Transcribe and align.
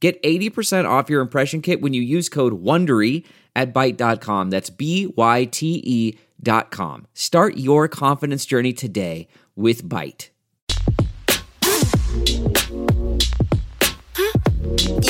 Get 0.00 0.22
80% 0.22 0.88
off 0.88 1.10
your 1.10 1.20
impression 1.20 1.60
kit 1.60 1.80
when 1.80 1.92
you 1.92 2.02
use 2.02 2.28
code 2.28 2.62
WONDERY 2.62 3.24
at 3.56 3.74
Byte.com. 3.74 4.50
That's 4.50 4.70
B-Y-T-E 4.70 6.18
dot 6.40 6.70
com. 6.70 7.06
Start 7.14 7.56
your 7.56 7.88
confidence 7.88 8.46
journey 8.46 8.72
today 8.72 9.26
with 9.56 9.82
Byte. 9.88 10.28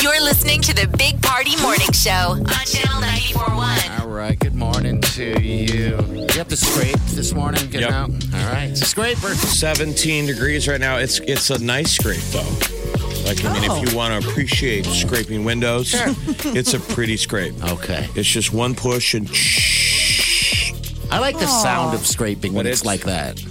You're 0.03 0.23
listening 0.23 0.63
to 0.63 0.75
the 0.75 0.89
Big 0.97 1.21
Party 1.21 1.61
Morning 1.61 1.93
Show 1.93 2.11
on 2.11 2.47
Channel 2.65 3.01
941. 3.01 4.01
All 4.01 4.09
right, 4.09 4.39
good 4.39 4.55
morning 4.55 5.01
to 5.03 5.41
you. 5.43 5.97
You 6.09 6.27
have 6.39 6.49
to 6.49 6.57
scrape 6.57 6.97
this 7.11 7.35
morning, 7.35 7.63
getting 7.67 7.81
Yep. 7.89 7.93
out? 7.93 8.11
All 8.11 8.53
right, 8.53 8.75
scraper. 8.77 9.35
17 9.35 10.27
degrees 10.27 10.67
right 10.67 10.81
now. 10.81 10.97
It's 10.97 11.19
it's 11.21 11.51
a 11.51 11.59
nice 11.63 11.93
scrape 11.93 12.23
though. 12.33 13.08
Like 13.29 13.45
I 13.45 13.53
mean, 13.53 13.71
if 13.71 13.91
you 13.91 13.95
want 13.95 14.23
to 14.23 14.27
appreciate 14.31 14.87
scraping 14.87 15.45
windows, 15.45 15.93
it's 16.47 16.73
a 16.73 16.81
pretty 16.81 17.19
scrape. 17.19 17.53
Okay. 17.63 18.09
It's 18.15 18.27
just 18.29 18.55
one 18.55 18.75
push 18.75 19.13
and 19.13 19.29
shh. 19.29 20.73
I 21.11 21.19
like 21.19 21.39
the 21.39 21.47
sound 21.47 21.95
of 21.95 22.07
scraping 22.07 22.55
when 22.55 22.65
But 22.65 22.71
it's, 22.73 22.81
it's- 22.81 22.87
like 22.87 23.05
that. 23.05 23.45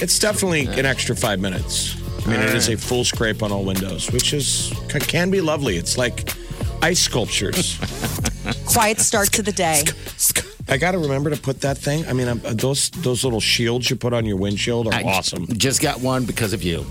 It's 0.00 0.20
definitely 0.20 0.66
an 0.66 0.86
extra 0.86 1.16
five 1.16 1.40
minutes. 1.40 1.96
I 2.24 2.30
mean, 2.30 2.38
it 2.40 2.54
is 2.54 2.68
a 2.68 2.76
full 2.76 3.02
scrape 3.02 3.42
on 3.42 3.50
all 3.50 3.64
windows, 3.64 4.12
which 4.12 4.32
is 4.32 4.72
can 5.08 5.30
be 5.30 5.40
lovely. 5.40 5.76
It's 5.76 5.98
like 5.98 6.32
ice 6.80 7.00
sculptures. 7.00 7.78
Quiet 8.66 9.00
start 9.00 9.32
to 9.32 9.42
the 9.42 9.52
day. 9.52 9.82
I 10.68 10.76
got 10.76 10.92
to 10.92 10.98
remember 10.98 11.30
to 11.30 11.36
put 11.40 11.62
that 11.62 11.78
thing. 11.78 12.06
I 12.06 12.12
mean, 12.12 12.28
um, 12.28 12.40
those 12.44 12.90
those 12.90 13.24
little 13.24 13.40
shields 13.40 13.90
you 13.90 13.96
put 13.96 14.12
on 14.12 14.24
your 14.24 14.36
windshield 14.36 14.86
are 14.86 14.94
I 14.94 15.02
awesome. 15.02 15.46
Just 15.48 15.82
got 15.82 16.00
one 16.00 16.24
because 16.26 16.52
of 16.52 16.62
you. 16.62 16.86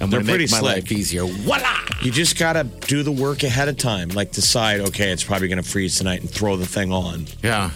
I'm 0.00 0.10
They're 0.10 0.20
going 0.20 0.26
to 0.26 0.32
pretty 0.32 0.44
make 0.44 0.50
my 0.52 0.58
slick. 0.58 0.76
life 0.84 0.92
easier. 0.92 1.24
Voila! 1.24 1.76
You 2.02 2.12
just 2.12 2.38
got 2.38 2.52
to 2.54 2.64
do 2.64 3.02
the 3.02 3.10
work 3.12 3.42
ahead 3.42 3.68
of 3.68 3.76
time. 3.76 4.10
Like 4.10 4.32
decide, 4.32 4.80
okay, 4.80 5.10
it's 5.10 5.24
probably 5.24 5.48
going 5.48 5.62
to 5.62 5.68
freeze 5.68 5.96
tonight, 5.96 6.20
and 6.20 6.30
throw 6.30 6.56
the 6.56 6.66
thing 6.66 6.92
on. 6.92 7.26
Yeah. 7.42 7.70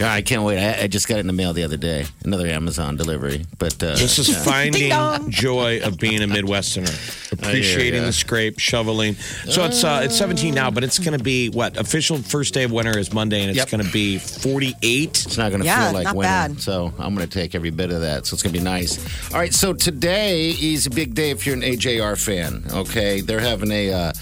Yeah, 0.00 0.12
I 0.14 0.22
can't 0.22 0.42
wait. 0.44 0.58
I, 0.58 0.84
I 0.84 0.86
just 0.86 1.06
got 1.08 1.16
it 1.16 1.20
in 1.20 1.26
the 1.26 1.34
mail 1.34 1.52
the 1.52 1.62
other 1.62 1.76
day. 1.76 2.06
Another 2.24 2.46
Amazon 2.46 2.96
delivery. 2.96 3.44
But 3.58 3.74
uh, 3.82 3.96
This 3.96 4.18
is 4.18 4.34
finding 4.44 4.90
joy 5.30 5.80
of 5.82 5.98
being 5.98 6.22
a 6.22 6.26
Midwesterner, 6.26 7.32
appreciating 7.32 8.00
ya. 8.00 8.06
the 8.06 8.12
scrape, 8.14 8.58
shoveling. 8.58 9.14
So 9.14 9.64
it's 9.66 9.84
uh, 9.84 10.00
it's 10.04 10.16
17 10.16 10.54
now, 10.54 10.70
but 10.70 10.84
it's 10.84 10.98
going 10.98 11.16
to 11.18 11.22
be 11.22 11.50
what 11.50 11.76
official 11.76 12.16
first 12.16 12.54
day 12.54 12.64
of 12.64 12.72
winter 12.72 12.98
is 12.98 13.12
Monday, 13.12 13.40
and 13.42 13.50
it's 13.50 13.58
Yep. 13.58 13.68
going 13.70 13.84
to 13.84 13.92
be 13.92 14.16
48. 14.18 15.26
It's 15.26 15.36
not 15.36 15.50
going 15.50 15.60
to 15.60 15.66
Yeah, 15.66 15.90
feel 15.90 15.94
like 16.02 16.06
winter. 16.14 16.22
bad. 16.22 16.60
So 16.62 16.94
I'm 16.98 17.14
going 17.14 17.28
to 17.28 17.38
take 17.38 17.54
every 17.54 17.70
bit 17.70 17.90
of 17.92 18.00
that. 18.00 18.24
So 18.24 18.34
it's 18.34 18.42
going 18.42 18.54
to 18.54 18.58
be 18.58 18.64
nice. 18.64 18.98
All 19.34 19.38
right. 19.38 19.52
So 19.52 19.74
today 19.74 20.50
is 20.50 20.86
a 20.86 20.90
big 20.90 21.14
day 21.14 21.28
if 21.30 21.44
you're 21.46 21.56
an 21.56 21.62
AJR 21.62 22.16
fan. 22.18 22.64
Okay. 22.72 23.20
They're 23.20 23.38
having 23.40 23.70
a. 23.70 24.12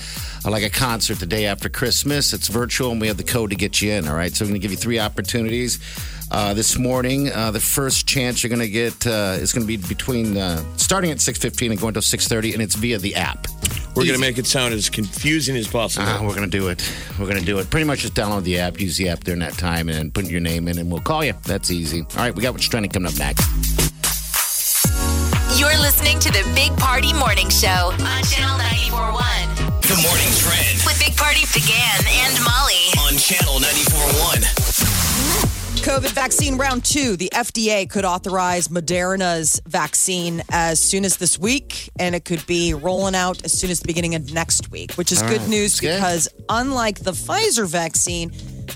Like 0.50 0.62
a 0.62 0.70
concert 0.70 1.20
the 1.20 1.26
day 1.26 1.44
after 1.44 1.68
Christmas. 1.68 2.32
It's 2.32 2.48
virtual, 2.48 2.90
and 2.90 3.00
we 3.00 3.06
have 3.08 3.18
the 3.18 3.22
code 3.22 3.50
to 3.50 3.56
get 3.56 3.82
you 3.82 3.92
in. 3.92 4.08
All 4.08 4.14
right, 4.14 4.32
so 4.34 4.44
we're 4.44 4.48
going 4.48 4.60
to 4.60 4.62
give 4.62 4.70
you 4.70 4.78
three 4.78 4.98
opportunities 4.98 5.78
uh, 6.30 6.54
this 6.54 6.78
morning. 6.78 7.30
Uh, 7.30 7.50
the 7.50 7.60
first 7.60 8.08
chance 8.08 8.42
you're 8.42 8.48
going 8.48 8.60
to 8.60 8.68
get 8.68 9.06
uh, 9.06 9.36
is 9.38 9.52
going 9.52 9.66
to 9.66 9.68
be 9.68 9.76
between 9.76 10.38
uh, 10.38 10.64
starting 10.76 11.10
at 11.10 11.18
6:15 11.18 11.72
and 11.72 11.80
going 11.80 11.94
to 11.94 12.00
6:30, 12.00 12.54
and 12.54 12.62
it's 12.62 12.74
via 12.76 12.98
the 12.98 13.14
app. 13.14 13.46
We're 13.94 14.04
going 14.04 14.14
to 14.14 14.20
make 14.20 14.38
it 14.38 14.46
sound 14.46 14.74
as 14.74 14.88
confusing 14.88 15.54
as 15.56 15.68
possible. 15.68 16.08
Uh, 16.08 16.22
we're 16.22 16.34
going 16.34 16.50
to 16.50 16.58
do 16.58 16.68
it. 16.68 16.82
We're 17.18 17.26
going 17.26 17.38
to 17.40 17.44
do 17.44 17.58
it. 17.58 17.68
Pretty 17.68 17.86
much 17.86 18.00
just 18.00 18.14
download 18.14 18.44
the 18.44 18.58
app, 18.58 18.80
use 18.80 18.96
the 18.96 19.10
app 19.10 19.24
during 19.24 19.40
that 19.40 19.54
time, 19.54 19.88
and 19.88 19.98
then 19.98 20.10
put 20.10 20.24
your 20.26 20.40
name 20.40 20.66
in, 20.66 20.78
and 20.78 20.90
we'll 20.90 21.02
call 21.02 21.22
you. 21.22 21.34
That's 21.44 21.70
easy. 21.70 22.00
All 22.00 22.16
right, 22.16 22.34
we 22.34 22.42
got 22.42 22.52
what's 22.54 22.68
trending 22.68 22.90
coming 22.90 23.12
up 23.12 23.18
next. 23.18 23.46
You're 25.58 25.78
listening 25.78 26.18
to 26.20 26.30
the 26.30 26.50
Big 26.54 26.76
Party 26.78 27.12
Morning 27.12 27.48
Show 27.48 27.92
on 27.92 28.22
Channel 28.24 28.58
941 28.58 29.67
The 29.88 29.94
morning 30.02 30.28
trend 30.36 30.82
with 30.84 31.00
Big 31.00 31.16
Party 31.16 31.46
began 31.54 32.04
and 32.06 32.34
Molly. 32.44 32.92
on 33.08 33.16
channel 33.16 33.58
941. 33.58 34.42
COVID 35.80 36.10
vaccine 36.10 36.58
round 36.58 36.84
two. 36.84 37.16
The 37.16 37.30
FDA 37.32 37.88
could 37.88 38.04
authorize 38.04 38.68
Moderna's 38.68 39.62
vaccine 39.66 40.42
as 40.50 40.78
soon 40.78 41.06
as 41.06 41.16
this 41.16 41.38
week, 41.38 41.88
and 41.98 42.14
it 42.14 42.26
could 42.26 42.46
be 42.46 42.74
rolling 42.74 43.14
out 43.14 43.42
as 43.46 43.58
soon 43.58 43.70
as 43.70 43.80
the 43.80 43.86
beginning 43.86 44.14
of 44.14 44.30
next 44.30 44.70
week, 44.70 44.92
which 44.96 45.10
is 45.10 45.22
good 45.22 45.48
news 45.48 45.78
That's 45.78 45.80
good. 45.80 45.94
because 45.94 46.28
unlike 46.50 46.98
the 46.98 47.12
Pfizer 47.12 47.66
vaccine, 47.66 48.30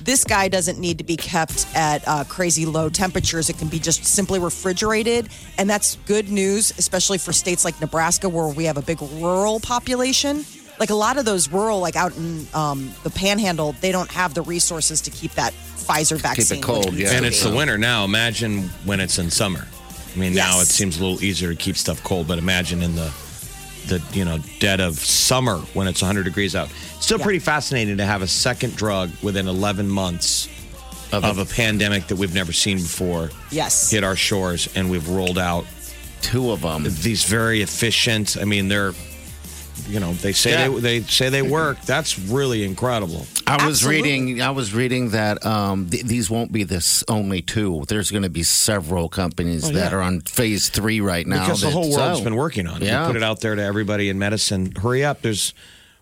this 0.05 0.25
guy 0.25 0.49
doesn't 0.49 0.79
need 0.79 0.97
to 0.97 1.05
be 1.05 1.19
kept 1.19 1.67
at 1.75 2.09
uh, 2.09 2.25
crazy 2.25 2.65
low 2.65 2.89
temperatures. 2.89 3.51
It 3.51 3.59
can 3.59 3.69
be 3.69 3.79
just 3.79 4.07
simply 4.07 4.39
refrigerated, 4.39 5.29
and 5.59 5.69
that's 5.69 5.97
good 6.07 6.31
news, 6.31 6.73
especially 6.79 7.19
for 7.19 7.35
states 7.35 7.67
like 7.67 7.79
Nebraska 7.83 8.31
where 8.31 8.49
we 8.49 8.65
have 8.65 8.79
a 8.79 8.83
big 8.83 9.03
rural 9.03 9.61
population. 9.61 10.47
Like 10.83 10.91
a 10.91 10.95
lot 10.97 11.17
of 11.17 11.25
those 11.25 11.49
rural, 11.49 11.79
like 11.79 11.95
out 11.95 12.17
in 12.17 12.45
um, 12.55 12.91
the 13.05 13.11
Panhandle, 13.11 13.77
they 13.81 13.93
don't 13.93 14.11
have 14.11 14.35
the 14.35 14.43
resources 14.43 15.01
to 15.03 15.13
keep 15.13 15.31
that 15.35 15.53
Pfizer 15.53 16.21
vaccine. 16.21 16.61
cold, 16.61 16.93
yeah. 16.95 17.13
and 17.13 17.25
it's 17.25 17.41
the 17.45 17.55
winter 17.55 17.79
now. 17.79 18.05
Imagine 18.05 18.63
when 18.85 18.99
it's 18.99 19.17
in 19.21 19.31
summer. 19.31 19.65
I 20.13 20.19
mean, 20.19 20.35
now 20.35 20.59
it 20.59 20.67
seems 20.67 20.99
a 20.99 21.05
little 21.05 21.23
easier 21.23 21.51
to 21.51 21.55
keep 21.55 21.77
stuff 21.77 22.03
cold, 22.03 22.27
but 22.27 22.37
imagine 22.39 22.83
in 22.83 22.97
the 22.97 23.13
the 23.87 24.03
you 24.13 24.25
know 24.25 24.39
dead 24.59 24.81
of 24.81 24.99
summer 24.99 25.59
when 25.73 25.87
it's 25.87 26.03
100 26.03 26.25
degrees 26.25 26.57
out. 26.57 26.69
Still 26.99 27.21
pretty 27.21 27.39
fascinating 27.39 27.99
to 27.99 28.05
have 28.05 28.23
a 28.23 28.27
second 28.27 28.75
drug 28.75 29.11
within 29.23 29.47
11 29.47 29.89
months 29.89 30.49
Of 31.13 31.25
of 31.25 31.39
a 31.39 31.45
pandemic 31.45 32.09
that 32.09 32.17
we've 32.17 32.35
never 32.35 32.53
seen 32.53 32.79
before 32.79 33.31
Yes. 33.53 33.93
hit 33.93 34.03
our 34.03 34.17
shores, 34.17 34.69
and 34.75 34.91
we've 34.91 35.09
rolled 35.09 35.39
out 35.39 35.65
Two 36.23 36.51
of 36.51 36.63
them. 36.63 36.83
these 36.83 37.23
very 37.23 37.63
efficient. 37.63 38.37
I 38.37 38.45
mean, 38.47 38.67
they're 38.67 38.95
you 39.89 40.01
know 40.01 40.13
they 40.15 40.33
say 40.33 40.51
Yeah. 40.51 40.69
they 40.69 40.81
they 40.81 41.01
say 41.03 41.29
they 41.29 41.43
work. 41.43 41.81
That's 41.83 42.19
really 42.19 42.65
incredible. 42.65 43.27
I 43.47 43.67
was 43.67 43.83
Absolutely. 43.85 44.03
reading. 44.03 44.43
I 44.43 44.51
was 44.51 44.73
reading 44.75 45.11
that 45.11 45.45
um, 45.45 45.89
th- 45.91 46.05
these 46.05 46.31
won't 46.31 46.53
be 46.53 46.65
this 46.65 47.03
only 47.09 47.43
two. 47.43 47.85
There's 47.89 48.11
going 48.11 48.23
to 48.23 48.31
be 48.31 48.43
several 48.43 49.09
companies 49.09 49.71
that 49.73 49.93
are 49.93 50.01
on 50.01 50.21
phase 50.23 50.69
three 50.69 51.01
right 51.01 51.27
now. 51.27 51.45
because 51.45 51.61
the 51.63 51.71
whole 51.71 51.91
world's 51.95 52.19
so- 52.19 52.25
been 52.25 52.37
working 52.37 52.67
on 52.67 52.83
it. 52.83 52.87
Yeah. 52.87 53.03
We 53.07 53.09
put 53.15 53.17
it 53.17 53.23
out 53.23 53.41
there 53.41 53.55
to 53.55 53.63
everybody 53.63 54.09
in 54.09 54.19
medicine. 54.19 54.73
Hurry 54.73 55.05
up! 55.05 55.23
There's 55.23 55.55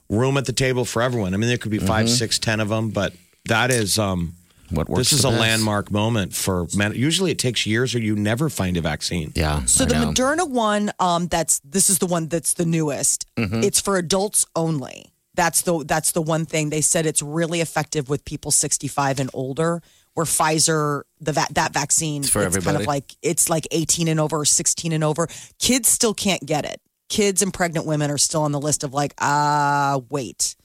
room 0.08 0.36
at 0.36 0.44
the 0.46 0.52
table 0.52 0.84
for 0.84 1.02
everyone. 1.02 1.34
I 1.34 1.36
mean, 1.36 1.48
there 1.48 1.58
could 1.58 1.70
be 1.70 1.78
5 1.78 2.10
six, 2.10 2.38
ten 2.38 2.58
of 2.60 2.68
them, 2.68 2.90
but 2.90 3.12
that 3.46 3.70
is 3.70 3.98
um, 3.98 4.20
Mm-hmm. 4.20 4.39
What 4.70 4.88
works 4.88 5.10
this 5.10 5.12
is 5.12 5.22
the 5.22 5.28
a 5.28 5.30
best. 5.32 5.40
landmark 5.40 5.90
moment 5.90 6.34
for 6.34 6.66
men. 6.76 6.94
Usually, 6.94 7.30
it 7.30 7.38
takes 7.38 7.66
years, 7.66 7.94
or 7.94 7.98
you 7.98 8.16
never 8.16 8.48
find 8.48 8.76
a 8.76 8.80
vaccine. 8.80 9.32
Yeah. 9.34 9.64
So 9.64 9.84
I 9.84 9.88
the 9.88 9.94
know. 9.94 10.12
Moderna 10.12 10.48
one, 10.48 10.92
um, 10.98 11.26
that's 11.28 11.60
this 11.60 11.90
is 11.90 11.98
the 11.98 12.06
one 12.06 12.28
that's 12.28 12.54
the 12.54 12.64
newest. 12.64 13.26
Mm-hmm. 13.36 13.62
It's 13.64 13.80
for 13.80 13.96
adults 13.96 14.46
only. 14.54 15.12
That's 15.34 15.62
the 15.62 15.84
that's 15.84 16.12
the 16.12 16.22
one 16.22 16.44
thing 16.46 16.70
they 16.70 16.80
said 16.80 17.06
it's 17.06 17.22
really 17.22 17.60
effective 17.60 18.08
with 18.08 18.24
people 18.24 18.50
65 18.50 19.20
and 19.20 19.30
older. 19.32 19.82
Where 20.14 20.26
Pfizer, 20.26 21.02
the 21.20 21.32
va- 21.32 21.46
that 21.52 21.72
vaccine, 21.72 22.24
for 22.24 22.42
it's 22.42 22.58
kind 22.64 22.76
of 22.76 22.86
like 22.86 23.14
it's 23.22 23.48
like 23.48 23.68
18 23.70 24.08
and 24.08 24.18
over 24.18 24.38
or 24.38 24.44
16 24.44 24.92
and 24.92 25.04
over. 25.04 25.28
Kids 25.60 25.88
still 25.88 26.14
can't 26.14 26.44
get 26.44 26.64
it. 26.64 26.80
Kids 27.08 27.42
and 27.42 27.54
pregnant 27.54 27.86
women 27.86 28.10
are 28.10 28.18
still 28.18 28.42
on 28.42 28.50
the 28.52 28.60
list 28.60 28.82
of 28.82 28.92
like 28.92 29.14
ah 29.18 30.00
wait. 30.10 30.56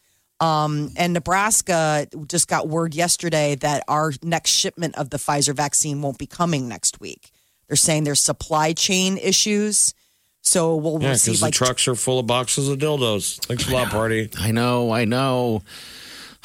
Um, 0.41 0.91
and 0.97 1.13
Nebraska 1.13 2.07
just 2.27 2.47
got 2.47 2.67
word 2.67 2.93
yesterday 2.93 3.55
that 3.55 3.83
our 3.87 4.11
next 4.21 4.51
shipment 4.51 4.97
of 4.97 5.09
the 5.09 5.17
Pfizer 5.17 5.55
vaccine 5.55 6.01
won't 6.01 6.17
be 6.17 6.27
coming 6.27 6.67
next 6.67 6.99
week. 6.99 7.31
They're 7.67 7.77
saying 7.77 8.03
there's 8.03 8.19
supply 8.19 8.73
chain 8.73 9.17
issues. 9.17 9.93
So 10.41 10.75
we'll 10.75 11.01
Yeah, 11.01 11.09
receive 11.11 11.35
because 11.35 11.41
the 11.41 11.51
trucks 11.51 11.87
are 11.87 11.95
full 11.95 12.19
of 12.19 12.27
boxes 12.27 12.69
of 12.69 12.77
dildos. 12.79 13.43
Thanks 13.45 13.67
a 13.67 13.71
lot, 13.73 13.89
party. 13.89 14.29
I 14.37 14.51
know. 14.51 14.91
I 14.91 15.05
know. 15.05 15.63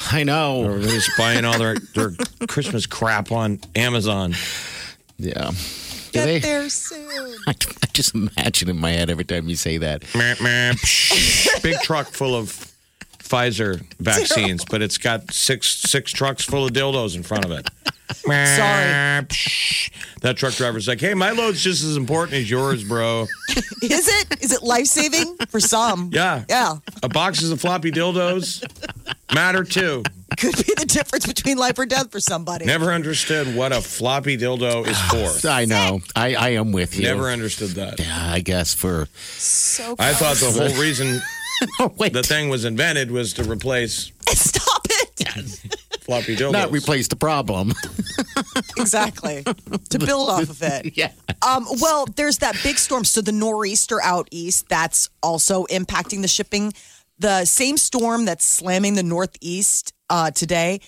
I 0.09 0.23
know. 0.23 0.63
Everybody's 0.63 1.09
buying 1.17 1.45
all 1.45 1.59
their, 1.59 1.75
their 1.93 2.11
Christmas 2.47 2.87
crap 2.87 3.31
on 3.31 3.59
Amazon. 3.75 4.33
Yeah. 5.19 5.51
Do 5.51 5.55
get 6.13 6.25
they- 6.25 6.39
there 6.39 6.69
soon. 6.69 7.35
I, 7.47 7.51
I 7.51 7.87
just 7.93 8.15
imagine 8.15 8.69
in 8.69 8.79
my 8.79 8.91
head 8.91 9.09
every 9.11 9.25
time 9.25 9.47
you 9.49 9.55
say 9.55 9.77
that. 9.77 10.03
Meh, 10.15 10.35
meh, 10.41 10.73
psh. 10.73 11.61
Big 11.61 11.77
truck 11.81 12.07
full 12.07 12.35
of 12.35 12.70
Pfizer 13.31 13.81
vaccines, 13.99 14.65
but 14.65 14.81
it's 14.81 14.97
got 14.97 15.31
six 15.33 15.67
six 15.69 16.11
trucks 16.11 16.43
full 16.43 16.65
of 16.65 16.71
dildos 16.73 17.15
in 17.15 17.23
front 17.23 17.45
of 17.45 17.51
it. 17.51 17.69
Sorry. 18.25 19.25
That 20.21 20.35
truck 20.35 20.53
driver's 20.53 20.87
like, 20.87 20.99
"Hey, 20.99 21.13
my 21.13 21.31
load's 21.31 21.63
just 21.63 21.83
as 21.83 21.95
important 21.95 22.33
as 22.33 22.49
yours, 22.49 22.83
bro." 22.83 23.25
Is 23.81 24.07
it? 24.07 24.43
Is 24.43 24.51
it 24.51 24.61
life 24.63 24.85
saving 24.85 25.37
for 25.47 25.59
some? 25.59 26.09
Yeah, 26.13 26.43
Yeah. 26.49 26.75
A 27.01 27.09
box 27.09 27.41
of 27.43 27.59
floppy 27.61 27.89
dildos. 27.91 28.63
Matter 29.33 29.63
too. 29.63 30.03
Could 30.41 30.57
be 30.57 30.73
the 30.77 30.85
difference 30.85 31.25
between 31.25 31.57
life 31.57 31.77
or 31.79 31.85
death 31.85 32.11
for 32.11 32.19
somebody. 32.19 32.65
Never 32.65 32.91
understood 32.91 33.55
what 33.55 33.71
a 33.71 33.81
floppy 33.81 34.37
dildo 34.37 34.85
is 34.87 34.99
for. 35.39 35.47
I 35.47 35.65
know. 35.65 36.01
I, 36.15 36.35
I 36.35 36.49
am 36.49 36.71
with 36.71 36.97
you. 36.97 37.03
Never 37.03 37.29
understood 37.29 37.69
that. 37.71 37.99
Yeah, 37.99 38.31
I 38.31 38.39
guess 38.39 38.73
for. 38.73 39.07
So 39.37 39.95
I 39.99 40.13
thought 40.13 40.37
the 40.37 40.51
whole 40.51 40.81
reason 40.81 41.21
Oh 41.79 41.93
wait, 41.97 42.13
the 42.13 42.23
thing 42.23 42.49
was 42.49 42.65
invented 42.65 43.11
was 43.11 43.33
to 43.33 43.43
replace 43.43 44.11
Stop 44.29 44.85
it. 44.89 45.77
floppy 46.01 46.35
dildos. 46.35 46.51
not 46.51 46.71
replace 46.71 47.07
the 47.07 47.15
problem. 47.15 47.73
exactly. 48.77 49.43
To 49.43 49.99
build 49.99 50.29
off 50.29 50.49
of 50.49 50.61
it. 50.63 50.97
yeah. 50.97 51.11
Um, 51.47 51.65
well, 51.79 52.05
there's 52.15 52.39
that 52.39 52.57
big 52.63 52.77
storm. 52.77 53.03
So 53.03 53.21
the 53.21 53.31
nor'easter 53.31 54.01
out 54.01 54.27
east, 54.31 54.67
that's 54.69 55.09
also 55.21 55.65
impacting 55.65 56.21
the 56.21 56.27
shipping. 56.27 56.73
The 57.19 57.45
same 57.45 57.77
storm 57.77 58.25
that's 58.25 58.43
slamming 58.43 58.95
the 58.95 59.03
northeast 59.03 59.93
uh, 60.11 60.29
today, 60.29 60.81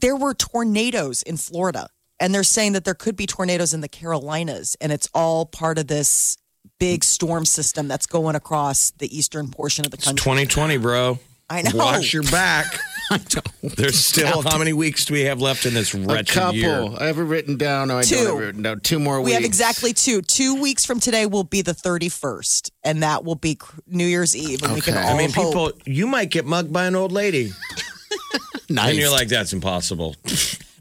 there 0.00 0.16
were 0.16 0.34
tornadoes 0.34 1.22
in 1.22 1.36
Florida. 1.36 1.88
And 2.18 2.32
they're 2.34 2.44
saying 2.44 2.72
that 2.74 2.84
there 2.84 2.94
could 2.94 3.16
be 3.16 3.26
tornadoes 3.26 3.74
in 3.74 3.80
the 3.80 3.88
Carolinas. 3.88 4.76
And 4.80 4.92
it's 4.92 5.08
all 5.12 5.44
part 5.44 5.76
of 5.78 5.88
this 5.88 6.36
big 6.78 7.02
storm 7.04 7.44
system 7.44 7.88
that's 7.88 8.06
going 8.06 8.36
across 8.36 8.92
the 8.92 9.16
eastern 9.16 9.48
portion 9.50 9.84
of 9.84 9.90
the 9.90 9.96
country. 9.96 10.20
2020, 10.22 10.76
bro. 10.78 11.18
I 11.50 11.62
know. 11.62 11.70
Watch 11.74 12.12
your 12.12 12.22
back. 12.24 12.78
There's 13.62 13.98
still 13.98 14.40
how 14.42 14.56
many 14.56 14.72
weeks 14.72 15.04
do 15.04 15.14
we 15.14 15.22
have 15.22 15.40
left 15.40 15.66
in 15.66 15.74
this 15.74 15.92
A 15.94 15.98
wretched 15.98 16.28
couple. 16.32 16.54
year? 16.54 16.88
I 16.98 17.06
have 17.06 17.18
it 17.18 17.22
written 17.24 17.56
down. 17.58 17.88
No, 17.88 17.98
I 17.98 18.02
Two. 18.02 18.14
don't 18.16 18.26
have 18.26 18.34
it 18.36 18.38
written 18.46 18.62
down. 18.62 18.80
Two 18.80 18.98
more 19.00 19.16
We 19.18 19.24
weeks. 19.24 19.28
We 19.30 19.34
have 19.34 19.44
exactly 19.44 19.92
two. 19.92 20.22
Two 20.22 20.60
weeks 20.62 20.84
from 20.86 20.98
today 21.00 21.26
will 21.26 21.44
be 21.44 21.60
the 21.60 21.72
31st, 21.74 22.70
and 22.84 23.02
that 23.02 23.24
will 23.24 23.34
be 23.34 23.58
New 23.88 24.06
Year's 24.06 24.34
Eve. 24.36 24.62
And 24.62 24.72
we 24.74 24.80
can 24.80 24.94
Okay. 24.96 25.02
all 25.06 25.14
I 25.14 25.18
mean, 25.18 25.30
hope. 25.32 25.46
people, 25.46 25.72
you 25.84 26.06
might 26.06 26.30
get 26.30 26.46
mugged 26.46 26.72
by 26.72 26.86
an 26.86 26.94
old 26.94 27.10
lady, 27.12 27.52
nice. 28.74 28.90
and 28.90 28.98
you're 28.98 29.10
like, 29.10 29.28
"That's 29.28 29.52
impossible." 29.52 30.16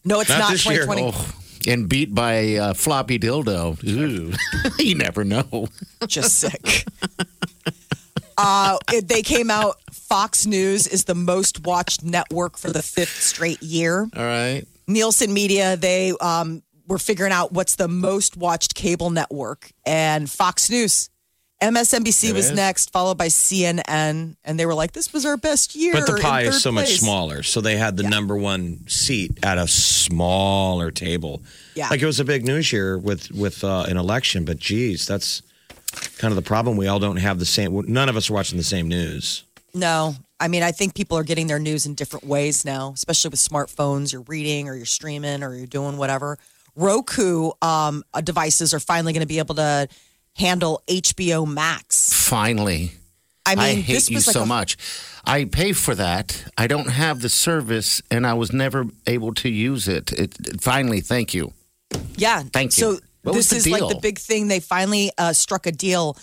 No, 0.03 0.19
it's 0.19 0.29
Not 0.29 0.39
not, 0.39 0.51
this 0.51 0.65
year. 0.65 0.85
2020. 0.85 1.13
Oh, 1.15 1.71
and 1.71 1.87
beat 1.87 2.13
by 2.13 2.31
a 2.33 2.73
floppy 2.73 3.19
dildo. 3.19 3.77
Ooh. 3.87 4.33
you 4.83 4.95
never 4.95 5.23
know. 5.23 5.67
Just 6.07 6.39
sick. 6.39 6.85
uh, 8.37 8.77
it, 8.91 9.07
they 9.07 9.21
came 9.21 9.51
out. 9.51 9.75
Fox 9.91 10.45
News 10.47 10.87
is 10.87 11.05
the 11.05 11.13
most 11.15 11.65
watched 11.65 12.03
network 12.03 12.57
for 12.57 12.71
the 12.71 12.81
fifth 12.81 13.21
straight 13.21 13.61
year. 13.61 14.09
All 14.15 14.23
right. 14.23 14.63
Nielsen 14.87 15.33
Media, 15.33 15.77
they 15.77 16.13
um, 16.19 16.63
were 16.87 16.97
figuring 16.97 17.31
out 17.31 17.51
what's 17.53 17.75
the 17.75 17.87
most 17.87 18.35
watched 18.35 18.73
cable 18.75 19.09
network, 19.11 19.71
and 19.85 20.29
Fox 20.29 20.69
News. 20.69 21.09
MSNBC 21.61 22.29
It 22.29 22.33
was 22.33 22.49
is? 22.49 22.55
next, 22.55 22.91
followed 22.91 23.17
by 23.17 23.27
CNN, 23.27 24.35
and 24.43 24.59
they 24.59 24.65
were 24.65 24.73
like, 24.73 24.93
"This 24.93 25.13
was 25.13 25.25
our 25.25 25.37
best 25.37 25.75
year." 25.75 25.93
But 25.93 26.07
the 26.07 26.19
pie 26.19 26.41
is 26.41 26.61
so 26.61 26.71
much 26.71 26.97
smaller, 26.97 27.43
so 27.43 27.61
they 27.61 27.77
had 27.77 27.97
the 27.97 28.03
number 28.03 28.35
one 28.35 28.87
seat 28.87 29.37
at 29.43 29.57
a 29.59 29.67
smaller 29.67 30.89
table. 30.89 31.43
Yeah. 31.75 31.89
like 31.89 32.01
it 32.01 32.05
was 32.05 32.19
a 32.19 32.25
big 32.25 32.45
news 32.45 32.73
year 32.73 32.97
with 32.97 33.31
with 33.31 33.63
uh, 33.63 33.85
an 33.87 33.97
election. 33.97 34.43
But 34.43 34.57
geez, 34.57 35.05
that's 35.05 35.41
kind 36.17 36.31
of 36.31 36.35
the 36.35 36.41
problem. 36.41 36.77
We 36.77 36.87
all 36.87 36.99
don't 36.99 37.17
have 37.17 37.37
the 37.37 37.45
same. 37.45 37.79
None 37.87 38.09
of 38.09 38.17
us 38.17 38.29
are 38.29 38.33
watching 38.33 38.57
the 38.57 38.63
same 38.63 38.87
news. 38.87 39.43
No, 39.73 40.15
I 40.39 40.47
mean, 40.47 40.63
I 40.63 40.71
think 40.71 40.95
people 40.95 41.17
are 41.17 41.23
getting 41.23 41.47
their 41.47 41.59
news 41.59 41.85
in 41.85 41.93
different 41.93 42.25
ways 42.25 42.65
now, 42.65 42.91
especially 42.95 43.29
with 43.29 43.39
smartphones. 43.39 44.11
You're 44.11 44.23
reading, 44.23 44.67
or 44.67 44.75
you're 44.75 44.85
streaming, 44.85 45.43
or 45.43 45.55
you're 45.55 45.67
doing 45.67 45.97
whatever. 45.97 46.37
Roku 46.75 47.51
um, 47.61 48.03
uh, 48.13 48.21
devices 48.21 48.73
are 48.73 48.79
finally 48.79 49.13
going 49.13 49.21
to 49.21 49.27
be 49.27 49.39
able 49.39 49.55
to 49.55 49.87
handle 50.35 50.81
HBO 50.87 51.47
Max. 51.47 52.11
Finally. 52.13 52.91
I 53.45 53.55
mean, 53.55 53.63
I 53.65 53.73
hate 53.73 53.93
this 53.93 54.09
you 54.09 54.15
was 54.17 54.27
like 54.27 54.33
so 54.33 54.45
much. 54.45 54.77
I 55.25 55.45
pay 55.45 55.73
for 55.73 55.95
that. 55.95 56.43
I 56.57 56.67
don't 56.67 56.89
have 56.89 57.21
the 57.21 57.29
service, 57.29 58.01
and 58.11 58.25
I 58.25 58.33
was 58.35 58.53
never 58.53 58.85
able 59.07 59.33
to 59.35 59.49
use 59.49 59.87
it. 59.87 60.11
It, 60.13 60.35
it- 60.47 60.61
finally, 60.61 61.01
thank 61.01 61.33
you. 61.33 61.53
Yeah. 62.15 62.43
Thank 62.53 62.77
you. 62.77 62.95
So 62.95 62.99
What 63.23 63.33
this 63.33 63.51
is 63.51 63.67
like 63.67 63.81
the 63.81 63.99
big 64.01 64.19
thing. 64.19 64.47
They 64.47 64.59
finally 64.59 65.11
uh, 65.17 65.33
struck 65.33 65.65
a 65.65 65.71
deal. 65.71 66.17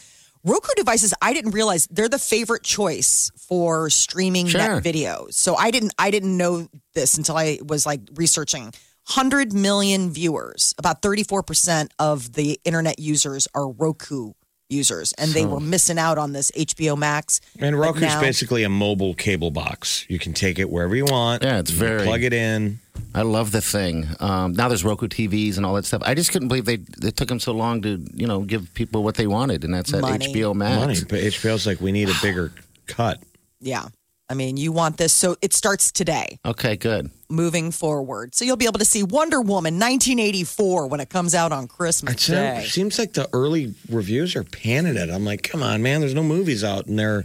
Roku 0.45 0.73
devices, 0.77 1.13
I 1.21 1.33
didn't 1.35 1.51
realize 1.51 1.87
they're 1.89 2.09
the 2.09 2.19
favorite 2.19 2.63
choice 2.63 3.31
for 3.37 3.91
streaming 3.91 4.47
Sure. 4.47 4.61
net 4.61 4.83
video. 4.83 5.27
So 5.31 5.57
I 5.57 5.71
didn't 5.73 5.93
I 5.99 6.11
didn't 6.13 6.37
know 6.37 6.69
this 6.95 7.19
until 7.19 7.37
I 7.37 7.59
was 7.67 7.85
like 7.85 8.01
researching. 8.15 8.73
100 9.09 9.53
million 9.53 10.11
viewers, 10.11 10.75
about 10.79 11.01
34% 11.03 11.91
of 11.99 12.35
the 12.35 12.61
internet 12.65 12.99
users 12.99 13.49
are 13.55 13.69
Roku 13.71 14.33
users, 14.71 15.15
and 15.15 15.31
they 15.31 15.47
were 15.47 15.61
missing 15.61 15.99
out 15.99 16.19
on 16.19 16.35
this 16.35 16.51
HBO 16.51 16.95
Max. 16.95 17.41
And 17.59 17.75
But 17.75 17.81
Roku's 17.81 18.03
now- 18.03 18.21
basically 18.21 18.65
a 18.65 18.69
mobile 18.69 19.15
cable 19.15 19.51
box. 19.51 20.05
You 20.09 20.19
can 20.19 20.35
take 20.35 20.59
it 20.59 20.69
wherever 20.69 20.95
you 20.95 21.07
want. 21.07 21.43
Yeah, 21.43 21.59
it's 21.59 21.71
very- 21.71 22.05
plug 22.05 22.23
it 22.23 22.35
in. 22.35 22.81
I 23.15 23.23
love 23.23 23.51
the 23.53 23.63
thing. 23.63 24.07
Um, 24.21 24.53
now 24.53 24.69
there's 24.69 24.85
Roku 24.85 25.09
TVs 25.09 25.57
and 25.57 25.65
all 25.65 25.75
that 25.77 25.87
stuff. 25.87 26.03
I 26.05 26.13
just 26.15 26.31
couldn't 26.31 26.49
believe 26.49 26.67
they 26.67 26.81
it 27.07 27.17
took 27.17 27.29
them 27.29 27.41
so 27.41 27.53
long 27.53 27.81
to 27.83 28.05
you 28.13 28.27
know 28.27 28.41
give 28.41 28.75
people 28.75 29.03
what 29.05 29.15
they 29.15 29.27
wanted, 29.27 29.65
and 29.65 29.73
that's 29.73 29.91
that 29.93 30.03
Money. 30.03 30.27
HBO 30.35 30.53
Max. 30.55 30.81
Money, 30.81 31.01
but 31.09 31.21
HBO's 31.21 31.67
like 31.67 31.81
we 31.81 31.91
need 31.93 32.11
a 32.11 32.15
bigger 32.21 32.53
cut. 32.87 33.23
Yeah. 33.61 33.87
I 34.31 34.35
mean, 34.35 34.57
you 34.59 34.73
want 34.73 34.99
this. 34.99 35.13
So 35.13 35.37
it 35.41 35.53
starts 35.55 35.91
today. 35.91 36.39
Okay, 36.45 36.77
good. 36.77 37.11
moving 37.31 37.71
forward. 37.71 38.35
So 38.35 38.45
you'll 38.45 38.57
be 38.57 38.65
able 38.67 38.79
to 38.79 38.85
see 38.87 39.03
Wonder 39.03 39.41
Woman 39.41 39.75
1984 39.75 40.87
when 40.87 41.01
it 41.01 41.11
comes 41.11 41.35
out 41.35 41.53
on 41.53 41.67
Christmas 41.67 42.15
It 42.15 42.21
seems- 42.21 42.39
Day. 42.39 42.67
seems 42.69 42.99
like 42.99 43.13
the 43.15 43.29
early 43.35 43.75
reviews 43.91 44.35
are 44.37 44.45
panning 44.45 44.97
it. 44.97 45.11
I'm 45.11 45.25
like, 45.27 45.43
come 45.43 45.63
on, 45.63 45.83
man. 45.83 46.01
There's 46.01 46.15
no 46.15 46.23
movies 46.23 46.63
out, 46.65 46.87
and 46.87 46.99
they're. 46.99 47.25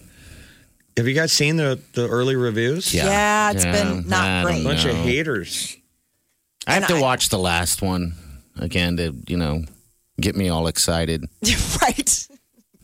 Have 0.97 1.07
you 1.07 1.13
guys 1.15 1.31
seen 1.33 1.55
the 1.57 1.79
the 1.93 2.07
early 2.07 2.35
reviews? 2.35 2.93
Yeah. 2.93 3.05
Yeah, 3.05 3.51
it's 3.51 3.65
Yeah, 3.65 3.71
been 3.83 4.07
not 4.07 4.27
I 4.29 4.43
great. 4.43 4.61
A 4.61 4.63
bunch 4.63 4.85
of 4.85 4.95
No. 4.95 5.03
haters. 5.03 5.75
I 6.67 6.73
have 6.75 6.83
And 6.83 6.89
to 6.91 6.97
I- 6.97 7.01
watch 7.01 7.29
the 7.29 7.39
last 7.39 7.81
one 7.81 8.13
again 8.59 8.97
to 8.97 9.15
you 9.27 9.37
know 9.37 9.63
get 10.21 10.35
me 10.35 10.49
all 10.49 10.67
excited. 10.67 11.25
right? 11.81 12.27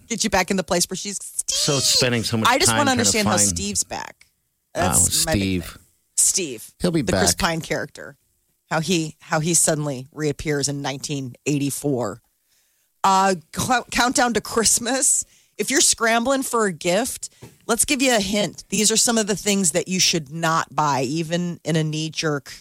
Get 0.07 0.24
you 0.24 0.30
back 0.30 0.50
in 0.51 0.57
the 0.57 0.63
place 0.63 0.86
where 0.89 0.98
she's. 0.98 1.19
So 1.59 1.79
spending 1.79 2.23
so 2.23 2.38
much. 2.38 2.50
I 2.50 2.57
just 2.57 2.75
want 2.75 2.88
to 2.88 2.91
understand 2.91 3.27
how 3.27 3.38
find- 3.38 3.47
Steve's 3.47 3.83
back. 3.83 4.25
Oh, 4.75 4.81
That's 4.81 5.25
my 5.25 5.33
Steve. 5.33 5.77
Steve. 6.15 6.71
He'll 6.79 6.91
be 6.91 7.01
the 7.01 7.11
Chris. 7.11 7.35
Pine 7.35 7.61
character. 7.61 8.17
How 8.69 8.79
he 8.81 9.15
how 9.19 9.39
he 9.39 9.53
suddenly 9.53 10.07
reappears 10.11 10.67
in 10.67 10.83
1984. 10.83 12.21
Uh, 13.03 13.35
countdown 13.91 14.33
to 14.33 14.41
Christmas. 14.41 15.23
If 15.57 15.71
you're 15.71 15.81
scrambling 15.81 16.44
for 16.44 16.65
a 16.65 16.71
gift, 16.71 17.29
let's 17.67 17.83
give 17.83 18.01
you 18.01 18.15
a 18.15 18.19
hint. 18.19 18.63
These 18.69 18.91
are 18.91 18.97
some 18.97 19.17
of 19.17 19.27
the 19.27 19.35
things 19.35 19.71
that 19.71 19.88
you 19.88 20.00
should 20.00 20.31
not 20.31 20.73
buy, 20.73 21.01
even 21.03 21.59
in 21.65 21.75
a 21.75 21.83
knee 21.83 22.10
jerk 22.10 22.53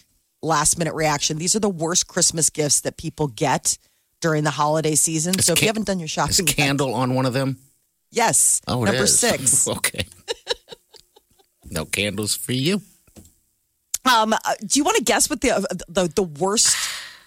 last 0.43 0.79
minute 0.79 0.95
reaction. 0.95 1.39
These 1.39 1.55
are 1.55 1.61
the 1.61 1.69
worst 1.69 2.09
Christmas 2.09 2.51
gifts 2.51 2.81
that 2.81 2.97
people 2.97 3.29
get 3.29 3.79
during 4.21 4.45
the 4.45 4.51
holiday 4.51 4.95
season. 4.95 5.39
so 5.39 5.53
if 5.53 5.61
you 5.63 5.69
haven't 5.69 5.87
done 5.87 5.99
your 6.01 6.09
shopping, 6.09 6.47
candle 6.47 6.95
on 6.95 7.15
one 7.15 7.27
of 7.27 7.33
them? 7.33 7.59
Yes, 8.11 8.61
Oh, 8.67 8.85
number 8.85 9.05
is. 9.05 9.19
six. 9.27 9.67
okay. 9.69 10.07
no 11.71 11.85
candles 11.85 12.35
for 12.35 12.53
you. 12.53 12.81
Um, 14.05 14.33
uh, 14.33 14.39
do 14.61 14.79
you 14.79 14.85
want 14.85 14.97
to 14.97 15.05
guess 15.05 15.29
what 15.29 15.41
the 15.41 15.51
uh, 15.51 15.61
the 15.89 16.09
the 16.15 16.23
worst? 16.23 16.77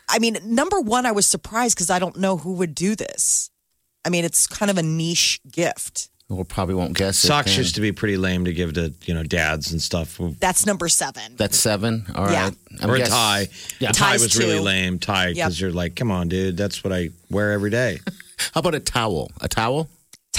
I 0.10 0.20
mean, 0.20 0.38
number 0.44 0.80
one, 0.80 1.06
I 1.06 1.12
was 1.12 1.26
surprised 1.28 1.76
because 1.76 1.90
I 1.90 2.00
don't 2.00 2.18
know 2.18 2.38
who 2.38 2.54
would 2.54 2.74
do 2.76 2.96
this. 2.96 3.50
I 4.04 4.10
mean, 4.10 4.26
it's 4.26 4.48
kind 4.48 4.72
of 4.72 4.78
a 4.78 4.84
niche 4.84 5.40
gift. 5.50 6.10
We 6.28 6.44
probably 6.46 6.76
won't 6.76 6.94
guess. 6.98 7.18
Socks 7.18 7.52
then. 7.52 7.60
used 7.60 7.76
to 7.76 7.82
be 7.82 7.92
pretty 7.92 8.16
lame 8.18 8.46
to 8.46 8.54
give 8.54 8.74
to 8.74 8.94
you 9.04 9.14
know 9.14 9.24
dads 9.24 9.72
and 9.74 9.82
stuff. 9.82 10.20
That's 10.40 10.66
number 10.66 10.88
seven. 10.88 11.36
That's 11.36 11.58
seven. 11.58 12.06
All 12.16 12.26
right. 12.26 12.32
Yeah. 12.32 12.50
I'm 12.82 12.90
or 12.90 12.96
a 12.96 13.06
tie. 13.06 13.48
Yeah. 13.80 13.90
A 13.90 13.94
tie 13.94 14.14
Tie's 14.14 14.22
was 14.24 14.38
really 14.40 14.60
lame. 14.60 14.98
Tie 14.98 15.34
because 15.34 15.60
you're 15.60 15.72
like, 15.72 15.96
come 15.96 16.10
on, 16.10 16.30
dude, 16.30 16.56
that's 16.58 16.84
what 16.84 16.94
I 16.94 17.10
wear 17.30 17.52
every 17.52 17.70
day. 17.70 18.00
How 18.54 18.60
about 18.60 18.76
a 18.76 18.80
towel? 18.80 19.30
A 19.42 19.48
towel? 19.50 19.90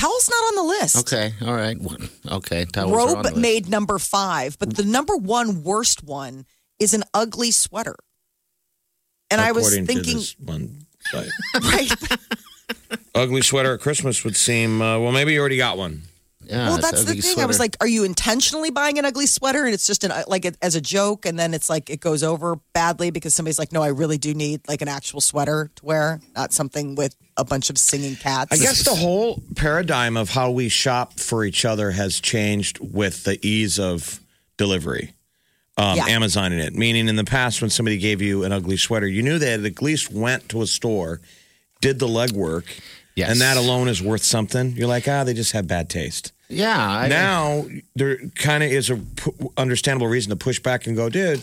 Towel's 0.03 0.29
not 0.29 0.37
on 0.37 0.55
the 0.57 0.63
list. 0.65 0.97
Okay. 0.97 1.33
All 1.43 1.55
right. 1.55 1.77
Okay. 2.29 2.65
Towels 2.65 2.93
are 2.93 3.01
on 3.01 3.09
the 3.09 3.15
Robe 3.15 3.25
list. 3.25 3.37
made 3.37 3.69
number 3.69 4.01
five, 4.01 4.59
but 4.59 4.75
the 4.75 4.83
number 4.83 5.17
one 5.17 5.63
worst 5.63 6.03
one 6.03 6.45
is 6.81 6.93
an 6.93 7.05
ugly 7.15 7.53
sweater. 7.53 7.95
And 9.31 9.41
I 9.41 9.53
was 9.53 9.73
thinking, 9.73 10.03
to 10.03 10.03
this 10.03 10.39
one 10.41 10.87
site. 11.03 11.31
right? 11.63 11.93
ugly 13.15 13.43
sweater 13.43 13.75
at 13.75 13.81
Christmas 13.81 14.25
would 14.25 14.35
seem 14.35 14.83
uh, 14.83 14.99
well. 14.99 15.13
Maybe 15.13 15.35
you 15.35 15.41
already 15.41 15.57
got 15.57 15.79
one. 15.79 16.03
Yeah, 16.53 16.69
well, 16.69 16.79
that's 16.79 17.05
the 17.05 17.11
ugly 17.13 17.23
thing. 17.23 17.41
I 17.43 17.47
was 17.47 17.59
like, 17.59 17.77
are 17.81 17.87
you 17.87 18.05
intentionally 18.05 18.71
buying 18.71 18.99
an 18.99 19.05
ugly 19.05 19.27
sweater 19.27 19.65
and 19.65 19.73
it's 19.75 19.87
just 19.87 20.05
an 20.05 20.13
like 20.29 20.45
it, 20.45 20.57
as 20.63 20.75
a 20.75 20.81
joke, 20.81 21.25
and 21.27 21.39
then 21.39 21.55
it's 21.55 21.69
like 21.71 21.89
it 21.91 22.01
goes 22.01 22.23
over 22.23 22.57
badly 22.73 23.11
because 23.11 23.35
somebody's 23.35 23.59
like, 23.59 23.73
no, 23.73 23.83
I 23.83 23.89
really 23.89 24.19
do 24.19 24.35
need 24.35 24.61
like 24.69 24.83
an 24.83 24.89
actual 24.89 25.21
sweater 25.21 25.71
to 25.77 25.85
wear, 25.85 26.21
not 26.37 26.53
something 26.53 26.95
with 26.95 27.17
a 27.37 27.45
bunch 27.45 27.71
of 27.71 27.79
singing 27.79 28.17
cats. 28.17 28.53
I 28.53 28.63
guess 28.63 28.85
the 28.85 28.95
whole 28.95 29.43
paradigm 29.57 30.17
of 30.17 30.31
how 30.31 30.51
we 30.51 30.69
shop 30.69 31.19
for 31.19 31.45
each 31.45 31.65
other 31.65 31.91
has 31.93 32.21
changed 32.21 32.79
with 32.81 33.25
the 33.25 33.39
ease 33.47 33.79
of 33.79 34.21
delivery. 34.59 35.15
Um, 35.79 35.97
Yeah. 35.97 36.05
Amazon 36.09 36.53
in 36.53 36.61
it, 36.61 36.75
meaning 36.75 37.09
in 37.09 37.17
the 37.17 37.25
past 37.25 37.63
when 37.63 37.71
somebody 37.71 37.97
gave 37.97 38.21
you 38.21 38.45
an 38.45 38.53
ugly 38.53 38.77
sweater, 38.77 39.07
you 39.09 39.23
knew 39.23 39.39
they 39.39 39.51
had 39.53 39.65
at 39.65 39.81
least 39.81 40.13
went 40.13 40.51
to 40.51 40.61
a 40.61 40.67
store, 40.67 41.23
did 41.81 41.99
the 41.99 42.07
legwork, 42.07 42.65
Yes. 43.17 43.31
and 43.31 43.41
that 43.41 43.57
alone 43.57 43.89
is 43.89 44.03
worth 44.03 44.23
something. 44.23 44.73
You're 44.77 44.87
like, 44.89 45.09
ah, 45.09 45.25
they 45.25 45.33
just 45.33 45.53
have 45.53 45.67
bad 45.67 45.89
taste. 45.89 46.33
Yeah. 46.53 46.79
I, 46.91 47.09
now 47.09 47.67
there 47.97 48.19
kind 48.37 48.63
of 48.63 48.71
is 48.71 48.91
a 48.91 49.01
understandable 49.57 50.07
reason 50.09 50.31
to 50.31 50.37
push 50.37 50.59
back 50.61 50.87
and 50.87 50.97
go, 50.97 51.09
dude, 51.09 51.43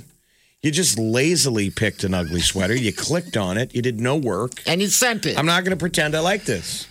you 0.62 0.72
just 0.72 1.00
lazily 1.00 1.70
picked 1.70 2.04
an 2.04 2.14
ugly 2.14 2.42
sweater. 2.42 2.76
You 2.76 2.92
clicked 2.94 3.38
on 3.38 3.58
it. 3.58 3.74
You 3.74 3.82
did 3.82 4.00
no 4.00 4.16
work. 4.18 4.62
and 4.68 4.82
you 4.82 4.88
sent 4.88 5.26
it. 5.26 5.38
I'm 5.38 5.46
not 5.46 5.64
going 5.64 5.72
to 5.78 5.80
pretend 5.80 6.16
I 6.16 6.20
like 6.20 6.44
this. 6.46 6.86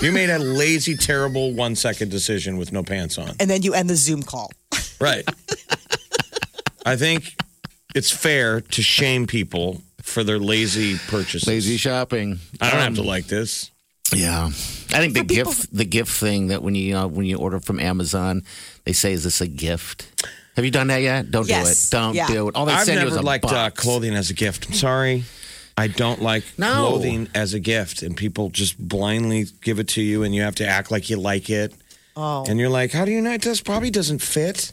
You 0.00 0.12
made 0.12 0.30
a 0.30 0.38
lazy, 0.38 0.96
terrible 0.96 1.52
one 1.52 1.74
second 1.76 2.10
decision 2.10 2.56
with 2.56 2.72
no 2.72 2.82
pants 2.82 3.18
on. 3.18 3.34
And 3.40 3.50
then 3.50 3.62
you 3.62 3.74
end 3.74 3.90
the 3.90 3.96
Zoom 3.96 4.22
call. 4.22 4.50
Right. 5.00 5.28
I 6.86 6.96
think 6.96 7.34
it's 7.94 8.10
fair 8.10 8.60
to 8.60 8.82
shame 8.82 9.26
people 9.26 9.82
for 10.00 10.22
their 10.24 10.38
lazy 10.38 10.96
purchases. 11.08 11.46
Lazy 11.48 11.76
shopping. 11.76 12.38
I 12.60 12.70
don't 12.70 12.78
have 12.80 12.88
Um, 12.88 12.94
to 12.96 13.02
like 13.02 13.26
this. 13.26 13.71
Yeah, 14.14 14.46
I 14.46 14.50
think 14.98 15.14
the 15.14 15.24
gift 15.24 15.74
the 15.74 15.84
gift 15.84 16.10
thing 16.12 16.48
that 16.48 16.62
when 16.62 16.74
you 16.74 16.96
uh, 16.96 17.06
when 17.06 17.24
you 17.26 17.38
order 17.38 17.60
from 17.60 17.80
Amazon, 17.80 18.42
they 18.84 18.92
say, 18.92 19.12
"Is 19.12 19.24
this 19.24 19.40
a 19.40 19.46
gift?" 19.46 20.06
Have 20.56 20.66
you 20.66 20.70
done 20.70 20.88
that 20.88 21.00
yet? 21.00 21.30
Don't 21.30 21.46
do 21.48 21.54
it. 21.54 21.86
Don't 21.90 22.14
Yeah. 22.14 22.26
do 22.26 22.48
it. 22.48 22.54
All 22.56 22.66
they 22.66 22.74
I've 22.74 22.84
send 22.84 22.96
you 22.98 23.04
never 23.06 23.10
is 23.10 23.16
a 23.16 23.22
liked 23.22 23.46
uh, 23.46 23.70
clothing 23.70 24.14
as 24.14 24.28
a 24.28 24.34
gift. 24.34 24.66
I'm 24.68 24.74
sorry. 24.74 25.24
I 25.78 25.86
don't 25.86 26.20
like 26.20 26.44
No. 26.58 26.88
clothing 26.88 27.28
as 27.34 27.54
a 27.54 27.58
gift, 27.60 28.02
and 28.02 28.14
people 28.14 28.50
just 28.50 28.76
blindly 28.78 29.46
give 29.62 29.78
it 29.78 29.88
to 29.88 30.02
you, 30.02 30.22
and 30.24 30.34
you 30.34 30.42
have 30.42 30.54
to 30.56 30.66
act 30.66 30.90
like 30.90 31.08
you 31.08 31.16
like 31.16 31.48
it. 31.48 31.72
Oh. 32.14 32.44
And 32.46 32.60
you're 32.60 32.68
like, 32.68 32.92
how 32.92 33.06
do 33.06 33.10
you 33.10 33.22
know 33.22 33.32
it 33.32 33.40
does? 33.40 33.62
Probably 33.62 33.88
doesn't 33.90 34.18
fit. 34.18 34.72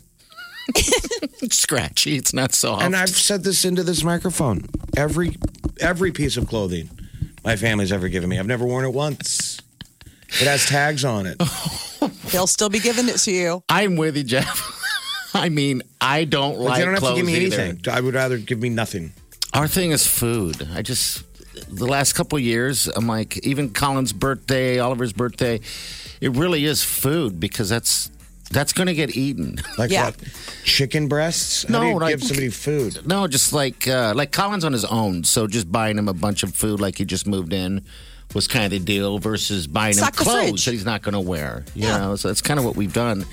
It's 0.75 1.55
scratchy. 1.61 2.17
It's 2.17 2.33
not 2.33 2.53
soft. 2.53 2.83
And 2.83 2.93
I've 2.95 3.09
said 3.09 3.45
this 3.45 3.63
into 3.63 3.81
this 3.83 4.03
microphone. 4.03 4.65
Every 4.97 5.37
every 5.79 6.11
piece 6.11 6.35
of 6.35 6.47
clothing 6.49 6.89
my 7.49 7.55
family's 7.55 7.91
ever 7.91 8.09
given 8.09 8.29
me, 8.29 8.37
I've 8.37 8.45
never 8.45 8.63
worn 8.63 8.85
it 8.85 8.93
once. 8.93 9.59
It 10.39 10.45
has 10.45 10.67
tags 10.67 11.03
on 11.03 11.25
it. 11.25 11.39
They'll 12.31 12.45
still 12.45 12.69
be 12.69 12.77
giving 12.79 13.09
it 13.09 13.17
to 13.21 13.31
you. 13.31 13.63
I'm 13.67 13.95
with 13.95 14.15
you, 14.17 14.23
Jeff. 14.23 14.71
I 15.33 15.49
mean, 15.49 15.81
I 15.99 16.25
don't 16.25 16.59
Like, 16.59 16.69
like 16.69 16.77
they 16.77 16.85
don't 16.85 16.93
have 16.93 16.99
to 17.01 17.05
clothes 17.07 17.17
give 17.17 17.25
me 17.25 17.33
either. 17.37 17.59
anything. 17.59 17.91
I 17.91 18.01
would 18.01 18.13
rather 18.13 18.37
give 18.37 18.59
me 18.61 18.69
nothing. 18.69 19.13
Our 19.55 19.67
thing 19.67 19.89
is 19.89 20.05
food. 20.05 20.67
I 20.75 20.83
just 20.83 21.23
the 21.75 21.87
last 21.87 22.13
couple 22.13 22.37
of 22.37 22.43
years, 22.43 22.85
I'm 22.85 23.07
like, 23.07 23.39
even 23.39 23.71
Colin's 23.73 24.13
birthday, 24.13 24.77
Oliver's 24.77 25.11
birthday, 25.11 25.59
it 26.21 26.29
really 26.33 26.65
is 26.65 26.83
food 26.83 27.39
because 27.39 27.67
that's 27.67 28.11
that's 28.51 28.73
going 28.73 28.87
to 28.87 28.93
get 28.95 29.15
eaten. 29.15 29.57
Like 29.77 29.91
Yeah. 29.91 30.05
what? 30.05 30.17
Chicken 30.63 31.07
breasts? 31.07 31.63
How 31.63 31.73
No, 31.73 31.81
do 31.81 31.87
you 31.87 31.99
like- 31.99 32.09
give 32.17 32.23
somebody 32.23 32.49
food? 32.49 33.05
No, 33.07 33.27
just 33.27 33.53
like 33.53 33.87
uh, 33.87 34.13
like 34.15 34.31
Colin's 34.31 34.65
on 34.65 34.73
his 34.73 34.85
own, 34.85 35.23
so 35.23 35.47
just 35.47 35.71
buying 35.71 35.97
him 35.97 36.07
a 36.09 36.13
bunch 36.13 36.43
of 36.43 36.53
food 36.55 36.79
like 36.81 36.97
he 36.97 37.05
just 37.05 37.27
moved 37.27 37.53
in 37.53 37.81
was 38.35 38.47
kind 38.47 38.65
of 38.65 38.71
the 38.71 38.79
deal 38.79 39.17
versus 39.17 39.65
buying 39.65 39.93
him 39.93 40.03
Stock 40.03 40.15
the 40.15 40.23
clothes 40.23 40.49
fridge. 40.49 40.65
that 40.65 40.71
he's 40.73 40.85
not 40.85 41.01
going 41.01 41.13
to 41.13 41.19
wear. 41.19 41.63
You 41.73 41.87
Yeah. 41.87 41.97
know, 41.97 42.15
so 42.15 42.27
that's 42.27 42.41
kind 42.41 42.59
of 42.59 42.65
what 42.65 42.75
we've 42.75 42.93
done. 42.93 43.25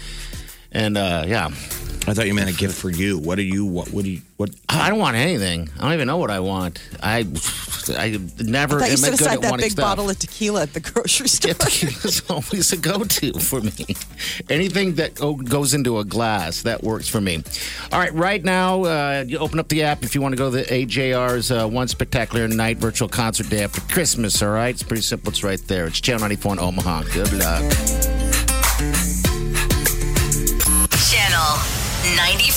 And 0.77 0.99
uh, 0.99 1.25
yeah, 1.27 1.47
I 1.47 2.13
thought 2.13 2.27
you 2.27 2.35
meant 2.35 2.51
a 2.51 2.53
gift 2.53 2.79
for 2.79 2.91
you. 2.91 3.19
What 3.19 3.37
do 3.37 3.43
you? 3.43 3.65
What? 3.65 3.89
What 3.93 4.05
do 4.05 4.11
you? 4.11 4.21
What? 4.37 4.51
I 4.69 4.91
don't 4.91 4.99
want 4.99 5.17
anything. 5.17 5.71
I 5.79 5.85
don't 5.85 5.95
even 5.95 6.07
know 6.07 6.19
what 6.19 6.31
I 6.31 6.41
want. 6.41 6.79
I 7.03 7.27
I 7.97 8.21
never 8.39 8.77
I 8.77 8.81
thought 8.81 8.87
you 8.87 8.93
am 8.93 8.97
set 8.99 9.15
aside 9.15 9.41
that 9.41 9.57
big 9.57 9.71
stuff. 9.71 9.83
bottle 9.83 10.11
of 10.11 10.19
tequila 10.19 10.63
at 10.63 10.75
the 10.75 10.81
grocery 10.81 11.29
store. 11.37 11.47
Yeah, 11.49 11.55
tequila's 11.55 12.23
always 12.29 12.73
a 12.73 12.77
go-to 12.77 13.33
for 13.41 13.63
me. 13.63 13.97
Anything 14.51 14.97
that 14.97 15.15
goes 15.15 15.73
into 15.73 15.99
a 15.99 16.05
glass 16.05 16.63
that 16.63 16.83
works 16.83 17.09
for 17.09 17.23
me. 17.23 17.43
All 17.91 17.99
right, 17.99 18.13
right 18.13 18.45
now 18.45 18.85
uh, 18.85 19.25
you 19.27 19.39
open 19.39 19.59
up 19.59 19.69
the 19.69 19.83
app 19.85 20.03
if 20.03 20.15
you 20.15 20.21
want 20.21 20.33
to 20.33 20.37
go 20.37 20.51
to 20.51 20.59
the 20.59 20.65
AJR's 20.65 21.51
uh, 21.51 21.67
One 21.67 21.89
Spectacular 21.89 22.49
Night 22.49 22.77
virtual 22.77 23.09
concert 23.09 23.49
day 23.49 23.65
after 23.65 23.81
Christmas. 23.93 24.43
All 24.43 24.51
right, 24.51 24.75
it's 24.75 24.83
pretty 24.83 25.03
simple. 25.03 25.31
It's 25.31 25.43
right 25.43 25.61
there. 25.69 25.87
It's 25.87 26.01
Channel 26.01 26.21
94 26.21 26.53
in 26.53 26.59
Omaha. 26.59 27.03
Good 27.15 27.33
luck. 27.33 28.16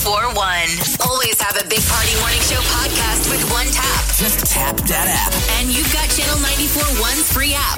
94.1. 0.00 1.06
Always 1.06 1.38
have 1.42 1.60
a 1.60 1.68
Big 1.68 1.84
Party 1.84 2.16
Morning 2.20 2.40
Show 2.40 2.56
podcast 2.72 3.28
with 3.28 3.44
one 3.52 3.66
tap. 3.66 4.06
Just 4.16 4.46
tap 4.46 4.76
that 4.88 5.08
app. 5.12 5.32
And 5.60 5.68
you've 5.68 5.92
got 5.92 6.08
Channel 6.08 6.36
94.1's 6.40 7.30
free 7.30 7.52
app. 7.52 7.76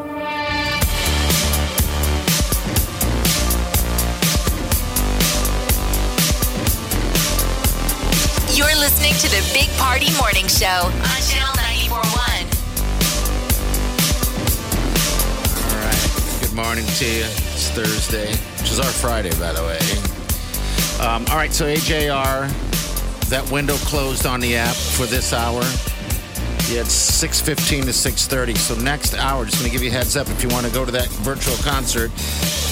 You're 8.55 8.77
listening 8.79 9.15
to 9.19 9.29
the 9.29 9.43
Big 9.53 9.69
Party 9.79 10.15
Morning 10.17 10.47
Show 10.47 10.87
on 10.95 11.23
Channel 11.27 11.55
94.1. 11.59 11.91
All 15.67 15.79
right. 15.83 16.41
Good 16.41 16.55
morning 16.55 16.87
to 16.87 17.05
you. 17.05 17.25
It's 17.25 17.71
Thursday, 17.71 18.31
which 18.61 18.71
is 18.71 18.79
our 18.79 18.87
Friday, 18.87 19.31
by 19.41 19.53
the 19.53 19.63
way. 19.63 20.12
Um, 21.03 21.27
all 21.31 21.37
right, 21.37 21.53
so 21.53 21.67
AJR, 21.67 22.49
that 23.29 23.51
window 23.51 23.75
closed 23.75 24.25
on 24.25 24.39
the 24.39 24.55
app 24.55 24.77
for 24.77 25.05
this 25.05 25.33
hour. 25.33 25.65
Yeah, 26.73 26.81
it's 26.81 27.23
6.15 27.23 27.83
to 27.83 27.89
6.30. 27.91 28.57
So 28.57 28.75
next 28.77 29.15
hour, 29.15 29.45
just 29.45 29.59
going 29.59 29.71
to 29.71 29.73
give 29.77 29.83
you 29.85 29.91
a 29.91 29.93
heads 29.93 30.17
up 30.17 30.29
if 30.31 30.43
you 30.43 30.49
want 30.49 30.65
to 30.67 30.73
go 30.73 30.87
to 30.87 30.91
that 30.93 31.09
virtual 31.09 31.57
concert. 31.57 32.11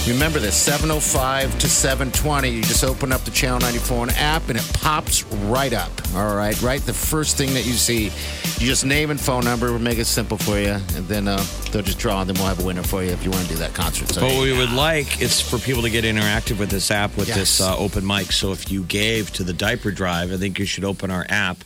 Remember 0.09 0.39
this, 0.39 0.57
7.05 0.67 1.59
to 1.61 1.67
7.20. 1.67 2.51
You 2.51 2.63
just 2.63 2.83
open 2.83 3.13
up 3.13 3.21
the 3.23 3.31
Channel 3.31 3.59
94 3.61 4.09
app 4.17 4.49
and 4.49 4.59
it 4.59 4.71
pops 4.73 5.25
right 5.25 5.75
up. 5.75 5.91
All 6.15 6.35
right, 6.35 6.59
right? 6.63 6.81
The 6.81 6.95
first 6.95 7.37
thing 7.37 7.53
that 7.53 7.67
you 7.67 7.75
see, 7.75 8.05
you 8.05 8.67
just 8.67 8.87
name 8.87 9.11
and 9.11 9.21
phone 9.21 9.45
number. 9.45 9.67
We'll 9.71 9.79
make 9.81 9.99
it 9.99 10.07
simple 10.07 10.39
for 10.39 10.59
you. 10.59 10.71
And 10.71 11.07
then 11.07 11.29
uh, 11.29 11.45
they'll 11.71 11.83
just 11.83 11.99
draw 11.99 12.23
and 12.23 12.31
then 12.31 12.37
we'll 12.39 12.47
have 12.47 12.63
a 12.63 12.67
winner 12.67 12.83
for 12.83 13.03
you 13.05 13.11
if 13.11 13.23
you 13.23 13.31
want 13.31 13.43
to 13.43 13.49
do 13.51 13.57
that 13.59 13.75
concert. 13.75 14.09
So, 14.09 14.25
What 14.25 14.41
we 14.43 14.57
would 14.57 14.73
like 14.73 15.21
is 15.21 15.43
for 15.43 15.59
people 15.59 15.83
to 15.83 15.91
get 15.91 16.05
interactive 16.05 16.59
with 16.59 16.71
this 16.71 16.91
app 16.91 17.15
with 17.19 17.29
Yes. 17.29 17.37
this 17.37 17.61
uh, 17.61 17.77
open 17.77 18.07
mic. 18.07 18.33
So 18.33 18.53
if 18.53 18.71
you 18.73 18.85
gave 18.85 19.31
to 19.35 19.45
the 19.45 19.53
diaper 19.53 19.91
drive, 19.91 20.33
I 20.33 20.39
think 20.39 20.59
you 20.59 20.65
should 20.65 20.85
open 20.85 21.11
our 21.11 21.27
app, 21.29 21.59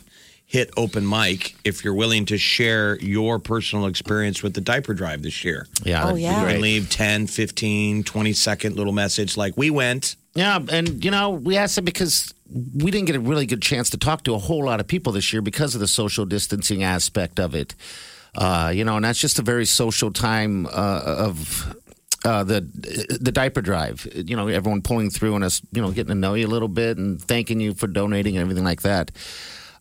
hit 0.55 0.71
open 0.77 1.05
mic 1.05 1.53
if 1.65 1.83
you're 1.83 1.93
willing 1.93 2.23
to 2.23 2.37
share 2.37 2.97
your 3.01 3.39
personal 3.39 3.87
experience 3.87 4.41
with 4.41 4.53
the 4.53 4.61
diaper 4.61 4.93
drive 4.93 5.21
this 5.21 5.43
year. 5.43 5.67
yeah, 5.83 6.07
Oh, 6.09 6.15
yeah. 6.15 6.39
You 6.39 6.47
can 6.47 6.61
leave 6.61 6.89
10, 6.89 7.27
15, 7.27 8.05
20 8.05 8.31
second 8.31 8.77
little 8.77 8.93
message 8.93 9.35
like 9.35 9.57
we 9.57 9.69
went. 9.69 10.15
Yeah, 10.33 10.59
and 10.71 11.03
you 11.03 11.11
know, 11.11 11.31
we 11.31 11.57
asked 11.57 11.77
it 11.77 11.81
because 11.81 12.33
we 12.73 12.89
didn't 12.89 13.07
get 13.07 13.17
a 13.17 13.19
really 13.19 13.45
good 13.45 13.61
chance 13.61 13.89
to 13.89 13.97
talk 13.97 14.23
to 14.23 14.33
a 14.33 14.37
whole 14.37 14.63
lot 14.63 14.79
of 14.79 14.87
people 14.87 15.11
this 15.11 15.33
year 15.33 15.41
because 15.41 15.75
of 15.75 15.81
the 15.81 15.89
social 15.89 16.25
distancing 16.25 16.83
aspect 16.83 17.37
of 17.37 17.53
it. 17.53 17.75
Uh, 18.33 18.71
you 18.73 18.85
know, 18.85 18.95
and 18.95 19.03
that's 19.03 19.19
just 19.19 19.39
a 19.39 19.41
very 19.41 19.65
social 19.65 20.09
time 20.09 20.67
uh, 20.67 21.01
of 21.27 21.75
uh, 22.23 22.45
the 22.45 22.61
the 23.19 23.31
diaper 23.33 23.61
drive. 23.61 24.07
You 24.13 24.37
know, 24.37 24.47
everyone 24.47 24.81
pulling 24.83 25.09
through 25.09 25.35
and 25.35 25.43
us, 25.43 25.61
you 25.73 25.81
know, 25.81 25.91
getting 25.91 26.13
to 26.13 26.15
know 26.15 26.33
you 26.33 26.47
a 26.47 26.53
little 26.55 26.69
bit 26.69 26.97
and 26.97 27.21
thanking 27.21 27.59
you 27.59 27.73
for 27.73 27.87
donating 27.87 28.37
and 28.37 28.41
everything 28.41 28.63
like 28.63 28.83
that. 28.83 29.11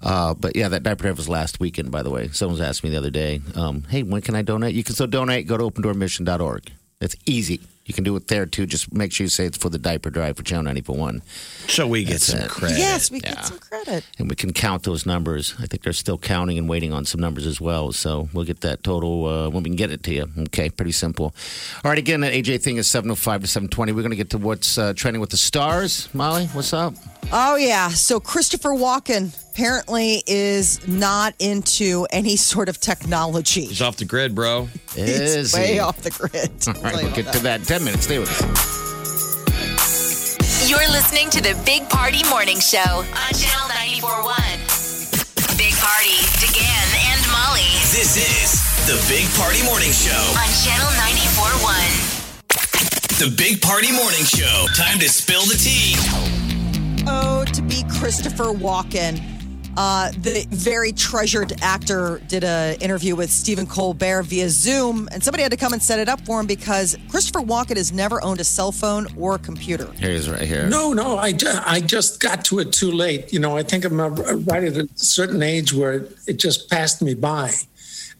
Uh, 0.04 0.34
but 0.34 0.54
yeah, 0.54 0.68
that 0.68 0.82
diaper 0.82 1.02
drive 1.02 1.16
was 1.16 1.28
last 1.28 1.58
weekend, 1.61 1.90
by 1.90 2.02
the 2.02 2.11
way. 2.11 2.28
Someone's 2.28 2.61
asked 2.61 2.84
me 2.84 2.90
the 2.90 2.99
other 2.99 3.11
day, 3.11 3.40
um, 3.56 3.84
hey, 3.88 4.02
when 4.02 4.20
can 4.23 4.34
I 4.37 4.42
donate? 4.42 4.75
You 4.75 4.84
can 4.84 4.94
still 4.94 5.06
donate. 5.06 5.46
Go 5.46 5.56
to 5.56 5.64
opendoormission.org. 5.64 6.70
It's 7.00 7.16
easy. 7.26 7.61
You 7.87 7.92
can 7.92 8.04
do 8.04 8.16
it 8.16 8.28
there 8.28 8.46
too. 8.46 8.64
Just 8.64 8.94
make 8.94 9.12
sure 9.12 9.25
you 9.25 9.28
say 9.28 9.44
it's 9.44 9.58
for 9.58 9.68
the 9.68 9.76
diaper 9.78 10.08
drive 10.08 10.38
for 10.38 10.42
Channel 10.42 10.62
941. 10.64 11.20
So 11.68 11.87
we 11.87 12.02
get 12.04 12.12
That's 12.12 12.25
some 12.26 12.40
it. 12.40 12.49
credit. 12.49 12.78
yes, 12.78 13.11
we 13.11 13.20
Yeah. 13.20 13.34
get 13.34 13.44
some 13.46 13.58
credit. 13.58 14.04
and 14.18 14.30
we 14.30 14.37
can 14.37 14.54
count 14.54 14.84
those 14.84 15.04
numbers. 15.04 15.54
I 15.58 15.66
think 15.66 15.82
they're 15.82 15.92
still 15.92 16.16
counting 16.16 16.56
and 16.56 16.66
waiting 16.66 16.94
on 16.94 17.04
some 17.04 17.20
numbers 17.20 17.46
as 17.46 17.61
well. 17.61 17.92
So 17.92 18.30
we'll 18.32 18.46
get 18.46 18.62
that 18.62 18.84
total 18.84 19.26
uh, 19.26 19.50
when 19.50 19.62
we 19.64 19.68
can 19.70 19.76
get 19.76 19.90
it 19.90 20.02
to 20.04 20.14
you. 20.14 20.30
Okay, 20.44 20.70
pretty 20.70 20.92
simple. 20.92 21.34
All 21.84 21.90
right, 21.90 21.99
again, 21.99 22.20
that 22.20 22.32
AJ 22.32 22.62
thing 22.62 22.78
is 22.78 22.88
705 22.88 23.42
to 23.42 23.46
720. 23.49 23.92
We're 23.92 24.00
going 24.00 24.11
to 24.11 24.16
get 24.16 24.30
to 24.30 24.38
what's 24.38 24.78
uh, 24.78 24.94
trending 24.96 25.20
with 25.20 25.30
the 25.30 25.37
stars. 25.37 26.08
Molly, 26.14 26.46
what's 26.54 26.73
up? 26.73 26.94
Oh 27.32 27.56
yeah. 27.56 27.88
So 27.90 28.18
Christopher 28.18 28.70
Walken 28.70 29.34
apparently 29.58 30.20
is 30.26 30.87
not 30.88 31.32
into 31.38 32.04
any 32.11 32.34
sort 32.34 32.68
of 32.68 32.80
technology. 32.80 33.66
He's 33.66 33.80
off 33.80 33.96
the 33.96 34.04
grid, 34.04 34.34
bro. 34.34 34.66
He's 34.96 35.08
Is 35.08 35.54
way 35.54 35.75
he? 35.75 35.78
off 35.78 35.99
the 36.02 36.11
grid. 36.11 36.50
All 36.66 36.75
right, 36.82 37.04
we'll 37.04 37.14
get 37.14 37.32
to 37.34 37.38
that 37.44 37.61
in 37.61 37.66
10 37.66 37.84
minutes. 37.84 38.02
Stay 38.04 38.18
with 38.18 38.28
us. 38.30 38.40
You're 40.68 40.80
listening 40.90 41.30
to 41.30 41.40
the 41.40 41.54
Big 41.64 41.88
Party 41.88 42.28
Morning 42.28 42.58
Show 42.58 42.80
on 42.82 43.30
Channel 43.30 43.68
94.1. 44.02 45.54
Big 45.56 45.75
Party, 45.78 46.18
DeGan 46.42 46.87
and 47.14 47.23
Molly 47.30 47.62
This 47.94 48.18
is 48.18 48.58
the 48.90 48.99
Big 49.06 49.30
Party 49.38 49.62
Morning 49.62 49.92
Show. 49.92 50.18
on 50.34 50.50
Channel 50.66 50.90
94.1. 50.99 53.18
The 53.20 53.30
Big 53.37 53.62
Party 53.62 53.92
Morning 53.92 54.25
Show. 54.25 54.66
Time 54.75 54.99
to 54.99 55.08
spill 55.08 55.42
the 55.46 55.54
tea. 55.54 55.94
Oh, 57.06 57.44
to 57.52 57.62
be 57.62 57.84
Christopher 58.00 58.46
Walken. 58.46 59.23
Uh, 59.76 60.11
the 60.12 60.47
very 60.50 60.93
treasured 60.93 61.52
actor 61.61 62.21
did 62.28 62.45
an 62.45 62.81
interview 62.81 63.16
with 63.16 63.31
Stephen 63.31 63.66
Colbert 63.66 64.23
via 64.23 64.49
Zoom, 64.49 65.09
and 65.12 65.23
somebody 65.23 65.43
had 65.43 65.50
to 65.52 65.57
come 65.57 65.73
and 65.73 65.83
set 65.83 65.99
it 65.99 66.09
up 66.09 66.21
for 66.25 66.40
him 66.40 66.47
because 66.47 66.97
Christopher 67.09 67.40
Walken 67.40 67.76
has 67.76 67.93
never 67.93 68.23
owned 68.23 68.40
a 68.40 68.45
cell 68.45 68.73
phone 68.73 69.07
or 69.19 69.35
a 69.35 69.38
computer. 69.38 69.90
Here 69.93 70.11
he 70.11 70.16
is 70.16 70.31
right 70.31 70.43
here. 70.43 70.69
No, 70.69 70.93
no, 70.93 71.19
I, 71.19 71.33
ju- 71.33 71.61
I 71.64 71.81
just 71.81 72.21
got 72.21 72.45
to 72.47 72.61
it 72.61 72.73
too 72.73 72.93
late. 72.93 73.33
You 73.33 73.40
know, 73.40 73.57
I 73.57 73.62
think 73.62 73.85
I'm 73.85 74.00
right 74.00 74.64
at 74.64 74.76
a 74.76 74.88
certain 74.95 75.43
age 75.43 75.73
where 75.73 76.07
it 76.26 76.35
just 76.35 76.71
passed 76.71 77.02
me 77.02 77.14
by. 77.14 77.52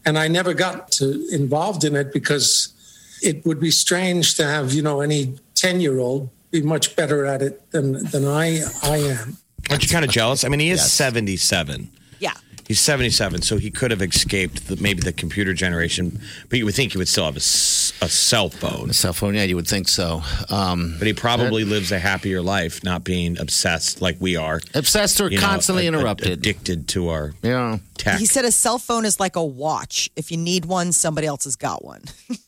And 0.07 0.19
I 0.19 0.29
never 0.29 0.53
got 0.53 0.93
to 0.93 1.27
involved 1.31 1.85
in 1.85 1.97
it 1.97 2.13
because 2.13 2.75
it 3.23 3.45
would 3.47 3.59
be 3.59 3.71
strange 3.71 4.35
to 4.35 4.45
have, 4.45 4.75
you 4.75 4.83
know, 4.83 5.01
any 5.01 5.39
10 5.55 5.81
year 5.81 5.99
old 5.99 6.29
be 6.51 6.63
much 6.63 6.95
better 6.95 7.25
at 7.27 7.43
it 7.43 7.71
than 7.73 8.05
than 8.11 8.25
I 8.27 8.63
I 8.83 8.99
am. 8.99 9.39
Aren't 9.71 9.83
you 9.83 9.89
kind 9.89 10.05
of 10.05 10.11
jealous? 10.11 10.45
I 10.45 10.49
mean, 10.49 10.61
he 10.61 10.71
is 10.71 10.81
Yes. 10.81 10.93
77. 10.93 11.91
Yeah. 12.21 12.33
He's 12.67 12.81
77, 12.81 13.43
so 13.43 13.59
he 13.59 13.71
could 13.71 13.91
have 13.91 14.01
escaped 14.01 14.69
the, 14.69 14.77
maybe 14.77 15.03
the 15.03 15.13
computer 15.13 15.53
generation, 15.53 16.19
but 16.49 16.59
you 16.59 16.65
would 16.65 16.75
think 16.75 16.93
he 16.93 16.99
would 16.99 17.09
still 17.09 17.27
have 17.27 17.35
a, 17.35 17.37
s- 17.37 17.93
a 18.01 18.09
cell 18.09 18.49
phone. 18.49 18.89
A 18.89 18.95
cell 18.95 19.13
phone, 19.13 19.35
yeah, 19.35 19.43
you 19.43 19.55
would 19.57 19.67
think 19.69 19.87
so. 19.87 20.23
Um, 20.49 20.97
But 20.99 21.07
he 21.07 21.13
probably 21.13 21.65
lives 21.65 21.93
a 21.93 21.99
happier 21.99 22.41
life, 22.41 22.83
not 22.83 23.05
being 23.05 23.39
obsessed 23.39 24.01
like 24.01 24.17
we 24.19 24.37
are. 24.37 24.61
obsessed 24.75 25.21
or 25.21 25.29
you 25.31 25.39
know, 25.39 25.47
constantly 25.47 25.87
a- 25.87 25.91
a- 25.91 25.95
interrupted. 25.95 26.29
addicted 26.33 26.89
to 26.89 27.09
our 27.11 27.35
yeah. 27.43 27.79
tech. 27.99 28.19
He 28.19 28.25
said 28.27 28.47
a 28.47 28.53
cell 28.53 28.79
phone 28.79 29.05
is 29.05 29.21
like 29.21 29.37
a 29.37 29.45
watch. 29.45 30.09
If 30.17 30.31
you 30.31 30.39
need 30.39 30.65
one, 30.65 30.93
somebody 30.93 31.27
else 31.27 31.45
has 31.45 31.57
got 31.57 31.85
one. 31.85 32.03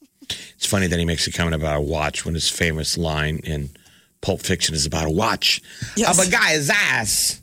It's 0.56 0.66
funny 0.66 0.88
that 0.88 0.98
he 0.98 1.04
makes 1.04 1.26
a 1.28 1.32
comment 1.32 1.54
about 1.54 1.76
a 1.76 1.80
watch 1.80 2.24
when 2.24 2.34
his 2.34 2.48
famous 2.50 2.98
line 2.98 3.38
in 3.44 3.68
Pulp 4.26 4.40
Fiction 4.42 4.74
is 4.74 4.86
about 4.86 5.06
a 5.06 5.10
watch 5.10 5.62
Yes. 5.94 6.18
of 6.18 6.26
a 6.26 6.28
guy's 6.28 6.68
ass. 6.68 7.40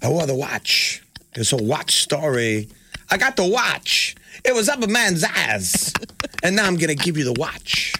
I 0.00 0.08
wore 0.08 0.22
oh, 0.22 0.26
the 0.26 0.34
watch. 0.36 1.02
It's 1.34 1.52
a 1.52 1.56
watch 1.56 2.00
story. 2.02 2.68
I 3.10 3.16
got 3.16 3.34
the 3.34 3.44
watch. 3.44 4.14
It 4.44 4.54
was 4.54 4.68
up 4.68 4.80
a 4.80 4.86
man's 4.86 5.24
ass. 5.24 5.92
And 6.44 6.54
now 6.54 6.66
I'm 6.66 6.76
going 6.76 6.96
to 6.96 7.04
give 7.04 7.18
you 7.18 7.24
the 7.24 7.32
watch. 7.32 7.94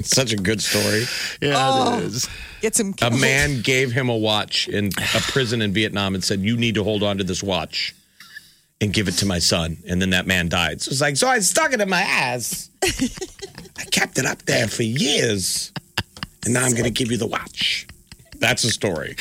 It's 0.00 0.10
Such 0.16 0.32
a 0.32 0.36
good 0.36 0.60
story. 0.60 1.04
Yeah, 1.40 1.50
it 1.50 1.54
oh, 1.56 1.98
is. 2.00 2.28
Get 2.60 2.74
some. 2.74 2.92
A 3.02 3.12
man 3.12 3.62
gave 3.62 3.92
him 3.92 4.08
a 4.08 4.16
watch 4.16 4.66
in 4.66 4.86
a 5.14 5.20
prison 5.20 5.62
in 5.62 5.72
Vietnam 5.72 6.16
and 6.16 6.24
said, 6.24 6.40
You 6.40 6.56
need 6.56 6.74
to 6.74 6.82
hold 6.82 7.04
on 7.04 7.18
to 7.18 7.24
this 7.24 7.40
watch 7.40 7.94
and 8.80 8.92
give 8.92 9.06
it 9.06 9.12
to 9.18 9.26
my 9.26 9.38
son. 9.38 9.76
And 9.88 10.02
then 10.02 10.10
that 10.10 10.26
man 10.26 10.48
died. 10.48 10.82
So 10.82 10.90
it's 10.90 11.00
like, 11.00 11.16
So 11.16 11.28
I 11.28 11.38
stuck 11.38 11.72
it 11.72 11.80
in 11.80 11.88
my 11.88 12.02
ass. 12.02 12.68
I 12.82 13.84
kept 13.92 14.18
it 14.18 14.26
up 14.26 14.42
there 14.42 14.66
for 14.66 14.82
years. 14.82 15.70
And 16.44 16.54
now 16.54 16.64
I'm 16.64 16.72
going 16.72 16.84
to 16.84 16.90
give 16.90 17.10
you 17.10 17.18
the 17.18 17.26
watch. 17.26 17.86
That's 18.38 18.64
a 18.64 18.70
story. 18.70 19.16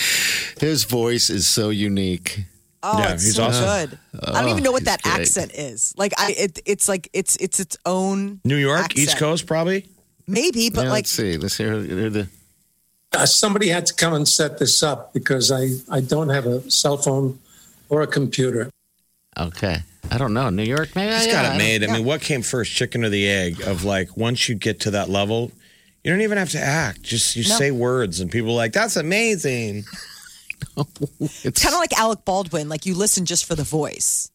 His 0.59 0.85
voice 0.85 1.29
is 1.29 1.47
so 1.47 1.69
unique. 1.69 2.45
Oh, 2.81 2.97
Yeah, 2.99 3.13
it's 3.13 3.23
he's 3.25 3.35
so 3.35 3.43
awesome. 3.43 3.65
good. 3.89 3.99
I 4.23 4.41
don't 4.41 4.51
even 4.51 4.63
know 4.63 4.71
what 4.71 4.85
that 4.85 5.01
great. 5.01 5.19
accent 5.19 5.53
is. 5.53 5.93
Like, 5.97 6.13
I 6.17 6.33
it, 6.37 6.59
it's 6.65 6.87
like 6.87 7.09
it's 7.11 7.35
it's 7.35 7.59
its 7.59 7.77
own 7.85 8.39
New 8.45 8.55
York, 8.55 8.79
accent. 8.79 8.99
East 8.99 9.17
Coast, 9.17 9.45
probably. 9.45 9.89
maybe, 10.27 10.69
but 10.69 10.83
Yeah, 10.85 10.89
like 10.91 10.99
let's 10.99 11.09
see. 11.09 11.37
Let's 11.37 11.57
hear, 11.57 11.81
hear 11.81 12.09
the. 12.09 12.27
Uh, 13.11 13.25
somebody 13.25 13.67
had 13.67 13.85
to 13.87 13.93
come 13.93 14.13
and 14.13 14.25
set 14.27 14.59
this 14.59 14.81
up 14.81 15.11
because 15.13 15.51
I 15.51 15.71
I 15.91 15.99
don't 15.99 16.29
have 16.29 16.45
a 16.45 16.69
cell 16.71 16.95
phone 16.95 17.39
or 17.89 18.01
a 18.01 18.07
computer. 18.07 18.69
Okay. 19.37 19.79
I 20.11 20.17
don't 20.17 20.33
know. 20.33 20.49
New 20.49 20.63
York, 20.63 20.95
maybe? 20.95 21.13
He's 21.13 21.25
Yeah, 21.27 21.33
got 21.33 21.45
I 21.45 21.55
it 21.55 21.57
made. 21.57 21.83
I 21.83 21.87
mean, 21.93 22.05
what 22.05 22.21
came 22.21 22.41
first, 22.41 22.71
chicken 22.71 23.03
or 23.03 23.09
the 23.09 23.27
egg? 23.27 23.61
Of 23.67 23.83
like, 23.83 24.15
once 24.15 24.47
you 24.47 24.55
get 24.55 24.79
to 24.81 24.91
that 24.91 25.09
level, 25.09 25.51
you 26.03 26.11
don't 26.11 26.21
even 26.21 26.37
have 26.37 26.49
to 26.51 26.59
act. 26.59 27.03
Just 27.03 27.35
you 27.35 27.43
No. 27.47 27.55
say 27.55 27.71
words, 27.71 28.19
and 28.19 28.31
people 28.31 28.51
are 28.51 28.55
like, 28.55 28.73
"That's 28.73 28.95
amazing." 28.95 29.85
It's 31.43 31.63
kind 31.63 31.73
of 31.73 31.79
like 31.79 31.97
Alec 31.97 32.25
Baldwin. 32.25 32.67
Like 32.69 32.85
you 32.85 32.93
listen 32.93 33.25
just 33.25 33.45
for 33.45 33.55
the 33.55 33.63
voice. 33.63 34.29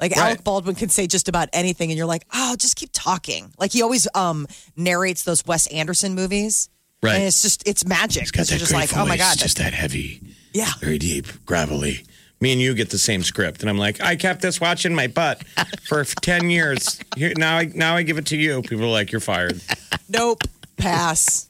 Like 0.00 0.10
Right. 0.12 0.20
Alec 0.26 0.42
Baldwin 0.44 0.74
can 0.74 0.88
say 0.88 1.06
just 1.06 1.28
about 1.28 1.48
anything, 1.52 1.90
and 1.90 1.96
you're 1.96 2.06
like, 2.06 2.24
oh, 2.34 2.56
just 2.58 2.74
keep 2.76 2.90
talking. 2.92 3.52
Like 3.58 3.72
he 3.72 3.82
always 3.82 4.08
um 4.14 4.46
narrates 4.76 5.22
those 5.22 5.44
Wes 5.46 5.68
Anderson 5.68 6.14
movies. 6.14 6.68
Right. 7.02 7.14
And 7.14 7.24
it's 7.24 7.42
just 7.42 7.66
it's 7.68 7.86
magic. 7.86 8.24
Got 8.24 8.32
Because 8.32 8.50
you're 8.50 8.56
that 8.58 8.60
just 8.60 8.72
great 8.72 8.92
like, 8.92 8.96
oh 8.96 9.06
my 9.06 9.16
god, 9.16 9.38
just 9.38 9.58
that 9.58 9.72
heavy, 9.72 10.20
yeah. 10.52 10.70
very 10.80 10.98
deep, 10.98 11.26
gravelly. 11.46 12.04
Me 12.40 12.50
and 12.52 12.60
you 12.60 12.74
get 12.74 12.90
the 12.90 12.98
same 12.98 13.22
script, 13.22 13.60
and 13.60 13.70
I'm 13.70 13.78
like, 13.78 14.00
I 14.00 14.16
kept 14.16 14.42
this 14.42 14.60
watch 14.60 14.84
in 14.84 14.96
my 14.96 15.06
butt 15.06 15.44
for 15.86 16.02
ten 16.04 16.50
years. 16.50 16.98
Here, 17.16 17.32
now, 17.36 17.56
I 17.58 17.70
now 17.72 17.94
I 17.94 18.02
give 18.02 18.18
it 18.18 18.26
to 18.26 18.36
you. 18.36 18.62
People 18.62 18.86
are 18.86 18.88
like, 18.88 19.12
you're 19.12 19.20
fired. 19.20 19.60
Nope. 20.08 20.42
Pass. 20.76 21.46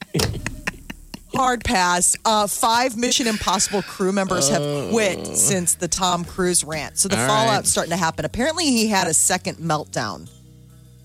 Hard 1.33 1.63
pass. 1.63 2.15
Uh, 2.23 2.45
five 2.45 2.95
Mission 2.95 3.25
Impossible 3.25 3.81
crew 3.81 4.11
members 4.11 4.49
have 4.49 4.91
quit 4.91 5.25
since 5.25 5.73
the 5.75 5.87
Tom 5.87 6.23
Cruise 6.25 6.63
rant. 6.63 6.99
So 6.99 7.09
the 7.09 7.19
All 7.19 7.27
fallout's 7.27 7.55
right. 7.55 7.65
starting 7.65 7.91
to 7.91 7.97
happen. 7.97 8.23
Apparently, 8.23 8.65
he 8.65 8.87
had 8.87 9.07
a 9.07 9.15
second 9.15 9.57
meltdown, 9.57 10.29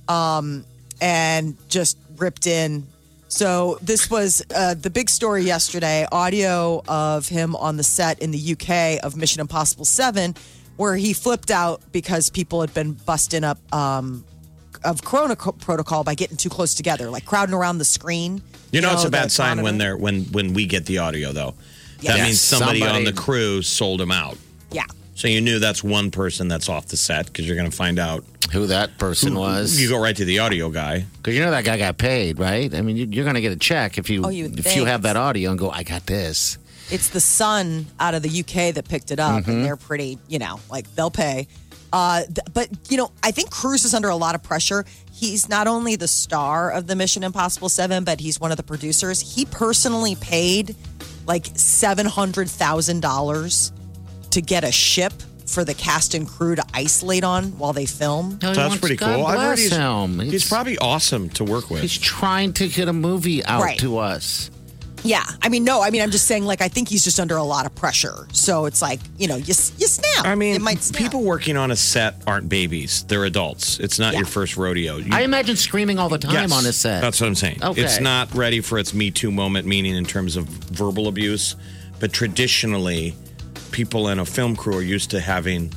um, 0.06 0.66
and 1.00 1.56
just 1.70 1.96
ripped 2.18 2.46
in. 2.46 2.86
So 3.28 3.78
this 3.80 4.10
was 4.10 4.42
uh, 4.54 4.74
the 4.74 4.90
big 4.90 5.08
story 5.08 5.44
yesterday. 5.44 6.06
Audio 6.12 6.82
of 6.88 7.26
him 7.28 7.56
on 7.56 7.78
the 7.78 7.82
set 7.82 8.18
in 8.20 8.30
the 8.30 8.52
UK 8.52 9.02
of 9.02 9.16
Mission 9.16 9.40
Impossible 9.40 9.86
Seven, 9.86 10.34
where 10.76 10.96
he 10.96 11.14
flipped 11.14 11.50
out 11.50 11.80
because 11.92 12.28
people 12.28 12.60
had 12.60 12.74
been 12.74 12.92
busting 12.92 13.44
up 13.44 13.58
um, 13.72 14.24
of 14.84 15.02
Corona 15.04 15.36
co- 15.36 15.52
protocol 15.52 16.04
by 16.04 16.14
getting 16.14 16.36
too 16.36 16.48
close 16.48 16.74
together, 16.74 17.10
like 17.10 17.24
crowding 17.24 17.54
around 17.54 17.78
the 17.78 17.84
screen. 17.84 18.42
You 18.72 18.80
know, 18.80 18.92
it's 18.92 19.02
a 19.02 19.06
the 19.06 19.10
bad 19.10 19.32
sign 19.32 19.62
when 19.62 19.78
they're 19.78 19.96
when 19.96 20.24
when 20.26 20.52
we 20.54 20.66
get 20.66 20.86
the 20.86 20.98
audio 20.98 21.32
though. 21.32 21.54
That 22.02 22.16
Yes. 22.18 22.26
means 22.26 22.40
somebody, 22.40 22.82
on 22.86 23.04
the 23.04 23.12
crew 23.12 23.60
sold 23.62 24.00
him 24.00 24.12
out. 24.12 24.36
Yeah. 24.70 24.84
So 25.16 25.26
you 25.26 25.40
knew 25.40 25.58
that's 25.58 25.82
one 25.82 26.10
person 26.12 26.46
that's 26.46 26.68
off 26.68 26.86
the 26.86 26.96
set 26.96 27.26
because 27.26 27.44
you're 27.46 27.56
going 27.56 27.68
to 27.70 27.76
find 27.76 27.98
out. 27.98 28.24
who 28.52 28.66
that 28.68 28.96
person 28.98 29.34
was. 29.34 29.78
You 29.80 29.88
go 29.90 30.00
right 30.00 30.14
to 30.16 30.24
the 30.24 30.38
audio 30.38 30.70
guy. 30.70 31.04
Because 31.16 31.34
you 31.34 31.40
know 31.44 31.50
that 31.50 31.64
guy 31.64 31.76
got 31.76 31.98
paid, 31.98 32.38
right? 32.38 32.72
I 32.72 32.80
mean, 32.82 32.96
you, 32.96 33.06
you're 33.10 33.24
going 33.24 33.34
to 33.34 33.40
get 33.42 33.52
a 33.52 33.56
check 33.56 33.98
if 33.98 34.08
you 34.08 34.22
Oh, 34.24 34.28
you 34.30 34.46
if 34.46 34.64
think. 34.64 34.76
you 34.76 34.84
have 34.86 35.02
that 35.02 35.16
audio 35.16 35.50
and 35.50 35.58
go, 35.58 35.70
I 35.70 35.82
got 35.82 36.06
this. 36.06 36.56
It's 36.90 37.08
the 37.10 37.20
Sun 37.20 37.84
out 38.00 38.14
of 38.14 38.22
the 38.22 38.30
UK 38.40 38.72
that 38.74 38.88
picked 38.88 39.10
it 39.10 39.18
up, 39.20 39.42
Mm-hmm. 39.42 39.50
and 39.50 39.64
they're 39.66 39.76
pretty, 39.76 40.18
you 40.28 40.38
know, 40.38 40.60
like 40.70 40.94
they'll 40.94 41.10
pay. 41.10 41.46
Uh, 41.92 42.22
th- 42.24 42.38
but 42.52 42.68
you 42.90 42.96
know, 42.96 43.10
I 43.22 43.30
think 43.30 43.50
Cruise 43.50 43.84
is 43.84 43.94
under 43.94 44.08
a 44.08 44.16
lot 44.16 44.34
of 44.34 44.42
pressure. 44.42 44.84
He's 45.12 45.48
not 45.48 45.66
only 45.66 45.96
the 45.96 46.08
star 46.08 46.70
of 46.70 46.86
the 46.86 46.94
Mission 46.94 47.22
Impossible 47.24 47.68
Seven, 47.68 48.04
but 48.04 48.20
he's 48.20 48.38
one 48.40 48.50
of 48.50 48.56
the 48.56 48.62
producers. 48.62 49.34
He 49.34 49.44
personally 49.46 50.14
paid 50.16 50.76
like 51.26 51.46
seven 51.54 52.06
hundred 52.06 52.48
thousand 52.50 53.00
dollars 53.00 53.72
to 54.30 54.40
get 54.42 54.64
a 54.64 54.70
ship 54.72 55.12
for 55.46 55.64
the 55.64 55.72
cast 55.72 56.12
and 56.12 56.28
crew 56.28 56.54
to 56.54 56.64
isolate 56.74 57.24
on 57.24 57.44
while 57.58 57.72
they 57.72 57.86
film. 57.86 58.38
No, 58.42 58.52
That's 58.52 58.76
pretty 58.76 58.96
God 58.96 59.16
cool. 59.16 59.26
I've 59.26 59.38
heard 59.38 59.56
bless 59.56 60.20
he's, 60.20 60.30
he's 60.30 60.48
probably 60.48 60.76
awesome 60.76 61.30
to 61.30 61.44
work 61.44 61.70
with. 61.70 61.80
he's 61.80 61.96
trying 61.96 62.52
to 62.54 62.68
get 62.68 62.86
a 62.88 62.92
movie 62.92 63.42
out 63.44 63.62
Right. 63.62 63.78
to 63.78 63.96
us. 63.96 64.50
Yeah, 65.04 65.24
I 65.42 65.48
mean, 65.48 65.62
no, 65.64 65.80
I 65.80 65.90
mean, 65.90 66.02
I'm 66.02 66.10
just 66.10 66.26
saying, 66.26 66.44
like, 66.44 66.60
I 66.60 66.68
think 66.68 66.88
he's 66.88 67.04
just 67.04 67.20
under 67.20 67.36
a 67.36 67.42
lot 67.42 67.66
of 67.66 67.74
pressure. 67.74 68.26
So 68.32 68.66
it's 68.66 68.82
like, 68.82 69.00
you 69.16 69.28
know, 69.28 69.36
you 69.36 69.46
you 69.78 69.86
snap. 69.86 70.24
I 70.26 70.34
mean, 70.34 70.56
it 70.56 70.60
might 70.60 70.82
snap. 70.82 71.00
people 71.00 71.22
working 71.22 71.56
on 71.56 71.70
a 71.70 71.76
set 71.76 72.20
aren't 72.26 72.48
babies; 72.48 73.04
they're 73.04 73.24
adults. 73.24 73.78
It's 73.78 73.98
not 73.98 74.12
Yeah. 74.12 74.20
your 74.20 74.26
first 74.26 74.56
rodeo. 74.56 74.96
You- 74.96 75.10
I 75.12 75.22
imagine 75.22 75.56
screaming 75.56 75.98
all 75.98 76.08
the 76.08 76.18
time 76.18 76.32
Yes, 76.32 76.52
on 76.52 76.66
a 76.66 76.72
set. 76.72 77.00
That's 77.00 77.20
what 77.20 77.28
I'm 77.28 77.34
saying. 77.36 77.62
Okay. 77.62 77.82
It's 77.82 78.00
not 78.00 78.34
ready 78.34 78.60
for 78.60 78.78
its 78.78 78.92
Me 78.92 79.10
Too 79.10 79.30
moment, 79.30 79.66
meaning 79.66 79.94
in 79.94 80.04
terms 80.04 80.36
of 80.36 80.46
verbal 80.46 81.06
abuse. 81.08 81.54
But 82.00 82.12
traditionally, 82.12 83.14
people 83.70 84.08
in 84.08 84.18
a 84.18 84.24
film 84.24 84.56
crew 84.56 84.76
are 84.78 84.82
used 84.82 85.10
to 85.10 85.20
having 85.20 85.72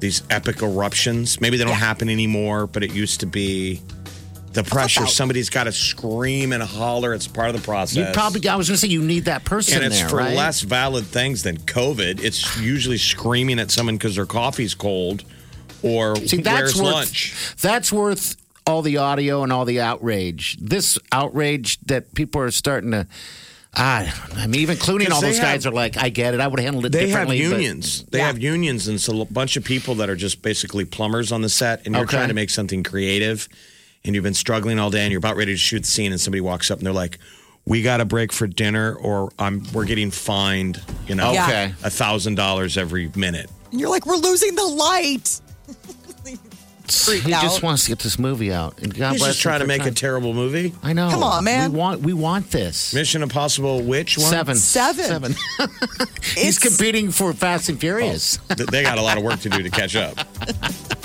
these 0.00 0.22
epic 0.30 0.62
eruptions. 0.62 1.40
Maybe 1.40 1.56
they 1.56 1.64
don't 1.64 1.72
Yeah. 1.72 1.78
happen 1.78 2.08
anymore, 2.08 2.66
but 2.66 2.82
it 2.84 2.92
used 2.92 3.20
to 3.20 3.26
be 3.26 3.80
the 4.54 4.62
pressure. 4.64 5.06
Somebody's 5.06 5.50
got 5.50 5.64
to 5.64 5.72
scream 5.72 6.52
and 6.52 6.62
holler. 6.62 7.12
It's 7.14 7.26
part 7.26 7.48
of 7.50 7.56
the 7.56 7.62
process. 7.62 7.96
you 7.96 8.06
probably, 8.12 8.48
I 8.48 8.56
was 8.56 8.68
going 8.68 8.76
to 8.76 8.80
say, 8.80 8.88
you 8.88 9.02
need 9.02 9.26
that 9.26 9.44
person 9.44 9.76
and 9.78 9.86
it's 9.86 10.00
there, 10.00 10.08
for 10.08 10.16
right? 10.16 10.36
less 10.36 10.60
valid 10.62 11.04
things 11.06 11.42
than 11.42 11.58
COVID. 11.58 12.22
It's 12.24 12.58
usually 12.60 12.98
screaming 12.98 13.58
at 13.58 13.70
someone 13.70 13.96
because 13.96 14.16
their 14.16 14.26
coffee's 14.26 14.74
cold 14.74 15.24
or 15.82 16.16
See, 16.16 16.38
that's 16.38 16.74
where's 16.76 16.82
worth, 16.82 16.92
lunch. 16.94 17.54
That's 17.60 17.92
worth 17.92 18.36
all 18.66 18.80
the 18.82 18.96
audio 18.96 19.42
and 19.42 19.52
all 19.52 19.64
the 19.66 19.80
outrage. 19.80 20.56
This 20.60 20.98
outrage 21.12 21.78
that 21.82 22.14
people 22.14 22.40
are 22.40 22.50
starting 22.50 22.92
to. 22.92 23.06
Ah, 23.76 24.28
I 24.36 24.46
mean, 24.46 24.60
even 24.60 24.76
Clooney 24.76 25.02
and 25.04 25.12
all 25.12 25.20
they 25.20 25.30
those 25.32 25.40
guys 25.40 25.66
are 25.66 25.72
like, 25.72 25.96
I 25.96 26.08
get 26.08 26.32
it. 26.32 26.38
I 26.40 26.46
would 26.46 26.60
have 26.60 26.64
handled 26.64 26.86
it 26.86 26.92
They 26.92 27.08
have 27.08 27.26
differently. 27.26 27.38
but- 27.42 27.50
unions. 27.50 28.04
They 28.08 28.18
Yeah. 28.18 28.28
have 28.28 28.38
unions, 28.40 28.86
and 28.86 29.00
so 29.00 29.20
a 29.20 29.24
bunch 29.24 29.56
of 29.56 29.64
people 29.64 29.96
that 29.96 30.08
are 30.08 30.14
just 30.14 30.42
basically 30.42 30.84
plumbers 30.84 31.32
on 31.32 31.42
the 31.42 31.48
set, 31.48 31.84
and 31.84 31.94
you're 31.96 32.04
Okay. 32.04 32.16
trying 32.16 32.28
to 32.28 32.34
make 32.34 32.50
something 32.50 32.84
creative, 32.84 33.48
and 34.04 34.14
you've 34.14 34.24
been 34.24 34.34
struggling 34.34 34.78
all 34.78 34.90
day, 34.90 35.02
and 35.02 35.10
you're 35.12 35.18
about 35.18 35.36
ready 35.36 35.52
to 35.52 35.58
shoot 35.58 35.80
the 35.80 35.86
scene, 35.88 36.12
and 36.12 36.20
somebody 36.20 36.40
walks 36.40 36.70
up 36.70 36.78
and 36.78 36.86
they're 36.86 36.92
like, 36.92 37.18
"We 37.64 37.82
got 37.82 37.98
to 37.98 38.04
break 38.04 38.32
for 38.32 38.46
dinner, 38.46 38.94
or 38.94 39.30
I'm 39.38 39.64
we're 39.72 39.86
getting 39.86 40.10
fined, 40.10 40.80
you 41.06 41.14
know, 41.14 41.32
Yeah. 41.32 41.44
Okay. 41.44 41.74
a 41.84 41.90
thousand 41.90 42.34
dollars 42.36 42.76
every 42.76 43.10
minute." 43.16 43.50
And 43.70 43.80
you're 43.80 43.90
like, 43.90 44.06
we're 44.06 44.16
losing 44.16 44.54
the 44.54 44.64
light. 44.64 45.40
he 47.24 47.32
out. 47.32 47.42
just 47.42 47.62
wants 47.62 47.84
to 47.84 47.88
get 47.88 47.98
this 48.00 48.18
movie 48.18 48.52
out. 48.52 48.78
And 48.82 48.94
God 48.94 49.12
He's 49.12 49.20
bless 49.22 49.30
just 49.32 49.40
trying 49.40 49.60
to 49.60 49.64
for 49.64 49.68
make 49.68 49.80
a 49.80 49.84
trying- 49.84 49.94
terrible 49.94 50.34
movie. 50.34 50.74
I 50.82 50.92
know. 50.92 51.08
Come 51.10 51.22
on, 51.22 51.42
man. 51.42 51.72
We 51.72 51.78
want. 51.78 52.00
We 52.02 52.12
want 52.12 52.50
this. 52.50 52.92
Mission 52.94 53.22
Impossible, 53.22 53.80
which 53.82 54.18
one? 54.18 54.28
Seven. 54.30 54.54
Seven. 54.56 55.04
Seven. 55.06 55.34
He's 56.22 56.56
It's- 56.56 56.58
competing 56.58 57.10
for 57.10 57.32
Fast 57.32 57.68
and 57.70 57.80
Furious. 57.80 58.38
Th- 58.54 58.68
They 58.68 58.82
got 58.82 58.98
a 58.98 59.02
lot 59.02 59.16
of 59.16 59.24
work 59.24 59.40
to 59.40 59.48
do 59.48 59.62
to 59.62 59.70
catch 59.70 59.96
up. 59.96 60.18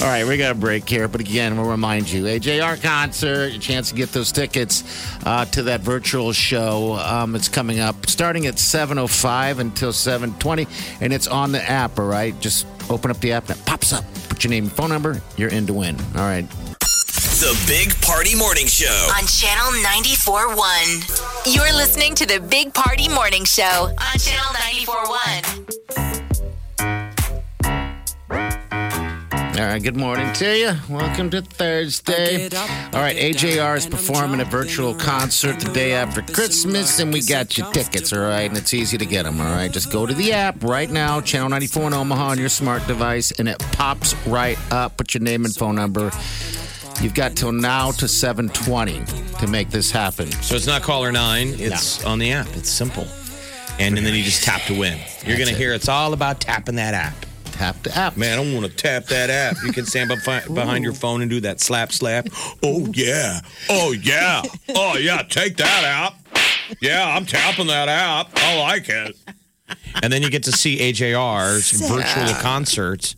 All 0.00 0.06
right, 0.06 0.26
we 0.26 0.36
got 0.36 0.52
a 0.52 0.54
break 0.54 0.88
here, 0.88 1.08
but 1.08 1.20
again, 1.20 1.56
we'll 1.56 1.68
remind 1.70 2.10
you, 2.10 2.24
AJR 2.24 2.82
concert, 2.82 3.52
a 3.52 3.58
chance 3.58 3.90
to 3.90 3.94
get 3.94 4.10
those 4.12 4.32
tickets 4.32 4.84
uh, 5.26 5.44
to 5.46 5.64
that 5.64 5.80
virtual 5.80 6.32
show. 6.32 6.94
Um, 6.94 7.34
it's 7.34 7.48
coming 7.48 7.80
up 7.80 8.08
starting 8.08 8.46
at 8.46 8.54
7.05 8.54 9.58
until 9.58 9.92
7.20, 9.92 11.00
and 11.00 11.12
it's 11.12 11.26
on 11.26 11.52
the 11.52 11.62
app, 11.62 11.98
all 11.98 12.06
right? 12.06 12.38
Just 12.40 12.66
open 12.88 13.10
up 13.10 13.18
the 13.20 13.32
app 13.32 13.48
and 13.48 13.58
it 13.58 13.66
pops 13.66 13.92
up. 13.92 14.04
Put 14.28 14.44
your 14.44 14.50
name 14.50 14.64
and 14.64 14.72
phone 14.72 14.88
number, 14.90 15.20
you're 15.36 15.50
in 15.50 15.66
to 15.66 15.74
win. 15.74 15.96
All 16.16 16.22
right. 16.22 16.48
The 17.40 17.58
Big 17.66 17.98
Party 18.02 18.34
Morning 18.36 18.66
Show. 18.66 19.08
on 19.16 19.26
Channel 19.26 19.72
94.1. 19.82 21.54
You're 21.54 21.72
listening 21.74 22.14
to 22.16 22.26
the 22.26 22.38
Big 22.38 22.74
Party 22.74 23.08
Morning 23.08 23.44
Show 23.44 23.90
on 23.98 24.18
Channel 24.18 24.52
94.1. 24.54 26.09
All 29.50 29.66
right, 29.66 29.82
good 29.82 29.96
morning 29.96 30.32
to 30.34 30.56
you. 30.56 30.72
Welcome 30.88 31.28
to 31.30 31.42
Thursday. 31.42 32.48
All 32.56 33.00
right, 33.00 33.16
AJR 33.16 33.76
is 33.76 33.86
performing 33.86 34.40
a 34.40 34.44
virtual 34.44 34.94
concert 34.94 35.58
the 35.60 35.70
day 35.72 35.92
after 35.92 36.22
Christmas, 36.22 36.98
and 37.00 37.12
we 37.12 37.20
got 37.20 37.58
your 37.58 37.70
tickets, 37.72 38.12
all 38.12 38.20
right? 38.20 38.48
And 38.48 38.56
it's 38.56 38.72
easy 38.72 38.96
to 38.96 39.04
get 39.04 39.24
them, 39.24 39.40
all 39.40 39.52
right? 39.52 39.70
Just 39.70 39.92
go 39.92 40.06
to 40.06 40.14
the 40.14 40.32
app 40.32 40.62
right 40.62 40.88
now, 40.88 41.20
Channel 41.20 41.50
94 41.50 41.88
in 41.88 41.94
Omaha 41.94 42.28
on 42.28 42.38
your 42.38 42.48
smart 42.48 42.86
device, 42.86 43.32
and 43.32 43.48
it 43.48 43.58
pops 43.72 44.14
right 44.26 44.56
up. 44.72 44.96
Put 44.96 45.14
your 45.14 45.22
name 45.22 45.44
and 45.44 45.54
phone 45.54 45.74
number. 45.74 46.10
You've 47.02 47.14
got 47.14 47.36
till 47.36 47.52
now 47.52 47.90
to 47.92 48.08
720 48.08 49.04
to 49.40 49.46
make 49.46 49.70
this 49.70 49.90
happen. 49.90 50.30
So 50.30 50.54
it's 50.54 50.66
not 50.66 50.82
caller 50.82 51.12
nine. 51.12 51.54
It's 51.58 52.04
on 52.04 52.18
the 52.18 52.32
app. 52.32 52.48
It's 52.54 52.70
simple. 52.70 53.06
And, 53.78 53.98
and 53.98 54.06
then 54.06 54.14
you 54.14 54.22
just 54.22 54.44
tap 54.44 54.62
to 54.62 54.78
win. 54.78 54.98
You're 55.26 55.38
going 55.38 55.48
to 55.48 55.54
hear 55.56 55.72
it's 55.72 55.88
all 55.88 56.12
about 56.12 56.40
tapping 56.40 56.76
that 56.76 56.94
app. 56.94 57.26
Tap 57.52 57.82
the 57.82 57.96
app. 57.96 58.16
Man, 58.16 58.38
I 58.38 58.54
want 58.54 58.66
to 58.66 58.74
tap 58.74 59.06
that 59.06 59.30
app. 59.30 59.56
You 59.64 59.72
can 59.72 59.84
stand 59.86 60.08
behind, 60.08 60.54
behind 60.54 60.84
your 60.84 60.92
phone 60.92 61.20
and 61.20 61.30
do 61.30 61.40
that 61.40 61.60
slap 61.60 61.92
slap. 61.92 62.28
Oh, 62.62 62.86
yeah. 62.92 63.40
Oh, 63.68 63.92
yeah. 63.92 64.42
Oh, 64.70 64.96
yeah. 64.96 65.22
Take 65.22 65.56
that 65.58 65.84
app. 65.84 66.14
Yeah, 66.80 67.04
I'm 67.04 67.26
tapping 67.26 67.66
that 67.66 67.88
app. 67.88 68.30
I 68.36 68.58
like 68.58 68.88
it. 68.88 69.16
And 70.02 70.12
then 70.12 70.22
you 70.22 70.30
get 70.30 70.44
to 70.44 70.52
see 70.52 70.78
AJR's 70.78 71.70
virtual 71.72 72.34
concert. 72.40 73.14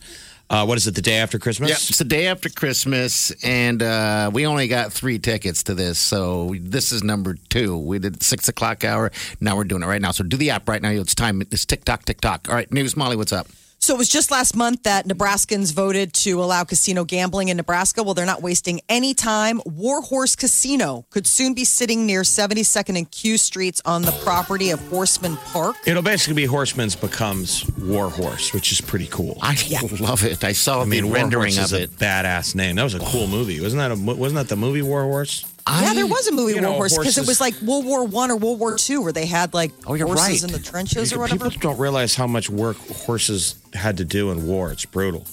Uh, 0.52 0.66
what 0.66 0.76
is 0.76 0.86
it, 0.86 0.94
the 0.94 1.00
day 1.00 1.16
after 1.16 1.38
Christmas? 1.38 1.70
Yeah, 1.70 1.76
it's 1.76 1.96
the 1.96 2.04
day 2.04 2.26
after 2.26 2.50
Christmas, 2.50 3.30
and 3.42 3.82
uh, 3.82 4.30
we 4.34 4.46
only 4.46 4.68
got 4.68 4.92
three 4.92 5.18
tickets 5.18 5.62
to 5.62 5.74
this. 5.74 5.98
So 5.98 6.54
this 6.60 6.92
is 6.92 7.02
number 7.02 7.36
two. 7.48 7.78
We 7.78 7.98
did 7.98 8.22
six 8.22 8.48
o'clock 8.48 8.84
hour. 8.84 9.10
Now 9.40 9.56
we're 9.56 9.64
doing 9.64 9.82
it 9.82 9.86
right 9.86 10.02
now. 10.02 10.10
So 10.10 10.24
do 10.24 10.36
the 10.36 10.50
app 10.50 10.68
right 10.68 10.82
now. 10.82 10.90
It's 10.90 11.14
time. 11.14 11.40
It's 11.40 11.64
tick 11.64 11.86
tock, 11.86 12.04
tick 12.04 12.20
tock. 12.20 12.48
All 12.50 12.54
right, 12.54 12.70
News 12.70 12.98
Molly, 12.98 13.16
what's 13.16 13.32
up? 13.32 13.46
So 13.82 13.96
it 13.96 13.98
was 13.98 14.08
just 14.08 14.30
last 14.30 14.54
month 14.54 14.84
that 14.84 15.08
Nebraskans 15.08 15.72
voted 15.72 16.12
to 16.12 16.40
allow 16.40 16.62
casino 16.62 17.04
gambling 17.04 17.48
in 17.48 17.56
Nebraska. 17.56 18.04
Well, 18.04 18.14
they're 18.14 18.24
not 18.24 18.40
wasting 18.40 18.80
any 18.88 19.12
time. 19.12 19.60
Warhorse 19.66 20.36
Casino 20.36 21.04
could 21.10 21.26
soon 21.26 21.52
be 21.52 21.64
sitting 21.64 22.06
near 22.06 22.22
72nd 22.22 22.96
and 22.96 23.10
Q 23.10 23.36
Streets 23.36 23.82
on 23.84 24.02
the 24.02 24.12
property 24.22 24.70
of 24.70 24.78
Horsemen 24.88 25.36
Park. 25.36 25.74
It'll 25.84 26.00
basically 26.00 26.34
be 26.34 26.44
Horsemen's 26.44 26.94
becomes 26.94 27.68
Warhorse, 27.76 28.54
which 28.54 28.70
is 28.70 28.80
pretty 28.80 29.08
cool. 29.08 29.36
I 29.42 29.56
love 29.98 30.22
it. 30.24 30.44
I 30.44 30.52
saw 30.52 30.82
I 30.82 30.84
mean, 30.84 31.06
the 31.06 31.10
rendering 31.10 31.54
Warhorse 31.56 31.58
is 31.58 31.72
of 31.72 31.80
a 31.80 31.82
it. 31.82 31.90
badass 31.98 32.54
name. 32.54 32.76
That 32.76 32.84
was 32.84 32.94
a 32.94 33.00
cool 33.00 33.26
movie, 33.26 33.60
wasn't 33.60 33.80
that? 33.80 33.90
A, 33.90 34.16
wasn't 34.16 34.36
that 34.38 34.48
the 34.48 34.54
movie 34.54 34.82
Warhorse? 34.82 35.44
Yeah, 35.68 35.94
there 35.94 36.06
was 36.06 36.26
a 36.28 36.32
movie 36.32 36.54
you 36.54 36.60
know, 36.60 36.72
Warhorse 36.72 36.98
because 36.98 37.18
it 37.18 37.26
was 37.26 37.40
like 37.40 37.54
World 37.62 37.84
War 37.84 38.04
One 38.04 38.30
or 38.30 38.36
World 38.36 38.58
War 38.58 38.76
Two, 38.76 39.00
where 39.02 39.12
they 39.12 39.26
had 39.26 39.54
like 39.54 39.72
Oh, 39.86 39.94
you're 39.94 40.06
horses 40.06 40.42
right. 40.42 40.50
in 40.52 40.56
the 40.56 40.62
trenches 40.64 41.12
or 41.12 41.20
whatever. 41.20 41.48
People 41.50 41.70
don't 41.70 41.78
realize 41.78 42.14
how 42.14 42.26
much 42.26 42.50
work 42.50 42.76
horses 42.76 43.56
had 43.74 43.96
to 43.98 44.04
do 44.04 44.30
in 44.30 44.46
war. 44.46 44.72
It's 44.72 44.84
brutal. 44.84 45.26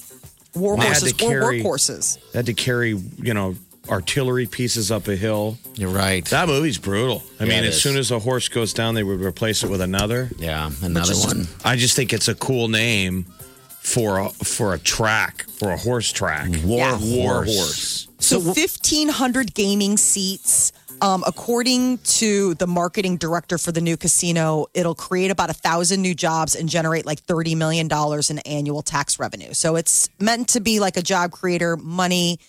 War 0.56 0.78
They 0.78 0.86
horses, 0.86 1.14
to 1.14 1.26
war 1.26 1.54
horses. 1.60 2.18
They 2.34 2.40
had 2.40 2.46
to 2.48 2.54
carry, 2.54 2.90
you 2.92 3.34
know, 3.34 3.56
artillery 3.88 4.46
pieces 4.46 4.92
up 4.92 5.08
a 5.08 5.16
hill. 5.16 5.58
You're 5.76 5.90
right. 5.90 6.24
That 6.26 6.48
movie's 6.48 6.78
brutal. 6.78 7.24
I 7.40 7.46
Yeah, 7.46 7.50
mean, 7.56 7.64
as 7.66 7.76
is. 7.76 7.82
soon 7.82 7.98
as 7.98 8.12
a 8.12 8.20
horse 8.20 8.48
goes 8.50 8.74
down, 8.74 8.94
they 8.96 9.04
would 9.04 9.22
replace 9.22 9.64
it 9.64 9.70
with 9.70 9.82
another. 9.82 10.30
yeah, 10.38 10.70
another 10.84 11.16
one. 11.16 11.48
I 11.66 11.76
just 11.76 11.96
think 11.96 12.14
it's 12.14 12.28
a 12.28 12.36
cool 12.36 12.68
name 12.68 13.26
for 13.90 14.20
a 14.20 14.30
for 14.30 14.74
a 14.74 14.80
track 14.80 15.44
for 15.50 15.72
a 15.72 15.78
horse 15.78 16.12
track. 16.12 16.50
War 16.64 16.78
Yeah. 16.78 17.00
War 17.02 17.34
horse. 17.46 17.58
horse. 17.58 18.08
So, 18.20 18.40
1,500 18.40 19.54
gaming 19.54 19.98
seats. 19.98 20.72
Um, 21.02 21.24
according 21.26 22.00
to 22.00 22.56
the 22.56 22.68
marketing 22.68 23.16
director 23.16 23.58
for 23.58 23.72
the 23.72 23.80
new 23.80 23.96
casino, 23.96 24.66
it'll 24.74 24.96
create 24.96 25.32
about 25.32 25.50
a 25.50 25.54
thousand 25.54 26.02
new 26.02 26.14
jobs 26.14 26.56
and 26.56 26.68
generate 26.68 27.06
like 27.06 27.26
$30 27.26 27.56
million 27.56 27.88
in 28.30 28.40
annual 28.40 28.82
tax 28.82 29.18
revenue. 29.18 29.54
So 29.54 29.78
it's 29.78 30.10
meant 30.20 30.50
to 30.50 30.60
be 30.60 30.82
like 30.82 30.98
a 30.98 31.02
job 31.02 31.32
creator, 31.32 31.78
money 31.78 32.42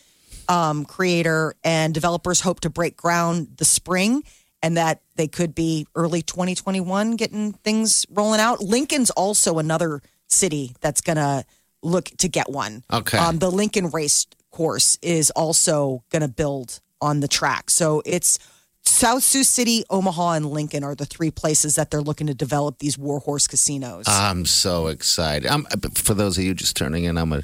um, 0.48 0.85
creator, 0.85 1.55
and 1.62 1.94
developers 1.94 2.40
hope 2.40 2.59
to 2.61 2.70
break 2.70 2.96
ground 2.96 3.46
the 3.59 3.64
spring 3.64 4.24
and 4.64 4.76
that 4.76 5.00
they 5.14 5.29
could 5.29 5.55
be 5.55 5.87
early 5.94 6.20
2021 6.20 7.14
getting 7.14 7.53
things 7.53 8.05
rolling 8.11 8.40
out. 8.40 8.61
Lincoln's 8.61 9.11
also 9.11 9.61
another 9.61 10.03
city 10.31 10.75
that's 10.81 11.01
going 11.01 11.16
to 11.16 11.45
look 11.83 12.07
to 12.19 12.29
get 12.29 12.49
one. 12.49 12.85
Okay. 12.93 13.19
Um, 13.19 13.38
the 13.38 13.51
Lincoln 13.51 13.90
race 13.90 14.27
course 14.51 14.99
is 15.03 15.31
also 15.31 16.03
going 16.11 16.23
to 16.23 16.29
build 16.29 16.81
on 17.01 17.21
the 17.21 17.29
track. 17.29 17.71
So 17.71 18.03
it's 18.05 18.38
South 18.83 19.23
Sioux 19.23 19.45
City, 19.45 19.85
Omaha, 19.90 20.33
and 20.33 20.47
Lincoln 20.47 20.83
are 20.85 20.95
the 20.95 21.07
three 21.07 21.31
places 21.31 21.75
that 21.77 21.90
they're 21.90 22.01
looking 22.01 22.27
to 22.27 22.35
develop 22.35 22.79
these 22.79 22.99
warhorse 22.99 23.47
casinos. 23.47 24.05
I'm 24.09 24.45
so 24.47 24.88
excited. 24.88 25.51
I'm, 25.51 25.64
for 25.95 26.14
those 26.14 26.38
of 26.38 26.45
you 26.45 26.55
just 26.55 26.77
turning 26.77 27.05
in, 27.05 27.16
I'm 27.16 27.33
a, 27.33 27.43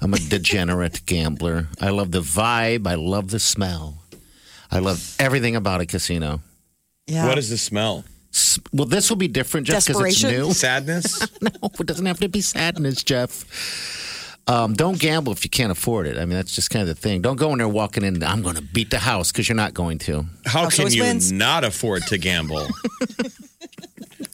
I'm 0.00 0.12
a 0.14 0.18
degenerate 0.28 1.04
gambler. 1.06 1.68
I 1.80 1.90
love 1.90 2.10
the 2.10 2.20
vibe. 2.20 2.86
I 2.86 2.94
love 2.94 3.30
the 3.30 3.38
smell. 3.40 3.98
I 4.70 4.78
love 4.78 5.16
everything 5.18 5.56
about 5.56 5.80
a 5.80 5.86
casino. 5.86 6.40
yeah. 7.06 7.26
What 7.26 7.38
is 7.38 7.50
the 7.50 7.58
smell? 7.58 8.04
S- 8.32 8.58
Well, 8.72 8.86
this 8.86 9.08
will 9.10 9.16
be 9.16 9.28
different 9.28 9.66
just 9.66 9.86
because 9.88 10.00
it's 10.02 10.20
Desperation? 10.20 10.46
new. 10.48 10.52
Sadness? 10.54 11.20
no, 11.42 11.50
it 11.78 11.86
doesn't 11.86 12.06
have 12.06 12.20
to 12.20 12.28
be 12.28 12.40
sadness, 12.40 13.02
Jeff. 13.02 13.44
Um, 14.46 14.72
don't 14.74 14.98
gamble 14.98 15.32
if 15.32 15.44
you 15.44 15.50
can't 15.50 15.70
afford 15.70 16.06
it. 16.08 16.16
I 16.16 16.20
mean, 16.20 16.30
that's 16.36 16.54
just 16.54 16.70
kind 16.70 16.82
of 16.82 16.88
the 16.88 16.94
thing. 17.00 17.20
Don't 17.22 17.36
go 17.36 17.52
in 17.52 17.58
there 17.58 17.68
walking 17.68 18.02
in. 18.04 18.20
I'm 18.22 18.42
going 18.42 18.56
to 18.56 18.62
beat 18.62 18.90
the 18.90 18.98
house 18.98 19.30
because 19.30 19.48
you're 19.48 19.54
not 19.56 19.74
going 19.74 19.98
to. 19.98 20.24
How 20.46 20.62
House 20.64 20.76
can 20.76 20.90
you 20.90 21.02
wins. 21.02 21.30
not 21.30 21.62
afford 21.62 22.02
to 22.08 22.18
gamble? 22.18 22.66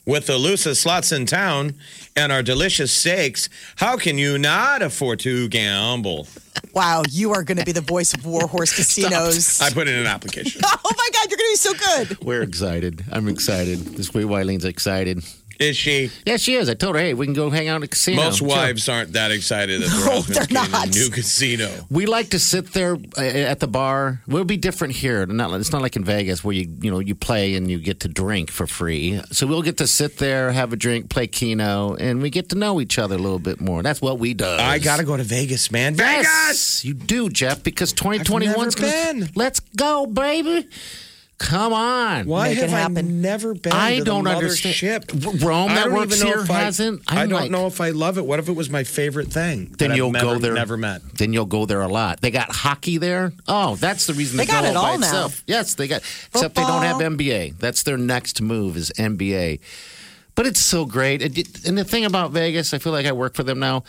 With 0.06 0.26
the 0.26 0.38
loosest 0.38 0.82
slots 0.82 1.10
in 1.10 1.26
town 1.26 1.74
and 2.14 2.30
our 2.30 2.40
delicious 2.40 2.92
steaks, 2.92 3.48
how 3.74 3.96
can 3.96 4.18
you 4.18 4.38
not 4.38 4.80
afford 4.80 5.18
to 5.20 5.48
gamble? 5.48 6.28
wow, 6.72 7.02
you 7.10 7.32
are 7.32 7.42
going 7.42 7.58
to 7.58 7.64
be 7.64 7.72
the 7.72 7.80
voice 7.80 8.14
of 8.14 8.24
warhorse 8.24 8.72
casinos. 8.76 9.60
I 9.60 9.70
put 9.70 9.88
in 9.88 9.96
an 9.96 10.06
application. 10.06 10.60
oh 10.64 10.92
my 10.96 11.08
God, 11.12 11.28
you're 11.28 11.38
going 11.38 11.38
to 11.38 11.52
be 11.52 11.56
so 11.56 11.74
good. 11.74 12.24
We're 12.24 12.42
excited. 12.42 13.04
I'm 13.10 13.26
excited. 13.26 13.80
This 13.80 14.14
way, 14.14 14.22
Wileen's 14.22 14.64
excited. 14.64 15.24
Is 15.58 15.76
she? 15.76 16.10
Yeah, 16.26 16.36
she 16.36 16.54
is. 16.54 16.68
I 16.68 16.74
told 16.74 16.96
her, 16.96 17.00
hey, 17.00 17.14
we 17.14 17.26
can 17.26 17.34
go 17.34 17.50
hang 17.50 17.68
out 17.68 17.76
at 17.76 17.84
a 17.84 17.88
casino. 17.88 18.22
Most 18.22 18.42
wives 18.42 18.88
aren't 18.88 19.12
that 19.14 19.30
excited 19.30 19.80
that 19.82 19.88
No, 20.06 20.20
they're 20.22 20.46
not. 20.50 20.94
new 20.94 21.08
casino. 21.10 21.70
We 21.90 22.06
like 22.06 22.30
to 22.30 22.38
sit 22.38 22.72
there 22.72 22.96
uh, 23.16 23.20
at 23.22 23.60
the 23.60 23.66
bar. 23.68 24.20
We'll 24.26 24.44
be 24.44 24.56
different 24.56 24.94
here. 24.94 25.24
Not, 25.26 25.58
it's 25.58 25.72
not 25.72 25.82
like 25.82 25.96
in 25.96 26.04
Vegas 26.04 26.44
where 26.44 26.54
you 26.54 26.68
you 26.80 26.90
know 26.90 26.98
you 26.98 27.14
play 27.14 27.54
and 27.54 27.70
you 27.70 27.78
get 27.78 28.00
to 28.00 28.08
drink 28.08 28.50
for 28.50 28.66
free. 28.66 29.20
So 29.32 29.46
we'll 29.46 29.62
get 29.62 29.78
to 29.78 29.86
sit 29.86 30.18
there, 30.18 30.52
have 30.52 30.72
a 30.72 30.76
drink, 30.76 31.08
play 31.10 31.26
Keno, 31.26 31.94
and 31.94 32.20
we 32.22 32.30
get 32.30 32.48
to 32.50 32.56
know 32.56 32.80
each 32.80 32.98
other 32.98 33.14
a 33.14 33.18
little 33.18 33.38
bit 33.38 33.60
more. 33.60 33.82
That's 33.82 34.02
what 34.02 34.18
we 34.18 34.34
do. 34.34 34.44
I 34.46 34.78
got 34.78 34.98
to 34.98 35.04
go 35.04 35.16
to 35.16 35.22
Vegas, 35.22 35.70
man. 35.70 35.94
Vegas! 35.94 36.24
Yes, 36.24 36.84
you 36.84 36.94
do, 36.94 37.28
Jeff, 37.30 37.62
because 37.62 37.92
2021's 37.94 38.76
I've 38.76 38.82
never 38.82 38.92
gonna. 39.12 39.24
been. 39.24 39.32
Let's 39.34 39.60
go, 39.60 40.06
baby. 40.06 40.68
Come 41.38 41.74
on. 41.74 42.26
Why 42.26 42.48
Make 42.54 42.58
it 42.64 42.70
have 42.70 42.96
I 42.96 43.00
never 43.02 43.52
been 43.52 43.72
I 43.74 43.98
to 43.98 44.04
don't 44.04 44.24
the 44.24 44.30
understand. 44.30 44.74
mothership? 45.06 45.42
R- 45.42 45.46
Rome 45.46 45.70
I 45.70 45.74
that 45.74 45.84
don't 45.84 45.94
works 45.94 46.16
even 46.16 46.26
know 46.26 46.34
here 46.34 46.42
if 46.44 46.50
I- 46.50 46.60
hasn't. 46.60 47.02
I 47.08 47.22
I'm 47.22 47.28
don't 47.28 47.40
like- 47.42 47.50
know 47.50 47.66
if 47.66 47.78
I 47.78 47.90
love 47.90 48.16
it. 48.16 48.24
What 48.24 48.38
if 48.38 48.48
it 48.48 48.54
was 48.54 48.70
my 48.70 48.84
favorite 48.84 49.30
thing? 49.30 49.74
Then 49.76 49.88
that 49.88 49.90
I've 49.90 49.96
you'll 49.98 50.12
never, 50.12 50.24
go 50.24 50.38
there. 50.38 50.54
Never 50.54 50.78
met. 50.78 51.02
Then 51.14 51.34
you'll 51.34 51.44
go 51.44 51.66
there 51.66 51.82
a 51.82 51.88
lot. 51.88 52.22
They 52.22 52.30
got 52.30 52.50
hockey 52.50 52.96
there. 52.96 53.32
Oh, 53.46 53.76
that's 53.76 54.06
the 54.06 54.14
reason 54.14 54.38
They 54.38 54.46
they, 54.46 54.52
got 54.52 54.64
go 54.64 54.70
it 54.70 54.74
by 54.74 54.80
all 54.80 54.98
now. 54.98 55.06
itself. 55.06 55.42
Yes, 55.46 55.74
they 55.74 55.88
got. 55.88 56.00
Except 56.32 56.54
they 56.54 56.62
don't 56.62 56.82
have 56.82 56.96
NBA. 57.02 57.58
That's 57.58 57.82
their 57.82 57.98
next 57.98 58.40
move 58.40 58.78
is 58.78 58.90
NBA. 58.96 59.60
But 60.36 60.46
it's 60.46 60.60
so 60.60 60.86
great. 60.86 61.20
And 61.66 61.76
the 61.76 61.84
thing 61.84 62.06
about 62.06 62.30
Vegas, 62.30 62.72
I 62.72 62.78
feel 62.78 62.92
like 62.92 63.04
I 63.06 63.12
work 63.12 63.34
for 63.34 63.42
them 63.42 63.58
now. 63.58 63.84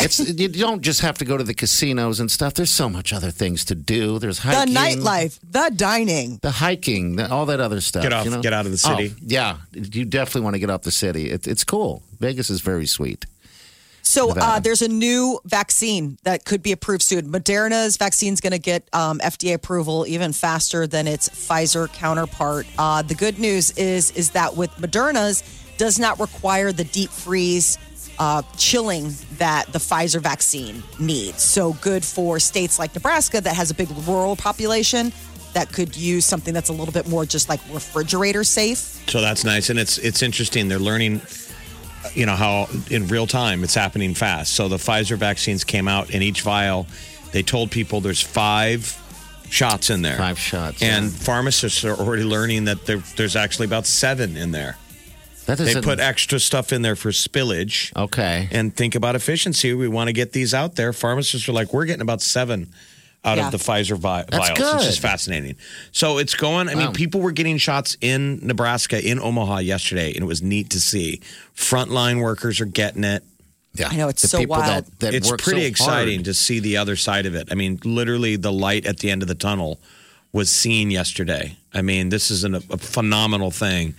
It's 0.00 0.18
you 0.18 0.48
don't 0.48 0.80
just 0.82 1.00
have 1.02 1.18
to 1.18 1.24
go 1.24 1.36
to 1.36 1.44
the 1.44 1.54
casinos 1.54 2.20
and 2.20 2.30
stuff. 2.30 2.54
There's 2.54 2.70
so 2.70 2.88
much 2.88 3.12
other 3.12 3.30
things 3.30 3.64
to 3.66 3.74
do. 3.74 4.18
There's 4.18 4.38
The 4.40 4.66
nightlife, 4.68 5.38
the 5.42 5.70
dining. 5.74 6.38
the 6.42 6.50
hiking, 6.50 7.16
the, 7.16 7.30
all 7.30 7.46
that 7.46 7.60
other 7.60 7.80
stuff. 7.80 8.02
Get 8.02 8.12
off- 8.12 8.24
you 8.24 8.30
know? 8.30 8.40
get 8.40 8.52
out 8.52 8.64
of 8.66 8.72
the 8.72 8.78
city. 8.78 9.12
Oh, 9.14 9.18
yeah, 9.22 9.58
you 9.72 10.04
definitely 10.04 10.42
want 10.42 10.54
to 10.54 10.60
get 10.60 10.70
off 10.70 10.82
the 10.82 10.90
city. 10.90 11.30
It, 11.30 11.46
it's 11.46 11.64
cool. 11.64 12.02
Vegas 12.18 12.50
is 12.50 12.60
very 12.60 12.86
sweet. 12.86 13.26
So 14.02 14.32
uh, 14.36 14.58
there's 14.58 14.82
a 14.82 14.88
new 14.88 15.38
vaccine 15.44 16.18
that 16.24 16.44
could 16.44 16.62
be 16.62 16.72
approved 16.72 17.02
soon. 17.02 17.30
Moderna's 17.30 17.96
vaccine 17.96 18.32
is 18.32 18.40
going 18.40 18.52
to 18.52 18.58
get 18.58 18.88
um, 18.92 19.20
FDA 19.20 19.54
approval 19.54 20.04
even 20.08 20.32
faster 20.32 20.86
than 20.88 21.06
its 21.06 21.28
Pfizer 21.28 21.92
counterpart. 21.92 22.66
Uh, 22.76 23.02
the 23.02 23.14
good 23.14 23.38
news 23.38 23.70
is 23.72 24.10
is 24.12 24.30
that 24.30 24.56
with 24.56 24.70
Moderna's 24.76 25.44
does 25.78 25.98
not 25.98 26.18
require 26.18 26.72
the 26.72 26.84
deep 26.84 27.10
freeze 27.10 27.78
uh, 28.20 28.42
chilling 28.56 29.14
that 29.38 29.66
the 29.72 29.78
Pfizer 29.78 30.20
vaccine 30.20 30.82
needs. 31.00 31.42
So 31.42 31.72
good 31.80 32.04
for 32.04 32.38
states 32.38 32.78
like 32.78 32.94
Nebraska 32.94 33.40
that 33.40 33.56
has 33.56 33.70
a 33.70 33.74
big 33.74 33.88
rural 34.06 34.36
population 34.36 35.12
that 35.54 35.72
could 35.72 35.96
use 35.96 36.26
something 36.26 36.54
that's 36.54 36.68
a 36.68 36.72
little 36.72 36.92
bit 36.92 37.08
more 37.08 37.24
just 37.24 37.48
like 37.48 37.60
refrigerator 37.72 38.44
safe. 38.44 38.78
So 39.08 39.20
that's 39.20 39.42
nice, 39.42 39.70
and 39.70 39.78
it's 39.78 39.98
it's 39.98 40.22
interesting. 40.22 40.68
They're 40.68 40.78
learning, 40.78 41.22
you 42.14 42.26
know, 42.26 42.36
how 42.36 42.68
in 42.90 43.08
real 43.08 43.26
time 43.26 43.64
it's 43.64 43.74
happening 43.74 44.14
fast. 44.14 44.54
So 44.54 44.68
the 44.68 44.76
Pfizer 44.76 45.16
vaccines 45.16 45.64
came 45.64 45.88
out, 45.88 46.10
in 46.10 46.22
each 46.22 46.42
vial, 46.42 46.86
they 47.32 47.42
told 47.42 47.70
people 47.70 48.00
there's 48.00 48.22
five 48.22 48.96
shots 49.48 49.90
in 49.90 50.02
there. 50.02 50.16
Five 50.16 50.38
shots, 50.38 50.82
And 50.82 51.06
yeah. 51.06 51.10
pharmacists 51.10 51.84
are 51.84 51.96
already 51.96 52.22
learning 52.22 52.66
that 52.66 52.86
there, 52.86 52.98
there's 53.16 53.34
actually 53.34 53.66
about 53.66 53.86
seven 53.86 54.36
in 54.36 54.52
there. 54.52 54.76
That 55.46 55.58
They 55.58 55.80
put 55.80 55.98
extra 56.00 56.38
stuff 56.38 56.72
in 56.72 56.82
there 56.82 56.96
for 56.96 57.10
spillage. 57.10 57.94
Okay. 57.96 58.48
And 58.52 58.74
think 58.74 58.94
about 58.94 59.16
efficiency. 59.16 59.72
We 59.74 59.88
want 59.88 60.08
to 60.08 60.12
get 60.12 60.32
these 60.32 60.54
out 60.54 60.76
there. 60.76 60.92
Pharmacists 60.92 61.48
are 61.48 61.52
like, 61.52 61.72
we're 61.72 61.86
getting 61.86 62.02
about 62.02 62.22
seven 62.22 62.72
out 63.24 63.36
Yeah. 63.38 63.46
of 63.46 63.52
the 63.52 63.58
Pfizer 63.58 63.96
vi- 63.98 64.24
That's 64.30 64.48
vials, 64.48 64.58
good. 64.58 64.76
which 64.78 64.86
is 64.88 64.98
fascinating. 64.98 65.56
So 65.92 66.18
it's 66.18 66.34
going. 66.34 66.68
I 66.68 66.74
mean, 66.74 66.92
people 66.92 67.20
were 67.20 67.32
getting 67.32 67.58
shots 67.58 67.96
in 68.00 68.38
Nebraska, 68.46 69.04
in 69.04 69.18
Omaha 69.18 69.58
yesterday, 69.58 70.12
and 70.14 70.22
it 70.22 70.26
was 70.26 70.40
neat 70.42 70.70
to 70.70 70.80
see. 70.80 71.20
Frontline 71.56 72.20
workers 72.22 72.60
are 72.60 72.66
getting 72.66 73.04
it. 73.04 73.22
yeah. 73.74 73.88
I 73.90 73.96
know, 73.96 74.08
it's 74.08 74.22
the 74.22 74.28
so 74.28 74.42
wild. 74.46 74.86
That, 74.86 74.98
that 75.00 75.14
it's 75.14 75.30
pretty 75.30 75.62
so 75.62 75.66
exciting 75.66 76.16
hard. 76.20 76.24
to 76.26 76.34
see 76.34 76.60
the 76.60 76.76
other 76.78 76.96
side 76.96 77.26
of 77.26 77.34
it. 77.34 77.48
I 77.50 77.54
mean, 77.56 77.78
literally, 77.84 78.36
the 78.36 78.52
light 78.52 78.86
at 78.86 78.98
the 78.98 79.10
end 79.10 79.22
of 79.22 79.28
the 79.28 79.34
tunnel 79.34 79.80
was 80.32 80.48
seen 80.50 80.90
yesterday. 80.90 81.56
I 81.74 81.82
mean, 81.82 82.08
this 82.08 82.30
is 82.30 82.44
an, 82.44 82.54
a 82.54 82.60
phenomenal 82.60 83.50
thing 83.50 83.94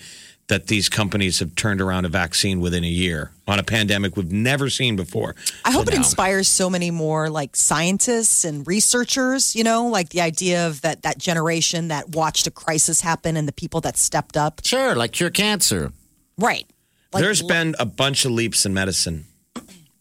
that 0.52 0.68
these 0.68 0.90
companies 0.90 1.40
have 1.40 1.56
turned 1.56 1.80
around 1.80 2.04
a 2.04 2.10
vaccine 2.10 2.60
within 2.60 2.84
a 2.84 2.88
year 2.88 3.32
on 3.48 3.58
a 3.58 3.64
pandemic 3.64 4.18
we've 4.18 4.34
never 4.34 4.70
seen 4.70 4.98
before. 4.98 5.34
I 5.64 5.72
hope 5.72 5.88
it 5.88 5.92
now- 5.92 6.00
inspires 6.00 6.50
so 6.50 6.70
many 6.70 6.92
more 6.92 7.30
like 7.30 7.56
scientists 7.56 8.44
and 8.44 8.68
researchers, 8.68 9.56
you 9.56 9.64
know, 9.64 9.88
like 9.88 10.10
the 10.10 10.20
idea 10.20 10.68
of 10.68 10.82
that 10.82 11.04
that 11.04 11.18
generation 11.18 11.88
that 11.88 12.10
watched 12.10 12.48
a 12.48 12.52
crisis 12.52 13.00
happen 13.00 13.38
and 13.38 13.48
the 13.48 13.54
people 13.54 13.80
that 13.80 13.96
stepped 13.96 14.36
up. 14.36 14.60
Sure, 14.66 14.94
like 14.94 15.14
cure 15.14 15.30
cancer. 15.30 15.94
Right. 16.38 16.68
Like, 17.14 17.24
There's 17.24 17.42
been 17.42 17.74
a 17.80 17.86
bunch 17.86 18.26
of 18.26 18.32
leaps 18.32 18.66
in 18.66 18.74
medicine 18.74 19.28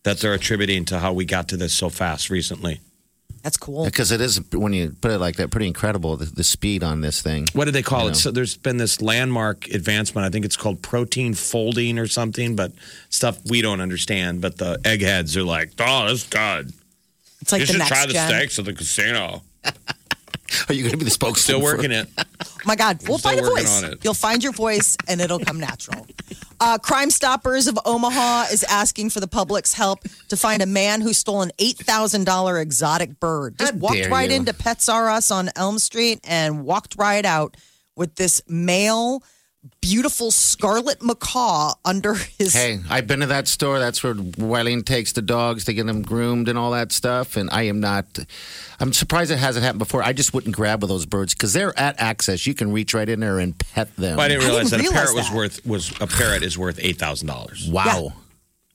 that 0.03 0.19
they're 0.19 0.35
attributing 0.35 0.85
to 0.87 0.99
how 0.99 1.13
we 1.13 1.27
got 1.27 1.47
to 1.51 1.57
this 1.57 1.75
so 1.75 1.91
fast 1.91 2.29
recently. 2.29 2.81
That's 3.43 3.57
cool. 3.57 3.85
Because 3.85 4.13
it 4.13 4.21
is, 4.21 4.41
when 4.53 4.73
you 4.73 4.95
put 5.01 5.11
it 5.11 5.19
like 5.19 5.37
that, 5.37 5.51
pretty 5.51 5.67
incredible 5.67 6.17
the, 6.17 6.27
the 6.27 6.45
speed 6.45 6.83
on 6.83 7.01
this 7.01 7.23
thing. 7.23 7.47
What 7.53 7.65
do 7.67 7.71
they 7.71 7.83
call 7.83 8.03
You 8.03 8.07
it? 8.07 8.11
know. 8.11 8.15
So 8.15 8.31
there's 8.31 8.57
been 8.57 8.77
this 8.77 9.01
landmark 9.01 9.69
advancement. 9.69 10.27
I 10.27 10.31
think 10.31 10.45
it's 10.45 10.57
called 10.57 10.83
protein 10.83 11.35
folding 11.35 11.99
or 11.99 12.07
something, 12.07 12.57
but 12.57 12.73
stuff 13.09 13.39
we 13.49 13.63
don't 13.63 13.81
understand. 13.81 14.41
But 14.41 14.59
the 14.59 14.79
eggheads 14.85 15.37
are 15.37 15.43
like, 15.45 15.71
oh, 15.81 16.07
that's 16.07 16.27
good. 16.29 16.73
It's 17.41 17.53
like 17.53 17.61
you 17.61 17.67
the 17.67 17.73
should 17.73 17.79
next 17.79 17.89
try 17.91 18.07
the 18.07 18.13
gen. 18.13 18.29
steaks 18.29 18.59
at 18.59 18.65
the 18.67 18.75
casino. 18.75 19.43
Are 20.69 20.75
you 20.75 20.83
going 20.83 20.91
to 20.93 20.97
be 20.99 21.05
the 21.05 21.11
spokesman? 21.11 21.43
Still 21.43 21.61
for- 21.61 21.77
working 21.77 21.93
it. 21.93 22.09
Oh 22.19 22.25
my 22.67 22.75
God, 22.77 22.99
we'll 23.09 23.19
find 23.19 23.39
a 23.39 23.43
voice. 23.45 23.83
on 23.85 23.93
it. 23.93 24.05
You'll 24.05 24.15
find 24.15 24.43
your 24.43 24.53
voice 24.53 24.97
and 25.09 25.21
it'll 25.21 25.39
come 25.39 25.61
natural. 25.61 26.07
Uh, 26.61 26.77
Crime 26.77 27.09
Stoppers 27.09 27.67
of 27.67 27.79
Omaha 27.87 28.45
is 28.53 28.65
asking 28.65 29.09
for 29.11 29.21
the 29.21 29.27
public's 29.27 29.73
help 29.73 30.01
to 30.29 30.37
find 30.37 30.61
a 30.63 30.67
man 30.67 31.01
who 31.01 31.15
stole 31.15 31.41
an 31.41 31.53
$8,000 31.59 32.61
exotic 32.61 33.19
bird. 33.19 33.59
Just 33.59 33.73
How 33.73 33.79
walked 33.79 34.09
right 34.11 34.29
you. 34.29 34.37
into 34.37 34.53
Pets 34.53 34.89
R 34.91 35.09
Us 35.09 35.31
on 35.31 35.49
Elm 35.57 35.79
Street 35.79 36.21
and 36.23 36.65
walked 36.65 36.97
right 36.99 37.25
out 37.25 37.57
with 37.97 38.17
this 38.17 38.43
male, 38.47 39.23
beautiful 39.81 40.31
scarlet 40.31 41.03
macaw 41.03 41.75
under 41.85 42.15
his. 42.15 42.55
Hey, 42.55 42.79
I've 42.89 43.07
been 43.07 43.21
to 43.21 43.27
that 43.27 43.49
store. 43.49 43.79
That's 43.79 44.03
where 44.03 44.15
Wileen 44.15 44.85
takes 44.85 45.13
the 45.13 45.23
dogs 45.23 45.65
to 45.65 45.75
get 45.75 45.87
them 45.87 46.03
groomed 46.03 46.49
and 46.49 46.59
all 46.59 46.71
that 46.73 46.93
stuff. 46.93 47.37
And 47.37 47.51
I 47.51 47.63
am 47.63 47.81
not. 47.81 48.19
I'm 48.79 48.93
surprised 48.93 49.31
it 49.31 49.39
hasn't 49.39 49.65
happened 49.65 49.81
before. 49.81 50.03
I 50.03 50.13
just 50.13 50.33
wouldn't 50.33 50.55
grab 50.55 50.83
with 50.83 50.91
those 50.91 51.07
birds 51.07 51.35
because 51.35 51.53
they're 51.53 51.79
at 51.79 52.01
access. 52.01 52.47
You 52.47 52.55
can 52.55 52.73
reach 52.73 52.95
right 52.95 53.09
in 53.09 53.21
there 53.21 53.39
and 53.39 53.59
pet 53.59 53.95
them. 53.97 54.17
Well, 54.17 54.27
I 54.27 54.29
didn't 54.29 54.45
I 54.45 54.47
realize 54.47 54.71
didn't 54.71 54.85
that 54.85 54.91
a 54.91 54.93
realize 54.93 55.07
parrot 55.07 55.17
was 55.17 55.33
worth 55.33 55.67
was 55.67 56.01
a 56.01 56.07
parrot 56.07 56.43
is 56.43 56.57
worth 56.57 56.79
eight 56.81 56.99
thousand 56.99 57.29
dollars. 57.29 57.69
wow. 57.69 58.13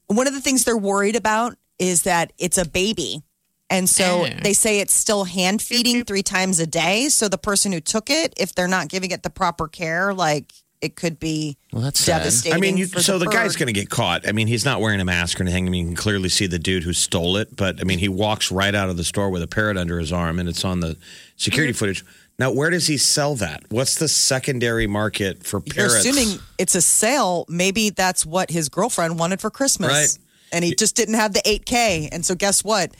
One 0.07 0.27
of 0.27 0.33
the 0.33 0.41
things 0.41 0.65
they're 0.65 0.77
worried 0.77 1.15
about 1.15 1.55
is 1.79 2.03
that 2.03 2.31
it's 2.37 2.59
a 2.59 2.65
baby. 2.65 3.23
And 3.71 3.89
so 3.89 4.25
eh. 4.25 4.39
they 4.43 4.53
say 4.53 4.79
it's 4.79 4.93
still 4.93 5.23
hand 5.23 5.59
feeding 5.59 6.05
three 6.05 6.21
times 6.21 6.59
a 6.59 6.67
day. 6.67 7.09
So 7.09 7.27
the 7.27 7.39
person 7.39 7.71
who 7.71 7.81
took 7.81 8.11
it, 8.11 8.31
if 8.37 8.53
they're 8.53 8.67
not 8.67 8.89
giving 8.89 9.09
it 9.09 9.23
the 9.23 9.31
proper 9.31 9.67
care, 9.67 10.13
like 10.13 10.53
it 10.85 10.95
could 10.95 11.19
be 11.19 11.57
Well, 11.73 11.81
that's 11.81 11.99
sad. 11.99 12.19
devastating. 12.19 12.55
I 12.55 12.59
mean, 12.61 12.77
you, 12.77 12.87
for 12.87 13.01
so 13.01 13.19
the, 13.19 13.25
the, 13.25 13.31
guy's 13.31 13.55
going 13.55 13.67
to 13.67 13.73
get 13.73 13.89
caught. 13.89 14.27
I 14.27 14.31
mean, 14.31 14.47
he's 14.47 14.63
not 14.63 14.79
wearing 14.79 15.01
a 15.01 15.05
mask 15.05 15.39
or 15.39 15.43
anything. 15.43 15.67
I 15.67 15.69
mean, 15.69 15.81
you 15.81 15.87
can 15.89 15.95
clearly 15.97 16.29
see 16.29 16.47
the 16.47 16.59
dude 16.59 16.83
who 16.83 16.93
stole 16.93 17.37
it. 17.37 17.55
But 17.55 17.81
I 17.81 17.83
mean, 17.83 17.99
he 17.99 18.07
walks 18.07 18.51
right 18.51 18.73
out 18.73 18.89
of 18.89 18.97
the 18.97 19.03
store 19.03 19.29
with 19.29 19.41
a 19.41 19.47
parrot 19.47 19.77
under 19.77 19.99
his 19.99 20.13
arm, 20.13 20.39
and 20.39 20.47
it's 20.47 20.63
on 20.63 20.79
the 20.79 20.97
security 21.35 21.73
mm-hmm. 21.73 21.79
footage. 21.79 22.05
Now, 22.37 22.51
where 22.51 22.69
does 22.69 22.87
he 22.87 22.97
sell 22.97 23.35
that? 23.35 23.63
What's 23.69 23.95
the 23.95 24.07
secondary 24.07 24.87
market 24.87 25.45
for 25.45 25.61
You're 25.65 25.87
parrots? 25.87 26.05
assuming 26.05 26.39
it's 26.57 26.75
a 26.75 26.81
sale. 26.81 27.45
Maybe 27.47 27.89
that's 27.89 28.25
what 28.25 28.51
his 28.51 28.69
girlfriend 28.69 29.17
wanted 29.17 29.39
for 29.39 29.49
Christmas. 29.49 29.91
Right. 29.91 30.17
And 30.51 30.63
he 30.63 30.75
just 30.75 30.95
didn't 30.95 31.15
have 31.15 31.33
the 31.33 31.41
8K. 31.41 32.09
And 32.11 32.25
so 32.25 32.35
guess 32.35 32.63
what? 32.63 32.91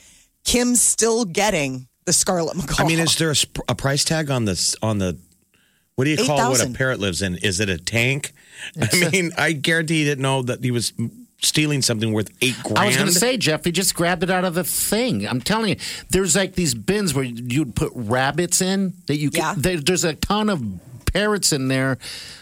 Kim's 0.44 0.80
still 0.80 1.24
getting 1.24 1.86
the 2.06 2.12
Scarlet 2.12 2.56
Macaw. 2.56 2.82
I 2.82 2.86
mean, 2.86 2.98
is 2.98 3.16
there 3.16 3.30
a, 3.30 3.36
a 3.68 3.74
price 3.74 4.04
tag 4.04 4.30
on 4.30 4.46
this 4.46 4.74
on 4.80 4.98
the? 4.98 5.18
What 5.96 6.04
do 6.04 6.10
you 6.10 6.18
call 6.18 6.50
what 6.50 6.64
a 6.64 6.70
parrot 6.70 7.00
lives 7.00 7.22
in? 7.22 7.36
Is 7.36 7.58
it 7.58 7.70
a 7.70 7.78
tank? 7.78 8.32
I 8.80 9.10
mean, 9.10 9.32
I 9.36 9.52
guarantee 9.52 10.00
he 10.00 10.04
didn't 10.04 10.22
know 10.22 10.42
that 10.42 10.62
he 10.62 10.70
was 10.70 10.92
stealing 11.42 11.80
something 11.80 12.12
worth 12.12 12.28
eight 12.42 12.56
grand. 12.62 12.78
I 12.78 12.86
was 12.86 12.96
going 12.96 13.08
to 13.08 13.14
say, 13.14 13.36
Jeff, 13.38 13.64
he 13.64 13.72
just 13.72 13.94
grabbed 13.94 14.22
it 14.22 14.30
out 14.30 14.44
of 14.44 14.54
the 14.54 14.64
thing. 14.64 15.26
I'm 15.26 15.40
telling 15.40 15.70
you, 15.70 15.76
there's 16.10 16.36
like 16.36 16.54
these 16.54 16.74
bins 16.74 17.14
where 17.14 17.24
you'd 17.24 17.74
put 17.74 17.92
rabbits 17.94 18.60
in 18.60 18.92
that 19.06 19.16
you 19.16 19.30
can. 19.30 19.40
Yeah. 19.40 19.54
There, 19.56 19.76
there's 19.78 20.04
a 20.04 20.14
ton 20.14 20.50
of 20.50 20.62
parrots 21.12 21.52
in 21.52 21.68
there, 21.68 21.98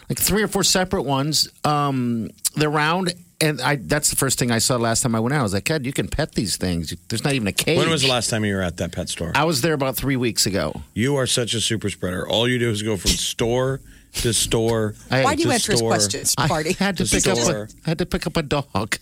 like 0.08 0.18
three 0.18 0.42
or 0.42 0.48
four 0.48 0.64
separate 0.64 1.02
ones. 1.02 1.48
Um, 1.64 2.30
they're 2.56 2.70
round, 2.70 3.14
and 3.44 3.60
I. 3.60 3.76
That's 3.76 4.10
the 4.10 4.16
first 4.16 4.38
thing 4.38 4.50
I 4.50 4.58
saw 4.58 4.76
last 4.76 5.02
time 5.02 5.14
I 5.14 5.20
went 5.20 5.34
out. 5.34 5.40
I 5.40 5.42
was 5.42 5.52
like, 5.54 5.64
God, 5.64 5.84
you 5.86 5.92
can 5.92 6.08
pet 6.08 6.32
these 6.32 6.56
things. 6.56 6.94
There's 7.08 7.22
not 7.24 7.34
even 7.34 7.46
a 7.46 7.52
cage. 7.52 7.78
When 7.78 7.90
was 7.90 8.02
the 8.02 8.08
last 8.08 8.30
time 8.30 8.44
you 8.44 8.54
were 8.54 8.62
at 8.62 8.76
that 8.78 8.92
pet 8.92 9.08
store? 9.08 9.32
I 9.34 9.44
was 9.44 9.60
there 9.60 9.74
about 9.74 9.96
three 9.96 10.16
weeks 10.16 10.46
ago. 10.46 10.82
You 10.94 11.16
are 11.16 11.26
such 11.26 11.54
a 11.54 11.60
super 11.60 11.90
spreader. 11.90 12.26
All 12.28 12.48
you 12.48 12.58
do 12.58 12.70
is 12.70 12.82
go 12.82 12.96
from 12.96 13.10
store 13.12 13.80
to 14.14 14.32
store. 14.32 14.94
I- 15.10 15.24
Why 15.24 15.34
do 15.34 15.42
you 15.42 15.48
to 15.48 15.54
answer 15.54 15.72
his 15.72 15.78
store. 15.80 15.90
questions, 15.90 16.34
I 16.38 16.48
party? 16.48 16.72
had 16.72 16.96
to 16.98 17.04
To 17.06 17.16
pick 17.16 17.26
up. 17.26 17.38
A, 17.38 17.68
I 17.86 17.88
had 17.90 17.98
to 17.98 18.06
pick 18.06 18.26
up 18.26 18.36
a 18.36 18.42
dog. 18.42 18.98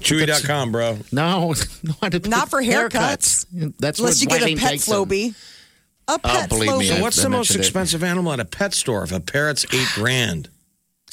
Chewy.com, 0.00 0.72
bro. 0.72 0.98
No, 1.12 1.54
no, 1.82 1.94
I 2.02 2.06
had 2.06 2.28
Not 2.28 2.50
for 2.50 2.62
haircuts. 2.62 3.46
That's 3.78 3.98
Unless 3.98 4.20
you 4.22 4.28
get 4.28 4.42
a 4.42 4.56
pet 4.56 4.70
takes. 4.70 4.88
Floby. 4.88 5.34
A 6.08 6.12
oh, 6.14 6.18
pet 6.18 6.48
believe 6.48 6.76
me, 6.76 6.88
Floby. 6.88 6.96
So 6.96 7.02
what's 7.02 7.18
I 7.20 7.22
the 7.22 7.28
most 7.30 7.50
mentioned 7.50 7.64
it. 7.64 7.66
expensive 7.68 8.02
animal 8.02 8.32
at 8.32 8.40
a 8.40 8.44
pet 8.44 8.74
store? 8.74 9.04
If 9.04 9.12
a 9.12 9.20
parrot's 9.20 9.64
eight 9.72 9.86
grand. 9.94 10.48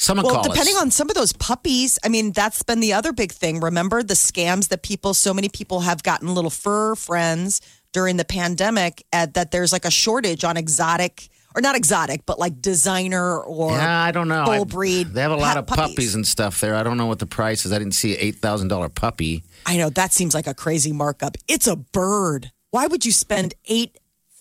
Someone 0.02 0.24
Well, 0.24 0.42
depending 0.42 0.76
us. 0.76 0.80
on 0.80 0.90
some 0.90 1.10
of 1.10 1.14
those 1.14 1.34
puppies, 1.34 1.98
I 2.02 2.08
mean, 2.08 2.32
that's 2.32 2.62
been 2.62 2.80
the 2.80 2.94
other 2.94 3.12
big 3.12 3.32
thing. 3.32 3.60
Remember 3.60 4.02
the 4.02 4.14
scams 4.14 4.68
that 4.68 4.82
people, 4.82 5.12
so 5.12 5.34
many 5.34 5.50
people 5.50 5.80
have 5.80 6.02
gotten 6.02 6.34
little 6.34 6.48
fur 6.50 6.94
friends 6.94 7.60
during 7.92 8.16
the 8.16 8.24
pandemic, 8.24 9.04
at, 9.12 9.34
that 9.34 9.50
there's 9.50 9.72
like 9.72 9.84
a 9.84 9.90
shortage 9.90 10.42
on 10.42 10.56
exotic, 10.56 11.28
or 11.54 11.60
not 11.60 11.76
exotic, 11.76 12.24
but 12.24 12.38
like 12.38 12.62
designer 12.62 13.40
or 13.40 13.72
Yeah, 13.72 14.00
I 14.02 14.10
don't 14.10 14.28
know. 14.28 14.46
full 14.46 14.62
I- 14.62 14.64
breed. 14.64 15.12
They 15.12 15.20
have 15.20 15.32
a 15.32 15.36
lot 15.36 15.58
of 15.58 15.66
puppies. 15.66 16.14
and 16.14 16.26
stuff 16.26 16.60
there. 16.62 16.76
I 16.76 16.82
don't 16.82 16.96
know 16.96 17.06
what 17.06 17.18
the 17.18 17.26
price 17.26 17.66
is. 17.66 17.72
I 17.72 17.78
didn't 17.78 17.94
see 17.94 18.12
an 18.14 18.18
eight 18.20 18.36
thousand 18.36 18.68
dollar 18.68 18.88
puppy. 18.88 19.44
I 19.66 19.76
know 19.76 19.90
that 19.90 20.14
seems 20.14 20.32
like 20.32 20.46
a 20.46 20.54
crazy 20.54 20.92
markup. 20.92 21.36
It's 21.46 21.66
a 21.66 21.76
bird. 21.76 22.50
Why 22.70 22.86
would 22.86 23.04
you 23.04 23.12
spend 23.12 23.52
eight 23.66 23.98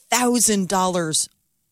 thousand 0.10 0.70
dollars 0.70 1.28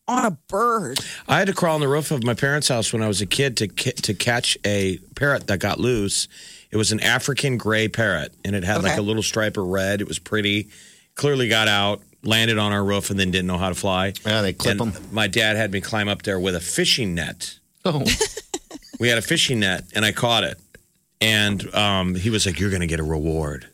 on 0.08 0.24
a 0.24 0.30
bird? 0.32 0.98
I 1.28 1.38
had 1.38 1.46
to 1.48 1.54
crawl 1.54 1.74
on 1.74 1.80
the 1.80 1.88
roof 1.88 2.10
of 2.10 2.24
my 2.24 2.34
parents' 2.34 2.68
house 2.68 2.92
when 2.92 3.02
I 3.02 3.08
was 3.08 3.20
a 3.20 3.26
kid 3.26 3.56
to 3.58 3.68
to 3.68 4.14
catch 4.14 4.56
a 4.64 4.98
parrot 5.14 5.46
that 5.46 5.58
got 5.58 5.78
loose. 5.78 6.26
It 6.70 6.76
was 6.76 6.92
an 6.92 7.00
African 7.00 7.56
gray 7.58 7.88
parrot, 7.88 8.34
and 8.44 8.56
it 8.56 8.64
had 8.64 8.82
like 8.82 8.98
a 8.98 9.02
little 9.02 9.22
stripe 9.22 9.56
of 9.56 9.66
red. 9.66 10.00
It 10.00 10.08
was 10.08 10.18
pretty. 10.18 10.68
Clearly 11.14 11.48
got 11.48 11.66
out, 11.66 12.00
landed 12.22 12.58
on 12.58 12.72
our 12.72 12.84
roof, 12.84 13.10
and 13.10 13.18
then 13.18 13.30
didn't 13.32 13.48
know 13.48 13.58
how 13.58 13.70
to 13.70 13.74
fly. 13.74 14.12
Yeah, 14.24 14.40
they 14.40 14.52
clip 14.52 14.80
And 14.80 14.94
'em. 14.94 15.02
My 15.10 15.26
dad 15.26 15.56
had 15.56 15.72
me 15.72 15.80
climb 15.80 16.08
up 16.08 16.22
there 16.22 16.38
with 16.38 16.54
a 16.54 16.60
fishing 16.60 17.14
net. 17.14 17.58
Oh, 17.84 18.04
We 19.00 19.08
had 19.08 19.18
a 19.18 19.22
fishing 19.22 19.60
net, 19.60 19.84
and 19.94 20.04
I 20.04 20.12
caught 20.12 20.44
it. 20.44 20.58
And 21.20 21.72
um, 21.74 22.14
he 22.14 22.30
was 22.30 22.46
like, 22.46 22.60
"You're 22.60 22.70
going 22.70 22.82
to 22.82 22.86
get 22.86 23.00
a 23.00 23.04
reward." 23.04 23.66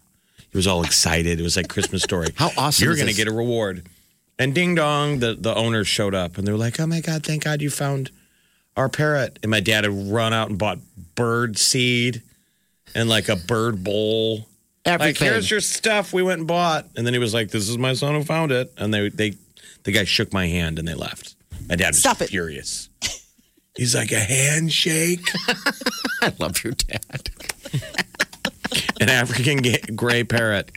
He 0.50 0.56
was 0.56 0.66
all 0.66 0.84
excited. 0.84 1.40
It 1.40 1.42
was 1.42 1.56
like 1.56 1.68
Christmas 1.68 2.02
story. 2.02 2.28
How 2.36 2.50
awesome 2.56 2.84
You're 2.84 2.94
going 2.94 3.08
to 3.08 3.14
get 3.14 3.26
a 3.28 3.32
reward. 3.32 3.86
And 4.38 4.54
ding 4.54 4.74
dong, 4.74 5.20
the 5.20 5.34
the 5.34 5.54
owners 5.54 5.86
showed 5.88 6.14
up, 6.14 6.38
and 6.38 6.46
they 6.46 6.52
were 6.52 6.58
like, 6.58 6.80
"Oh 6.80 6.86
my 6.86 7.00
god, 7.00 7.24
thank 7.24 7.44
God 7.44 7.62
you 7.62 7.70
found 7.70 8.10
our 8.76 8.88
parrot." 8.88 9.38
And 9.42 9.50
my 9.50 9.60
dad 9.60 9.84
had 9.84 9.92
run 10.10 10.32
out 10.32 10.48
and 10.50 10.58
bought 10.58 10.78
bird 11.14 11.56
seed 11.58 12.22
and 12.94 13.08
like 13.08 13.28
a 13.28 13.36
bird 13.36 13.84
bowl. 13.84 14.46
Like, 14.86 15.16
here's 15.16 15.50
your 15.50 15.60
stuff 15.62 16.12
we 16.12 16.22
went 16.22 16.40
and 16.40 16.48
bought. 16.48 16.86
And 16.94 17.06
then 17.06 17.14
he 17.14 17.18
was 17.18 17.32
like, 17.32 17.48
This 17.50 17.68
is 17.70 17.78
my 17.78 17.94
son 17.94 18.14
who 18.14 18.22
found 18.22 18.52
it. 18.52 18.70
And 18.76 18.92
they 18.92 19.08
they 19.08 19.34
the 19.84 19.92
guy 19.92 20.04
shook 20.04 20.32
my 20.32 20.46
hand 20.46 20.78
and 20.78 20.86
they 20.86 20.94
left. 20.94 21.36
My 21.68 21.76
dad 21.76 21.88
was 21.88 22.00
Stop 22.00 22.20
it. 22.20 22.28
furious. 22.28 22.90
He's 23.76 23.94
like 23.94 24.12
a 24.12 24.20
handshake. 24.20 25.26
I 26.22 26.32
love 26.38 26.62
your 26.62 26.74
dad. 26.74 27.30
An 29.00 29.08
African 29.08 29.62
gray 29.96 30.24
parrot. 30.24 30.70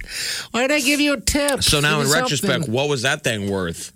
Why 0.52 0.62
did 0.68 0.72
I 0.72 0.80
give 0.80 1.00
you 1.00 1.14
a 1.14 1.20
tip? 1.22 1.64
So 1.64 1.80
now, 1.80 2.02
in 2.02 2.08
me 2.08 2.14
retrospect, 2.14 2.54
something. 2.54 2.74
what 2.74 2.90
was 2.90 3.02
that 3.04 3.24
thing 3.24 3.50
worth? 3.50 3.92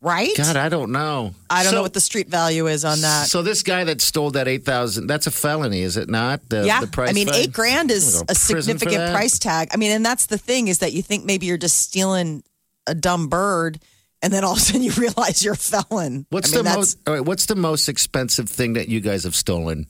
Right? 0.00 0.36
God, 0.36 0.56
I 0.56 0.68
don't 0.68 0.90
know. 0.90 1.32
I 1.48 1.62
don't 1.62 1.70
So- 1.70 1.76
know 1.76 1.82
what 1.82 1.92
the 1.92 2.00
street 2.00 2.28
value 2.28 2.66
is 2.66 2.84
on 2.84 3.02
that. 3.02 3.28
So 3.28 3.42
this 3.42 3.62
guy 3.62 3.84
that 3.84 4.00
stole 4.00 4.32
that 4.32 4.48
eight 4.48 4.64
thousand, 4.64 5.06
that's 5.06 5.28
a 5.28 5.30
felony, 5.30 5.82
is 5.82 5.96
it 5.96 6.08
not? 6.10 6.40
The, 6.48 6.66
yeah, 6.66 6.80
the 6.80 6.88
price 6.88 7.10
I 7.10 7.12
mean, 7.12 7.28
fine? 7.28 7.36
eight 7.36 7.52
grand 7.52 7.90
is 7.92 8.16
go 8.16 8.22
a 8.28 8.34
to 8.34 8.40
prison 8.40 8.54
for 8.56 8.62
significant 8.62 9.12
price 9.14 9.38
tag. 9.38 9.68
I 9.72 9.76
mean, 9.76 9.92
and 9.92 10.04
that's 10.04 10.26
the 10.26 10.38
thing 10.38 10.66
is 10.66 10.78
that 10.80 10.92
you 10.92 11.02
think 11.02 11.24
maybe 11.24 11.46
you're 11.46 11.56
just 11.56 11.78
stealing 11.78 12.42
a 12.88 12.96
dumb 12.96 13.28
bird, 13.28 13.78
and 14.22 14.32
then 14.32 14.42
all 14.42 14.52
of 14.54 14.58
a 14.58 14.60
sudden 14.60 14.82
you 14.82 14.90
realize 14.96 15.44
you're 15.44 15.54
a 15.54 15.56
felon. 15.56 16.26
What's 16.30 16.52
I 16.52 16.56
mean, 16.56 16.64
the 16.64 16.74
most? 16.74 16.98
All 17.06 17.14
right, 17.14 17.24
what's 17.24 17.46
the 17.46 17.54
most 17.54 17.88
expensive 17.88 18.48
thing 18.48 18.72
that 18.72 18.88
you 18.88 18.98
guys 18.98 19.22
have 19.22 19.36
stolen? 19.36 19.86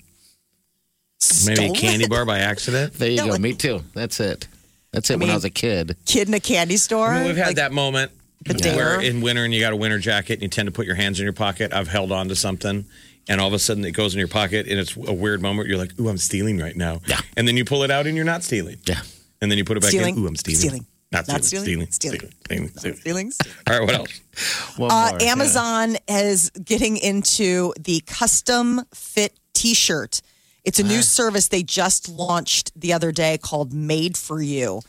Maybe 1.46 1.52
a 1.52 1.64
stolen? 1.66 1.74
candy 1.74 2.08
bar 2.08 2.24
by 2.24 2.38
accident. 2.40 2.94
There 2.94 3.10
you 3.10 3.16
No, 3.18 3.24
go. 3.26 3.30
like- 3.32 3.40
Me 3.40 3.52
too. 3.54 3.82
That's 3.94 4.18
it. 4.20 4.46
That's 4.92 5.08
it. 5.10 5.14
when 5.14 5.22
I 5.22 5.26
mean, 5.26 5.34
was 5.34 5.44
a 5.44 5.50
kid. 5.50 5.96
kid 6.04 6.28
in 6.28 6.34
a 6.34 6.40
candy 6.40 6.76
store? 6.76 7.08
I 7.08 7.18
mean, 7.18 7.26
we've 7.28 7.36
had 7.36 7.48
Like, 7.48 7.56
that 7.56 7.72
moment 7.72 8.12
The 8.44 8.54
where 8.74 8.98
dare? 8.98 9.00
in 9.00 9.20
winter 9.20 9.44
and 9.44 9.54
you 9.54 9.60
got 9.60 9.72
a 9.72 9.76
winter 9.76 9.98
jacket 9.98 10.34
and 10.34 10.42
you 10.42 10.48
tend 10.48 10.66
to 10.66 10.72
put 10.72 10.84
your 10.86 10.96
hands 10.96 11.18
in 11.18 11.24
your 11.24 11.32
pocket. 11.32 11.72
I've 11.72 11.88
held 11.88 12.12
on 12.12 12.28
to 12.28 12.36
something 12.36 12.84
and 13.28 13.40
all 13.40 13.46
of 13.48 13.54
a 13.54 13.58
sudden 13.58 13.84
it 13.84 13.92
goes 13.92 14.12
in 14.14 14.18
your 14.18 14.28
pocket 14.28 14.66
and 14.68 14.78
it's 14.78 14.96
a 14.96 15.12
weird 15.12 15.40
moment. 15.40 15.68
You're 15.68 15.78
like, 15.78 15.98
ooh, 16.00 16.08
I'm 16.08 16.18
stealing 16.18 16.58
right 16.58 16.76
now. 16.76 17.00
Yeah. 17.06 17.20
And 17.36 17.46
then 17.48 17.56
you 17.56 17.64
pull 17.64 17.82
it 17.84 17.90
out 17.90 18.06
and 18.06 18.16
you're 18.16 18.24
not 18.26 18.42
stealing. 18.42 18.76
Yeah. 18.86 19.00
And 19.40 19.50
then 19.50 19.58
you 19.58 19.64
put 19.64 19.76
it 19.76 19.80
back 19.80 19.90
Stealing. 19.90 20.16
in. 20.16 20.24
Ooh, 20.24 20.26
I'm 20.26 20.36
stealing. 20.36 20.58
Stealing. 20.60 20.86
Not 21.10 21.24
stealing. 21.24 21.36
Not 21.40 21.44
stealing. 21.44 21.64
Stealing. 21.64 21.90
Stealing. 21.90 22.32
Stealing. 22.46 22.68
Stealing. 22.76 22.96
Feelings? 22.98 23.38
All 23.68 23.78
right, 23.78 23.84
what 23.86 23.94
else? 23.94 24.20
One 24.76 24.90
Uh, 24.90 25.08
more. 25.10 25.18
Yeah. 25.20 25.26
Amazon 25.32 25.96
is 26.08 26.50
getting 26.64 26.96
into 26.96 27.72
the 27.80 28.02
custom 28.06 28.82
fit 28.94 29.32
T-shirt. 29.54 30.20
It's 30.64 30.78
a 30.78 30.84
new 30.84 31.02
service 31.02 31.48
they 31.48 31.62
just 31.62 32.08
launched 32.08 32.72
the 32.78 32.92
other 32.92 33.10
day 33.10 33.38
called 33.38 33.72
Made 33.72 34.16
for 34.16 34.40
You, 34.40 34.80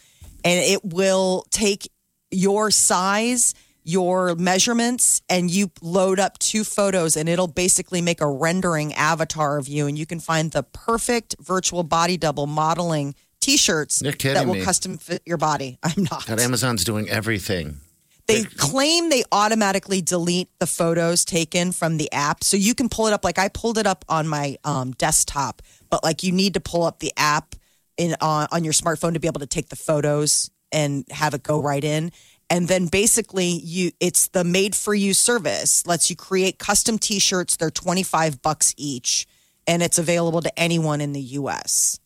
and 0.44 0.60
it 0.60 0.86
will 0.86 1.46
take 1.50 1.90
your 2.30 2.70
size, 2.70 3.56
your 3.84 4.36
measurements, 4.36 5.22
and 5.30 5.50
you 5.50 5.72
load 5.82 6.20
up 6.20 6.38
two 6.38 6.64
photos, 6.64 7.18
and 7.18 7.28
it'll 7.28 7.48
basically 7.48 8.02
make 8.02 8.22
a 8.22 8.28
rendering 8.28 8.94
avatar 8.94 9.58
of 9.58 9.68
you, 9.68 9.88
and 9.88 9.98
you 9.98 10.06
can 10.06 10.20
find 10.20 10.52
the 10.52 10.64
perfect 10.64 11.36
virtual 11.40 11.84
body 11.84 12.18
double 12.18 12.46
modeling 12.46 13.16
T-shirts 13.42 14.02
You're 14.02 14.14
kidding 14.14 14.36
that 14.36 14.48
will 14.48 14.54
me. 14.54 14.62
custom 14.62 14.98
fit 14.98 15.22
your 15.26 15.38
body. 15.38 15.78
I'm 15.84 16.04
not. 16.04 16.26
God, 16.26 16.40
Amazon's 16.40 16.84
doing 16.84 17.10
everything. 17.10 17.80
They 18.28 18.44
claim 18.44 19.10
they 19.10 19.24
automatically 19.32 20.02
delete 20.02 20.50
the 20.60 20.68
photos 20.68 21.26
taken 21.26 21.74
from 21.74 21.98
the 21.98 22.12
app. 22.14 22.44
So 22.44 22.56
you 22.56 22.74
can 22.74 22.88
pull 22.88 23.08
it 23.08 23.14
up. 23.14 23.26
Like 23.26 23.38
I 23.38 23.50
pulled 23.50 23.78
it 23.78 23.86
up 23.86 24.06
on 24.08 24.28
my 24.28 24.58
um, 24.64 24.92
desktop, 24.92 25.62
but 25.90 26.04
like 26.04 26.24
you 26.24 26.32
need 26.32 26.54
to 26.54 26.62
pull 26.62 26.84
up 26.84 27.00
the 27.00 27.12
app 27.18 27.56
in 27.98 28.16
on 28.22 28.48
on 28.52 28.64
your 28.64 28.74
smartphone 28.74 29.14
to 29.14 29.20
be 29.20 29.28
able 29.28 29.42
to 29.42 29.48
take 29.48 29.70
the 29.70 29.76
photos 29.76 30.50
and 30.72 31.06
have 31.12 31.34
it 31.34 31.44
go 31.44 31.62
right 31.62 31.84
in. 31.84 32.12
And 32.50 32.68
then 32.68 32.88
basically 32.88 33.48
you 33.48 33.92
it's 34.00 34.30
the 34.30 34.44
made 34.44 34.74
for 34.74 34.94
you 34.94 35.14
service 35.14 35.86
lets 35.86 36.10
you 36.10 36.16
create 36.16 36.60
custom 36.60 36.98
t-shirts. 36.98 37.58
They're 37.58 37.72
25 37.72 38.42
bucks 38.42 38.74
each 38.78 39.28
and 39.68 39.84
it's 39.84 39.98
available 39.98 40.42
to 40.42 40.60
anyone 40.60 41.02
in 41.02 41.14
the 41.14 41.22
US. 41.22 42.00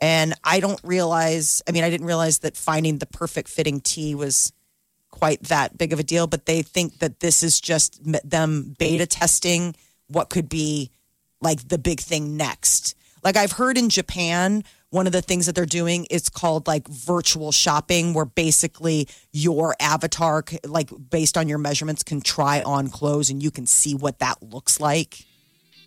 And 0.00 0.34
I 0.42 0.58
don't 0.58 0.80
realize, 0.82 1.62
I 1.68 1.72
mean, 1.72 1.84
I 1.84 1.90
didn't 1.90 2.06
realize 2.06 2.40
that 2.40 2.56
finding 2.56 2.98
the 2.98 3.06
perfect 3.06 3.48
fitting 3.48 3.80
tee 3.80 4.14
was 4.16 4.52
quite 5.12 5.44
that 5.44 5.78
big 5.78 5.92
of 5.92 6.00
a 6.00 6.02
deal, 6.02 6.26
but 6.26 6.46
they 6.46 6.62
think 6.62 6.98
that 6.98 7.20
this 7.20 7.44
is 7.44 7.60
just 7.60 8.00
them 8.28 8.74
beta 8.78 9.06
testing 9.06 9.76
what 10.08 10.28
could 10.28 10.48
be 10.48 10.90
like 11.40 11.68
the 11.68 11.78
big 11.78 12.00
thing 12.00 12.36
next. 12.36 12.96
Like 13.22 13.36
I've 13.36 13.52
heard 13.52 13.78
in 13.78 13.88
Japan, 13.88 14.64
one 14.90 15.06
of 15.06 15.12
the 15.12 15.22
things 15.22 15.46
that 15.46 15.54
they're 15.54 15.64
doing 15.64 16.06
is 16.06 16.28
called 16.28 16.66
like 16.66 16.88
virtual 16.88 17.52
shopping, 17.52 18.14
where 18.14 18.24
basically 18.24 19.08
your 19.30 19.76
avatar, 19.78 20.44
like 20.66 20.90
based 21.10 21.38
on 21.38 21.48
your 21.48 21.58
measurements, 21.58 22.02
can 22.02 22.20
try 22.20 22.60
on 22.62 22.88
clothes 22.88 23.30
and 23.30 23.42
you 23.42 23.52
can 23.52 23.66
see 23.66 23.94
what 23.94 24.18
that 24.18 24.42
looks 24.42 24.80
like 24.80 25.24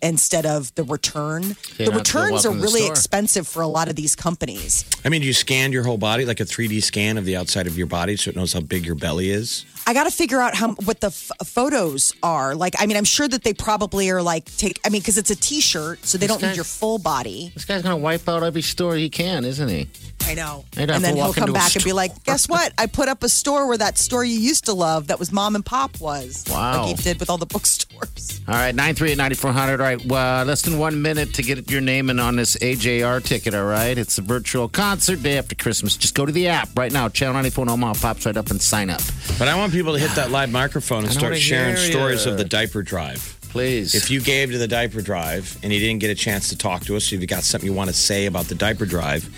instead 0.06 0.46
of 0.46 0.74
the 0.74 0.84
return. 0.84 1.42
Yeah, 1.42 1.54
the 1.78 1.84
not 1.86 1.92
to 1.92 1.98
returns 2.18 2.46
are 2.46 2.50
walk 2.50 2.54
in 2.56 2.60
the 2.60 2.66
really 2.66 2.80
store. 2.82 2.92
expensive 2.92 3.46
for 3.48 3.62
a 3.62 3.66
lot 3.68 3.88
of 3.88 3.96
these 3.96 4.16
companies. 4.16 4.84
I 5.04 5.08
mean, 5.08 5.20
do 5.20 5.26
you 5.26 5.32
scanned 5.32 5.72
your 5.72 5.84
whole 5.84 5.98
body 5.98 6.24
like 6.24 6.40
a 6.40 6.44
3D 6.44 6.82
scan 6.82 7.18
of 7.18 7.24
the 7.24 7.36
outside 7.36 7.66
of 7.66 7.76
your 7.76 7.86
body 7.86 8.16
so 8.16 8.30
it 8.30 8.36
knows 8.36 8.52
how 8.52 8.60
big 8.60 8.86
your 8.86 8.94
belly 8.94 9.30
is? 9.30 9.64
I 9.88 9.94
got 9.94 10.04
to 10.04 10.10
figure 10.10 10.40
out 10.40 10.54
how 10.56 10.72
what 10.74 11.00
the 11.00 11.08
f- 11.08 11.30
photos 11.44 12.12
are. 12.22 12.54
Like, 12.56 12.74
I 12.78 12.86
mean, 12.86 12.96
I'm 12.96 13.04
sure 13.04 13.28
that 13.28 13.44
they 13.44 13.54
probably 13.54 14.10
are 14.10 14.20
like 14.22 14.44
take. 14.56 14.80
I 14.84 14.88
mean, 14.88 15.00
because 15.00 15.16
it's 15.18 15.30
a 15.30 15.36
T-shirt, 15.36 16.04
so 16.04 16.18
they 16.18 16.26
don't 16.26 16.40
guy- 16.40 16.48
need 16.48 16.56
your 16.56 16.64
full 16.64 16.98
body. 16.98 17.52
This 17.54 17.64
guy's 17.64 17.82
gonna 17.82 17.96
wipe 17.96 18.28
out 18.28 18.42
every 18.42 18.62
store 18.62 18.96
he 18.96 19.08
can, 19.08 19.44
isn't 19.44 19.68
he? 19.68 19.88
I 20.24 20.34
know. 20.34 20.64
I'd 20.76 20.90
And 20.90 21.04
then 21.04 21.16
he'll 21.16 21.32
come 21.32 21.44
into 21.48 21.52
a 21.52 21.54
back 21.54 21.74
and 21.76 21.84
be 21.84 21.92
like, 21.92 22.24
"Guess 22.24 22.48
what? 22.48 22.72
I 22.78 22.86
put 22.86 23.08
up 23.08 23.22
a 23.22 23.28
store 23.28 23.66
where 23.68 23.78
that 23.78 23.96
store 23.98 24.24
you 24.24 24.38
used 24.38 24.64
to 24.66 24.72
love 24.72 25.06
that 25.08 25.18
was 25.18 25.30
mom 25.32 25.54
and 25.54 25.64
pop 25.64 26.00
was." 26.00 26.44
Wow. 26.50 26.82
Like 26.86 26.96
he 26.96 27.02
did 27.02 27.20
with 27.20 27.30
all 27.30 27.38
the 27.38 27.46
bookstores. 27.46 28.40
All 28.48 28.54
right, 28.54 28.74
nine 28.74 28.94
three 28.94 29.10
eight 29.12 29.18
ninety 29.18 29.36
four 29.36 29.52
hundred. 29.52 29.80
All 29.80 29.86
right, 29.86 30.04
well, 30.06 30.44
less 30.44 30.62
than 30.62 30.78
one 30.78 31.00
minute 31.00 31.34
to 31.34 31.42
get 31.42 31.70
your 31.70 31.80
name 31.80 32.10
in 32.10 32.18
on 32.18 32.36
this 32.36 32.56
AJR 32.56 33.22
ticket. 33.24 33.54
All 33.54 33.64
right, 33.64 33.96
it's 33.96 34.18
a 34.18 34.22
virtual 34.22 34.68
concert 34.68 35.22
day 35.22 35.38
after 35.38 35.54
Christmas. 35.54 35.96
Just 35.96 36.14
go 36.14 36.26
to 36.26 36.32
the 36.32 36.48
app 36.48 36.68
right 36.76 36.92
now. 36.92 37.08
Channel 37.08 37.34
ninety 37.34 37.50
four 37.50 37.64
in 37.64 37.68
Omaha 37.68 37.94
pops 38.00 38.26
right 38.26 38.36
up 38.36 38.50
and 38.50 38.60
sign 38.60 38.90
up, 38.90 39.00
But 39.38 39.48
I 39.48 39.56
want 39.56 39.72
people 39.72 39.92
to 39.94 39.98
hit 39.98 40.10
that 40.16 40.30
live 40.30 40.50
microphone 40.50 41.04
and 41.04 41.12
start 41.12 41.36
sharing 41.38 41.76
stories 41.76 42.26
of 42.26 42.36
the 42.38 42.44
diaper 42.44 42.82
drive. 42.82 43.38
please. 43.42 43.94
If 43.94 44.10
you 44.10 44.20
gave 44.20 44.50
to 44.50 44.58
the 44.58 44.68
diaper 44.68 45.00
drive 45.00 45.56
and 45.62 45.72
you 45.72 45.78
didn't 45.80 46.00
get 46.00 46.10
a 46.10 46.14
chance 46.14 46.48
to 46.50 46.58
talk 46.58 46.82
to 46.84 46.96
us, 46.96 47.12
if 47.12 47.20
you 47.20 47.26
got 47.26 47.42
something 47.42 47.68
you 47.68 47.74
want 47.74 47.88
to 47.90 47.94
say 47.96 48.26
about 48.26 48.46
the 48.46 48.54
diaper 48.54 48.84
drive, 48.86 49.28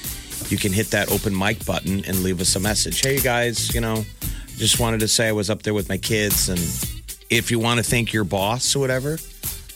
you 0.50 0.58
can 0.58 0.72
hit 0.72 0.90
that 0.90 1.10
open 1.10 1.36
mic 1.36 1.64
button 1.66 2.04
and 2.04 2.22
leave 2.22 2.40
us 2.40 2.56
a 2.56 2.60
message. 2.60 3.00
Hey, 3.00 3.14
you 3.16 3.20
guys, 3.20 3.74
you 3.74 3.80
know, 3.80 4.04
just 4.56 4.80
wanted 4.80 5.00
to 5.00 5.08
say 5.08 5.28
I 5.28 5.32
was 5.32 5.50
up 5.50 5.62
there 5.62 5.74
with 5.74 5.88
my 5.88 5.98
kids, 5.98 6.48
and 6.48 6.58
if 7.30 7.50
you 7.50 7.58
want 7.58 7.78
to 7.78 7.84
thank 7.84 8.12
your 8.12 8.24
boss 8.24 8.74
or 8.74 8.80
whatever, 8.80 9.14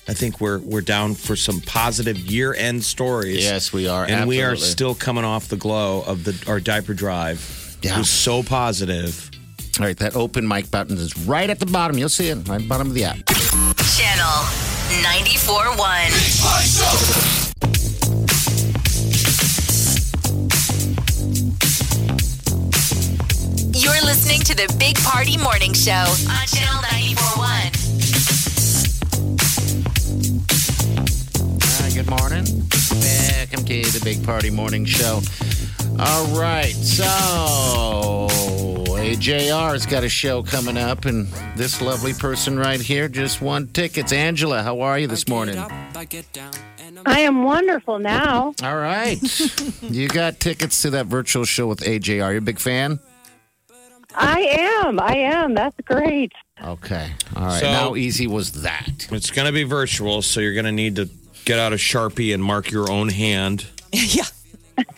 I 0.08 0.14
think 0.14 0.40
we're 0.40 0.58
we're 0.58 0.80
down 0.80 1.14
for 1.14 1.36
some 1.36 1.60
positive 1.60 2.18
year 2.18 2.54
end 2.54 2.82
stories. 2.82 3.44
Yes, 3.44 3.72
we 3.72 3.86
are. 3.86 4.04
and 4.04 4.28
we 4.28 4.42
are 4.42 4.56
still 4.56 4.94
coming 4.94 5.24
off 5.24 5.48
the 5.48 5.56
glow 5.56 6.02
of 6.02 6.24
the 6.24 6.44
our 6.48 6.58
diaper 6.60 6.94
drive. 6.94 7.76
Yeah. 7.82 7.94
It 7.94 7.98
was 7.98 8.10
so 8.10 8.42
positive. 8.42 9.30
All 9.80 9.86
right, 9.86 9.96
that 9.98 10.16
open 10.16 10.46
mic 10.46 10.70
button 10.70 10.98
is 10.98 11.16
right 11.26 11.48
at 11.48 11.58
the 11.58 11.66
bottom. 11.66 11.96
You'll 11.96 12.08
see 12.10 12.28
it 12.28 12.34
right 12.48 12.56
at 12.56 12.62
the 12.62 12.68
bottom 12.68 12.88
of 12.88 12.94
the 12.94 13.04
app. 13.04 13.24
Channel 13.26 14.44
94.1. 15.02 16.11
to 24.52 24.66
the 24.66 24.76
Big 24.78 24.96
Party 24.98 25.38
Morning 25.38 25.72
Show 25.72 25.92
on 25.92 26.46
Channel 26.46 26.82
94.1. 26.82 27.38
All 31.62 31.80
right, 31.80 31.94
good 31.94 32.10
morning. 32.10 32.44
Welcome 32.90 33.64
to 33.64 33.98
the 33.98 34.00
Big 34.04 34.22
Party 34.24 34.50
Morning 34.50 34.84
Show. 34.84 35.22
All 35.98 36.38
right, 36.38 36.74
so 36.74 38.28
AJR's 38.98 39.86
got 39.86 40.04
a 40.04 40.08
show 40.08 40.42
coming 40.42 40.76
up, 40.76 41.06
and 41.06 41.28
this 41.56 41.80
lovely 41.80 42.12
person 42.12 42.58
right 42.58 42.80
here 42.80 43.08
just 43.08 43.40
won 43.40 43.68
tickets. 43.68 44.12
Angela, 44.12 44.62
how 44.62 44.82
are 44.82 44.98
you 44.98 45.06
this 45.06 45.28
morning? 45.28 45.56
I 47.06 47.20
am 47.20 47.44
wonderful 47.44 47.98
now. 47.98 48.52
All 48.62 48.76
right, 48.76 49.18
you 49.82 50.08
got 50.08 50.40
tickets 50.40 50.82
to 50.82 50.90
that 50.90 51.06
virtual 51.06 51.46
show 51.46 51.68
with 51.68 51.80
AJR. 51.80 52.16
You're 52.16 52.36
a 52.36 52.42
big 52.42 52.58
fan? 52.58 52.98
I 54.14 54.40
am. 54.84 55.00
I 55.00 55.16
am. 55.16 55.54
That's 55.54 55.76
great. 55.84 56.32
Okay, 56.62 57.10
all 57.36 57.44
right. 57.46 57.60
So- 57.60 57.72
How 57.72 57.96
easy 57.96 58.26
was 58.26 58.62
that? 58.62 59.08
It's 59.10 59.30
going 59.30 59.46
to 59.46 59.52
be 59.52 59.64
virtual, 59.64 60.22
so 60.22 60.40
you're 60.40 60.52
going 60.54 60.64
to 60.66 60.72
need 60.72 60.96
to 60.96 61.08
get 61.44 61.58
out 61.58 61.72
a 61.72 61.76
sharpie 61.76 62.32
and 62.32 62.42
mark 62.42 62.70
your 62.70 62.90
own 62.90 63.08
hand. 63.08 63.66
yeah. 63.92 64.24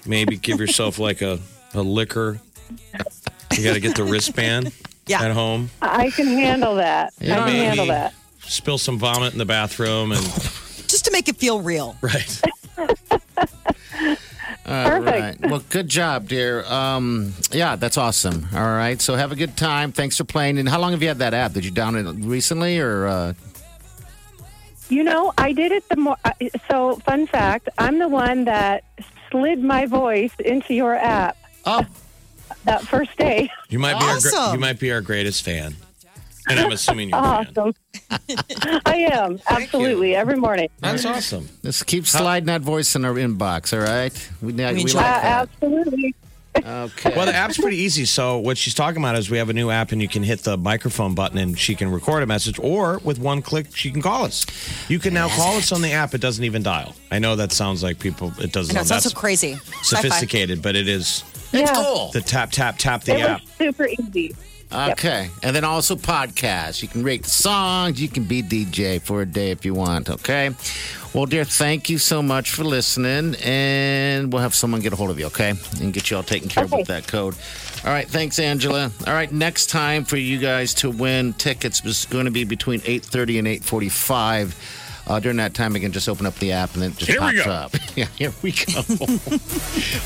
Maybe 0.07 0.37
give 0.37 0.61
yourself 0.61 0.99
like 0.99 1.23
a, 1.23 1.39
a 1.73 1.81
liquor. 1.83 2.41
You 3.57 3.65
got 3.65 3.75
to 3.75 3.81
get 3.81 3.97
the 3.97 4.05
wristband 4.05 4.73
Yeah. 5.07 5.23
at 5.23 5.33
home. 5.33 5.71
I 5.81 6.11
can 6.11 6.27
handle 6.27 6.77
that. 6.77 7.13
I 7.21 7.25
can 7.25 7.45
Maybe 7.47 7.59
handle 7.59 7.87
that. 7.87 8.15
Spill 8.41 8.79
some 8.79 8.99
vomit 8.99 9.33
in 9.33 9.39
the 9.39 9.45
bathroom 9.47 10.13
and 10.13 10.23
Just 10.23 11.05
to 11.07 11.11
make 11.13 11.29
it 11.29 11.37
feel 11.37 11.61
real. 11.61 11.97
right. 12.03 12.43
All 14.67 14.91
Perfect. 14.91 15.43
right. 15.43 15.51
Well, 15.51 15.63
good 15.69 15.89
job, 15.89 16.29
dear. 16.29 16.65
Um, 16.65 17.35
yeah, 17.53 17.77
that's 17.77 17.99
awesome. 17.99 18.49
All 18.55 18.63
right. 18.63 19.01
So 19.01 19.15
have 19.15 19.31
a 19.31 19.37
good 19.37 19.57
time. 19.57 19.93
Thanks 19.93 20.17
for 20.17 20.25
playing. 20.25 20.59
And 20.59 20.69
how 20.69 20.81
long 20.81 20.93
have 20.93 21.03
you 21.03 21.09
had 21.09 21.19
that 21.19 21.35
app? 21.35 21.53
Did 21.53 21.65
you 21.65 21.73
download 21.73 22.19
it 22.19 22.25
recently 22.27 22.79
or? 22.79 23.07
Uh... 23.07 23.33
You 24.89 25.03
know, 25.03 25.33
I 25.37 25.53
did 25.53 25.73
it 25.73 25.89
the 25.89 25.97
more. 25.97 26.17
So, 26.71 26.97
fun 27.07 27.27
fact: 27.27 27.69
I'm 27.79 27.99
the 27.99 28.09
one 28.09 28.45
that 28.45 28.85
slid 29.31 29.63
my 29.63 29.87
voice 29.87 30.33
into 30.39 30.75
your 30.75 30.95
app 30.95 31.37
Oh, 31.67 31.85
that 32.65 32.83
first 32.83 33.17
day. 33.17 33.51
You 33.69 33.79
might 33.79 33.99
be 33.99 34.05
our 34.05 34.53
you 34.53 34.59
might 34.59 34.79
be 34.79 34.93
our 34.93 35.01
greatest 35.01 35.43
fan, 35.43 35.75
and 36.49 36.61
I'm 36.61 36.73
assuming 36.73 37.09
you're. 37.11 37.19
Awesome. 37.19 37.75
I 38.87 39.09
am 39.13 39.39
absolutely 39.49 40.15
every 40.15 40.37
morning. 40.37 40.69
That's 40.81 41.05
awesome. 41.05 41.49
Just 41.63 41.87
keep 41.87 42.07
sliding 42.07 42.47
that 42.47 42.61
voice 42.63 42.95
in 42.97 43.05
our 43.05 43.15
inbox, 43.15 43.73
all 43.73 43.81
right? 43.85 44.31
We, 44.43 44.53
we 44.53 44.63
like 44.65 44.95
Uh, 44.97 45.01
that. 45.01 45.25
absolutely. 45.53 46.15
Okay. 46.57 47.13
Well, 47.17 47.27
the 47.27 47.35
app's 47.35 47.59
pretty 47.59 47.79
easy. 47.79 48.05
So 48.05 48.39
what 48.39 48.57
she's 48.57 48.75
talking 48.75 49.03
about 49.03 49.17
is 49.17 49.29
we 49.29 49.39
have 49.39 49.51
a 49.51 49.53
new 49.53 49.71
app, 49.71 49.91
and 49.91 50.01
you 50.01 50.07
can 50.07 50.23
hit 50.23 50.41
the 50.45 50.57
microphone 50.57 51.13
button, 51.17 51.37
and 51.37 51.59
she 51.59 51.75
can 51.75 51.91
record 51.91 52.23
a 52.23 52.27
message, 52.27 52.61
or 52.61 52.99
with 53.03 53.19
one 53.19 53.43
click, 53.43 53.75
she 53.75 53.91
can 53.91 54.01
call 54.01 54.25
us. 54.25 54.47
You 54.89 55.01
can 55.01 55.13
now 55.15 55.29
call 55.29 55.57
us 55.57 55.73
on 55.73 55.83
the 55.83 55.91
app. 55.93 56.15
It 56.15 56.21
doesn't 56.21 56.45
even 56.45 56.63
dial. 56.63 56.95
I 57.11 57.19
know 57.19 57.35
that 57.35 57.51
sounds 57.51 57.83
like 57.83 57.99
people. 57.99 58.33
It 58.39 58.53
doesn't. 58.53 58.73
I 58.77 58.79
know, 58.79 58.83
it 58.83 58.87
sounds 58.87 59.03
so 59.03 59.09
That's 59.09 59.19
crazy. 59.19 59.55
Sci-fi. 59.55 59.83
sophisticated, 60.03 60.63
but 60.63 60.77
it 60.77 60.87
is 60.87 61.25
it's 61.53 61.69
Yeah. 61.71 61.75
cool. 61.75 62.11
the 62.13 62.21
tap 62.21 62.53
tap 62.53 62.77
tap 62.79 63.03
the 63.03 63.17
It 63.17 63.21
app. 63.23 63.41
was 63.41 63.51
super 63.59 63.89
easy. 63.89 64.37
Okay. 64.75 65.31
And 65.43 65.55
then 65.55 65.65
also 65.65 65.97
podcasts. 65.97 66.83
You 66.83 66.89
can 66.89 67.03
rate 67.03 67.23
the 67.23 67.31
songs. 67.31 68.01
You 68.01 68.09
can 68.09 68.25
be 68.25 68.43
DJ 68.43 69.01
for 69.01 69.23
a 69.23 69.27
day 69.27 69.51
if 69.51 69.65
you 69.65 69.75
want. 69.75 70.11
Okay. 70.11 70.51
Well, 71.15 71.27
dear, 71.27 71.45
thank 71.45 71.89
you 71.89 71.99
so 71.99 72.23
much 72.23 72.51
for 72.51 72.65
listening. 72.65 73.37
And 73.45 74.33
we'll 74.33 74.43
have 74.43 74.55
someone 74.55 74.81
get 74.81 74.93
a 74.93 74.97
hold 74.97 75.11
of 75.11 75.19
you, 75.19 75.27
okay? 75.27 75.55
And 75.81 75.93
get 75.93 76.11
you 76.11 76.17
all 76.17 76.25
taken 76.25 76.49
care 76.49 76.65
of 76.65 76.73
with 76.73 76.89
that 76.89 77.07
code. 77.07 77.37
All 77.85 77.93
right. 77.93 78.09
Thanks, 78.09 78.39
Angela. 78.39 78.91
All 79.07 79.13
right. 79.13 79.31
Next 79.31 79.71
time 79.71 80.05
for 80.05 80.17
you 80.17 80.39
guys 80.39 80.75
to 80.75 80.91
win 80.91 81.33
tickets 81.35 81.85
is 81.85 82.07
going 82.07 82.25
to 82.25 82.31
be 82.31 82.45
between 82.45 82.81
8.30 82.81 83.39
and 83.39 83.47
8.45. 83.47 84.84
Uh, 85.07 85.21
during 85.21 85.37
that 85.37 85.53
time, 85.53 85.73
we 85.73 85.81
can 85.81 85.93
just 85.93 86.09
open 86.09 86.25
up 86.25 86.35
the 86.37 86.53
app 86.53 86.73
and 86.75 86.83
then 86.83 86.91
it 86.93 86.97
just 86.97 87.11
Here 87.11 87.21
pops 87.21 87.47
up. 87.47 87.73
yeah, 87.97 88.07
here 88.17 88.33
we 88.43 88.53
go. 88.53 88.65
All 88.79 88.89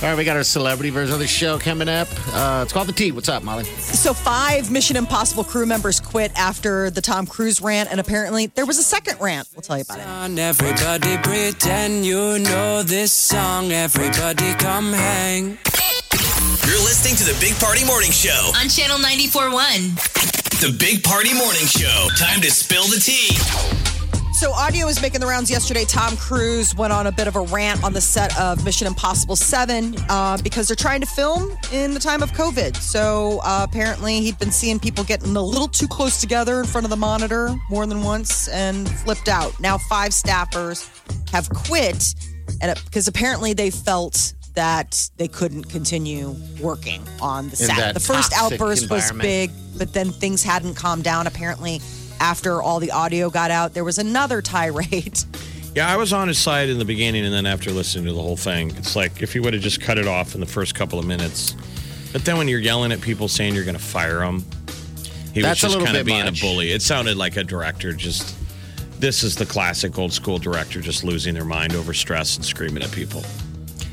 right, 0.02 0.16
we 0.16 0.24
got 0.24 0.36
our 0.36 0.42
celebrity 0.42 0.90
version 0.90 1.14
of 1.14 1.20
the 1.20 1.26
show 1.26 1.58
coming 1.58 1.88
up. 1.88 2.08
Uh, 2.32 2.62
it's 2.64 2.72
called 2.72 2.88
The 2.88 2.92
T. 2.92 3.12
What's 3.12 3.28
up, 3.28 3.42
Molly? 3.44 3.64
So, 3.64 4.12
five 4.12 4.70
Mission 4.70 4.96
Impossible 4.96 5.44
crew 5.44 5.66
members 5.66 6.00
quit 6.00 6.32
after 6.36 6.90
the 6.90 7.00
Tom 7.00 7.26
Cruise 7.26 7.60
rant, 7.60 7.90
and 7.90 8.00
apparently 8.00 8.46
there 8.46 8.66
was 8.66 8.78
a 8.78 8.82
second 8.82 9.20
rant. 9.20 9.48
We'll 9.54 9.62
tell 9.62 9.76
you 9.76 9.82
about 9.82 10.00
it. 10.00 10.06
on, 10.06 10.38
everybody 10.38 11.16
pretend 11.18 12.04
you 12.04 12.38
know 12.40 12.82
this 12.82 13.12
song. 13.12 13.70
Everybody 13.70 14.54
come 14.54 14.92
hang. 14.92 15.58
You're 16.66 16.82
listening 16.84 17.16
to 17.16 17.24
the 17.24 17.36
Big 17.40 17.54
Party 17.60 17.84
Morning 17.86 18.10
Show. 18.10 18.52
On 18.60 18.68
Channel 18.68 18.98
94.1. 18.98 20.60
The 20.60 20.76
Big 20.76 21.04
Party 21.04 21.32
Morning 21.34 21.66
Show. 21.66 22.08
Time 22.16 22.40
to 22.40 22.50
spill 22.50 22.84
the 22.84 22.98
tea. 23.00 23.77
So, 24.38 24.52
audio 24.52 24.86
was 24.86 25.02
making 25.02 25.20
the 25.20 25.26
rounds 25.26 25.50
yesterday. 25.50 25.84
Tom 25.84 26.16
Cruise 26.16 26.72
went 26.72 26.92
on 26.92 27.08
a 27.08 27.10
bit 27.10 27.26
of 27.26 27.34
a 27.34 27.40
rant 27.40 27.82
on 27.82 27.92
the 27.92 28.00
set 28.00 28.38
of 28.38 28.64
Mission 28.64 28.86
Impossible 28.86 29.34
7 29.34 29.96
uh, 30.08 30.38
because 30.44 30.68
they're 30.68 30.76
trying 30.76 31.00
to 31.00 31.08
film 31.08 31.58
in 31.72 31.92
the 31.92 31.98
time 31.98 32.22
of 32.22 32.30
COVID. 32.30 32.76
So, 32.76 33.40
uh, 33.42 33.66
apparently, 33.68 34.20
he'd 34.20 34.38
been 34.38 34.52
seeing 34.52 34.78
people 34.78 35.02
getting 35.02 35.34
a 35.34 35.42
little 35.42 35.66
too 35.66 35.88
close 35.88 36.20
together 36.20 36.60
in 36.60 36.66
front 36.66 36.84
of 36.84 36.90
the 36.90 36.96
monitor 36.96 37.52
more 37.68 37.84
than 37.84 38.04
once 38.04 38.46
and 38.46 38.88
flipped 38.88 39.28
out. 39.28 39.58
Now, 39.58 39.76
five 39.76 40.12
staffers 40.12 40.88
have 41.30 41.48
quit 41.50 42.14
and 42.60 42.80
because 42.84 43.08
apparently 43.08 43.54
they 43.54 43.70
felt 43.70 44.34
that 44.54 45.10
they 45.16 45.26
couldn't 45.26 45.64
continue 45.64 46.36
working 46.60 47.02
on 47.20 47.48
the 47.48 47.56
set. 47.56 47.92
The 47.94 48.00
first 48.00 48.32
outburst 48.34 48.88
was 48.88 49.10
big, 49.12 49.50
but 49.76 49.92
then 49.92 50.10
things 50.10 50.44
hadn't 50.44 50.74
calmed 50.74 51.02
down. 51.04 51.26
Apparently, 51.26 51.80
after 52.20 52.62
all 52.62 52.80
the 52.80 52.90
audio 52.90 53.30
got 53.30 53.50
out, 53.50 53.74
there 53.74 53.84
was 53.84 53.98
another 53.98 54.42
tirade. 54.42 55.18
Yeah, 55.74 55.92
I 55.92 55.96
was 55.96 56.12
on 56.12 56.26
his 56.26 56.38
side 56.38 56.70
in 56.70 56.78
the 56.78 56.84
beginning, 56.84 57.24
and 57.24 57.32
then 57.32 57.46
after 57.46 57.70
listening 57.70 58.06
to 58.06 58.12
the 58.12 58.22
whole 58.22 58.38
thing, 58.38 58.70
it's 58.76 58.96
like 58.96 59.22
if 59.22 59.32
he 59.34 59.38
would 59.38 59.52
have 59.52 59.62
just 59.62 59.80
cut 59.80 59.96
it 59.96 60.08
off 60.08 60.34
in 60.34 60.40
the 60.40 60.46
first 60.46 60.74
couple 60.74 60.98
of 60.98 61.06
minutes. 61.06 61.54
But 62.12 62.24
then 62.24 62.36
when 62.36 62.48
you're 62.48 62.58
yelling 62.58 62.90
at 62.90 63.00
people 63.00 63.28
saying 63.28 63.54
you're 63.54 63.64
going 63.64 63.76
to 63.76 63.82
fire 63.82 64.20
them, 64.20 64.44
he 65.34 65.42
That's 65.42 65.62
was 65.62 65.74
just 65.74 65.84
kind 65.84 65.96
of 65.96 66.04
being 66.06 66.24
much. 66.24 66.40
a 66.40 66.44
bully. 66.44 66.72
It 66.72 66.82
sounded 66.82 67.16
like 67.16 67.36
a 67.36 67.44
director 67.44 67.92
just. 67.92 68.34
This 68.98 69.22
is 69.22 69.36
the 69.36 69.46
classic 69.46 69.96
old 69.98 70.12
school 70.12 70.38
director 70.38 70.80
just 70.80 71.04
losing 71.04 71.34
their 71.34 71.44
mind 71.44 71.74
over 71.76 71.94
stress 71.94 72.34
and 72.36 72.44
screaming 72.44 72.82
at 72.82 72.90
people. 72.90 73.22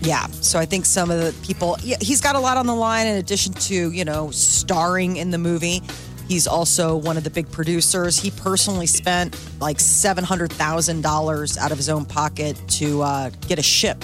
Yeah, 0.02 0.26
so 0.28 0.58
I 0.58 0.66
think 0.66 0.86
some 0.86 1.12
of 1.12 1.20
the 1.20 1.36
people, 1.46 1.76
he's 1.76 2.22
got 2.22 2.36
a 2.36 2.40
lot 2.40 2.58
on 2.58 2.66
the 2.66 2.74
line 2.74 3.06
in 3.06 3.18
addition 3.18 3.54
to, 3.54 3.92
you 3.92 4.06
know, 4.06 4.32
starring 4.32 5.18
in 5.18 5.30
the 5.30 5.38
movie. 5.38 5.84
He's 6.28 6.48
also 6.48 6.96
one 6.96 7.18
of 7.18 7.24
the 7.24 7.30
big 7.30 7.52
producers. 7.52 8.20
He 8.20 8.32
personally 8.32 8.88
spent 8.88 9.38
like 9.60 9.78
$700,000 9.78 11.58
out 11.58 11.72
of 11.72 11.78
his 11.78 11.90
own 11.90 12.06
pocket 12.06 12.60
to 12.70 13.02
uh, 13.02 13.30
get 13.48 13.60
a 13.60 13.64
ship 13.64 14.04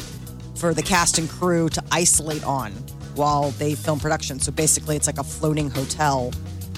for 0.56 0.74
the 0.74 0.84
cast 0.84 1.18
and 1.18 1.28
crew 1.30 1.70
to 1.70 1.84
isolate 1.92 2.44
on 2.44 2.72
while 3.16 3.50
they 3.52 3.76
film 3.76 4.00
production. 4.00 4.40
So 4.40 4.52
basically, 4.52 4.96
it's 4.96 5.08
like 5.08 5.18
a 5.18 5.24
floating 5.24 5.70
hotel 5.70 6.32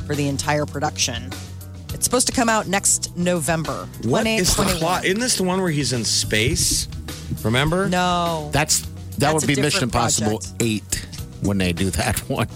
for 0.08 0.16
the 0.16 0.28
entire 0.28 0.66
production. 0.66 1.30
It's 1.94 2.06
supposed 2.06 2.28
to 2.28 2.34
come 2.34 2.50
out 2.50 2.68
next 2.68 3.16
November. 3.16 3.88
What 4.04 4.22
28, 4.22 4.40
is 4.40 4.56
the 4.56 4.64
21. 4.64 4.80
plot? 4.80 5.06
Isn't 5.06 5.20
this 5.20 5.38
the 5.38 5.44
one 5.44 5.62
where 5.62 5.70
he's 5.70 5.94
in 5.94 6.04
space? 6.06 6.88
Remember? 7.44 7.88
No. 7.88 8.50
That's 8.52 8.82
that 8.82 9.20
That's 9.20 9.46
would 9.46 9.56
be 9.56 9.62
Mission 9.62 9.84
Impossible 9.84 10.40
project. 10.40 10.54
Eight 10.62 11.06
when 11.42 11.58
they 11.58 11.74
do 11.74 11.90
that 11.92 12.18
one. 12.30 12.48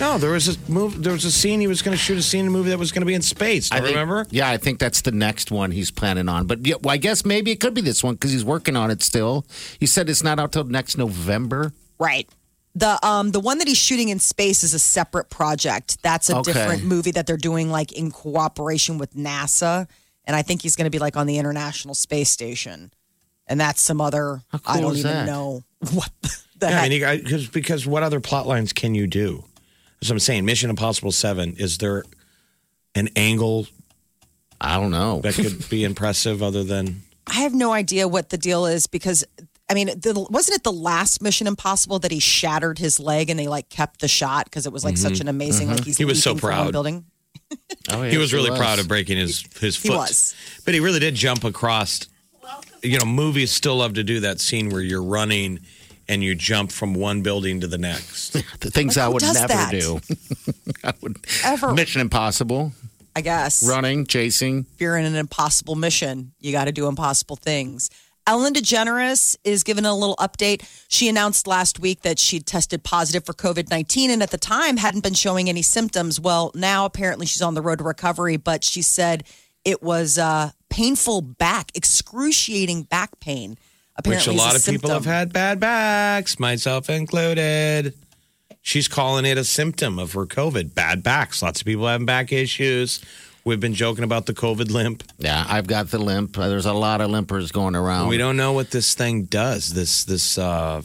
No, 0.00 0.18
there 0.18 0.30
was 0.32 0.48
a 0.48 0.58
move. 0.70 1.02
There 1.02 1.12
was 1.12 1.24
a 1.24 1.30
scene 1.30 1.60
he 1.60 1.68
was 1.68 1.80
going 1.80 1.96
to 1.96 2.02
shoot 2.02 2.18
a 2.18 2.22
scene 2.22 2.40
in 2.40 2.46
a 2.48 2.50
movie 2.50 2.70
that 2.70 2.78
was 2.78 2.90
going 2.90 3.02
to 3.02 3.06
be 3.06 3.14
in 3.14 3.22
space. 3.22 3.68
Don't 3.68 3.78
I 3.78 3.82
think- 3.82 3.94
remember? 3.94 4.26
Yeah, 4.30 4.48
I 4.50 4.56
think 4.56 4.80
that's 4.80 5.02
the 5.02 5.12
next 5.12 5.52
one 5.52 5.70
he's 5.70 5.92
planning 5.92 6.28
on. 6.28 6.46
But 6.46 6.66
yeah, 6.66 6.74
well, 6.82 6.92
I 6.92 6.96
guess 6.96 7.24
maybe 7.24 7.52
it 7.52 7.60
could 7.60 7.72
be 7.72 7.82
this 7.82 8.02
one 8.02 8.14
because 8.14 8.32
he's 8.32 8.44
working 8.44 8.74
on 8.76 8.90
it 8.90 9.00
still. 9.02 9.46
He 9.78 9.86
said 9.86 10.10
it's 10.10 10.24
not 10.24 10.40
out 10.40 10.52
till 10.52 10.64
next 10.64 10.98
November. 10.98 11.72
Right. 12.00 12.28
The 12.74 12.98
um 13.06 13.30
the 13.30 13.38
one 13.38 13.58
that 13.58 13.68
he's 13.68 13.76
shooting 13.78 14.08
in 14.08 14.18
space 14.18 14.64
is 14.64 14.74
a 14.74 14.78
separate 14.78 15.30
project. 15.30 16.02
That's 16.02 16.30
a 16.30 16.38
Okay. 16.38 16.52
different 16.52 16.84
movie 16.84 17.10
that 17.12 17.26
they're 17.26 17.36
doing 17.36 17.70
like 17.70 17.92
in 17.92 18.10
cooperation 18.10 18.98
with 18.98 19.14
NASA. 19.14 19.86
And 20.24 20.34
I 20.34 20.42
think 20.42 20.62
he's 20.62 20.74
going 20.74 20.86
to 20.86 20.90
be 20.90 20.98
like 20.98 21.16
on 21.16 21.26
the 21.26 21.38
International 21.38 21.94
Space 21.94 22.30
Station. 22.30 22.92
And 23.46 23.60
that's 23.60 23.80
some 23.82 24.00
other 24.00 24.40
How 24.50 24.60
I 24.66 24.80
don't 24.80 24.92
is 24.94 25.00
even 25.00 25.12
that? 25.12 25.26
know 25.26 25.62
what 25.92 26.10
the 26.22 26.30
Yeah, 26.62 26.68
I 26.68 26.70
heck. 26.88 26.90
mean, 26.90 27.00
you- 27.18 27.22
because 27.22 27.46
because 27.48 27.86
what 27.86 28.02
other 28.02 28.20
plot 28.20 28.46
lines 28.48 28.72
can 28.72 28.94
you 28.96 29.06
do? 29.06 29.44
As 30.02 30.10
I'm 30.10 30.18
saying, 30.18 30.44
Mission 30.44 30.68
Impossible 30.68 31.12
Seven. 31.12 31.54
Is 31.58 31.78
there 31.78 32.04
an 32.94 33.08
angle 33.16 33.66
I 34.60 34.76
don't 34.78 34.90
know. 34.90 35.20
that 35.22 35.34
could 35.34 35.68
be 35.70 35.82
impressive 35.90 36.42
other 36.42 36.62
than? 36.64 37.02
I 37.26 37.34
have 37.42 37.54
no 37.54 37.72
idea 37.72 38.06
what 38.08 38.28
the 38.30 38.36
deal 38.38 38.66
is 38.66 38.86
because 38.86 39.24
I 39.70 39.74
mean, 39.74 39.86
the, 39.86 40.26
wasn't 40.28 40.56
it 40.58 40.64
the 40.64 40.72
last 40.72 41.22
Mission 41.22 41.46
Impossible 41.46 41.98
that 42.00 42.10
he 42.10 42.18
shattered 42.18 42.78
his 42.78 43.00
leg 43.00 43.30
and 43.30 43.38
they 43.38 43.48
like 43.48 43.68
kept 43.70 44.00
the 44.00 44.08
shot 44.08 44.44
because 44.46 44.66
it 44.66 44.72
was 44.72 44.84
like 44.84 44.98
such 44.98 45.20
an 45.20 45.28
amazing 45.28 45.68
like 45.68 45.84
he's 45.84 45.94
Mm-hmm. 45.94 46.00
He 46.02 46.04
was 46.04 46.22
so 46.22 46.30
leaping 46.32 46.40
from 46.40 46.48
proud. 46.50 46.72
building. 46.72 47.04
Oh, 47.90 48.02
He 48.02 48.10
yes, 48.10 48.18
was 48.18 48.34
really 48.34 48.50
proud 48.56 48.78
of 48.80 48.88
breaking 48.88 49.18
his 49.18 49.44
his 49.60 49.80
He 49.80 49.88
foot. 49.88 49.96
was. 49.98 50.34
but 50.64 50.74
he 50.74 50.80
really 50.80 50.98
did 51.00 51.14
jump 51.14 51.44
across. 51.44 52.06
You 52.82 52.98
know, 52.98 53.04
movies 53.04 53.52
still 53.52 53.76
love 53.76 53.94
to 53.94 54.02
do 54.04 54.20
that 54.20 54.40
scene 54.40 54.68
where 54.70 54.80
you're 54.82 55.02
running 55.02 55.60
and 56.08 56.22
you 56.22 56.34
jump 56.34 56.72
from 56.72 56.94
one 56.94 57.22
building 57.22 57.60
to 57.60 57.66
the 57.66 57.78
next. 57.78 58.32
the 58.60 58.70
things 58.70 58.96
Like, 58.96 59.04
I 59.06 59.08
would 59.08 59.22
never 59.22 59.48
that? 59.48 59.70
do. 59.70 60.00
I 60.84 60.92
would 61.00 61.16
Ever. 61.44 61.72
Mission 61.72 62.00
Impossible, 62.00 62.72
I 63.14 63.20
guess. 63.20 63.62
running, 63.66 64.06
chasing. 64.06 64.66
if 64.74 64.80
you're 64.80 64.96
in 64.96 65.04
an 65.04 65.14
impossible 65.16 65.74
mission, 65.74 66.32
you 66.40 66.52
got 66.52 66.64
to 66.64 66.72
do 66.72 66.86
impossible 66.88 67.36
things. 67.36 67.90
Ellen 68.24 68.54
DeGeneres 68.54 69.36
is 69.42 69.64
giving 69.64 69.84
a 69.84 69.92
little 69.96 70.14
update. 70.16 70.62
She 70.86 71.08
announced 71.08 71.48
last 71.48 71.80
week 71.80 72.02
that 72.02 72.20
she'd 72.20 72.46
tested 72.46 72.84
positive 72.84 73.26
for 73.26 73.32
COVID 73.32 73.68
19 73.68 74.10
and 74.12 74.22
at 74.22 74.30
the 74.30 74.38
time 74.38 74.76
hadn't 74.76 75.02
been 75.02 75.14
showing 75.14 75.48
any 75.48 75.62
symptoms. 75.62 76.20
Well, 76.20 76.52
now 76.54 76.84
apparently 76.84 77.26
she's 77.26 77.42
on 77.42 77.54
the 77.54 77.62
road 77.62 77.78
to 77.78 77.84
recovery, 77.84 78.36
but 78.36 78.62
she 78.62 78.80
said 78.80 79.24
it 79.64 79.82
was 79.82 80.18
uh, 80.18 80.50
painful 80.70 81.20
back, 81.22 81.72
excruciating 81.74 82.84
back 82.84 83.18
pain. 83.20 83.56
Which 84.06 84.26
a 84.26 84.32
lot 84.32 84.50
of 84.50 84.56
is 84.56 84.68
people 84.68 84.90
have 84.90 85.04
had 85.04 85.32
bad 85.32 85.60
backs, 85.60 86.38
myself 86.38 86.88
included. 86.88 87.94
She's 88.62 88.88
calling 88.88 89.24
it 89.24 89.36
a 89.38 89.44
symptom 89.44 89.98
of 89.98 90.12
her 90.12 90.24
COVID. 90.24 90.74
Bad 90.74 91.02
backs. 91.02 91.42
Lots 91.42 91.60
of 91.60 91.66
people 91.66 91.86
having 91.86 92.06
back 92.06 92.32
issues. 92.32 93.00
We've 93.44 93.58
been 93.60 93.74
joking 93.74 94.04
about 94.04 94.26
the 94.26 94.34
COVID 94.34 94.70
limp. 94.70 95.02
Yeah, 95.18 95.44
I've 95.48 95.66
got 95.66 95.90
the 95.90 95.98
limp. 95.98 96.38
Uh, 96.38 96.48
There's 96.48 96.66
a 96.66 96.72
lot 96.72 97.00
of 97.00 97.10
limpers 97.10 97.52
going 97.52 97.74
around. 97.74 98.08
We 98.08 98.16
don't 98.18 98.36
know 98.36 98.52
what 98.52 98.70
this 98.70 98.94
thing 98.94 99.24
does. 99.24 99.74
This 99.74 100.04
this 100.04 100.38
uh 100.38 100.82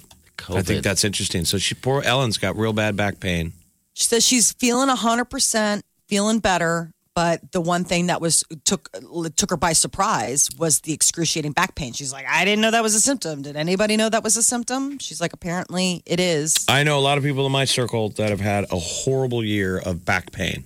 I 0.50 0.62
think 0.62 0.84
that's 0.84 1.04
interesting. 1.04 1.46
So 1.46 1.58
she 1.60 1.76
poor 1.76 2.02
Ellen's 2.02 2.38
got 2.38 2.56
real 2.58 2.74
bad 2.74 2.96
back 2.96 3.20
pain. 3.20 3.54
She 3.94 4.04
says 4.06 4.26
she's 4.26 4.54
feeling 4.54 4.90
100%, 4.90 5.82
feeling 6.08 6.40
better. 6.40 6.92
But 7.18 7.52
the 7.52 7.62
one 7.62 7.84
thing 7.84 8.08
that 8.08 8.22
was 8.22 8.44
took 8.64 8.90
took 9.36 9.50
her 9.50 9.58
by 9.58 9.74
surprise 9.74 10.50
was 10.60 10.82
the 10.82 10.94
excruciating 10.94 11.54
back 11.54 11.74
pain. 11.74 11.94
She's 11.94 12.14
like, 12.14 12.28
I 12.30 12.46
didn't 12.46 12.62
know 12.62 12.70
that 12.70 12.84
was 12.84 12.94
a 12.94 13.00
symptom. 13.00 13.42
Did 13.42 13.56
anybody 13.56 13.98
know 13.98 14.08
that 14.08 14.24
was 14.24 14.38
a 14.38 14.44
symptom? 14.44 15.00
She's 15.00 15.20
like, 15.20 15.34
apparently 15.34 16.04
it 16.06 16.20
is. 16.20 16.64
I 16.70 16.84
know 16.84 17.00
a 17.00 17.02
lot 17.02 17.18
of 17.18 17.24
people 17.24 17.44
in 17.48 17.52
my 17.52 17.66
circle 17.66 18.10
that 18.10 18.30
have 18.30 18.40
had 18.40 18.66
a 18.72 18.78
horrible 18.78 19.44
year 19.44 19.80
of 19.80 20.06
back 20.06 20.32
pain. 20.32 20.64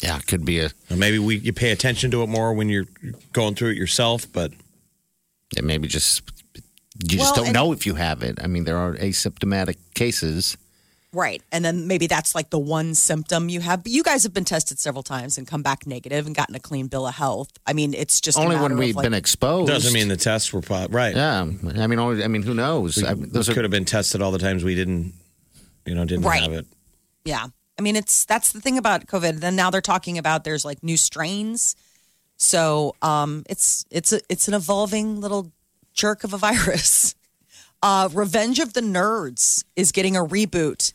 Yeah, 0.00 0.18
it 0.18 0.28
could 0.28 0.44
be 0.44 0.60
a. 0.60 0.70
Now, 0.88 0.94
maybe 0.94 1.18
we 1.18 1.38
you 1.38 1.52
pay 1.52 1.72
attention 1.72 2.12
to 2.12 2.22
it 2.22 2.28
more 2.28 2.54
when 2.54 2.68
you're 2.68 2.86
going 3.32 3.56
through 3.56 3.70
it 3.70 3.76
yourself, 3.76 4.32
but 4.32 4.52
It 5.56 5.64
maybe 5.64 5.88
just 5.88 6.22
you 6.54 7.18
just 7.18 7.18
Well, 7.18 7.34
don't 7.34 7.46
and- 7.46 7.54
know 7.54 7.72
if 7.72 7.86
you 7.86 7.96
have 7.96 8.22
it. 8.22 8.38
I 8.40 8.46
mean, 8.46 8.62
there 8.62 8.78
are 8.78 8.94
asymptomatic 8.94 9.78
cases. 9.96 10.56
Right. 11.14 11.42
And 11.52 11.62
then 11.64 11.86
maybe 11.86 12.06
that's 12.06 12.34
like 12.34 12.48
the 12.48 12.58
one 12.58 12.94
symptom 12.94 13.50
you 13.50 13.60
have. 13.60 13.82
But 13.82 13.92
you 13.92 14.02
guys 14.02 14.22
have 14.22 14.32
been 14.32 14.46
tested 14.46 14.78
several 14.78 15.02
times 15.02 15.36
and 15.36 15.46
come 15.46 15.62
back 15.62 15.86
negative 15.86 16.26
and 16.26 16.34
gotten 16.34 16.54
a 16.54 16.60
clean 16.60 16.86
bill 16.86 17.06
of 17.06 17.14
health. 17.14 17.50
I 17.66 17.74
mean, 17.74 17.92
it's 17.92 18.18
just 18.20 18.38
Only 18.38 18.56
matter 18.56 18.62
when 18.68 18.78
we've 18.78 18.96
like- 18.96 19.04
been 19.04 19.12
exposed. 19.14 19.68
doesn't 19.68 19.92
mean 19.92 20.08
the 20.08 20.16
tests 20.16 20.52
were 20.54 20.62
po- 20.62 20.86
right. 20.90 21.14
Yeah, 21.14 21.42
I 21.42 21.86
mean, 21.86 21.98
only, 21.98 22.24
I 22.24 22.28
mean, 22.28 22.42
who 22.42 22.54
knows? 22.54 23.02
I, 23.02 23.12
We 23.12 23.26
those 23.26 23.50
are 23.50 23.54
could 23.54 23.64
have 23.64 23.70
been 23.70 23.84
tested 23.84 24.22
all 24.22 24.30
the 24.32 24.38
times 24.38 24.64
we 24.64 24.74
didn't, 24.74 25.12
you 25.84 25.94
know, 25.94 26.04
didn't 26.06 26.24
Right. 26.24 26.42
have 26.42 26.52
it. 26.52 26.66
Yeah. 27.26 27.46
I 27.78 27.82
mean, 27.82 27.96
it's 27.96 28.24
that's 28.24 28.52
the 28.52 28.60
thing 28.60 28.78
about 28.78 29.06
COVID. 29.06 29.40
Then 29.40 29.54
now 29.56 29.70
they're 29.70 29.80
talking 29.80 30.16
about 30.18 30.44
there's 30.44 30.64
like 30.64 30.82
new 30.82 30.96
strains. 30.96 31.74
So 32.36 32.94
um, 33.02 33.44
it's 33.48 33.84
it's 33.90 34.12
a, 34.12 34.20
it's 34.28 34.48
an 34.48 34.54
evolving 34.54 35.20
little 35.20 35.52
jerk 35.92 36.24
of 36.24 36.32
a 36.32 36.38
virus. 36.48 37.14
Uh, 37.82 38.08
Revenge 38.12 38.60
of 38.60 38.72
the 38.74 38.80
Nerds 38.80 39.64
is 39.76 39.90
getting 39.92 40.16
a 40.16 40.24
reboot 40.24 40.92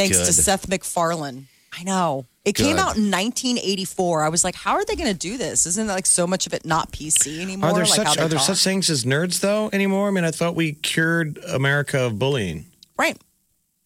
thanks 0.00 0.18
to 0.26 0.32
Seth 0.32 0.68
MacFarlane. 0.68 1.46
I 1.72 1.84
know. 1.84 2.26
It 2.44 2.54
came 2.56 2.78
out 2.78 2.96
in 2.96 3.10
1984. 3.10 4.24
I 4.24 4.28
was 4.28 4.42
like, 4.44 4.54
how 4.54 4.72
are 4.72 4.84
they 4.84 4.96
going 4.96 5.12
to 5.12 5.18
do 5.18 5.36
this? 5.36 5.66
Isn't 5.66 5.86
like 5.86 6.06
so 6.06 6.26
much 6.26 6.46
of 6.46 6.54
it 6.54 6.64
not 6.64 6.90
PC 6.90 7.40
anymore? 7.40 7.70
Are 7.70 7.74
there 7.74 7.84
like 7.84 7.94
such 8.08 8.18
are 8.18 8.28
there 8.28 8.38
such 8.38 8.64
things 8.64 8.88
as 8.90 9.04
nerds 9.04 9.40
though 9.40 9.68
anymore? 9.72 10.08
I 10.08 10.10
mean, 10.10 10.24
I 10.24 10.30
thought 10.30 10.54
we 10.56 10.72
cured 10.72 11.38
America 11.48 12.00
of 12.00 12.18
bullying. 12.18 12.66
right? 12.98 13.16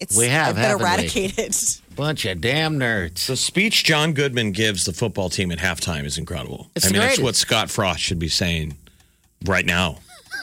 It's 0.01 0.17
We 0.17 0.27
have, 0.29 0.55
been 0.57 0.65
haven't 0.65 0.79
we? 0.79 0.85
eradicated. 0.85 1.55
Bunch 1.97 2.25
of 2.25 2.41
damn 2.41 2.79
nerds. 2.79 3.27
The 3.27 3.37
speech 3.37 3.85
John 3.85 4.12
Goodman 4.12 4.53
gives 4.53 4.85
the 4.85 4.93
football 4.93 5.29
team 5.31 5.53
at 5.53 5.59
halftime 5.59 6.05
is 6.05 6.19
incredible. 6.19 6.71
It's 6.75 6.87
I 6.87 6.91
mean, 6.91 7.03
it's 7.03 7.17
great. 7.17 7.25
what 7.25 7.37
Scott 7.37 7.71
Frost 7.71 8.01
should 8.01 8.19
be 8.19 8.29
saying 8.29 8.77
right 9.45 9.65
now. 9.65 9.99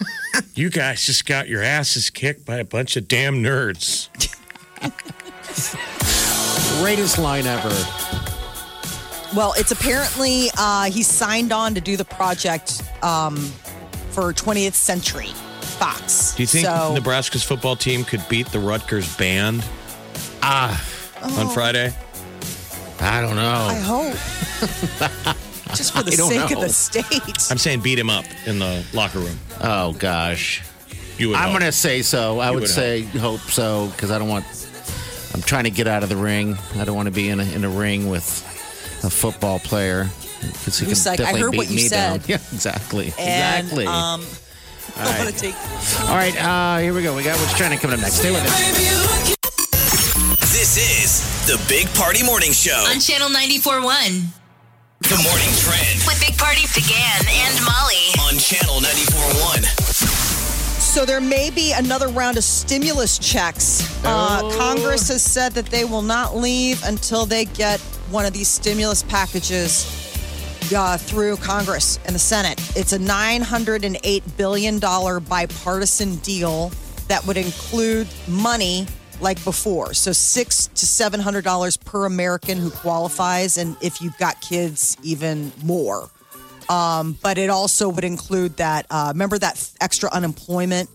you 0.55 0.69
guys 0.69 1.05
just 1.05 1.26
got 1.26 1.47
your 1.49 1.61
asses 1.63 2.09
kicked 2.09 2.45
by 2.45 2.57
a 2.57 2.63
bunch 2.65 2.95
of 2.97 3.07
damn 3.07 3.43
nerds. 3.43 4.07
Greatest 6.81 7.17
line 7.19 7.45
ever. 7.45 7.69
Well, 9.35 9.53
it's 9.57 9.71
apparently 9.71 10.47
uh, 10.57 10.85
he 10.85 11.03
signed 11.03 11.51
on 11.51 11.73
to 11.75 11.81
do 11.81 11.95
the 11.97 12.05
project 12.05 12.81
um, 13.03 13.37
for 14.11 14.33
20th 14.33 14.73
Century 14.73 15.27
Fox. 15.61 16.35
Do 16.35 16.43
you 16.43 16.47
think 16.47 16.65
so? 16.65 16.93
Nebraska's 16.93 17.43
football 17.43 17.75
team 17.75 18.03
could 18.03 18.23
beat 18.29 18.47
the 18.47 18.59
Rutgers 18.59 19.15
band 19.17 19.63
Ah, 20.43 20.71
on 21.37 21.49
Friday? 21.49 21.93
I 22.99 23.21
don't 23.21 23.35
know. 23.35 23.67
I 23.69 23.75
hope. 23.75 24.13
Just 25.75 25.93
for 25.93 26.03
the 26.03 26.11
I 26.11 26.15
don't 26.15 26.29
sake 26.29 26.43
of 26.51 26.51
know. 26.51 26.61
the 26.61 26.69
state. 26.69 27.51
I'm 27.51 27.57
saying 27.57 27.79
beat 27.81 27.97
him 27.97 28.09
up 28.09 28.25
in 28.45 28.59
the 28.59 28.85
locker 28.93 29.19
room. 29.19 29.39
Oh 29.61 29.93
gosh. 29.93 30.61
You 31.17 31.29
would. 31.29 31.37
I'm 31.37 31.53
gonna 31.53 31.71
say 31.71 32.01
so. 32.01 32.39
I 32.39 32.51
would 32.51 32.61
would 32.61 32.69
say 32.69 33.03
hope 33.03 33.39
so 33.41 33.87
because 33.87 34.11
I 34.11 34.19
don't 34.19 34.27
want. 34.27 34.45
I'm 35.34 35.41
trying 35.41 35.63
to 35.65 35.71
get 35.71 35.88
out 35.88 36.03
of 36.03 36.09
the 36.09 36.17
ring. 36.17 36.57
I 36.75 36.86
don't 36.86 36.95
want 36.95 37.07
to 37.07 37.11
be 37.13 37.29
in 37.29 37.39
a, 37.39 37.43
in 37.43 37.63
a 37.63 37.69
ring 37.69 38.09
with 38.09 38.43
a 39.03 39.09
football 39.09 39.59
player 39.59 40.09
because 40.41 40.77
he 40.79 40.86
Who's 40.86 41.03
can 41.03 41.11
like, 41.11 41.19
I 41.19 41.23
definitely 41.23 41.41
heard 41.41 41.51
beat 41.51 41.57
what 41.57 41.69
you 41.69 41.75
me 41.75 41.82
said. 41.88 42.19
down. 42.21 42.21
Yeah, 42.27 42.36
exactly. 42.53 43.13
And, 43.17 43.65
exactly. 43.67 43.86
Um, 43.88 44.23
I'm 44.97 45.21
going 45.21 45.34
to 45.34 45.39
take. 45.39 45.55
All 46.09 46.15
right, 46.15 46.36
uh, 46.38 46.79
here 46.82 46.93
we 46.93 47.01
go. 47.03 47.15
We 47.15 47.23
got 47.23 47.39
what's 47.39 47.55
trending 47.57 47.79
coming 47.79 47.95
up 47.95 48.01
next. 48.01 48.15
Stay 48.15 48.32
with 48.32 48.43
us. 48.45 49.36
This 50.51 50.77
is 50.77 51.47
the 51.47 51.57
Big 51.69 51.88
Party 51.95 52.23
Morning 52.23 52.51
Show. 52.51 52.75
On 52.91 52.99
Channel 52.99 53.29
94.1 53.29 54.27
The 55.01 55.17
morning 55.23 55.51
trend 55.63 55.97
with 56.05 56.19
Big 56.21 56.38
Party 56.38 56.63
began 56.75 57.21
and 57.25 57.55
Molly. 57.65 58.11
on 58.27 58.38
Channel 58.38 58.79
94.1. 58.82 59.90
So 60.91 61.05
there 61.05 61.21
may 61.21 61.49
be 61.51 61.71
another 61.71 62.09
round 62.09 62.37
of 62.37 62.43
stimulus 62.43 63.17
checks. 63.17 63.81
Uh, 64.03 64.41
Oh. 64.43 64.57
Congress 64.57 65.07
has 65.07 65.23
said 65.23 65.53
that 65.53 65.67
they 65.67 65.85
will 65.85 66.01
not 66.01 66.35
leave 66.35 66.83
until 66.83 67.25
they 67.25 67.45
get 67.45 67.79
one 68.09 68.25
of 68.25 68.33
these 68.33 68.49
stimulus 68.49 69.01
packages 69.03 69.85
uh, 70.75 70.97
through 70.97 71.37
Congress 71.37 71.97
and 72.05 72.13
the 72.13 72.19
Senate. 72.19 72.59
It's 72.75 72.91
a 72.91 72.99
$908 72.99 74.21
billion 74.35 74.79
bipartisan 74.79 76.17
deal 76.17 76.73
that 77.07 77.25
would 77.25 77.37
include 77.37 78.07
money 78.27 78.85
like 79.21 79.41
before. 79.45 79.93
So 79.93 80.11
six 80.11 80.67
to 80.75 80.85
seven 80.85 81.21
hundred 81.21 81.45
dollars 81.45 81.77
per 81.77 82.05
American 82.05 82.57
who 82.57 82.69
qualifies, 82.69 83.57
and 83.57 83.77
if 83.81 84.01
you've 84.01 84.17
got 84.17 84.41
kids, 84.41 84.97
even 85.03 85.53
more. 85.63 86.09
Um, 86.72 87.17
but 87.22 87.38
it 87.38 87.49
also 87.49 87.89
would 87.89 88.03
include 88.03 88.57
that. 88.57 88.86
Uh, 88.89 89.09
remember 89.13 89.38
that 89.38 89.53
f- 89.55 89.72
extra 89.82 90.09
unemployment 90.11 90.89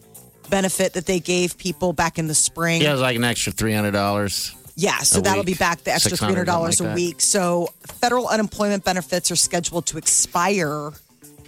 benefit 0.49 0.95
that 0.95 1.07
they 1.07 1.20
gave 1.20 1.59
people 1.59 1.93
back 1.93 2.18
in 2.18 2.27
the 2.29 2.35
spring? 2.35 2.81
Yeah, 2.83 2.91
it 2.91 2.93
was 2.93 3.01
like 3.03 3.16
an 3.16 3.24
extra 3.24 3.53
three 3.53 3.72
hundred 3.74 3.93
dollars. 3.93 4.55
Yeah, 4.74 4.99
so 4.99 5.18
a 5.20 5.22
that'll 5.22 5.39
week. 5.41 5.47
be 5.47 5.55
back 5.55 5.83
the 5.85 5.93
extra 5.93 6.11
three 6.11 6.16
600, 6.18 6.33
hundred 6.35 6.45
dollars 6.47 6.77
something 6.79 6.93
a 6.93 6.95
like 6.95 7.03
that. 7.03 7.09
week. 7.16 7.20
So 7.20 7.72
federal 8.01 8.29
unemployment 8.29 8.85
benefits 8.85 9.31
are 9.31 9.37
scheduled 9.37 9.87
to 9.87 9.99
expire 9.99 10.89
uh, 10.89 10.91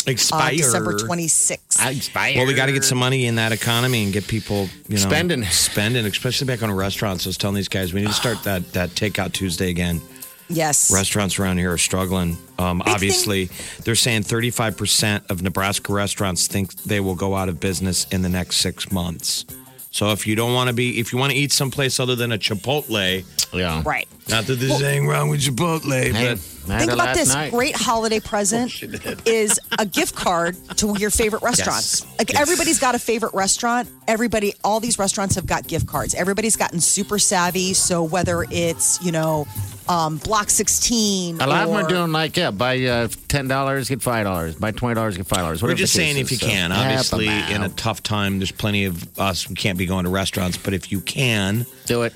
Expire. 0.07 0.57
December 0.57 0.99
twenty 0.99 1.29
sixth. 1.29 1.85
Expire. 1.85 2.35
Well, 2.37 2.47
we 2.47 2.55
got 2.55 2.67
to 2.67 2.73
get 2.73 2.85
some 2.85 2.97
money 2.99 3.27
in 3.27 3.35
that 3.35 3.53
economy 3.53 4.05
and 4.05 4.13
get 4.13 4.27
people, 4.27 4.69
you 4.89 4.95
know, 4.97 5.03
Spending. 5.03 5.45
spending, 5.45 6.07
especially 6.07 6.47
back 6.47 6.63
on 6.63 6.71
restaurants. 6.73 7.27
I 7.27 7.29
was 7.29 7.37
telling 7.37 7.57
these 7.57 7.69
guys 7.69 7.93
we 7.93 8.01
need 8.01 8.07
to 8.09 8.13
start 8.15 8.43
that 8.45 8.73
that 8.73 8.91
takeout 8.91 9.33
Tuesday 9.33 9.69
again. 9.71 10.01
Yes, 10.49 10.91
Restaurants 10.93 11.39
around 11.39 11.59
here 11.59 11.73
are 11.73 11.79
struggling. 11.79 12.37
Um, 12.59 12.83
obviously, 12.87 13.51
they're 13.85 13.95
saying 13.95 14.23
35% 14.23 15.31
of 15.31 15.43
Nebraska 15.43 15.93
restaurants 15.93 16.47
think 16.47 16.75
they 16.85 17.01
will 17.01 17.15
go 17.15 17.35
out 17.37 17.49
of 17.49 17.61
business 17.61 18.07
in 18.11 18.23
the 18.23 18.29
next 18.29 18.57
six 18.57 18.91
months. 18.91 19.45
So 19.91 20.13
if 20.13 20.27
you 20.27 20.37
don't 20.37 20.53
want 20.55 20.69
to 20.69 20.75
be, 20.75 21.01
if 21.01 21.13
you 21.13 21.19
want 21.19 21.33
to 21.33 21.39
eat 21.39 21.51
someplace 21.51 21.99
other 21.99 22.15
than 22.15 22.31
a 22.33 22.39
Chipotle, 22.39 23.25
Yeah. 23.55 23.83
right. 23.87 24.07
not 24.29 24.45
that 24.47 24.57
there's 24.57 24.83
anything 24.83 25.07
wrong 25.09 25.31
with 25.31 25.41
Chipotle, 25.41 26.13
Hey, 26.13 26.35
but 26.35 26.39
Think 26.79 26.93
about 26.93 27.17
this 27.17 27.33
night. 27.33 27.51
great 27.51 27.75
holiday 27.75 28.21
present 28.21 28.83
is 29.27 29.59
a 29.79 29.87
gift 29.87 30.15
card 30.15 30.55
to 30.77 30.95
your 30.99 31.09
favorite 31.09 31.43
restaurants. 31.43 32.05
Like 32.19 32.39
everybody's 32.39 32.79
got 32.79 32.95
a 32.95 32.99
favorite 32.99 33.33
restaurant. 33.33 33.89
Everybody, 34.07 34.53
all 34.63 34.79
these 34.79 34.99
restaurants 34.99 35.35
have 35.37 35.47
got 35.47 35.67
gift 35.67 35.87
cards. 35.87 36.15
Everybody's 36.15 36.57
gotten 36.57 36.81
super 36.81 37.19
savvy. 37.19 37.73
So 37.73 38.03
whether 38.03 38.45
it's 38.51 39.03
you 39.03 39.13
know 39.13 39.47
um, 39.89 40.19
Block 40.19 40.51
16, 40.51 41.41
A 41.41 41.47
lot 41.47 41.63
of 41.65 41.71
them 41.71 41.85
are 41.85 41.89
doing 41.89 42.13
like 42.13 42.37
yeah, 42.37 42.51
buy 42.51 42.83
uh, 42.85 43.09
ten 43.29 43.49
dollars 43.49 43.89
get 43.89 44.03
five 44.03 44.25
dollars, 44.25 44.55
buy 44.55 44.71
twenty 44.71 44.95
dollars 44.95 45.17
get 45.17 45.27
five 45.27 45.41
dollars. 45.41 45.63
We're 45.63 45.75
just 45.75 45.95
saying 45.95 46.17
if 46.19 46.31
you 46.31 46.39
can. 46.39 46.73
Obviously, 46.73 47.29
in 47.29 47.63
a 47.63 47.67
a 47.67 47.71
tough 47.71 48.03
time, 48.03 48.39
there's 48.39 48.51
plenty 48.53 48.87
of 48.87 49.19
us 49.19 49.43
who 49.43 49.55
can't 49.55 49.77
be 49.79 49.85
going 49.87 50.05
to 50.05 50.11
restaurants. 50.11 50.57
But 50.57 50.73
if 50.75 50.91
you 50.91 51.01
can, 51.01 51.67
do 51.87 52.03
it. 52.03 52.15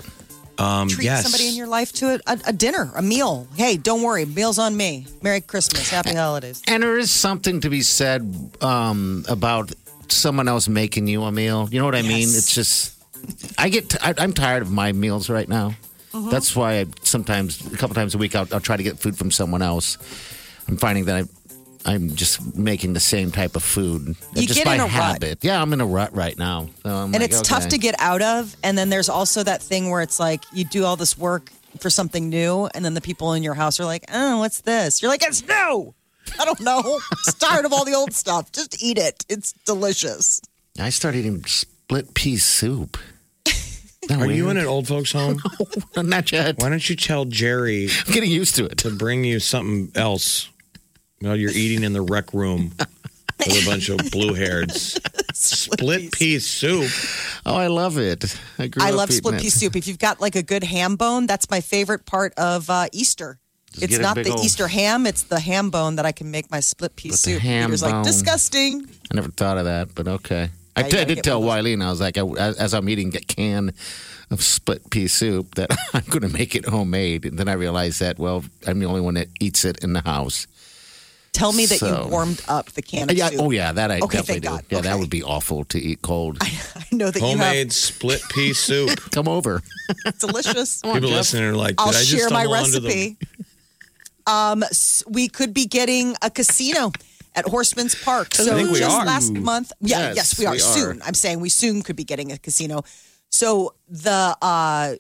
um, 0.59 0.89
treat 0.89 1.05
yes, 1.05 1.23
somebody 1.23 1.49
in 1.49 1.55
your 1.55 1.67
life 1.67 1.93
to 1.95 2.15
a, 2.15 2.21
a, 2.27 2.39
a 2.49 2.53
dinner, 2.53 2.91
a 2.95 3.03
meal. 3.03 3.47
Hey, 3.55 3.77
don't 3.77 4.03
worry, 4.03 4.25
meals 4.25 4.59
on 4.59 4.77
me. 4.77 5.07
Merry 5.23 5.41
Christmas, 5.41 5.91
Happy 5.91 6.15
Holidays. 6.15 6.63
And 6.67 6.83
there 6.83 6.99
is 6.99 7.11
something 7.11 7.61
to 7.61 7.71
be 7.71 7.83
said 7.83 8.23
um, 8.63 9.25
about 9.29 9.73
someone 10.09 10.49
else 10.49 10.69
making 10.69 11.07
you 11.07 11.23
a 11.25 11.33
meal. 11.33 11.69
You 11.71 11.79
know 11.81 11.85
what 11.87 11.95
I 11.95 12.03
mean? 12.03 12.21
Yes. 12.21 12.39
It's 12.39 12.55
just 12.55 13.03
I 13.59 13.69
get 13.69 13.91
t- 13.91 13.99
I, 14.03 14.15
I'm 14.19 14.33
tired 14.33 14.63
of 14.63 14.71
my 14.71 14.93
meals 14.93 15.29
right 15.31 15.49
now. 15.49 15.75
Mm-hmm. 16.13 16.31
That's 16.31 16.55
why 16.55 16.81
I 16.81 16.87
sometimes 17.03 17.73
a 17.73 17.77
couple 17.77 17.95
times 17.95 18.15
a 18.15 18.19
week 18.19 18.35
I'll, 18.35 18.47
I'll 18.53 18.61
try 18.61 18.77
to 18.77 18.83
get 18.83 18.99
food 18.99 19.17
from 19.17 19.31
someone 19.31 19.63
else. 19.63 19.99
I'm 20.69 20.77
finding 20.77 21.07
that 21.07 21.17
I. 21.17 21.25
I'm 21.85 22.15
just 22.15 22.55
making 22.57 22.93
the 22.93 23.01
same 23.01 23.33
type 23.33 23.57
of 23.57 23.63
food 23.65 24.15
You 24.37 24.47
just 24.47 24.55
get 24.55 24.67
by 24.67 24.77
in 24.77 24.83
a 24.83 24.87
rut. 24.87 25.39
Yeah, 25.43 25.61
I'm 25.61 25.73
in 25.73 25.81
a 25.81 25.87
rut 25.87 26.15
right 26.15 26.39
now. 26.39 26.69
So 26.85 26.91
and 26.91 27.13
like, 27.13 27.23
it's 27.23 27.41
tough 27.43 27.67
to 27.71 27.79
get 27.79 27.97
out 27.99 28.23
of. 28.23 28.55
And 28.63 28.79
then 28.79 28.89
there's 28.89 29.09
also 29.09 29.43
that 29.43 29.61
thing 29.61 29.91
where 29.91 30.01
it's 30.01 30.21
like 30.21 30.45
you 30.53 30.65
do 30.65 30.85
all 30.85 30.95
this 30.95 31.19
work 31.19 31.51
for 31.81 31.91
something 31.91 32.29
new, 32.29 32.69
and 32.73 32.85
then 32.85 32.95
the 32.95 33.01
people 33.01 33.33
in 33.33 33.43
your 33.43 33.55
house 33.55 33.81
are 33.81 33.85
like, 33.85 34.05
"Oh, 34.13 34.39
what's 34.39 34.61
this?" 34.61 35.03
You're 35.03 35.11
like, 35.11 35.25
"It's 35.25 35.43
new." 35.47 35.93
I 36.39 36.45
don't 36.45 36.61
know. 36.61 37.01
Just 37.25 37.41
tired 37.41 37.65
of 37.65 37.73
all 37.73 37.85
the 37.85 37.95
old 37.95 38.13
stuff. 38.13 38.53
Just 38.53 38.81
eat 38.83 38.99
it. 38.99 39.25
It's 39.29 39.53
delicious. 39.67 40.41
I 40.79 40.91
started 40.91 41.19
eating 41.19 41.45
split 41.45 42.15
pea 42.15 42.37
soup. 42.37 42.97
Are 44.11 44.27
you 44.27 44.51
in 44.51 44.57
an 44.57 44.67
old 44.67 44.89
folks' 44.89 45.13
home? 45.13 45.41
Not 45.97 46.33
yet. 46.33 46.59
Why 46.59 46.69
don't 46.69 46.89
you 46.91 46.97
tell 46.97 47.25
Jerry 47.25 47.89
I'm 48.07 48.13
getting 48.13 48.31
used 48.31 48.57
to 48.57 48.67
it. 48.67 48.79
to 48.79 48.91
bring 48.91 49.25
you 49.25 49.39
something 49.41 49.93
else? 49.95 50.49
Well, 51.21 51.37
you're 51.37 51.53
eating 51.53 51.85
in 51.85 51.93
the 51.93 52.03
rec 52.03 52.35
room 52.35 52.73
with 53.39 53.63
a 53.63 53.65
bunch 53.71 53.89
of 53.89 53.99
blue 54.11 54.35
hairs. 54.35 54.99
Split 55.35 56.13
pea 56.13 56.39
soup. 56.41 56.91
Oh, 57.47 57.55
I 57.55 57.69
love 57.69 57.97
it. 57.99 58.37
I, 58.59 58.67
grew 58.67 58.83
I 58.83 58.91
up 58.91 58.97
love 58.97 59.11
eating 59.11 59.19
split 59.19 59.35
it. 59.37 59.41
pea 59.43 59.51
soup. 59.51 59.77
If 59.77 59.87
you've 59.87 59.99
got 60.01 60.21
like 60.21 60.35
a 60.37 60.43
good 60.43 60.65
ham 60.65 60.97
bone, 60.97 61.27
that's 61.27 61.49
my 61.49 61.61
favorite 61.61 62.05
part 62.05 62.35
of 62.37 62.69
uh, 62.69 62.89
Easter. 62.93 63.39
Just 63.71 63.85
it's 63.85 63.91
get 63.93 64.01
a 64.01 64.03
not 64.03 64.15
big 64.17 64.27
the 64.27 64.33
ol' 64.33 64.45
Easter 64.45 64.69
ham; 64.69 65.07
it's 65.07 65.23
the 65.23 65.41
ham 65.41 65.71
bone 65.71 65.97
that 65.97 66.05
I 66.05 66.13
can 66.13 66.31
make 66.31 66.51
my 66.51 66.61
split 66.61 66.95
pea 66.97 67.09
With 67.11 67.23
the 67.23 67.31
soup. 67.33 67.41
ham 67.43 67.67
Peter's 67.71 67.83
like 67.83 67.93
bone. 67.93 68.05
disgusting. 68.05 68.87
I 69.11 69.15
never 69.15 69.31
thought 69.31 69.57
of 69.59 69.65
that, 69.65 69.95
but 69.95 70.07
okay. 70.09 70.51
I 70.75 70.81
Yeah, 70.81 70.87
you 70.87 70.91
did- 70.91 70.97
gotta 70.99 71.15
did 71.17 71.25
tell 71.25 71.43
one 71.43 71.59
of 71.59 71.65
Wileen, 71.65 71.85
I 71.85 71.91
was 71.91 72.01
like, 72.01 72.17
I, 72.19 72.23
as, 72.23 72.57
as 72.57 72.75
I'm 72.75 72.89
eating 72.89 73.15
a 73.17 73.21
can 73.21 73.73
of 74.31 74.43
split 74.43 74.89
pea 74.91 75.07
soup, 75.09 75.55
that 75.57 75.71
I'm 75.95 76.05
going 76.09 76.23
to 76.23 76.29
make 76.31 76.55
it 76.55 76.65
homemade. 76.67 77.25
And 77.27 77.39
then 77.39 77.49
I 77.49 77.53
realized 77.53 78.01
that, 78.01 78.19
well, 78.19 78.45
I'm 78.67 78.79
the 78.79 78.87
only 78.87 79.03
one 79.03 79.15
that 79.15 79.29
eats 79.41 79.65
it 79.67 79.85
in 79.85 79.93
the 79.93 80.01
house. 80.01 80.47
Tell 81.35 81.53
me 81.53 81.65
that 81.67 81.79
So- 81.79 82.05
you 82.05 82.11
warmed 82.11 82.43
up 82.49 82.67
the 82.73 82.83
can 82.83 83.11
of 83.11 83.17
Yeah, 83.17 83.29
soup. 83.31 83.41
oh, 83.41 83.51
yeah, 83.51 83.73
that 83.73 83.91
I 83.91 84.01
Okay, 84.01 84.19
definitely 84.19 84.25
thank 84.25 84.43
do. 84.43 84.49
God. 84.49 84.65
Yeah, 84.71 84.81
that 84.83 84.99
would 84.99 85.11
be 85.11 85.23
awful 85.23 85.65
to 85.65 85.79
eat 85.79 86.01
cold. 86.03 86.39
I 86.43 86.85
know 86.93 87.11
that 87.11 87.21
Homemade 87.23 87.73
split 87.73 88.23
pea 88.31 88.53
soup. 88.55 88.99
Come 89.13 89.29
over. 89.29 89.63
you 90.05 90.13
delicious. 90.19 90.81
People 90.83 91.01
listening 91.11 91.45
are 91.45 91.55
like, 91.55 91.77
did 91.77 91.81
I'll 91.81 91.89
I 91.89 91.93
just 91.93 92.09
share 92.11 92.29
my 92.31 92.45
stumble 92.45 92.81
the- 92.81 92.89
recipe. 92.89 93.17
Um, 94.27 94.63
we 95.09 95.29
could 95.29 95.53
be 95.53 95.67
getting 95.67 96.15
a 96.23 96.31
casino 96.31 96.93
at 97.35 97.47
Horsemen's 97.47 97.95
Park. 97.95 98.35
So 98.35 98.59
just 98.75 98.83
are. 98.83 99.05
last 99.05 99.33
month, 99.33 99.73
yeah, 99.81 100.13
Yes, 100.13 100.17
yes, 100.17 100.39
we 100.39 100.47
are 100.47 100.53
we 100.53 100.57
are. 100.57 100.61
soon. 100.61 101.03
I'm 101.05 101.15
saying 101.15 101.41
we 101.41 101.49
soon 101.49 101.83
could 101.83 101.97
be 101.97 102.05
getting 102.05 102.33
a 102.33 102.39
casino. 102.39 102.83
So 103.31 103.75
the 103.89 104.37
uh, 104.43 104.95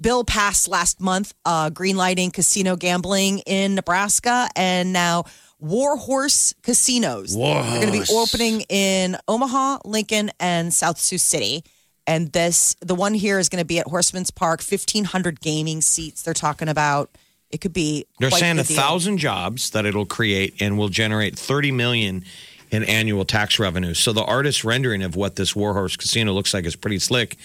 bill 0.00 0.24
passed 0.24 0.68
last 0.68 1.00
month, 1.00 1.34
uh, 1.44 1.70
greenlighting 1.70 2.32
casino 2.32 2.76
gambling 2.76 3.40
in 3.40 3.74
Nebraska, 3.74 4.48
and 4.56 4.92
now 4.92 5.24
Warhorse 5.60 6.54
casinos. 6.62 7.36
They're 7.36 7.80
going 7.82 7.92
to 7.92 7.92
be 7.92 8.12
opening 8.12 8.62
in 8.68 9.16
Omaha, 9.28 9.80
Lincoln, 9.84 10.30
and 10.40 10.72
South 10.72 10.98
Sioux 10.98 11.18
City. 11.18 11.64
And 12.06 12.32
this, 12.32 12.74
the 12.80 12.94
one 12.94 13.14
here 13.14 13.38
is 13.38 13.48
going 13.48 13.60
to 13.60 13.66
be 13.66 13.78
at 13.78 13.86
Horsemen's 13.86 14.30
Park, 14.30 14.62
1,500 14.62 15.40
gaming 15.40 15.80
seats. 15.80 16.22
They're 16.22 16.34
talking 16.34 16.68
about, 16.68 17.10
it 17.50 17.60
could 17.60 17.72
be. 17.72 18.06
They're 18.18 18.30
saying 18.30 18.58
a 18.58 18.64
thousand 18.64 19.18
jobs 19.18 19.70
that 19.70 19.86
it'll 19.86 20.06
create 20.06 20.60
and 20.60 20.78
will 20.78 20.88
generate 20.88 21.38
30 21.38 21.72
million 21.72 22.24
in 22.70 22.84
annual 22.84 23.24
tax 23.24 23.58
revenue. 23.58 23.94
So 23.94 24.12
the 24.12 24.22
artist 24.22 24.64
rendering 24.64 25.02
of 25.02 25.16
what 25.16 25.36
this 25.36 25.56
Warhorse 25.56 25.96
Casino 25.96 26.32
looks 26.32 26.54
like 26.54 26.64
is 26.64 26.76
pretty 26.76 27.00
slick. 27.00 27.36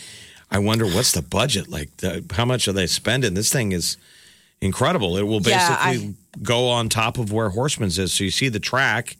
I 0.51 0.59
wonder 0.59 0.85
what's 0.85 1.11
the 1.11 1.23
budget 1.23 1.67
like? 1.69 1.97
The, 1.97 2.23
how 2.31 2.45
much 2.45 2.67
are 2.67 2.73
they 2.73 2.85
spending? 2.85 3.33
This 3.33 3.51
thing 3.51 3.71
is 3.71 3.97
incredible. 4.61 5.17
It 5.17 5.23
will 5.23 5.41
Yeah, 5.41 5.91
basically 5.91 6.15
go 6.43 6.69
on 6.69 6.89
top 6.89 7.17
of 7.17 7.31
where 7.31 7.49
Horsemen's 7.49 7.97
is. 7.97 8.13
So 8.13 8.23
you 8.23 8.31
see 8.31 8.49
the 8.49 8.59
track, 8.59 9.17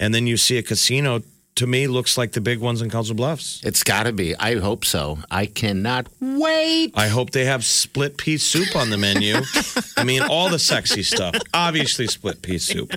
and 0.00 0.14
then 0.14 0.26
you 0.26 0.36
see 0.38 0.56
a 0.56 0.62
casino. 0.62 1.22
To 1.56 1.66
me, 1.66 1.86
looks 1.86 2.16
like 2.16 2.32
the 2.32 2.40
big 2.40 2.60
ones 2.60 2.80
in 2.80 2.88
Council 2.88 3.14
Bluffs. 3.14 3.60
It's 3.62 3.82
got 3.84 4.04
to 4.04 4.12
be. 4.12 4.34
I 4.36 4.56
hope 4.58 4.86
so. 4.86 5.18
I 5.30 5.44
cannot 5.44 6.08
wait. 6.18 6.92
I 6.94 7.08
hope 7.08 7.30
they 7.30 7.44
have 7.44 7.62
split 7.62 8.16
pea 8.16 8.38
soup 8.38 8.74
on 8.74 8.88
the 8.88 8.96
menu. 8.96 9.34
I 9.98 10.04
mean, 10.04 10.22
all 10.22 10.48
the 10.48 10.58
sexy 10.58 11.02
stuff. 11.02 11.34
Obviously, 11.52 12.06
split 12.06 12.40
pea 12.40 12.56
soup. 12.56 12.94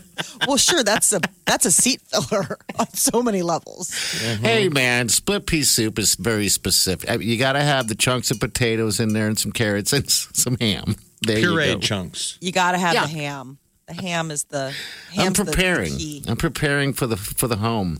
Well, 0.47 0.55
sure, 0.55 0.83
that's 0.83 1.11
a 1.11 1.19
that's 1.45 1.65
a 1.65 1.71
seat 1.71 1.99
filler 2.07 2.57
on 2.79 2.87
so 2.93 3.21
many 3.21 3.41
levels. 3.41 3.89
Mm-hmm. 3.91 4.45
Hey, 4.45 4.69
man, 4.69 5.09
split 5.09 5.47
pea 5.47 5.63
soup 5.63 5.99
is 5.99 6.15
very 6.15 6.47
specific. 6.47 7.09
I 7.11 7.17
mean, 7.17 7.27
You 7.27 7.37
got 7.37 7.53
to 7.53 7.61
have 7.61 7.89
the 7.89 7.95
chunks 7.95 8.31
of 8.31 8.39
potatoes 8.39 9.01
in 9.01 9.11
there 9.11 9.27
and 9.27 9.37
some 9.37 9.51
carrots 9.51 9.91
and 9.91 10.09
some 10.09 10.55
ham. 10.61 10.95
There 11.21 11.39
you 11.39 11.49
Pureed 11.49 11.73
go. 11.73 11.79
chunks. 11.79 12.37
You 12.39 12.53
got 12.53 12.71
to 12.71 12.77
have 12.77 12.93
Yeah. 12.93 13.01
the 13.01 13.07
ham. 13.09 13.57
The 13.87 13.93
ham 13.95 14.31
is 14.31 14.45
the 14.45 14.73
I'm 15.11 15.17
ham's 15.25 15.37
the- 15.39 15.43
the 15.43 15.51
preparing. 15.51 15.97
key. 15.97 16.23
I'm 16.25 16.37
preparing 16.37 16.93
for 16.93 17.05
the 17.05 17.17
for 17.17 17.49
the 17.49 17.57
home. 17.57 17.99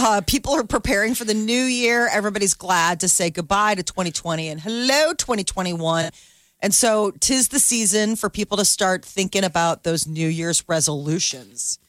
Uh, 0.00 0.20
people 0.20 0.52
are 0.52 0.62
preparing 0.62 1.12
for 1.12 1.24
the 1.24 1.34
new 1.34 1.64
year. 1.64 2.08
Everybody's 2.12 2.54
glad 2.54 3.00
to 3.00 3.08
say 3.08 3.30
goodbye 3.30 3.74
to 3.74 3.82
2020 3.82 4.46
and 4.46 4.60
hello 4.60 5.12
2021. 5.12 6.10
And 6.60 6.72
so, 6.72 7.10
tis 7.18 7.48
the 7.48 7.58
season 7.58 8.14
for 8.14 8.30
people 8.30 8.56
to 8.58 8.64
start 8.64 9.04
thinking 9.04 9.42
about 9.42 9.82
those 9.82 10.06
New 10.06 10.28
Year's 10.28 10.62
resolutions. 10.68 11.80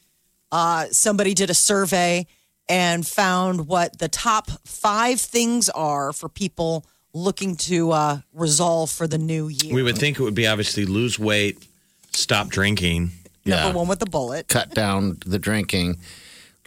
Uh, 0.52 0.88
somebody 0.92 1.36
did 1.36 1.52
a 1.52 1.54
survey 1.54 2.26
and 2.68 3.06
found 3.06 3.68
what 3.68 4.00
the 4.00 4.08
top 4.08 4.50
five 4.66 5.22
things 5.22 5.70
are 5.70 6.12
for 6.12 6.30
people 6.30 6.88
looking 7.14 7.56
to 7.58 7.92
uh, 7.92 8.22
resolve 8.34 8.90
for 8.90 9.06
the 9.06 9.20
new 9.20 9.50
year. 9.50 9.72
We 9.72 9.84
would 9.84 10.00
think 10.00 10.20
it 10.20 10.24
would 10.24 10.34
be 10.34 10.48
obviously 10.48 10.86
lose 10.86 11.20
weight, 11.20 11.64
stop 12.12 12.50
drinking. 12.50 13.12
Yeah. 13.44 13.66
Number 13.66 13.78
one 13.78 13.88
with 13.88 14.00
the 14.00 14.08
bullet. 14.08 14.48
Cut 14.48 14.74
down 14.74 15.20
the 15.28 15.38
drinking, 15.38 15.98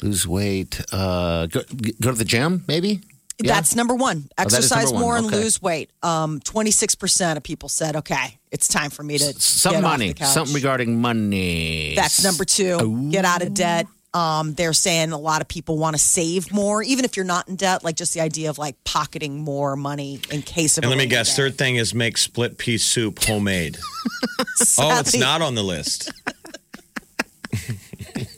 lose 0.02 0.26
weight, 0.26 0.80
uh, 0.92 1.46
go, 1.46 1.62
go 2.00 2.10
to 2.10 2.18
the 2.18 2.24
gym, 2.24 2.64
maybe. 2.66 3.00
Yeah? 3.42 3.54
That's 3.54 3.74
number 3.74 3.94
one. 3.94 4.24
Oh, 4.38 4.44
that 4.44 4.46
is 4.48 4.54
Exercise 4.54 4.92
one. 4.92 5.00
more 5.00 5.16
and 5.16 5.26
Okay. 5.26 5.36
lose 5.36 5.60
weight. 5.60 5.90
Um, 6.02 6.38
26% 6.40 7.36
of 7.36 7.42
people 7.42 7.68
said, 7.68 7.96
okay, 7.96 8.38
it's 8.50 8.68
time 8.68 8.90
for 8.90 9.02
me 9.02 9.18
to 9.18 9.32
some 9.40 9.72
get 9.72 9.84
off 9.84 9.90
money. 9.90 10.08
the 10.08 10.14
couch. 10.14 10.28
Something 10.28 10.54
regarding 10.54 11.00
money. 11.00 11.94
That's 11.96 12.22
number 12.22 12.44
two. 12.44 13.08
Get 13.10 13.24
out 13.24 13.42
of 13.42 13.54
debt. 13.54 13.86
Um, 14.14 14.52
they're 14.52 14.74
saying 14.74 15.12
a 15.12 15.18
lot 15.18 15.40
of 15.40 15.48
people 15.48 15.78
want 15.78 15.96
to 15.96 15.98
save 16.02 16.52
more, 16.52 16.82
even 16.82 17.06
if 17.06 17.16
you're 17.16 17.24
not 17.24 17.48
in 17.48 17.56
debt. 17.56 17.82
Like 17.82 17.96
just 17.96 18.12
the 18.12 18.20
idea 18.20 18.50
of 18.50 18.58
like 18.58 18.76
pocketing 18.84 19.40
more 19.40 19.74
money 19.74 20.20
in 20.30 20.42
case 20.42 20.76
of. 20.76 20.84
And 20.84 20.90
let 20.90 20.98
me 20.98 21.06
guess, 21.06 21.30
day. 21.30 21.36
third 21.44 21.56
thing 21.56 21.76
is 21.76 21.94
make 21.94 22.18
split 22.18 22.58
pea 22.58 22.76
soup 22.76 23.24
homemade. 23.24 23.78
oh, 24.78 25.00
it's 25.00 25.16
not 25.16 25.40
on 25.40 25.54
the 25.54 25.62
list. 25.62 26.12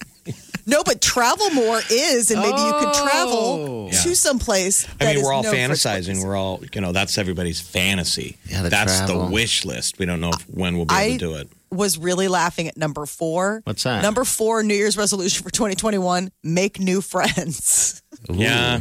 No, 0.66 0.82
but 0.82 1.00
travel 1.00 1.50
more 1.50 1.80
is, 1.90 2.30
and 2.30 2.40
maybe 2.40 2.58
you 2.60 2.72
could 2.72 2.94
travel 2.94 3.38
oh. 3.38 3.84
Yeah. 3.92 4.00
to 4.02 4.16
someplace. 4.16 4.86
I 5.00 5.04
that 5.04 5.16
mean, 5.16 5.24
we're 5.24 5.32
all 5.32 5.42
known 5.42 5.52
for 5.52 5.58
fantasizing. 5.58 6.24
We're 6.24 6.36
all, 6.36 6.62
you 6.72 6.80
know, 6.80 6.92
that's 6.92 7.18
everybody's 7.18 7.60
fantasy. 7.60 8.38
Yeah, 8.46 8.62
the 8.62 8.70
that's 8.70 8.98
travel. 8.98 9.26
the 9.26 9.32
wish 9.32 9.64
list. 9.64 9.98
We 9.98 10.06
don't 10.06 10.20
know 10.20 10.30
if, 10.30 10.42
when 10.48 10.76
we'll 10.76 10.86
be 10.86 10.94
able 10.94 11.04
I 11.04 11.10
to 11.12 11.18
do 11.18 11.34
it. 11.34 11.48
was 11.70 11.98
really 11.98 12.28
laughing 12.28 12.66
at 12.68 12.76
number 12.76 13.04
four. 13.06 13.60
What's 13.64 13.82
that? 13.82 14.02
Number 14.02 14.24
four, 14.24 14.62
New 14.62 14.74
Year's 14.74 14.96
resolution 14.96 15.42
for 15.44 15.50
2021: 15.50 16.30
make 16.42 16.78
new 16.80 17.00
friends. 17.00 18.02
Yeah. 18.30 18.80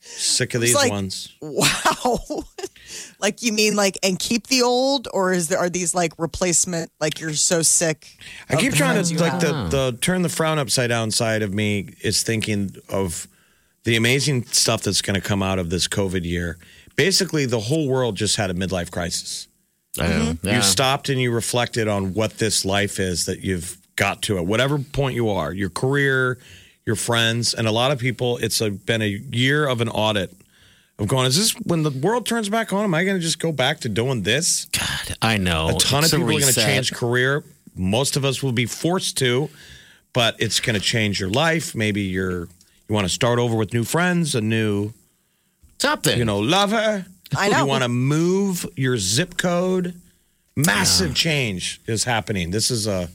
Sick 0.00 0.54
of 0.54 0.60
these 0.60 0.74
like- 0.74 0.90
ones. 0.92 1.34
Wow. 1.40 2.18
Like 3.18 3.42
you 3.42 3.52
mean 3.52 3.76
like 3.76 3.98
and 4.02 4.18
keep 4.18 4.46
the 4.48 4.62
old, 4.62 5.08
or 5.12 5.32
is 5.32 5.48
there 5.48 5.58
are 5.58 5.70
these 5.70 5.94
like 5.94 6.12
replacement? 6.18 6.90
Like 7.00 7.20
you're 7.20 7.34
so 7.34 7.62
sick. 7.62 8.16
I 8.48 8.56
keep 8.56 8.74
trying 8.74 9.02
to 9.02 9.18
like 9.18 9.40
the 9.40 9.68
the 9.70 9.98
turn 10.00 10.22
the 10.22 10.28
frown 10.28 10.58
upside 10.58 10.88
down 10.88 11.10
side 11.10 11.42
of 11.42 11.52
me 11.52 11.94
is 12.02 12.22
thinking 12.22 12.76
of 12.88 13.28
the 13.84 13.96
amazing 13.96 14.44
stuff 14.44 14.82
that's 14.82 15.02
going 15.02 15.14
to 15.14 15.26
come 15.26 15.42
out 15.42 15.58
of 15.58 15.70
this 15.70 15.88
COVID 15.88 16.24
year. 16.24 16.58
Basically, 16.96 17.46
the 17.46 17.60
whole 17.60 17.88
world 17.88 18.16
just 18.16 18.36
had 18.36 18.50
a 18.50 18.54
midlife 18.54 18.90
crisis. 18.90 19.48
Uh, 19.98 20.34
yeah. 20.42 20.56
You 20.56 20.62
stopped 20.62 21.08
and 21.08 21.20
you 21.20 21.30
reflected 21.30 21.86
on 21.86 22.14
what 22.14 22.38
this 22.38 22.64
life 22.64 22.98
is 22.98 23.26
that 23.26 23.40
you've 23.40 23.78
got 23.96 24.22
to 24.22 24.38
at 24.38 24.46
whatever 24.46 24.78
point 24.78 25.14
you 25.14 25.28
are, 25.28 25.52
your 25.52 25.70
career, 25.70 26.38
your 26.84 26.96
friends, 26.96 27.54
and 27.54 27.66
a 27.66 27.70
lot 27.70 27.92
of 27.92 27.98
people. 27.98 28.38
It's 28.38 28.60
a, 28.60 28.70
been 28.70 29.02
a 29.02 29.06
year 29.06 29.66
of 29.66 29.80
an 29.80 29.88
audit 29.88 30.32
of 30.98 31.08
going. 31.08 31.26
Is 31.26 31.36
this 31.36 31.52
when 31.64 31.82
the 31.82 31.90
world 31.90 32.26
turns 32.26 32.48
back 32.48 32.72
on? 32.72 32.84
Am 32.84 32.94
I 32.94 33.04
going 33.04 33.16
to 33.16 33.22
just 33.22 33.38
go 33.38 33.52
back 33.52 33.80
to 33.80 33.88
doing 33.88 34.22
this? 34.22 34.66
God, 34.66 35.16
I 35.20 35.36
know. 35.36 35.68
a 35.70 35.72
ton 35.74 36.04
It's 36.04 36.12
of 36.12 36.20
people 36.20 36.36
are 36.36 36.40
going 36.40 36.52
to 36.52 36.60
change 36.60 36.92
career. 36.92 37.44
Most 37.76 38.16
of 38.16 38.24
us 38.24 38.42
will 38.42 38.52
be 38.52 38.66
forced 38.66 39.18
to, 39.18 39.50
but 40.12 40.36
it's 40.38 40.60
going 40.60 40.74
to 40.74 40.80
change 40.80 41.18
your 41.18 41.30
life. 41.30 41.74
Maybe 41.74 42.02
you're 42.02 42.48
you 42.88 42.94
want 42.94 43.06
to 43.06 43.12
start 43.12 43.38
over 43.38 43.56
with 43.56 43.72
new 43.72 43.84
friends, 43.84 44.34
a 44.34 44.40
new 44.40 44.92
something. 45.78 46.16
you 46.18 46.24
know 46.24 46.38
lover. 46.38 47.04
I 47.36 47.48
know. 47.48 47.60
You 47.60 47.66
want 47.66 47.82
to 47.82 47.88
move 47.88 48.66
your 48.76 48.96
zip 48.96 49.36
code. 49.36 50.00
Massive 50.56 51.16
change 51.16 51.80
is 51.86 52.04
happening. 52.04 52.52
This 52.52 52.70
is 52.70 52.86
a 52.86 53.08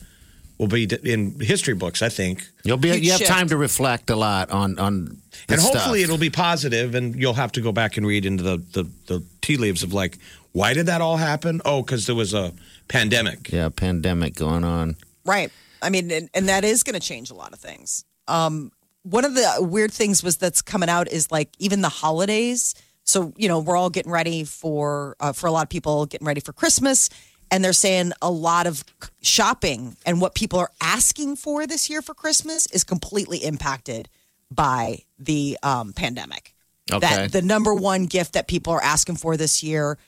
will 0.60 0.68
be 0.68 0.84
in 1.03 1.39
history 1.39 1.74
books, 1.74 2.01
I 2.03 2.10
think, 2.10 2.45
You'll 2.64 2.78
be. 2.78 2.89
Huge 2.89 3.03
You 3.05 3.12
have 3.12 3.20
shift. 3.20 3.32
time 3.32 3.47
to 3.47 3.57
reflect 3.57 4.10
a 4.10 4.16
lot 4.16 4.51
on 4.51 4.78
on. 4.78 5.18
The 5.47 5.53
and 5.53 5.62
hopefully 5.62 5.99
stuff. 5.99 6.10
it'll 6.10 6.18
be 6.20 6.30
positive. 6.30 6.93
And 6.93 7.16
you'll 7.16 7.34
have 7.34 7.51
to 7.53 7.62
go 7.62 7.72
back 7.72 7.97
and 7.97 8.05
read 8.05 8.26
into 8.26 8.43
the 8.43 8.57
the, 8.74 8.84
the 9.07 9.24
tea 9.41 9.57
leaves 9.57 9.82
of 9.84 9.93
like, 9.93 10.20
why 10.51 10.74
did 10.74 10.86
that 10.88 11.01
all 11.01 11.18
happen? 11.18 11.62
Oh, 11.66 11.82
because 11.82 12.05
there 12.05 12.16
was 12.16 12.34
a 12.34 12.51
pandemic. 12.89 13.51
Yeah, 13.51 13.70
pandemic 13.70 14.36
going 14.36 14.64
on. 14.64 14.95
Right. 15.26 15.51
I 15.82 15.89
mean, 15.89 16.12
and, 16.12 16.30
and 16.34 16.49
that 16.49 16.66
is 16.66 16.84
going 16.84 16.99
to 16.99 16.99
change 16.99 17.32
a 17.32 17.36
lot 17.36 17.53
of 17.53 17.60
things. 17.60 18.03
Um, 18.28 18.72
one 19.03 19.24
of 19.24 19.34
the 19.34 19.57
weird 19.62 19.93
things 19.93 20.22
was 20.22 20.38
that's 20.38 20.62
coming 20.62 20.89
out 20.89 21.07
is 21.10 21.32
like 21.32 21.49
even 21.57 21.82
the 21.82 21.89
holidays. 21.89 22.76
So 23.05 23.34
you 23.38 23.47
know 23.47 23.60
we're 23.60 23.78
all 23.78 23.89
getting 23.89 24.12
ready 24.12 24.43
for 24.43 25.16
uh, 25.22 25.32
for 25.32 25.47
a 25.47 25.51
lot 25.51 25.64
of 25.64 25.70
people 25.70 26.05
getting 26.05 26.28
ready 26.28 26.41
for 26.41 26.51
Christmas, 26.53 27.10
and 27.52 27.64
they're 27.64 27.74
saying 27.74 28.12
a 28.22 28.30
lot 28.32 28.68
of 28.68 28.84
shopping 29.22 29.95
and 30.06 30.22
what 30.22 30.36
people 30.36 30.60
are 30.60 30.72
asking 30.82 31.36
for 31.36 31.66
this 31.68 31.89
year 31.89 32.02
for 32.02 32.14
Christmas 32.14 32.66
is 32.68 32.84
completely 32.84 33.39
impacted 33.39 34.10
by 34.52 35.00
the 35.20 35.58
um, 35.64 35.93
pandemic. 35.93 36.54
Okay. 36.91 37.00
That 37.08 37.32
the 37.32 37.41
number 37.41 37.74
one 37.74 38.06
gift 38.06 38.34
that 38.34 38.47
people 38.47 38.74
are 38.74 38.82
asking 38.84 39.18
for 39.18 39.38
this 39.38 39.62
year, 39.62 40.00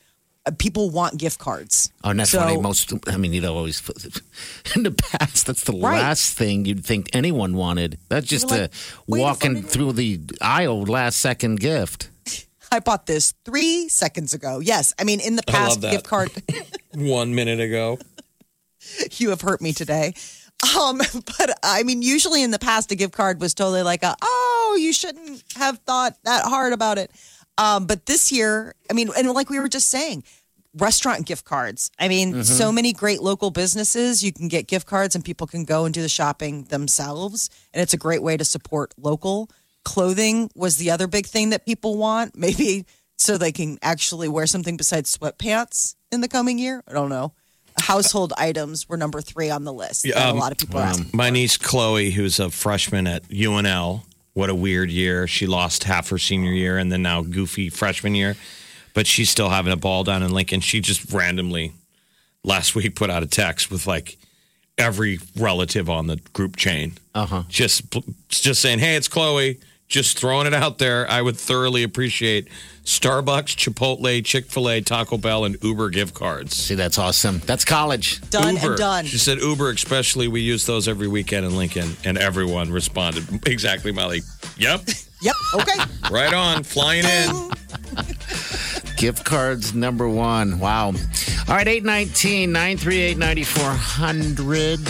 uh, 0.44 0.50
people 0.58 0.90
want 0.90 1.16
gift 1.16 1.38
cards. 1.38 1.92
Oh, 2.02 2.10
and 2.10 2.18
that's 2.18 2.30
So- 2.32 2.40
funny. 2.40 2.56
Most, 2.60 2.92
I 3.06 3.16
mean, 3.16 3.32
you'd 3.32 3.44
always 3.44 3.80
in 4.74 4.82
the 4.82 4.90
past. 4.90 5.46
That's 5.46 5.62
the 5.62 5.72
Right. 5.72 6.00
last 6.00 6.36
thing 6.36 6.64
you'd 6.64 6.84
think 6.84 7.10
anyone 7.12 7.54
wanted. 7.54 7.98
That's 8.08 8.26
just 8.26 8.50
a 8.50 8.62
like, 8.62 8.70
walking 9.06 9.62
through 9.62 9.92
the 9.92 10.20
aisle, 10.40 10.82
last 10.82 11.18
second 11.18 11.60
gift. 11.60 12.08
I 12.72 12.80
bought 12.80 13.06
this 13.06 13.34
three 13.44 13.88
seconds 13.88 14.32
ago. 14.32 14.58
Yes, 14.58 14.94
I 14.98 15.04
mean 15.04 15.20
in 15.20 15.36
the 15.36 15.42
past 15.42 15.80
gift 15.80 16.06
card. 16.06 16.30
One 16.94 17.34
minute 17.34 17.60
ago. 17.60 17.98
you 19.12 19.30
have 19.30 19.42
hurt 19.42 19.60
me 19.60 19.72
today. 19.72 20.14
Um, 20.76 20.98
but 21.38 21.58
I 21.62 21.82
mean, 21.82 22.02
usually 22.02 22.42
in 22.42 22.50
the 22.50 22.58
past, 22.58 22.90
a 22.92 22.94
gift 22.94 23.12
card 23.14 23.40
was 23.40 23.54
totally 23.54 23.82
like, 23.82 24.02
a, 24.02 24.16
"Oh, 24.22 24.78
you 24.80 24.92
shouldn't 24.92 25.42
have 25.56 25.78
thought 25.80 26.16
that 26.24 26.44
hard 26.44 26.72
about 26.72 26.98
it." 26.98 27.10
Um, 27.58 27.86
but 27.86 28.06
this 28.06 28.32
year, 28.32 28.74
I 28.90 28.94
mean, 28.94 29.10
and 29.16 29.30
like 29.32 29.50
we 29.50 29.60
were 29.60 29.68
just 29.68 29.88
saying, 29.90 30.24
restaurant 30.74 31.26
gift 31.26 31.44
cards. 31.44 31.90
I 31.98 32.08
mean, 32.08 32.44
so 32.44 32.72
many 32.72 32.92
great 32.92 33.20
local 33.20 33.50
businesses. 33.50 34.22
You 34.22 34.32
can 34.32 34.48
get 34.48 34.66
gift 34.66 34.86
cards, 34.86 35.14
and 35.14 35.24
people 35.24 35.46
can 35.46 35.64
go 35.64 35.84
and 35.84 35.92
do 35.92 36.00
the 36.00 36.08
shopping 36.08 36.64
themselves, 36.64 37.50
and 37.74 37.82
it's 37.82 37.92
a 37.92 37.98
great 37.98 38.22
way 38.22 38.36
to 38.36 38.44
support 38.44 38.94
local. 38.96 39.50
Clothing 39.84 40.50
was 40.54 40.76
the 40.76 40.90
other 40.90 41.06
big 41.06 41.26
thing 41.26 41.50
that 41.50 41.66
people 41.66 41.96
want, 41.96 42.36
maybe 42.36 42.86
so 43.16 43.38
they 43.38 43.52
can 43.52 43.78
actually 43.82 44.28
wear 44.28 44.46
something 44.46 44.76
besides 44.76 45.16
sweatpants 45.16 45.94
in 46.10 46.20
the 46.20 46.28
coming 46.28 46.58
year. 46.58 46.82
I 46.88 46.92
don't 46.92 47.08
know. 47.08 47.32
Household 47.78 48.32
items 48.36 48.88
were 48.88 48.96
number 48.96 49.20
three 49.20 49.48
on 49.48 49.64
the 49.64 49.72
list. 49.72 50.04
Yeah, 50.04 50.28
um, 50.28 50.36
a 50.36 50.40
lot 50.40 50.52
of 50.52 50.58
people 50.58 50.78
are 50.78 50.82
asking. 50.82 51.10
My 51.14 51.30
niece 51.30 51.56
Chloe, 51.56 52.10
who's 52.10 52.38
a 52.38 52.50
freshman 52.50 53.06
at 53.06 53.26
UNL, 53.28 54.02
what 54.34 54.50
a 54.50 54.54
weird 54.54 54.90
year. 54.90 55.26
She 55.26 55.46
lost 55.46 55.84
half 55.84 56.10
her 56.10 56.18
senior 56.18 56.52
year 56.52 56.78
and 56.78 56.92
then 56.92 57.02
now 57.02 57.22
goofy 57.22 57.70
freshman 57.70 58.14
year, 58.14 58.36
but 58.94 59.06
she's 59.06 59.30
still 59.30 59.48
having 59.48 59.72
a 59.72 59.76
ball 59.76 60.04
down 60.04 60.22
in 60.22 60.32
Lincoln. 60.32 60.60
She 60.60 60.80
just 60.80 61.12
randomly 61.12 61.72
last 62.44 62.74
week 62.74 62.94
put 62.94 63.08
out 63.08 63.22
a 63.22 63.26
text 63.26 63.70
with 63.70 63.86
like 63.86 64.18
every 64.78 65.18
relative 65.36 65.88
on 65.88 66.06
the 66.06 66.16
group 66.32 66.56
chain. 66.56 66.94
Uh 67.14 67.26
huh. 67.26 67.42
Just 67.48 67.84
just 68.28 68.60
saying, 68.60 68.78
"Hey, 68.78 68.96
it's 68.96 69.08
Chloe. 69.08 69.60
Just 69.92 70.18
throwing 70.18 70.46
it 70.46 70.54
out 70.54 70.78
there. 70.78 71.08
I 71.08 71.20
would 71.20 71.36
thoroughly 71.36 71.82
appreciate 71.82 72.48
Starbucks, 72.84 73.54
Chipotle, 73.54 74.24
Chick 74.24 74.46
fil 74.46 74.70
A, 74.70 74.80
Taco 74.80 75.18
Bell, 75.18 75.44
and 75.44 75.56
Uber 75.62 75.90
gift 75.90 76.14
cards. 76.14 76.56
See, 76.56 76.74
that's 76.74 76.98
awesome. 76.98 77.40
That's 77.44 77.64
college. 77.64 78.20
Done 78.30 78.56
Uber. 78.56 78.68
and 78.70 78.76
done. 78.78 79.04
She 79.04 79.18
said 79.18 79.38
Uber, 79.38 79.70
especially, 79.70 80.28
we 80.28 80.40
use 80.40 80.64
those 80.64 80.88
every 80.88 81.08
weekend 81.08 81.44
in 81.44 81.56
Lincoln, 81.56 81.94
and 82.04 82.16
everyone 82.16 82.72
responded 82.72 83.46
exactly, 83.46 83.92
Molly. 83.92 84.22
Yep, 84.56 84.80
Yep. 85.22 85.34
Okay. 85.54 85.80
right 86.10 86.32
on, 86.34 86.64
flying 86.64 87.04
in. 87.04 87.50
Gift 88.96 89.24
cards 89.24 89.74
number 89.74 90.08
one. 90.08 90.58
Wow. 90.58 90.86
All 90.86 90.94
right, 91.54 91.68
819 91.68 92.50
938 92.50 93.18
9400. 93.18 94.80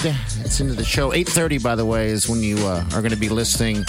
It's 0.45 0.61
into 0.61 0.75
the 0.75 0.85
show. 0.85 1.13
830, 1.13 1.59
by 1.59 1.75
the 1.75 1.85
way, 1.85 2.07
is 2.09 2.29
when 2.29 2.41
you 2.41 2.57
uh, 2.59 2.85
are 2.95 3.01
going 3.03 3.11
to 3.11 3.17
be 3.17 3.29
listening. 3.29 3.85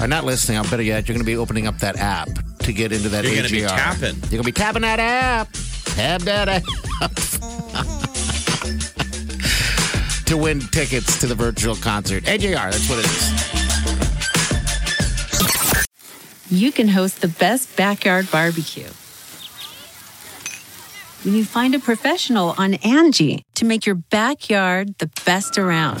Or 0.00 0.06
not 0.06 0.24
listening, 0.24 0.58
I'll 0.58 0.64
better 0.64 0.82
yet, 0.82 1.08
you're 1.08 1.14
going 1.14 1.24
to 1.24 1.30
be 1.30 1.36
opening 1.36 1.66
up 1.66 1.78
that 1.78 1.96
app 1.96 2.28
to 2.60 2.72
get 2.72 2.92
into 2.92 3.08
that 3.08 3.24
You're 3.24 3.32
AJR. 3.32 3.36
gonna 3.36 3.48
be 3.48 3.60
tapping. 3.62 4.14
You're 4.30 4.30
going 4.30 4.42
to 4.42 4.44
be 4.44 4.52
tapping 4.52 4.82
that 4.82 5.00
app. 5.00 5.48
Tap 5.84 6.20
that 6.22 6.48
app. 6.48 6.62
to 10.26 10.36
win 10.36 10.60
tickets 10.60 11.18
to 11.20 11.26
the 11.26 11.34
virtual 11.34 11.74
concert. 11.76 12.22
AJR, 12.24 12.70
that's 12.70 12.88
what 12.88 12.98
it 13.00 13.06
is. 13.06 13.48
you 16.50 16.70
can 16.72 16.88
host 16.88 17.20
the 17.20 17.28
best 17.28 17.76
backyard 17.76 18.30
barbecue. 18.30 18.88
When 21.24 21.34
you 21.34 21.44
find 21.44 21.74
a 21.74 21.80
professional 21.80 22.54
on 22.56 22.74
Angie 22.74 23.44
to 23.56 23.64
make 23.64 23.84
your 23.84 23.96
backyard 23.96 24.96
the 24.98 25.10
best 25.24 25.58
around. 25.58 26.00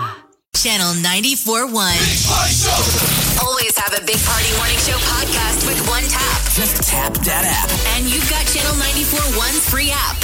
Channel 0.55 0.93
94.1. 1.01 1.71
Always 3.41 3.77
have 3.79 3.93
a 3.97 4.01
Big 4.05 4.19
Party 4.21 4.51
Morning 4.57 4.77
Show 4.77 4.97
podcast 5.09 5.65
with 5.65 5.79
one 5.87 6.03
tap. 6.03 6.41
Just 6.53 6.83
tap 6.87 7.13
that 7.25 7.45
app. 7.47 7.69
And 7.95 8.05
you've 8.05 8.29
got 8.29 8.45
Channel 8.45 8.73
94.1's 8.75 9.69
free 9.69 9.89
app. 9.91 10.17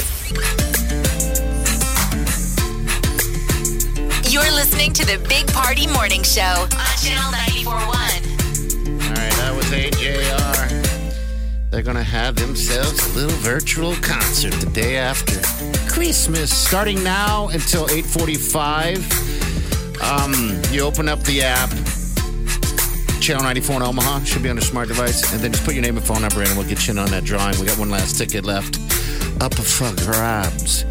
You're 4.30 4.52
listening 4.52 4.92
to 4.92 5.04
the 5.06 5.18
Big 5.28 5.48
Party 5.48 5.86
Morning 5.88 6.22
Show 6.22 6.42
on 6.42 6.68
Channel 7.02 7.32
94.1. 7.32 7.64
All 9.00 9.08
right, 9.08 9.32
that 9.40 9.52
was 9.56 9.64
AJR. 9.72 10.68
They're 11.70 11.82
going 11.82 11.96
to 11.96 12.02
have 12.04 12.36
themselves 12.36 13.04
a 13.10 13.14
little 13.18 13.36
virtual 13.38 13.94
concert 13.96 14.52
the 14.52 14.70
day 14.70 14.98
after 14.98 15.40
Christmas, 15.90 16.52
starting 16.54 17.02
now 17.02 17.48
until 17.48 17.88
8:45. 17.88 19.47
Um, 20.02 20.60
you 20.70 20.82
open 20.82 21.08
up 21.08 21.20
the 21.24 21.42
app, 21.42 21.70
Channel 23.20 23.42
94 23.42 23.76
in 23.76 23.82
Omaha, 23.82 24.24
should 24.24 24.42
be 24.42 24.48
on 24.50 24.58
a 24.58 24.62
smart 24.62 24.88
device, 24.88 25.32
and 25.32 25.42
then 25.42 25.52
just 25.52 25.64
put 25.64 25.74
your 25.74 25.82
name 25.82 25.96
and 25.96 26.06
phone 26.06 26.22
number 26.22 26.42
in, 26.42 26.48
and 26.48 26.56
we'll 26.56 26.68
get 26.68 26.86
you 26.86 26.92
in 26.92 26.98
on 26.98 27.10
that 27.10 27.24
drawing. 27.24 27.58
We 27.58 27.66
got 27.66 27.78
one 27.78 27.90
last 27.90 28.16
ticket 28.16 28.44
left 28.44 28.78
up 29.42 29.54
for 29.54 29.94
grabs. 30.04 30.84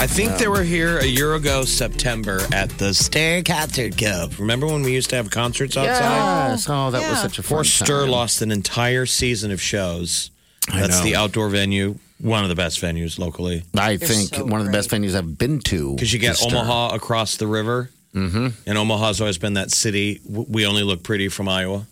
I 0.00 0.06
think 0.06 0.38
they 0.38 0.46
were 0.46 0.62
here 0.62 0.98
a 0.98 1.04
year 1.06 1.34
ago, 1.34 1.64
September, 1.64 2.40
at 2.52 2.70
the 2.78 2.94
Stir 2.94 3.42
Concert 3.42 3.98
Cove. 3.98 4.38
Remember 4.38 4.66
when 4.66 4.82
we 4.82 4.92
used 4.92 5.10
to 5.10 5.16
have 5.16 5.28
concerts 5.30 5.76
outside? 5.76 6.50
Yes. 6.50 6.68
Oh, 6.68 6.92
that 6.92 7.10
was 7.10 7.20
such 7.20 7.38
a 7.40 7.42
fun 7.42 7.58
Before 7.58 7.64
Stir 7.64 8.06
lost 8.06 8.40
an 8.40 8.52
entire 8.52 9.06
season 9.06 9.50
of 9.50 9.60
shows. 9.60 10.30
I 10.72 10.80
That's 10.80 10.98
know. 10.98 11.04
the 11.04 11.16
outdoor 11.16 11.48
venue, 11.48 11.96
one 12.20 12.44
of 12.44 12.48
the 12.48 12.54
best 12.54 12.80
venues 12.80 13.18
locally. 13.18 13.64
I 13.76 13.96
They're 13.96 14.06
think 14.08 14.34
so 14.34 14.44
one 14.44 14.60
of 14.60 14.66
the 14.66 14.72
best 14.72 14.90
venues 14.90 15.16
I've 15.16 15.36
been 15.36 15.58
to. 15.60 15.94
Because 15.94 16.12
you 16.12 16.20
get. 16.20 16.40
Omaha 16.44 16.94
across 16.94 17.36
the 17.36 17.48
river. 17.48 17.90
Mm-hmm. 18.14 18.48
And 18.66 18.78
Omaha's 18.78 19.20
always 19.20 19.38
been 19.38 19.54
that 19.54 19.70
city. 19.70 20.20
We 20.26 20.66
only 20.66 20.82
look 20.82 21.02
pretty 21.02 21.28
from 21.28 21.48
Iowa. 21.48 21.86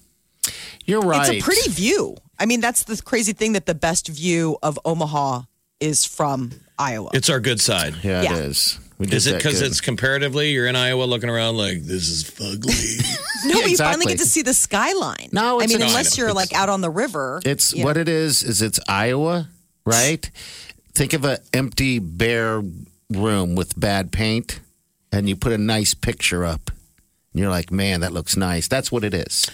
You're 0.84 1.02
right. 1.02 1.28
It's 1.34 1.42
a 1.42 1.44
pretty 1.44 1.70
view. 1.70 2.16
I 2.38 2.46
mean, 2.46 2.60
that's 2.60 2.84
the 2.84 3.00
crazy 3.02 3.32
thing 3.32 3.52
that 3.54 3.66
the 3.66 3.74
best 3.74 4.08
view 4.08 4.58
of 4.62 4.78
Omaha 4.84 5.42
is 5.80 6.04
from 6.04 6.52
Iowa. 6.78 7.10
It's 7.14 7.28
our 7.30 7.40
good 7.40 7.60
side. 7.60 7.94
Yeah, 8.02 8.22
Yeah. 8.22 8.34
it 8.36 8.44
is. 8.44 8.78
Is 8.98 9.26
it 9.26 9.36
because 9.36 9.60
it's 9.60 9.82
comparatively, 9.82 10.52
you're 10.52 10.66
in 10.66 10.74
Iowa 10.76 11.04
looking 11.04 11.28
around 11.28 11.58
like, 11.58 11.82
this 11.82 12.08
is 12.08 12.24
fugly? 12.24 12.98
no, 13.44 13.56
Yeah, 13.56 13.62
but 13.62 13.70
you 13.70 13.76
finally 13.76 14.06
get 14.06 14.18
to 14.20 14.24
see 14.24 14.40
the 14.40 14.54
skyline. 14.54 15.28
No, 15.32 15.60
I 15.60 15.66
mean, 15.66 15.82
a- 15.82 15.84
unless 15.84 16.18
I 16.18 16.22
you're 16.22 16.32
like 16.32 16.54
out 16.54 16.70
on 16.70 16.80
the 16.80 16.88
river. 16.88 17.42
It's 17.44 17.74
what 17.74 17.96
know. 17.96 18.00
it 18.02 18.08
is. 18.08 18.42
Is 18.42 18.62
it's 18.62 18.80
Iowa, 18.88 19.48
right? 19.84 20.30
Think 20.94 21.12
of 21.12 21.26
an 21.26 21.36
empty, 21.52 21.98
bare 21.98 22.62
room 23.10 23.54
with 23.54 23.78
bad 23.78 24.12
paint, 24.12 24.60
and 25.12 25.28
you 25.28 25.36
put 25.36 25.52
a 25.52 25.58
nice 25.58 25.94
picture 25.94 26.44
up. 26.44 26.70
And 27.32 27.40
you're 27.42 27.50
like, 27.50 27.70
man, 27.70 28.00
that 28.00 28.12
looks 28.12 28.36
nice. 28.36 28.68
That's 28.68 28.90
what 28.90 29.04
it 29.04 29.14
is. 29.14 29.46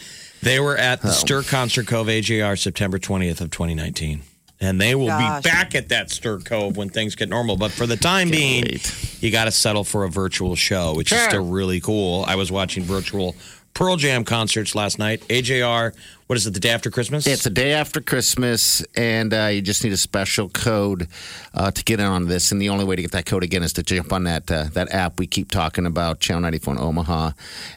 they 0.43 0.59
were 0.59 0.77
at 0.77 1.01
Oh. 1.05 1.09
the 1.09 1.15
Stir 1.15 1.43
Concert 1.43 1.87
Cove 1.87 2.09
AJR 2.09 2.59
September 2.59 2.99
20th 2.99 3.41
of 3.41 3.51
2019. 3.51 4.23
And 4.61 4.81
they 4.81 4.95
will 4.95 5.07
Gosh. 5.09 5.43
be 5.43 5.49
back 5.51 5.75
at 5.75 5.89
that 5.89 6.11
Stir 6.11 6.39
Cove 6.39 6.77
when 6.77 6.89
things 6.89 7.15
get 7.17 7.29
normal. 7.29 7.57
But 7.57 7.73
for 7.73 7.85
the 7.87 7.97
time 7.97 8.31
being, 8.31 8.63
wait. 8.65 9.19
you 9.21 9.31
got 9.33 9.45
to 9.47 9.51
settle 9.51 9.83
for 9.85 10.05
a 10.05 10.09
virtual 10.09 10.55
show, 10.57 10.95
which 10.95 11.11
is 11.13 11.19
Sure. 11.19 11.29
still 11.31 11.45
really 11.47 11.81
cool. 11.81 12.25
I 12.29 12.37
was 12.37 12.51
watching 12.53 12.85
virtual 12.85 13.35
Pearl 13.75 13.97
Jam 13.97 14.25
concerts 14.25 14.75
last 14.75 14.99
night. 14.99 15.21
AJR, 15.29 15.95
what 16.27 16.37
is 16.37 16.47
it, 16.47 16.53
the 16.53 16.61
day 16.61 16.71
after 16.71 16.91
Christmas? 16.91 17.27
It's 17.27 17.45
the 17.45 17.51
day 17.51 17.73
after 17.73 18.01
Christmas, 18.01 18.85
and 18.97 19.33
uh, 19.33 19.47
you 19.47 19.63
just 19.63 19.83
need 19.83 19.93
a 19.93 19.97
special 19.97 20.51
code 20.51 21.09
uh, 21.55 21.71
to 21.71 21.85
get 21.85 21.99
in 21.99 22.07
on 22.07 22.27
this. 22.27 22.53
And 22.53 22.61
the 22.61 22.69
only 22.69 22.85
way 22.85 22.97
to 22.97 23.03
get 23.03 23.13
that 23.13 23.25
code 23.25 23.43
again 23.43 23.63
is 23.63 23.73
to 23.75 23.83
jump 23.83 24.13
on 24.13 24.25
that 24.25 24.51
uh, 24.51 24.65
that 24.75 24.93
app 24.93 25.19
we 25.19 25.27
keep 25.27 25.51
talking 25.51 25.87
about, 25.87 26.21
Channel 26.21 26.43
94 26.43 26.75
in 26.75 26.81
Omaha. 26.81 27.31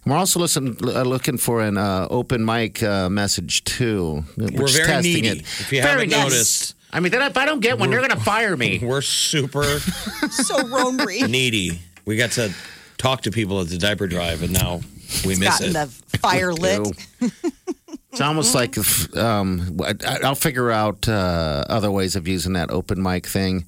And 0.04 0.14
we're 0.14 0.18
also 0.18 0.39
listen, 0.39 0.78
uh, 0.84 1.04
looking 1.04 1.38
for 1.38 1.62
an 1.62 1.78
uh, 1.78 2.08
open 2.10 2.43
mic 2.43 2.84
uh, 2.84 3.10
message 3.10 3.64
too. 3.64 4.26
We're 4.38 4.68
very 4.68 4.86
testing 4.86 5.14
needy. 5.14 5.28
It. 5.28 5.39
If 5.41 5.72
you 5.72 5.82
Very 5.82 5.91
haven't 5.91 6.10
nice. 6.10 6.24
noticed, 6.24 6.76
I 6.91 7.00
mean, 7.00 7.12
then 7.12 7.22
if 7.22 7.38
I 7.38 7.46
don't 7.46 7.62
get 7.62 7.80
one, 7.80 7.89
they're 7.89 8.00
going 8.00 8.12
to 8.12 8.20
fire 8.20 8.56
me. 8.58 8.80
we're 8.84 9.02
super 9.02 9.64
so 9.80 10.58
Ronery 10.58 11.28
needy. 11.30 11.80
We 12.06 12.18
got 12.18 12.32
to 12.32 12.54
talk 12.98 13.22
to 13.22 13.32
people 13.32 13.62
at 13.62 13.68
the 13.68 13.78
diaper 13.78 14.08
drive, 14.08 14.43
and 14.43 14.54
now 14.54 14.82
we 15.26 15.36
miss 15.36 15.49
gotten 15.60 15.70
it. 15.70 15.74
the 15.74 16.18
fire 16.20 16.53
lit. 16.53 16.88
It's 18.12 18.22
almost 18.22 18.56
like 18.56 18.78
if, 18.78 19.16
um, 19.18 19.78
I- 19.84 20.20
I'll 20.24 20.36
figure 20.36 20.72
out 20.72 21.08
uh, 21.10 21.66
other 21.70 21.91
ways 21.91 22.16
of 22.16 22.28
using 22.28 22.53
that 22.53 22.72
open 22.72 23.01
mic 23.03 23.26
thing. 23.28 23.66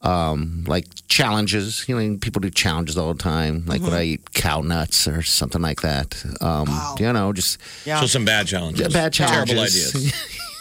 Um, 0.00 0.64
like 0.66 0.86
challenges, 1.06 1.84
you 1.88 1.96
know, 2.00 2.16
people 2.18 2.40
do 2.40 2.50
challenges 2.50 2.96
all 2.98 3.12
the 3.14 3.22
time. 3.22 3.64
Like 3.66 3.82
would 3.82 3.92
I 3.92 4.02
eat 4.04 4.32
cow 4.32 4.60
nuts 4.62 5.06
or 5.06 5.22
something 5.22 5.62
like 5.62 5.82
that? 5.82 6.24
Um, 6.40 6.66
You 6.98 7.12
know, 7.12 7.32
just 7.32 7.58
Yeah. 7.84 8.00
So 8.00 8.06
some 8.06 8.24
bad 8.24 8.46
challenges. 8.48 8.92
bad 8.92 9.12
challenges. 9.12 9.54
Terrible 9.54 9.62
ideas. 9.62 10.12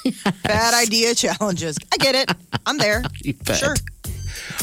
Bad 0.43 0.73
idea 0.73 1.13
challenges. 1.13 1.77
I 1.93 1.97
get 1.97 2.15
it. 2.15 2.31
I'm 2.65 2.79
there. 2.79 3.03
You 3.23 3.35
bet. 3.35 3.57
Sure. 3.59 3.75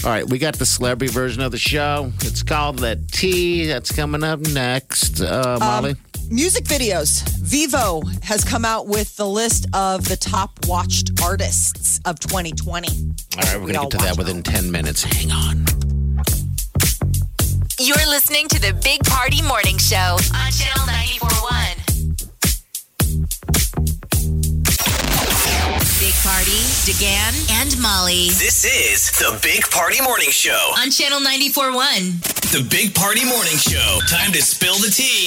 All 0.05 0.11
right, 0.11 0.25
we 0.25 0.39
got 0.39 0.55
the 0.57 0.65
celebrity 0.65 1.13
version 1.13 1.43
of 1.43 1.51
the 1.51 1.59
show. 1.59 2.13
It's 2.21 2.45
called 2.45 2.79
The 2.79 3.03
Tea. 3.11 3.67
That's 3.67 3.91
coming 3.91 4.23
up 4.23 4.39
next. 4.39 5.21
Uh, 5.21 5.59
Molly. 5.59 5.97
Music 6.31 6.65
videos. 6.65 7.23
Vevo 7.41 8.03
has 8.23 8.45
come 8.45 8.65
out 8.65 8.87
with 8.87 9.17
the 9.17 9.27
list 9.27 9.67
of 9.75 10.09
the 10.09 10.17
top 10.17 10.53
watched 10.67 11.21
artists 11.23 12.01
of 12.05 12.21
2020. 12.21 12.89
all 12.89 13.43
right, 13.43 13.55
we're 13.57 13.67
we 13.67 13.73
going 13.73 13.75
to 13.75 13.81
all 13.81 13.89
get 13.89 13.91
to 13.93 13.97
that 13.99 14.11
watch 14.11 14.19
within 14.19 14.43
10 14.43 14.71
minutes. 14.71 15.03
Hang 15.03 15.33
on. 15.33 15.65
You're 17.81 17.97
listening 18.09 18.49
to 18.49 18.61
the 18.61 18.75
Big 18.83 19.03
Party 19.05 19.43
Morning 19.43 19.79
Show 19.79 19.97
on 19.97 20.53
Channel 20.53 20.87
94.1. 20.87 21.78
Party, 26.39 26.53
DeGan, 26.87 27.51
and 27.61 27.83
Molly 27.83 28.29
This 28.29 28.65
is 28.65 29.11
the 29.19 29.37
Big 29.43 29.69
Party 29.73 30.01
Morning 30.01 30.31
Show. 30.31 30.71
on 30.79 30.89
Channel 30.93 31.19
94.1. 31.19 32.53
The 32.53 32.65
Big 32.71 32.95
Party 32.95 33.25
Morning 33.25 33.57
Show. 33.57 33.99
Time 34.07 34.31
to 34.31 34.41
spill 34.41 34.77
the 34.77 34.87
tea. 34.89 35.27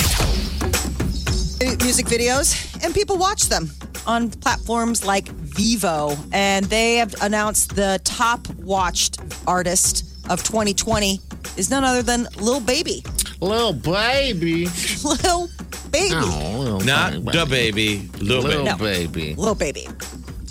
music 1.83 2.05
videos 2.05 2.55
and 2.85 2.93
people 2.95 3.17
watch 3.17 3.49
them 3.49 3.69
on 4.07 4.29
platforms 4.29 5.05
like 5.05 5.25
Vevo. 5.25 6.17
And 6.31 6.63
they 6.67 6.95
have 6.95 7.13
announced 7.21 7.75
the 7.75 7.99
top 8.05 8.47
watched 8.61 9.19
artist 9.45 10.05
of 10.29 10.41
2020 10.43 11.19
is 11.57 11.69
none 11.69 11.83
other 11.83 12.03
than 12.03 12.25
Lil 12.37 12.61
Baby. 12.61 13.03
Lil 13.41 13.73
Baby. 13.73 14.69
Lil 15.03 15.49
Baby. 15.91 16.15
Oh, 16.15 16.55
little 16.57 16.79
Not 16.79 17.11
baby. 17.11 17.37
the 17.37 17.45
baby, 17.45 18.09
little 18.21 18.43
Lil 18.63 18.77
baby. 18.77 19.07
baby. 19.07 19.35
Lil 19.35 19.55
Baby. 19.55 19.87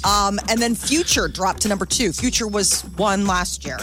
Um, 0.05 0.39
and 0.49 0.61
then 0.61 0.75
Future 0.75 1.29
dropped 1.29 1.63
to 1.63 1.69
number 1.69 1.87
two. 1.87 2.13
Future 2.13 2.49
was 2.49 2.83
one 2.97 3.27
last 3.27 3.65
year. 3.65 3.79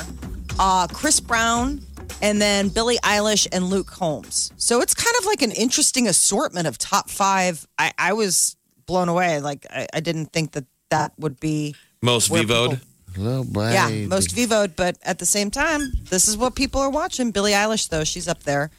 Uh, 0.59 0.87
Chris 0.87 1.19
Brown, 1.19 1.81
and 2.21 2.41
then 2.41 2.69
Billie 2.69 2.97
Eilish 3.03 3.47
and 3.51 3.65
Luke 3.65 3.87
Combs. 3.87 4.51
So 4.57 4.81
it's 4.81 4.93
kind 4.93 5.15
of 5.19 5.25
like 5.25 5.41
an 5.41 5.51
interesting 5.51 6.07
assortment 6.07 6.67
of 6.67 6.77
top 6.77 7.09
five. 7.09 7.67
I, 7.77 7.93
I 7.97 8.13
was 8.13 8.55
blown 8.85 9.09
away. 9.09 9.39
Like 9.39 9.65
I, 9.69 9.87
I 9.93 9.99
didn't 9.99 10.27
think 10.27 10.53
that 10.53 10.65
that 10.89 11.13
would 11.19 11.39
be 11.39 11.75
Most 12.01 12.29
Where 12.29 12.43
vivoed. 12.43 12.81
Lil 13.17 13.43
baby. 13.43 13.73
yeah 13.73 14.07
most 14.07 14.35
vivoed. 14.35 14.75
But 14.75 14.97
at 15.03 15.19
the 15.19 15.25
same 15.25 15.51
time, 15.51 15.91
this 16.09 16.27
is 16.27 16.37
what 16.37 16.55
people 16.55 16.81
are 16.81 16.89
watching. 16.89 17.31
Billie 17.31 17.51
Eilish 17.51 17.89
though 17.89 18.03
she's 18.03 18.27
up 18.27 18.43
there. 18.43 18.71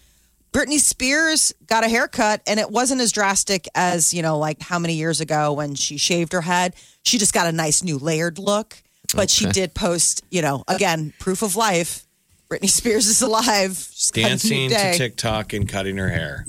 Britney 0.53 0.79
Spears 0.79 1.53
got 1.67 1.85
a 1.85 1.89
haircut, 1.89 2.41
and 2.47 2.59
it 2.59 2.71
wasn't 2.71 3.01
as 3.01 3.13
drastic 3.13 3.69
as 3.75 4.13
you 4.15 4.23
know, 4.23 4.39
like 4.39 4.61
how 4.63 4.79
many 4.79 4.95
years 4.95 5.21
ago 5.21 5.53
when 5.53 5.75
she 5.75 5.97
shaved 5.97 6.33
her 6.33 6.41
head. 6.41 6.75
She 7.05 7.19
just 7.19 7.33
got 7.35 7.47
a 7.47 7.53
nice 7.53 7.83
new 7.83 7.99
layered 7.99 8.39
look. 8.39 8.77
But 9.15 9.31
she 9.31 9.47
did 9.47 9.73
post, 9.73 10.23
you 10.31 10.43
know, 10.43 10.65
again, 10.69 11.15
proof 11.19 11.43
of 11.43 11.57
life. 11.57 12.05
Britney 12.51 12.69
Spears 12.69 13.07
is 13.07 13.23
alive. 13.23 13.73
She's 13.95 14.11
got 14.11 14.19
a 14.19 14.23
new 14.25 14.29
Dancing 14.29 14.69
to 14.71 14.99
TikTok 14.99 15.55
and 15.55 15.67
cutting 15.67 15.97
her 15.97 16.09
hair. 16.11 16.45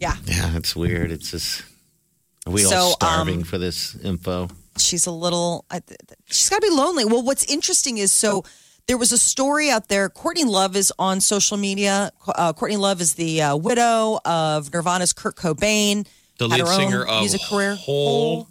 Yeah, 0.00 0.16
Yeah, 0.24 0.56
it's 0.56 0.74
weird. 0.74 1.12
It's 1.12 1.30
just. 1.30 1.62
Are 2.46 2.52
we 2.52 2.62
So, 2.62 2.76
all 2.76 2.90
starving 2.92 3.38
um, 3.38 3.44
for 3.44 3.58
this 3.58 3.94
info? 3.96 4.48
she's 4.76 5.06
a 5.06 5.10
little. 5.12 5.64
I, 5.70 5.82
she's 6.26 6.48
got 6.48 6.62
to 6.62 6.68
be 6.68 6.74
lonely. 6.74 7.04
Well, 7.04 7.22
what's 7.22 7.44
interesting 7.44 7.98
is 7.98 8.12
so 8.12 8.44
there 8.90 8.98
was 8.98 9.12
a 9.12 9.18
story 9.18 9.70
out 9.70 9.86
there. 9.86 10.08
Courtney 10.08 10.42
Love 10.42 10.74
is 10.74 10.92
on 10.98 11.20
social 11.20 11.56
media. 11.56 12.10
Uh, 12.26 12.52
Courtney 12.52 12.76
Love 12.76 13.00
is 13.00 13.14
the 13.14 13.40
uh, 13.40 13.54
widow 13.56 14.18
of 14.24 14.74
Nirvana's 14.74 15.12
Kurt 15.12 15.36
Cobain. 15.36 16.08
The 16.38 16.48
lead 16.48 16.66
singer 16.66 17.04
of 17.04 17.20
music 17.20 17.40
career. 17.48 17.76
Hole. 17.76 18.48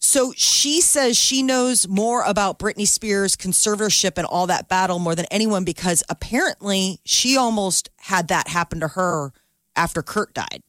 So 0.00 0.32
she 0.34 0.80
says 0.80 1.16
she 1.16 1.44
knows 1.44 1.86
more 1.86 2.24
about 2.24 2.58
Britney 2.58 2.84
Spears' 2.84 3.36
conservatorship 3.36 4.18
and 4.18 4.26
all 4.26 4.48
that 4.48 4.68
battle 4.68 4.98
more 4.98 5.14
than 5.14 5.26
anyone 5.30 5.62
because 5.62 6.02
apparently 6.10 6.98
she 7.04 7.36
almost 7.36 7.90
had 7.98 8.26
that 8.26 8.48
happen 8.48 8.80
to 8.80 8.88
her 8.88 9.32
after 9.76 10.02
Kurt 10.02 10.34
died. 10.34 10.64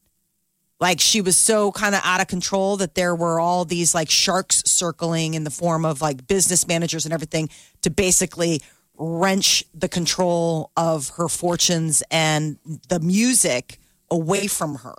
Like 0.78 1.00
she 1.00 1.20
was 1.20 1.36
so 1.36 1.72
kind 1.72 1.96
of 1.96 2.02
out 2.04 2.20
of 2.20 2.28
control 2.28 2.76
that 2.76 2.94
there 2.94 3.16
were 3.16 3.40
all 3.40 3.64
these 3.64 3.96
like 3.96 4.10
sharks 4.10 4.62
circling 4.64 5.34
in 5.34 5.42
the 5.42 5.50
form 5.50 5.84
of 5.84 6.00
like 6.00 6.28
business 6.28 6.68
managers 6.68 7.04
and 7.04 7.12
everything 7.12 7.48
to 7.82 7.90
basically 7.90 8.62
wrench 9.02 9.64
the 9.74 9.88
control 9.88 10.70
of 10.76 11.08
her 11.16 11.28
fortunes 11.28 12.04
and 12.10 12.56
the 12.88 13.00
music 13.00 13.80
away 14.10 14.46
from 14.46 14.76
her. 14.76 14.94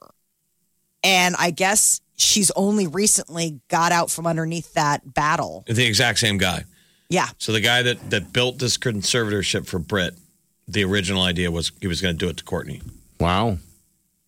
And 1.04 1.36
I 1.40 1.52
guess 1.52 2.02
she's 2.18 2.52
only 2.52 2.86
recently 2.86 3.62
got 3.70 3.92
out 3.94 4.12
from 4.12 4.28
underneath 4.28 4.74
that 4.74 5.14
battle. 5.14 5.64
The 5.68 5.86
exact 5.86 6.20
same 6.20 6.38
guy. 6.38 6.66
Yeah. 7.10 7.28
So 7.38 7.52
the 7.54 7.62
guy 7.62 7.82
that, 7.84 8.10
that 8.10 8.34
built 8.34 8.60
this 8.60 8.78
conservatorship 8.78 9.68
for 9.68 9.80
Brit, 9.80 10.16
the 10.68 10.84
original 10.84 11.24
idea 11.24 11.50
was 11.52 11.72
he 11.80 11.88
was 11.88 12.02
going 12.02 12.16
to 12.16 12.18
do 12.18 12.30
it 12.30 12.38
to 12.38 12.44
Courtney. 12.44 12.82
Wow. 13.20 13.58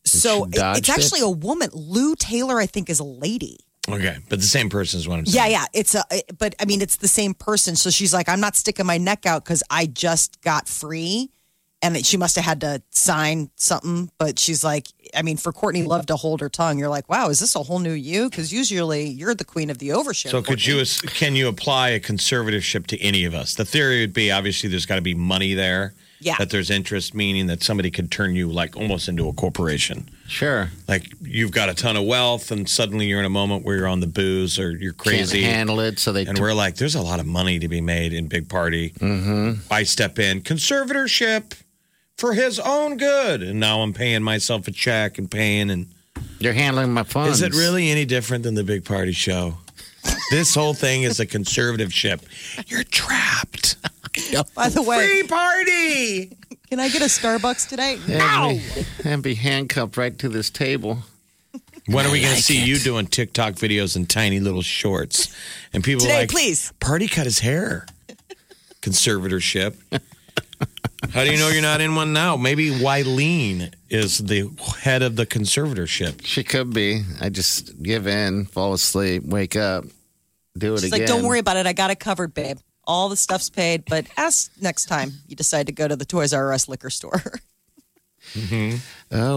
So 0.06 0.44
she 0.46 0.50
it- 0.50 0.52
dodged 0.54 0.80
it's 0.80 0.90
it? 0.90 0.94
actually 0.98 1.22
a 1.22 1.30
woman. 1.30 1.70
Lou 1.74 2.16
Taylor, 2.16 2.60
I 2.60 2.66
think, 2.66 2.90
is 2.90 3.00
a 3.00 3.06
lady. 3.06 3.58
Okay, 3.88 4.18
but 4.30 4.40
the 4.40 4.46
same 4.46 4.70
person 4.70 5.00
is 5.00 5.08
what 5.08 5.20
I'm 5.20 5.26
saying. 5.26 5.52
yeah. 5.52 5.60
yeah. 5.60 5.66
It's 5.74 5.96
a, 5.96 6.04
but 6.38 6.56
I 6.60 6.66
mean, 6.66 6.82
it's 6.82 6.98
the 6.98 7.08
same 7.08 7.34
person. 7.34 7.76
So 7.76 7.90
she's 7.90 8.14
like, 8.14 8.28
I'm 8.30 8.40
not 8.40 8.56
sticking 8.56 8.86
my 8.86 8.98
neck 8.98 9.26
out 9.26 9.44
because 9.44 9.62
I 9.70 9.86
just 9.86 10.42
got 10.42 10.68
free. 10.68 11.30
And 11.82 12.04
she 12.04 12.18
must 12.18 12.36
have 12.36 12.46
had 12.46 12.62
to 12.62 12.82
sign 12.90 13.52
something. 13.58 14.10
But 14.18 14.40
she's 14.40 14.64
like, 14.64 14.88
I 15.14 15.22
mean, 15.22 15.38
for 15.38 15.52
Courtney 15.52 15.84
Love 15.84 16.08
to 16.08 16.16
hold 16.16 16.42
her 16.42 16.50
tongue, 16.50 16.80
you're 16.80 16.90
like, 16.90 17.08
wow, 17.10 17.30
is 17.30 17.40
this 17.40 17.56
a 17.56 17.62
whole 17.62 17.78
new 17.78 17.92
you? 17.92 18.28
Because 18.28 18.52
usually 18.52 19.08
you're 19.08 19.36
the 19.36 19.46
queen 19.46 19.70
of 19.70 19.78
the 19.78 19.90
overshare. 19.90 20.32
So 20.32 20.42
could 20.42 20.66
you 20.66 20.84
can 21.10 21.36
you 21.36 21.48
apply 21.48 21.90
a 21.90 22.00
conservatorship 22.00 22.88
to 22.88 23.00
any 23.00 23.24
of 23.24 23.36
us? 23.36 23.54
The 23.54 23.66
theory 23.66 24.02
would 24.02 24.14
be 24.14 24.32
obviously 24.32 24.68
there's 24.68 24.88
got 24.88 24.96
to 24.96 25.02
be 25.02 25.14
money 25.14 25.54
there. 25.54 25.94
Yeah. 26.22 26.38
That 26.40 26.50
there's 26.50 26.72
interest, 26.72 27.14
meaning 27.14 27.46
that 27.48 27.62
somebody 27.62 27.92
could 27.92 28.10
turn 28.10 28.36
you 28.36 28.50
like 28.50 28.76
almost 28.76 29.08
into 29.08 29.28
a 29.28 29.34
corporation. 29.34 30.10
Sure. 30.28 30.70
Like 30.88 31.12
you've 31.22 31.52
got 31.52 31.70
a 31.70 31.74
ton 31.74 31.96
of 31.98 32.04
wealth, 32.06 32.52
and 32.52 32.68
suddenly 32.68 33.06
you're 33.08 33.20
in 33.20 33.26
a 33.26 33.30
moment 33.30 33.64
where 33.64 33.78
you're 33.78 33.88
on 33.88 34.00
the 34.00 34.08
booze 34.08 34.58
or 34.60 34.72
you're 34.72 34.94
crazy. 34.94 35.42
Can't 35.42 35.54
handle 35.56 35.80
it, 35.80 36.00
so 36.00 36.12
they. 36.12 36.26
and 36.26 36.40
we're 36.40 36.54
like, 36.54 36.76
there's 36.76 36.96
a 36.96 37.02
lot 37.02 37.20
of 37.20 37.26
money 37.28 37.60
to 37.60 37.68
be 37.68 37.80
made 37.82 38.12
in 38.14 38.28
Big 38.28 38.50
Party. 38.50 38.90
Mm-hmm. 38.92 39.72
I 39.72 39.84
step 39.84 40.18
in, 40.20 40.42
conservatorship 40.42 41.54
for 42.18 42.34
his 42.34 42.60
own 42.60 42.98
good. 42.98 43.44
And 43.44 43.60
now 43.60 43.82
I'm 43.82 43.94
paying 43.94 44.24
myself 44.24 44.68
a 44.68 44.72
check 44.72 45.18
and 45.18 45.30
paying. 45.30 45.70
And 45.70 45.88
You're 46.40 46.54
handling 46.54 46.92
my 46.94 47.04
funds. 47.04 47.42
is 47.42 47.44
it 47.44 47.54
really 47.54 47.90
any 47.90 48.06
different 48.06 48.44
than 48.44 48.56
the 48.56 48.64
Big 48.64 48.84
Party 48.86 49.12
show? 49.12 49.58
this 50.32 50.56
whole 50.56 50.74
thing 50.74 51.04
is 51.04 51.20
a 51.20 51.26
conservative 51.26 51.94
ship. 51.94 52.22
You're 52.68 52.84
trapped. 52.84 53.76
By 54.56 54.70
the 54.70 54.82
way, 54.82 55.08
Free 55.22 55.28
party. 55.28 56.38
Can 56.76 56.84
I 56.84 56.90
get 56.90 57.02
a 57.02 57.06
Starbucks 57.06 57.70
today? 57.70 57.98
And 58.10 58.60
be, 58.60 59.10
and 59.10 59.24
be 59.24 59.36
handcuffed 59.36 59.96
right 59.96 60.20
to 60.20 60.28
this 60.28 60.50
table. 60.50 60.98
When 61.86 62.06
are 62.06 62.12
we 62.12 62.20
going 62.20 62.36
to 62.36 62.42
see 62.42 62.66
you 62.66 62.78
doing 62.78 63.08
TikTok 63.08 63.54
videos 63.54 63.96
in 63.96 64.08
tiny 64.08 64.42
little 64.42 64.62
shorts? 64.62 65.34
And 65.72 65.82
people 65.82 66.04
are 66.04 66.08
Today, 66.08 66.20
like, 66.22 66.32
please. 66.32 66.74
Party 66.82 67.08
cut 67.08 67.24
his 67.24 67.40
hair. 67.40 67.86
Conservatorship. 68.82 69.76
How 71.12 71.24
do 71.24 71.32
you 71.32 71.38
know 71.38 71.48
you're 71.48 71.62
not 71.62 71.80
in 71.80 71.96
one 71.96 72.12
now? 72.12 72.36
Maybe 72.36 72.72
Wileen 72.72 73.74
is 73.90 74.18
the 74.18 74.50
head 74.82 75.02
of 75.02 75.16
the 75.16 75.26
conservatorship. 75.26 76.26
She 76.26 76.44
could 76.44 76.74
be. 76.74 77.04
I 77.22 77.30
just 77.30 77.82
give 77.82 78.06
in, 78.06 78.48
fall 78.48 78.74
asleep, 78.74 79.24
wake 79.24 79.56
up, 79.56 79.86
do 80.58 80.74
it 80.74 80.82
She's 80.82 80.92
again. 80.92 81.00
like, 81.00 81.08
don't 81.08 81.24
worry 81.24 81.40
about 81.40 81.56
it. 81.56 81.68
I 81.68 81.72
got 81.72 81.92
it 81.92 82.02
covered, 82.02 82.34
babe. 82.34 82.58
All 82.88 83.10
the 83.10 83.16
stuff's 83.18 83.50
paid, 83.50 83.84
but 83.90 84.06
ask 84.18 84.52
next 84.62 84.86
time 84.86 85.12
you 85.28 85.36
decide 85.36 85.68
to 85.68 85.74
go 85.74 85.88
to 85.88 85.96
the 85.96 86.06
Toys 86.06 86.34
R 86.34 86.54
Us 86.54 86.68
liquor 86.70 86.90
store. 86.90 87.22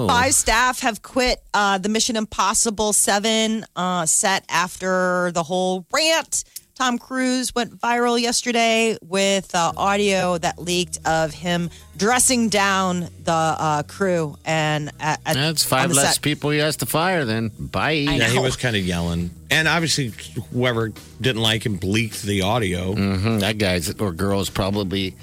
Five 0.08 0.34
staff 0.34 0.80
have 0.80 1.02
quit 1.02 1.42
uh, 1.54 1.78
the 1.78 1.88
Mission 1.90 2.16
Impossible 2.16 2.92
7 2.92 3.64
uh, 3.76 4.06
set 4.06 4.44
after 4.48 5.30
the 5.32 5.42
whole 5.42 5.86
rant. 5.92 6.44
Tom 6.78 6.96
Cruise 6.96 7.52
went 7.56 7.76
viral 7.80 8.20
yesterday 8.20 8.96
with 9.02 9.52
uh, 9.52 9.72
audio 9.76 10.38
that 10.38 10.60
leaked 10.60 10.98
of 11.04 11.34
him 11.34 11.70
dressing 11.96 12.48
down 12.48 13.08
the 13.24 13.32
uh, 13.32 13.82
crew. 13.82 14.36
And 14.44 14.92
at, 15.00 15.20
at, 15.26 15.34
that's 15.34 15.64
five 15.64 15.90
less 15.90 16.14
set. 16.14 16.22
people 16.22 16.50
he 16.50 16.58
has 16.58 16.76
to 16.76 16.86
fire. 16.86 17.24
Then 17.24 17.50
bye. 17.58 17.90
Yeah, 17.90 18.28
he 18.28 18.38
was 18.38 18.54
kind 18.54 18.76
of 18.76 18.86
yelling. 18.86 19.30
And 19.50 19.66
obviously, 19.66 20.12
whoever 20.52 20.92
didn't 21.20 21.42
like 21.42 21.66
him 21.66 21.80
leaked 21.82 22.22
the 22.22 22.42
audio. 22.42 22.94
Mhm, 22.94 23.40
That 23.40 23.58
guy's 23.58 23.92
or 23.98 24.12
girl 24.12 24.40
is 24.40 24.48
probably 24.48 25.16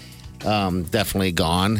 um, 0.43 0.84
definitely 0.84 1.32
gone, 1.32 1.80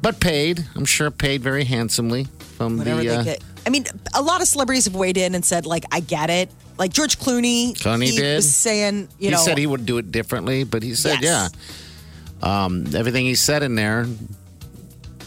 but 0.00 0.18
paid. 0.18 0.64
I'm 0.74 0.86
sure 0.86 1.10
paid 1.10 1.42
very 1.42 1.64
handsomely 1.64 2.26
from 2.56 2.78
Whatever 2.78 3.02
the. 3.02 3.08
they 3.08 3.16
Uh, 3.16 3.22
get. 3.24 3.44
I 3.66 3.70
mean, 3.70 3.84
a 4.14 4.22
lot 4.22 4.40
of 4.40 4.48
celebrities 4.48 4.86
have 4.86 4.94
weighed 4.94 5.18
in 5.18 5.34
and 5.34 5.44
said, 5.44 5.66
like, 5.66 5.84
I 5.92 6.00
get 6.00 6.30
it. 6.30 6.50
Like 6.78 6.92
George 6.92 7.18
Clooney, 7.18 7.72
Clooney 7.74 8.04
he 8.10 8.16
did. 8.16 8.36
was 8.36 8.54
saying, 8.54 9.08
you 9.18 9.30
know. 9.30 9.36
he 9.38 9.42
know, 9.42 9.48
said 9.48 9.58
he 9.58 9.66
would 9.66 9.84
do 9.84 9.98
it 9.98 10.12
differently, 10.12 10.64
but 10.64 10.82
he 10.82 10.94
said, 10.94 11.18
Yes. 11.20 11.50
yeah. 12.42 12.64
Um, 12.64 12.86
everything 12.94 13.24
he 13.24 13.34
said 13.34 13.62
in 13.64 13.74
there, 13.74 14.06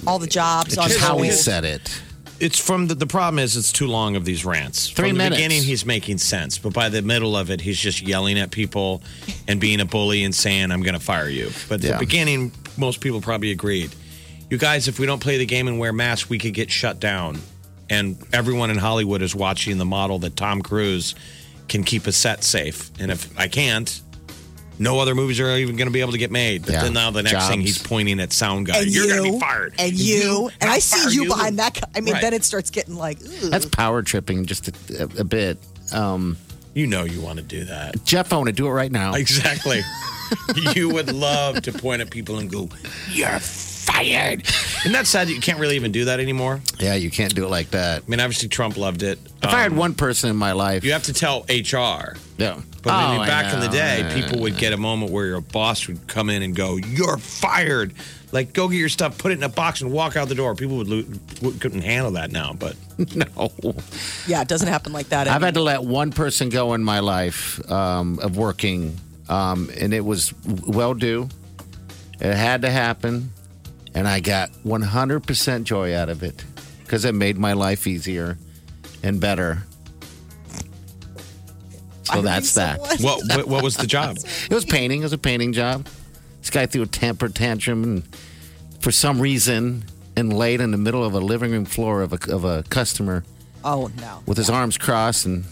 all 0.08 0.18
the 0.20 0.28
jobs 0.28 0.78
on 0.78 0.88
just 0.88 1.00
how 1.00 1.18
he 1.18 1.28
hold. 1.30 1.40
said 1.40 1.66
it. 1.66 2.02
It's 2.40 2.58
from 2.58 2.88
the, 2.88 2.96
the 2.96 3.06
problem 3.06 3.38
is 3.38 3.56
it's 3.56 3.72
too 3.72 3.86
long 3.86 4.16
of 4.16 4.26
these 4.26 4.44
rants. 4.46 4.90
Three 4.90 5.10
from 5.10 5.18
the 5.18 5.24
minutes. 5.26 5.38
beginning, 5.42 5.62
he's 5.64 5.86
making 5.86 6.18
sense, 6.18 6.58
but 6.58 6.74
by 6.74 6.90
the 6.90 7.02
middle 7.04 7.36
of 7.36 7.52
it, 7.52 7.62
he's 7.62 7.78
just 7.78 8.02
yelling 8.02 8.40
at 8.40 8.50
people 8.50 9.04
and 9.48 9.60
being 9.62 9.80
a 9.80 9.86
bully 9.86 10.24
and 10.24 10.34
saying, 10.34 10.72
"I'm 10.72 10.82
going 10.82 10.96
to 10.96 11.00
fire 11.00 11.30
you." 11.30 11.52
But 11.70 11.84
Yeah. 11.84 11.92
the 11.94 12.00
beginning, 12.00 12.52
most 12.78 13.00
people 13.02 13.22
probably 13.22 13.52
agreed. 13.52 13.92
You 14.50 14.58
guys, 14.58 14.88
if 14.88 14.98
we 15.00 15.06
don't 15.06 15.20
play 15.22 15.38
the 15.38 15.46
game 15.46 15.68
and 15.68 15.78
wear 15.78 15.94
masks, 15.94 16.30
we 16.30 16.40
could 16.40 16.54
get 16.56 16.72
shut 16.72 17.00
down. 17.00 17.40
And 17.92 18.18
everyone 18.34 18.72
in 18.72 18.78
Hollywood 18.78 19.22
is 19.22 19.36
watching 19.36 19.78
the 19.78 19.86
model 19.86 20.18
that 20.20 20.36
Tom 20.36 20.62
Cruise 20.64 21.14
can 21.72 21.84
keep 21.84 22.06
a 22.06 22.12
set 22.12 22.44
safe. 22.44 22.92
And 23.00 23.10
if 23.12 23.28
I 23.40 23.48
can't, 23.48 24.02
no 24.78 25.00
other 25.00 25.16
movies 25.16 25.40
are 25.40 25.56
even 25.58 25.76
going 25.78 25.88
to 25.88 25.92
be 25.92 26.02
able 26.02 26.12
to 26.12 26.18
get 26.18 26.32
made. 26.32 26.64
But 26.64 26.74
Yeah. 26.74 26.84
then 26.84 26.94
now 26.94 27.10
the 27.12 27.24
next 27.24 27.48
thing 27.48 27.62
he's 27.62 27.78
pointing 27.78 28.20
at 28.20 28.32
sound 28.34 28.66
guy. 28.68 28.80
and 28.80 28.88
You're 28.92 29.06
you, 29.06 29.14
going 29.16 29.26
to 29.26 29.32
be 29.34 29.40
fired. 29.40 29.74
And 29.80 29.94
you, 29.94 30.50
and 30.60 30.70
I'll 30.70 30.76
I 30.76 30.80
see 30.80 31.00
fire 31.00 31.10
you, 31.12 31.26
behind 31.28 31.60
that. 31.60 31.74
guy. 31.76 31.88
I 31.96 32.02
mean, 32.02 32.14
Right. 32.14 32.22
then 32.22 32.34
it 32.34 32.44
starts 32.44 32.70
getting 32.70 32.96
like, 32.96 33.20
ugh. 33.24 33.50
That's 33.52 33.66
power 33.66 34.02
tripping 34.04 34.46
just 34.46 34.68
a, 34.68 34.74
a, 35.04 35.22
a 35.22 35.24
bit. 35.24 35.58
Um, 35.94 36.38
You 36.74 36.88
know 36.88 37.04
you 37.04 37.20
want 37.22 37.38
to 37.38 37.44
do 37.44 37.66
that. 37.66 38.04
Jeff, 38.06 38.32
I 38.34 38.38
want 38.38 38.48
to 38.48 38.54
do 38.54 38.68
it 38.68 38.72
right 38.72 38.92
now. 38.92 39.14
Exactly. 39.16 39.82
you 40.76 40.90
would 40.90 41.12
love 41.12 41.62
to 41.64 41.72
point 41.74 42.02
at 42.02 42.10
people 42.10 42.40
and 42.40 42.50
go, 42.50 42.70
"You're 43.12 43.28
fired." 43.82 44.46
fired. 44.46 44.48
Isn't 44.82 44.92
that 44.94 45.08
sad 45.08 45.28
that 45.28 45.34
you 45.34 45.42
can't 45.42 45.60
really 45.60 45.76
even 45.76 45.92
do 45.92 46.06
that 46.06 46.20
anymore? 46.20 46.62
Yeah, 46.80 46.96
you 46.96 47.12
can't 47.12 47.34
do 47.36 47.46
it 47.46 47.50
like 47.50 47.72
that. 47.72 48.04
I 48.06 48.10
mean, 48.10 48.20
obviously 48.20 48.50
Trump 48.50 48.78
loved 48.78 49.04
it. 49.04 49.20
If 49.44 49.50
I 49.50 49.62
had 49.62 49.72
Um, 49.72 49.78
one 49.78 49.94
person 49.94 50.30
in 50.30 50.36
my 50.38 50.52
life, 50.54 50.84
you 50.84 50.92
have 50.94 51.04
to 51.04 51.14
tell 51.14 51.46
HR. 51.50 52.16
yeah. 52.38 52.58
But 52.84 52.94
I 52.94 53.14
Oh, 53.16 53.18
mean, 53.20 53.28
back 53.28 53.54
in 53.54 53.60
the 53.60 53.68
day, 53.68 54.00
Yeah. 54.00 54.16
people 54.16 54.40
would 54.42 54.58
get 54.58 54.74
a 54.74 54.78
moment 54.78 55.12
where 55.12 55.28
your 55.28 55.42
boss 55.42 55.88
would 55.88 56.08
come 56.08 56.30
in 56.32 56.42
and 56.42 56.56
go, 56.56 56.78
"You're 56.78 57.18
fired." 57.18 57.94
Like, 58.32 58.54
go 58.54 58.68
get 58.70 58.78
your 58.78 58.90
stuff, 58.90 59.18
put 59.18 59.32
it 59.34 59.38
in 59.38 59.44
a 59.44 59.50
box, 59.50 59.82
and 59.82 59.92
walk 59.92 60.16
out 60.16 60.30
the 60.30 60.36
door. 60.36 60.56
People 60.56 60.78
would 60.78 60.88
lo- 60.88 61.52
couldn't 61.60 61.82
handle 61.82 62.12
that 62.12 62.32
now, 62.32 62.56
but 62.58 62.76
no. 63.16 63.52
Yeah, 64.26 64.42
it 64.42 64.48
doesn't 64.48 64.70
happen 64.70 64.94
like 64.94 65.10
that. 65.10 65.28
I've 65.28 65.42
had 65.44 65.54
to 65.56 65.62
let 65.62 65.84
one 65.84 66.12
person 66.12 66.50
go 66.50 66.74
in 66.74 66.84
my 66.84 67.00
life 67.00 67.60
um, 67.70 68.18
of 68.20 68.36
working, 68.38 68.98
um, 69.30 69.70
and 69.80 69.94
it 69.94 70.04
was 70.06 70.34
well 70.66 70.94
due. 70.96 71.28
It 72.20 72.34
had 72.36 72.62
to 72.64 72.70
happen, 72.72 73.32
and 73.94 74.08
I 74.08 74.20
got 74.20 74.52
100% 74.66 75.64
joy 75.64 75.96
out 75.96 76.10
of 76.10 76.24
it 76.24 76.44
because 76.84 77.06
it 77.06 77.14
made 77.16 77.38
my 77.38 77.54
life 77.54 77.88
easier 77.88 78.38
and 79.04 79.20
better. 79.20 79.64
So 82.04 82.22
that's 82.22 82.54
that. 82.56 82.80
what, 82.80 83.22
what 83.28 83.48
what 83.48 83.64
was 83.64 83.78
the 83.78 83.88
job? 83.88 84.18
It 84.50 84.54
was 84.54 84.66
painting. 84.66 85.00
It 85.02 85.04
was 85.04 85.14
a 85.14 85.18
painting 85.18 85.54
job. 85.54 85.88
This 86.42 86.50
guy 86.50 86.66
threw 86.66 86.82
a 86.82 86.88
temper 86.88 87.30
tantrum, 87.30 87.84
and 87.84 88.16
for 88.82 88.92
some 88.92 89.22
reason, 89.22 89.86
and 90.18 90.34
laid 90.34 90.60
in 90.60 90.72
the 90.72 90.78
middle 90.78 91.04
of 91.06 91.14
a 91.14 91.20
living 91.20 91.52
room 91.52 91.66
floor 91.66 92.02
of 92.02 92.12
a, 92.14 92.34
of 92.34 92.44
a 92.44 92.64
customer 92.70 93.24
Oh 93.64 93.90
no. 94.02 94.24
with 94.26 94.38
his 94.38 94.50
arms 94.50 94.78
crossed 94.78 95.26
and 95.26 95.46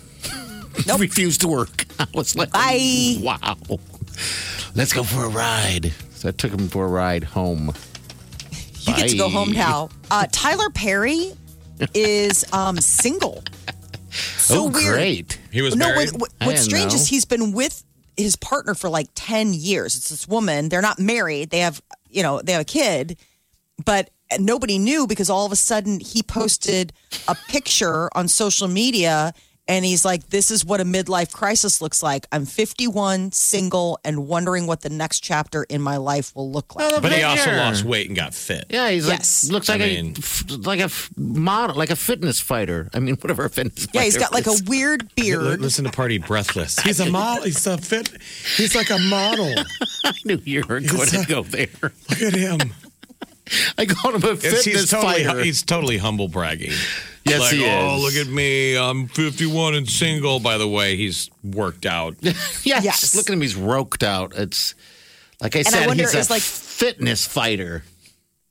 refused 1.00 1.42
to 1.42 1.48
work. 1.48 1.86
I 2.00 2.08
was 2.14 2.36
like, 2.36 2.52
Bye. 2.52 3.18
wow. 3.22 3.56
Let's 4.76 4.92
go 4.92 5.04
for 5.04 5.26
a 5.26 5.30
ride. 5.30 5.94
So 6.12 6.30
I 6.30 6.32
took 6.32 6.52
him 6.52 6.68
for 6.68 6.86
a 6.86 6.90
ride 6.90 7.24
home. 7.24 7.72
You 8.82 8.96
get 8.96 9.10
to 9.10 9.18
go 9.18 9.30
home 9.30 9.52
now. 9.52 9.90
Uh, 10.10 10.26
Tyler 10.32 10.70
Perry 10.70 11.34
is 11.94 12.46
um, 12.54 12.78
single. 12.78 13.44
So 14.12 14.66
oh, 14.66 14.68
weird. 14.70 14.94
great. 14.94 15.40
He 15.52 15.62
was 15.62 15.76
no, 15.76 15.90
married. 15.90 16.12
what, 16.14 16.22
what- 16.22 16.34
what's 16.48 16.62
strange 16.62 16.92
know. 16.92 16.96
is 16.96 17.08
he's 17.08 17.26
been 17.26 17.52
with 17.52 17.84
his 18.18 18.36
partner 18.36 18.74
for 18.74 18.90
like 18.90 19.08
10 19.16 19.54
years. 19.54 19.96
It's 19.96 20.10
this 20.10 20.28
woman. 20.28 20.70
They're 20.70 20.82
not 20.82 21.00
married. 21.00 21.52
They 21.52 21.60
have, 21.60 21.82
you 22.10 22.24
know, 22.24 22.42
they 22.42 22.54
have 22.54 22.62
a 22.62 22.66
kid, 22.66 23.18
but 23.86 24.10
nobody 24.40 24.78
knew 24.78 25.08
because 25.08 25.30
all 25.30 25.46
of 25.46 25.52
a 25.52 25.56
sudden 25.56 26.00
he 26.00 26.22
posted 26.22 26.92
a 27.28 27.36
picture 27.48 28.10
on 28.16 28.28
social 28.28 28.68
media 28.68 29.34
and 29.70 29.86
he's 29.86 30.04
like, 30.04 30.28
This 30.30 30.52
is 30.52 30.66
what 30.66 30.82
a 30.82 30.84
midlife 30.84 31.32
crisis 31.32 31.82
looks 31.82 32.04
like. 32.04 32.26
I'm 32.34 32.46
51, 32.46 33.32
single, 33.32 34.00
and 34.04 34.28
wondering 34.28 34.68
what 34.68 34.82
the 34.82 34.90
next 34.90 35.22
chapter 35.22 35.64
in 35.70 35.82
my 35.82 35.96
life 35.96 36.36
will 36.36 36.52
look 36.52 36.76
like. 36.76 37.02
But 37.02 37.14
he 37.14 37.24
also 37.24 37.52
lost 37.56 37.86
weight 37.86 38.08
and 38.08 38.16
got 38.18 38.34
fit. 38.34 38.66
Yeah, 38.70 38.90
he's 38.90 39.08
Yes. 39.08 39.46
like 39.46 39.54
looks 39.54 39.70
I 39.70 39.74
like 39.78 39.82
mean- 39.82 40.16
a 40.16 40.20
f- 40.20 40.44
like 40.50 40.80
a 40.82 40.84
f- 40.84 41.10
model, 41.16 41.78
like 41.78 41.92
a 41.92 41.96
fitness 41.96 42.40
fighter. 42.42 42.90
I 42.94 43.00
mean, 43.00 43.16
whatever 43.22 43.46
a 43.46 43.50
fitness. 43.50 43.88
Yeah, 43.94 44.02
he's 44.02 44.18
got 44.18 44.34
like 44.34 44.48
a 44.48 44.56
weird 44.66 45.14
beard. 45.16 45.62
Listen 45.62 45.86
to 45.86 45.92
Party 45.92 46.18
Breathless. 46.18 46.80
He's 46.84 47.00
a 47.00 47.10
model. 47.10 47.44
He's 47.46 47.66
a 47.68 47.78
fit. 47.78 48.10
He's 48.58 48.76
like 48.76 48.90
a 48.90 48.98
model. 49.00 49.54
I 50.06 50.14
knew 50.26 50.42
you 50.44 50.64
were 50.68 50.80
going 50.82 51.08
to 51.10 51.26
go 51.28 51.44
there. 51.44 51.68
Look 51.82 52.22
at 52.22 52.34
him. 52.34 52.74
I 53.78 53.86
called 53.86 54.16
him 54.16 54.24
a 54.30 54.36
fitness 54.36 54.64
he's 54.66 54.90
totally 54.90 55.24
fighter. 55.26 55.44
he's 55.44 55.64
totally 55.64 55.98
humble 55.98 56.28
bragging. 56.28 56.72
Yes, 57.30 57.40
like, 57.42 57.54
he 57.54 57.64
is. 57.64 57.70
oh, 57.84 58.00
look 58.02 58.14
at 58.16 58.28
me. 58.32 58.78
I'm 58.78 59.08
51 59.08 59.76
and 59.76 59.90
single. 59.90 60.40
By 60.40 60.58
the 60.58 60.68
way, 60.68 60.96
he's 60.96 61.30
worked 61.44 61.86
out. 61.86 62.16
yes. 62.22 62.64
Yes. 62.64 63.16
Look 63.16 63.30
at 63.30 63.34
him. 63.34 63.42
He's 63.42 63.56
roped 63.56 64.04
out. 64.04 64.34
It's 64.36 64.76
like 65.42 65.56
I 65.56 65.60
I 65.60 65.64
said. 65.64 65.88
wonder, 65.88 66.04
he's 66.04 66.16
is 66.16 66.30
a 66.30 66.34
like- 66.34 66.42
fitness 66.42 67.26
fighter. 67.28 67.84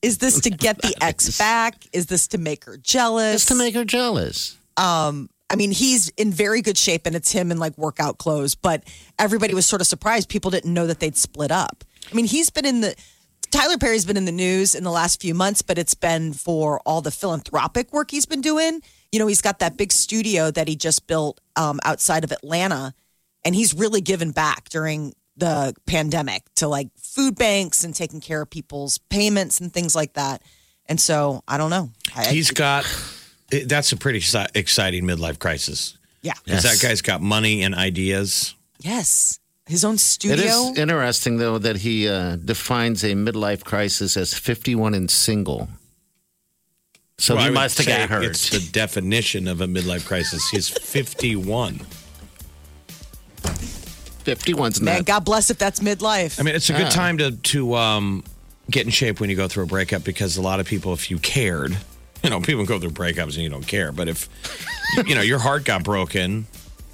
Is 0.00 0.18
this 0.18 0.40
to 0.42 0.50
get 0.50 0.80
the 0.80 0.94
ex 1.00 1.36
back? 1.38 1.74
Is 1.92 2.06
this 2.06 2.28
to 2.28 2.38
make 2.38 2.64
her 2.66 2.76
jealous? 2.76 3.34
Just 3.34 3.48
to 3.48 3.54
make 3.56 3.74
her 3.74 3.84
jealous. 3.84 4.56
um 4.76 5.28
I 5.50 5.56
mean, 5.56 5.70
he's 5.70 6.10
in 6.10 6.30
very 6.30 6.60
good 6.60 6.76
shape 6.76 7.06
and 7.06 7.16
it's 7.16 7.32
him 7.32 7.50
in 7.50 7.56
like 7.58 7.76
workout 7.78 8.18
clothes, 8.18 8.54
but 8.54 8.84
everybody 9.18 9.54
was 9.54 9.64
sort 9.64 9.80
of 9.80 9.86
surprised. 9.86 10.28
People 10.28 10.50
didn't 10.50 10.74
know 10.74 10.86
that 10.86 11.00
they'd 11.00 11.16
split 11.16 11.50
up. 11.50 11.84
I 12.12 12.14
mean, 12.14 12.26
he's 12.26 12.50
been 12.50 12.66
in 12.66 12.82
the 12.82 12.94
Tyler 13.50 13.78
Perry's 13.78 14.04
been 14.04 14.16
in 14.16 14.24
the 14.24 14.32
news 14.32 14.74
in 14.74 14.84
the 14.84 14.90
last 14.90 15.20
few 15.20 15.34
months, 15.34 15.62
but 15.62 15.78
it's 15.78 15.94
been 15.94 16.32
for 16.32 16.80
all 16.80 17.00
the 17.00 17.10
philanthropic 17.10 17.92
work 17.92 18.10
he's 18.10 18.26
been 18.26 18.40
doing. 18.40 18.80
You 19.12 19.18
know, 19.18 19.26
he's 19.26 19.40
got 19.42 19.60
that 19.60 19.76
big 19.76 19.90
studio 19.92 20.50
that 20.50 20.68
he 20.68 20.76
just 20.76 21.06
built 21.06 21.40
um, 21.56 21.80
outside 21.84 22.24
of 22.24 22.32
Atlanta, 22.32 22.94
and 23.44 23.54
he's 23.54 23.72
really 23.74 24.00
given 24.00 24.32
back 24.32 24.68
during 24.68 25.14
the 25.36 25.74
pandemic 25.86 26.42
to 26.56 26.68
like 26.68 26.88
food 26.98 27.36
banks 27.36 27.84
and 27.84 27.94
taking 27.94 28.20
care 28.20 28.42
of 28.42 28.50
people's 28.50 28.98
payments 28.98 29.60
and 29.60 29.72
things 29.72 29.94
like 29.94 30.14
that. 30.14 30.42
And 30.86 31.00
so 31.00 31.42
I 31.46 31.56
don't 31.58 31.70
know. 31.70 31.90
I, 32.16 32.26
He's 32.28 32.50
got. 32.50 32.84
That's 33.50 33.92
a 33.92 33.96
pretty 33.96 34.18
exciting 34.54 35.04
midlife 35.04 35.38
crisis. 35.38 35.96
yeah, 36.22 36.34
Because 36.44 36.64
Yes. 36.64 36.80
that 36.80 36.86
guy's 36.86 37.00
got 37.02 37.22
money 37.22 37.62
and 37.62 37.74
ideas. 37.74 38.54
yes, 38.80 39.38
his 39.68 39.84
own 39.84 39.94
It 39.94 40.00
studio. 40.00 40.44
is 40.46 40.78
interesting, 40.78 41.36
though, 41.36 41.58
that 41.58 41.76
he 41.76 42.08
uh, 42.08 42.36
defines 42.36 43.04
a 43.04 43.12
midlife 43.12 43.62
crisis 43.64 44.16
as 44.16 44.34
51 44.34 44.94
and 44.94 45.10
single. 45.10 45.68
So 47.18 47.34
Well, 47.34 47.42
I 47.42 47.46
he 47.46 47.50
would 47.50 47.54
must 47.54 47.78
have 47.78 47.86
got 47.86 48.08
hurt. 48.08 48.24
It's 48.24 48.50
the 48.50 48.60
definition 48.72 49.46
of 49.48 49.60
a 49.60 49.66
midlife 49.66 50.06
crisis. 50.06 50.48
He's 50.50 50.68
51. 50.78 51.80
51's 54.24 54.80
Man, 54.80 54.96
not. 54.98 55.06
God 55.06 55.20
bless 55.24 55.50
if 55.50 55.58
that's 55.58 55.80
midlife. 55.80 56.38
I 56.38 56.42
mean, 56.42 56.54
it's 56.54 56.68
a 56.70 56.74
good 56.74 56.86
Ah. 56.86 56.90
time 56.90 57.18
to 57.18 57.32
to 57.32 57.74
um, 57.74 58.24
get 58.70 58.84
in 58.84 58.90
shape 58.92 59.20
when 59.20 59.30
you 59.30 59.36
go 59.36 59.48
through 59.48 59.64
a 59.64 59.66
breakup 59.66 60.04
because 60.04 60.36
a 60.36 60.42
lot 60.42 60.60
of 60.60 60.66
people, 60.66 60.92
if 60.92 61.10
you 61.10 61.18
cared, 61.18 61.76
you 62.22 62.30
know, 62.30 62.40
people 62.40 62.64
go 62.66 62.78
through 62.78 62.90
breakups 62.90 63.34
and 63.34 63.36
you 63.38 63.48
don't 63.48 63.66
care. 63.66 63.90
But 63.92 64.08
if 64.08 64.28
you 65.06 65.14
know 65.14 65.22
your 65.22 65.38
heart 65.38 65.64
got 65.64 65.82
broken, 65.82 66.46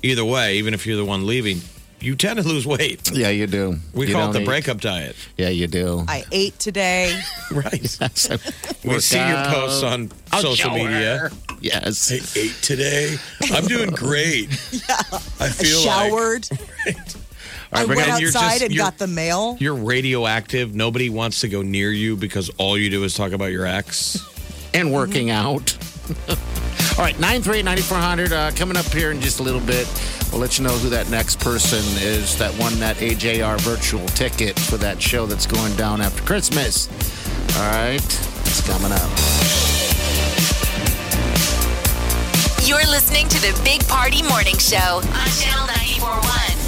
either 0.02 0.24
way, 0.24 0.56
even 0.58 0.74
if 0.74 0.86
you're 0.86 0.96
the 0.96 1.04
one 1.04 1.26
leaving, 1.26 1.60
you 2.00 2.14
tend 2.16 2.38
to 2.38 2.46
lose 2.46 2.66
weight. 2.66 3.10
Yeah, 3.12 3.28
you 3.30 3.46
do. 3.46 3.76
We 3.92 4.06
You 4.06 4.12
call 4.12 4.22
it 4.22 4.24
don't 4.26 4.32
the 4.34 4.40
eat. 4.42 4.46
breakup 4.46 4.80
diet, 4.80 5.16
Yeah, 5.38 5.48
you 5.48 5.66
do. 5.66 6.04
I 6.06 6.24
ate 6.32 6.58
today. 6.58 7.18
right? 7.50 7.80
So, 8.14 8.36
we 8.84 8.90
work 8.90 9.00
see 9.00 9.16
your 9.18 9.44
posts 9.46 9.82
on 9.82 10.10
I'll 10.32 10.42
social 10.42 10.70
media. 10.70 11.18
her. 11.18 11.30
Yes. 11.60 12.12
I 12.12 12.38
ate 12.38 12.54
today. 12.62 13.16
I'm 13.52 13.66
doing 13.66 13.90
great. 13.94 14.48
Yeah. 14.72 14.96
I 15.40 15.48
feel 15.48 15.78
like 15.86 16.10
showered. 16.10 16.48
I 17.72 17.80
right, 17.80 17.88
we're 17.88 17.96
went 17.96 18.08
gonna- 18.08 18.26
outside 18.26 18.50
just- 18.50 18.62
and 18.62 18.76
got 18.76 18.98
the 18.98 19.06
mail. 19.06 19.56
you're 19.60 19.74
radioactive. 19.74 20.74
Nobody 20.74 21.08
wants 21.10 21.40
to 21.40 21.48
go 21.48 21.62
near 21.62 21.90
you 21.90 22.16
because 22.16 22.50
all 22.58 22.76
you 22.78 22.90
do 22.90 23.02
is 23.04 23.14
talk 23.14 23.32
about 23.32 23.50
your 23.52 23.66
ex. 23.66 24.18
and 24.74 24.92
working 24.92 25.28
mm-hmm. 25.28 25.48
out. 25.48 26.63
All 26.96 27.02
right, 27.02 27.18
938 27.18 27.64
9400 27.64 28.32
uh, 28.32 28.50
coming 28.52 28.76
up 28.76 28.86
here 28.86 29.10
in 29.10 29.20
just 29.20 29.40
a 29.40 29.42
little 29.42 29.60
bit. 29.60 29.88
We'll 30.30 30.40
let 30.40 30.58
you 30.58 30.64
know 30.64 30.70
who 30.70 30.88
that 30.90 31.10
next 31.10 31.40
person 31.40 31.80
is 31.98 32.38
that 32.38 32.56
won 32.56 32.78
that 32.78 32.96
AJR 32.98 33.60
virtual 33.62 34.06
ticket 34.06 34.56
for 34.56 34.76
that 34.76 35.02
show 35.02 35.26
that's 35.26 35.44
going 35.44 35.74
down 35.74 36.00
after 36.00 36.22
Christmas. 36.22 36.88
All 37.58 37.68
right, 37.68 37.96
it's 37.96 38.64
coming 38.64 38.92
up. 38.92 39.10
You're 42.64 42.86
listening 42.88 43.26
to 43.26 43.40
the 43.40 43.60
Big 43.64 43.84
Party 43.88 44.22
Morning 44.22 44.56
Show 44.58 44.78
on 44.78 45.28
Channel 45.34 45.66
941. 45.66 46.63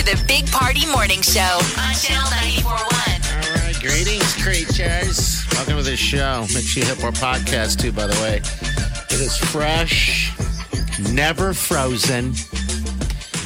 To 0.00 0.16
the 0.16 0.24
Big 0.26 0.50
Party 0.50 0.86
Morning 0.90 1.20
Show 1.20 1.40
on 1.78 1.94
Channel 1.94 2.30
941. 2.30 2.72
All 2.72 3.66
right, 3.66 3.76
greetings, 3.80 4.32
creatures. 4.42 5.44
Welcome 5.52 5.76
to 5.76 5.82
the 5.82 5.96
show. 5.96 6.46
Make 6.54 6.64
sure 6.64 6.82
you 6.82 6.88
hit 6.88 7.04
our 7.04 7.10
podcast 7.12 7.80
too, 7.80 7.92
by 7.92 8.06
the 8.06 8.14
way. 8.22 8.36
It 8.36 9.20
is 9.20 9.36
fresh, 9.36 10.32
never 11.12 11.52
frozen, 11.52 12.28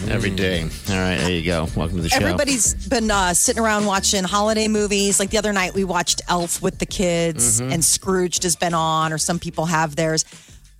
every 0.08 0.30
day. 0.30 0.62
All 0.62 0.68
right, 0.96 1.16
there 1.18 1.30
you 1.32 1.44
go. 1.44 1.66
Welcome 1.76 1.96
to 1.96 2.02
the 2.02 2.08
show. 2.08 2.18
Everybody's 2.18 2.74
been 2.88 3.10
uh, 3.10 3.34
sitting 3.34 3.62
around 3.62 3.86
watching 3.86 4.22
holiday 4.22 4.68
movies. 4.68 5.18
Like 5.18 5.30
the 5.30 5.38
other 5.38 5.52
night, 5.52 5.74
we 5.74 5.82
watched 5.82 6.22
Elf 6.28 6.62
with 6.62 6.78
the 6.78 6.86
kids, 6.86 7.60
Mm-hmm. 7.60 7.72
and 7.72 7.84
Scrooged 7.84 8.44
has 8.44 8.54
been 8.54 8.74
on, 8.74 9.12
or 9.12 9.18
some 9.18 9.38
people 9.40 9.66
have 9.66 9.96
theirs. 9.96 10.24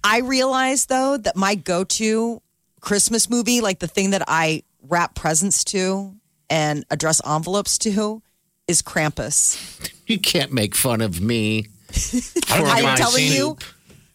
I 0.04 0.20
realized 0.20 0.88
though 0.88 1.16
that 1.16 1.34
my 1.34 1.56
go-to 1.56 2.40
Christmas 2.80 3.28
movie, 3.28 3.60
like 3.60 3.80
the 3.80 3.88
thing 3.88 4.10
that 4.10 4.22
I 4.28 4.62
wrap 4.88 5.14
presents 5.14 5.64
to 5.64 6.14
and 6.50 6.84
address 6.90 7.20
envelopes 7.26 7.78
to, 7.78 8.22
is 8.68 8.82
Krampus. 8.82 9.90
You 10.06 10.18
can't 10.18 10.52
make 10.52 10.74
fun 10.74 11.00
of 11.00 11.22
me. 11.22 11.60
I 11.60 11.62
don't 11.90 11.94
For 11.94 12.20
think 12.20 12.68
I'm 12.68 12.82
my 12.84 12.94
telling 12.96 13.16
seen- 13.22 13.32
you, 13.32 13.56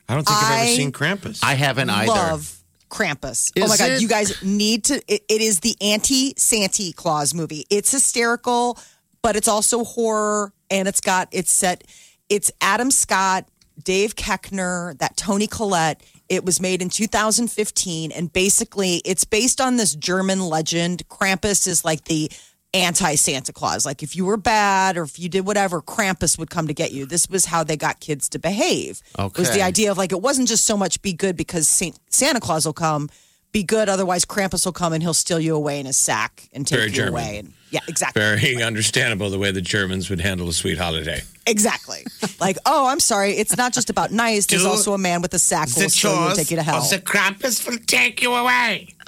I 0.08 0.14
don't 0.14 0.24
think 0.24 0.38
I've 0.44 0.60
ever 0.60 0.68
seen 0.76 0.92
Krampus. 0.92 1.40
I 1.44 1.56
haven't 1.56 1.90
either. 1.90 2.12
love 2.12 2.60
Krampus. 2.92 3.52
oh 3.58 3.64
Is 3.64 3.70
my 3.72 3.78
god, 3.78 3.92
it? 3.94 4.02
you 4.04 4.08
guys 4.08 4.44
need 4.44 4.84
to. 4.86 5.02
It, 5.08 5.24
it 5.28 5.42
is 5.42 5.62
the 5.62 5.76
anti 5.82 6.36
Santa 6.38 6.92
Claus 6.96 7.34
movie. 7.34 7.66
It's 7.72 7.92
hysterical, 7.92 8.78
but 9.24 9.36
it's 9.36 9.48
also 9.48 9.84
horror, 9.84 10.54
and 10.70 10.88
it's 10.88 11.02
got 11.02 11.28
it's 11.32 11.50
set. 11.52 11.84
It's 12.30 12.52
Adam 12.62 12.92
Scott, 12.92 13.48
Dave 13.84 14.16
Koechner, 14.16 14.96
that 15.00 15.18
Toni 15.18 15.48
Collette. 15.48 16.04
It 16.30 16.46
was 16.46 16.62
made 16.62 16.82
in 16.82 16.90
2015, 16.90 18.12
and 18.12 18.32
basically, 18.32 19.02
it's 19.04 19.26
based 19.26 19.60
on 19.60 19.78
this 19.78 19.96
German 19.96 20.40
legend. 20.42 21.08
Krampus 21.10 21.68
is 21.68 21.84
like 21.84 22.04
the 22.06 22.32
anti 22.74 23.16
Santa 23.16 23.52
Claus. 23.52 23.86
Like, 23.86 24.04
if 24.04 24.16
you 24.16 24.26
were 24.26 24.38
bad 24.38 24.96
or 24.98 25.04
if 25.04 25.18
you 25.20 25.28
did 25.28 25.46
whatever, 25.46 25.82
Krampus 25.82 26.38
would 26.38 26.50
come 26.50 26.68
to 26.68 26.74
get 26.74 26.92
you. 26.92 27.06
This 27.06 27.28
was 27.30 27.46
how 27.46 27.64
they 27.64 27.78
got 27.78 28.00
kids 28.00 28.30
to 28.30 28.40
behave. 28.40 29.02
It 29.40 29.40
was 29.40 29.50
the 29.56 29.64
idea 29.64 29.92
of 29.92 29.98
like, 29.98 30.12
it 30.12 30.22
wasn't 30.22 30.48
just 30.48 30.66
so 30.66 30.78
much 30.78 31.02
be 31.02 31.14
good 31.14 31.36
because 31.36 31.68
Saint, 31.68 32.00
Santa 32.10 32.40
Claus 32.40 32.66
will 32.66 32.74
come, 32.74 33.10
be 33.52 33.64
good, 33.64 33.90
otherwise, 33.90 34.26
Krampus 34.26 34.66
will 34.66 34.74
come 34.74 34.94
and 34.94 35.02
he'll 35.02 35.14
steal 35.14 35.40
you 35.40 35.56
away 35.56 35.80
in 35.80 35.86
his 35.86 35.98
sack 35.98 36.50
and 36.54 36.66
take 36.68 36.78
Very 36.78 36.90
you 36.90 36.96
German. 36.96 37.14
away. 37.14 37.38
And, 37.40 37.54
yeah, 37.72 37.80
exactly. 37.88 38.22
Very 38.22 38.62
understandable 38.64 39.30
the 39.30 39.40
way 39.40 39.52
the 39.52 39.62
Germans 39.62 40.10
would 40.10 40.22
handle 40.22 40.48
a 40.50 40.54
sweet 40.54 40.78
holiday. 40.78 41.22
Exactly. 41.48 42.06
like, 42.40 42.58
oh, 42.66 42.88
I'm 42.88 43.00
sorry. 43.00 43.32
It's 43.32 43.56
not 43.58 43.74
just 43.74 43.90
about 43.90 44.12
nice. 44.12 44.46
There's 44.46 44.64
Do 44.64 44.70
also 44.70 44.94
a 44.94 44.98
man 44.98 45.22
with 45.22 45.34
a 45.34 45.40
sack 45.40 45.70
who 45.70 45.82
will 45.82 45.90
steal 45.90 46.16
you 46.16 46.28
and 46.28 46.36
take 46.36 46.52
you 46.52 46.58
to 46.58 46.64
hell. 46.64 46.82
So 46.82 46.98
Krampus 46.98 47.68
will 47.68 47.78
take 47.86 48.22
you 48.22 48.34
away. 48.34 48.90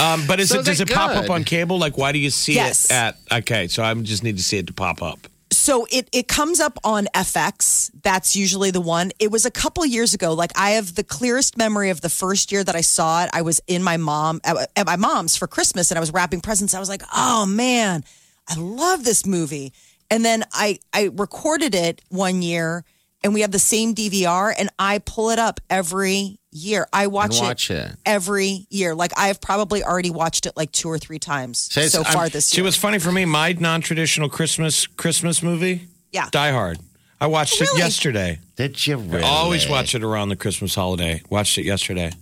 Um, 0.00 0.26
but 0.26 0.40
is 0.40 0.48
So 0.48 0.56
it 0.56 0.60
is 0.60 0.66
does 0.66 0.80
it 0.80 0.90
it 0.90 0.94
pop 0.94 1.10
up 1.10 1.28
on 1.28 1.44
cable? 1.44 1.78
Like, 1.78 1.98
why 1.98 2.12
do 2.12 2.18
you 2.18 2.30
see 2.30 2.54
Yes. 2.54 2.86
it 2.86 2.92
at? 2.92 3.16
Okay, 3.30 3.68
so 3.68 3.82
I 3.82 3.92
just 3.92 4.24
need 4.24 4.38
to 4.38 4.42
see 4.42 4.56
it 4.56 4.66
to 4.68 4.72
pop 4.72 5.02
up. 5.02 5.18
So 5.56 5.86
it 5.90 6.08
it 6.12 6.28
comes 6.28 6.60
up 6.60 6.78
on 6.84 7.06
FX. 7.14 7.90
That's 8.02 8.36
usually 8.36 8.70
the 8.70 8.80
one. 8.80 9.10
It 9.18 9.30
was 9.30 9.46
a 9.46 9.50
couple 9.50 9.84
years 9.86 10.12
ago. 10.12 10.34
Like 10.34 10.52
I 10.54 10.72
have 10.72 10.94
the 10.94 11.02
clearest 11.02 11.56
memory 11.56 11.88
of 11.88 12.02
the 12.02 12.10
first 12.10 12.52
year 12.52 12.62
that 12.62 12.76
I 12.76 12.82
saw 12.82 13.24
it. 13.24 13.30
I 13.32 13.40
was 13.40 13.60
in 13.66 13.82
my 13.82 13.96
mom 13.96 14.40
at, 14.44 14.70
at 14.76 14.86
my 14.86 14.96
mom's 14.96 15.34
for 15.34 15.46
Christmas, 15.46 15.90
and 15.90 15.96
I 15.96 16.00
was 16.00 16.12
wrapping 16.12 16.42
presents. 16.42 16.74
I 16.74 16.78
was 16.78 16.90
like, 16.90 17.02
"Oh 17.12 17.46
man, 17.46 18.04
I 18.46 18.54
love 18.56 19.02
this 19.04 19.24
movie." 19.24 19.72
And 20.10 20.24
then 20.24 20.44
I 20.52 20.78
I 20.92 21.10
recorded 21.14 21.74
it 21.74 22.02
one 22.10 22.42
year, 22.42 22.84
and 23.26 23.34
we 23.34 23.40
have 23.40 23.50
the 23.50 23.58
same 23.58 23.92
DVR, 23.92 24.54
and 24.56 24.70
I 24.78 24.98
pull 25.00 25.30
it 25.30 25.38
up 25.40 25.60
every 25.68 26.38
year. 26.52 26.86
I 26.92 27.08
watch, 27.08 27.40
watch 27.40 27.70
it. 27.72 27.90
every 28.06 28.66
year. 28.70 28.94
Like 28.94 29.10
I've 29.18 29.40
probably 29.40 29.82
already 29.82 30.10
watched 30.10 30.46
it 30.46 30.52
like 30.56 30.70
two 30.70 30.88
or 30.88 30.96
three 30.96 31.18
times 31.18 31.58
So 31.70 31.82
so 31.88 32.04
far 32.04 32.22
I'm- 32.22 32.30
this 32.30 32.34
year. 32.34 32.40
See, 32.54 32.56
year. 32.58 32.64
what's 32.64 32.76
funny 32.76 33.00
for 33.00 33.10
me, 33.10 33.24
my 33.24 33.52
non-traditional 33.52 34.28
Christmas 34.28 34.86
Christmas 34.86 35.42
movie, 35.42 35.88
Yeah. 36.12 36.28
Die 36.30 36.52
Hard. 36.52 36.78
I 37.20 37.26
watched 37.26 37.60
Really? 37.60 37.80
it 37.80 37.84
yesterday. 37.84 38.38
Did 38.54 38.86
you 38.86 38.96
really? 38.96 39.24
I 39.24 39.28
always 39.28 39.68
watch 39.68 39.94
it 39.94 40.04
around 40.04 40.28
the 40.28 40.36
Christmas 40.36 40.74
holiday. 40.74 41.22
Watched 41.28 41.58
it 41.58 41.64
yesterday. 41.64 42.12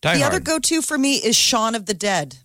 Die 0.00 0.08
Hard 0.08 0.16
the 0.18 0.22
Hard. 0.22 0.32
other 0.34 0.40
go 0.40 0.58
to 0.60 0.80
for 0.80 0.96
me 0.96 1.16
is 1.16 1.36
Shaun 1.36 1.74
of 1.74 1.86
the 1.86 1.94
Dead. 1.94 2.38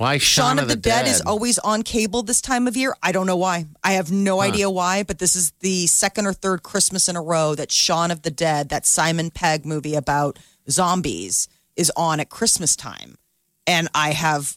Why 0.00 0.16
Shaun 0.16 0.58
of 0.58 0.66
the, 0.66 0.76
Dead, 0.76 1.06
is 1.06 1.20
always 1.20 1.58
on 1.58 1.82
cable 1.82 2.22
this 2.22 2.40
time 2.40 2.66
of 2.66 2.74
year. 2.74 2.96
I 3.02 3.12
don't 3.12 3.26
know 3.26 3.36
why. 3.36 3.66
I 3.84 3.92
have 3.92 4.10
no 4.10 4.40
idea 4.40 4.70
why, 4.70 5.02
but 5.02 5.18
this 5.18 5.36
is 5.36 5.50
the 5.60 5.86
second 5.88 6.24
or 6.24 6.32
third 6.32 6.62
Christmas 6.62 7.06
in 7.06 7.16
a 7.16 7.20
row 7.20 7.54
that 7.54 7.70
Shaun 7.70 8.10
of 8.10 8.22
the 8.22 8.30
Dead, 8.30 8.70
that 8.70 8.86
Simon 8.86 9.30
Pegg 9.30 9.66
movie 9.66 9.94
about 9.94 10.38
zombies, 10.70 11.48
is 11.76 11.92
on 11.98 12.18
at 12.18 12.30
Christmas 12.30 12.76
time. 12.76 13.18
And 13.66 13.90
I 13.94 14.12
have 14.12 14.56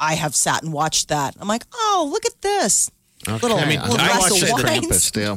I 0.00 0.14
have 0.14 0.34
sat 0.34 0.64
and 0.64 0.72
watched 0.72 1.06
that. 1.06 1.36
I'm 1.38 1.46
like, 1.46 1.66
oh, 1.72 2.08
look 2.10 2.26
at 2.26 2.42
this. 2.42 2.90
Little, 3.28 3.58
I 3.58 3.66
mean, 3.66 3.80
little 3.82 4.00
I 4.00 4.18
watched 4.18 4.42
of. 4.42 4.48
Krampus 4.58 4.94
still. 4.94 5.36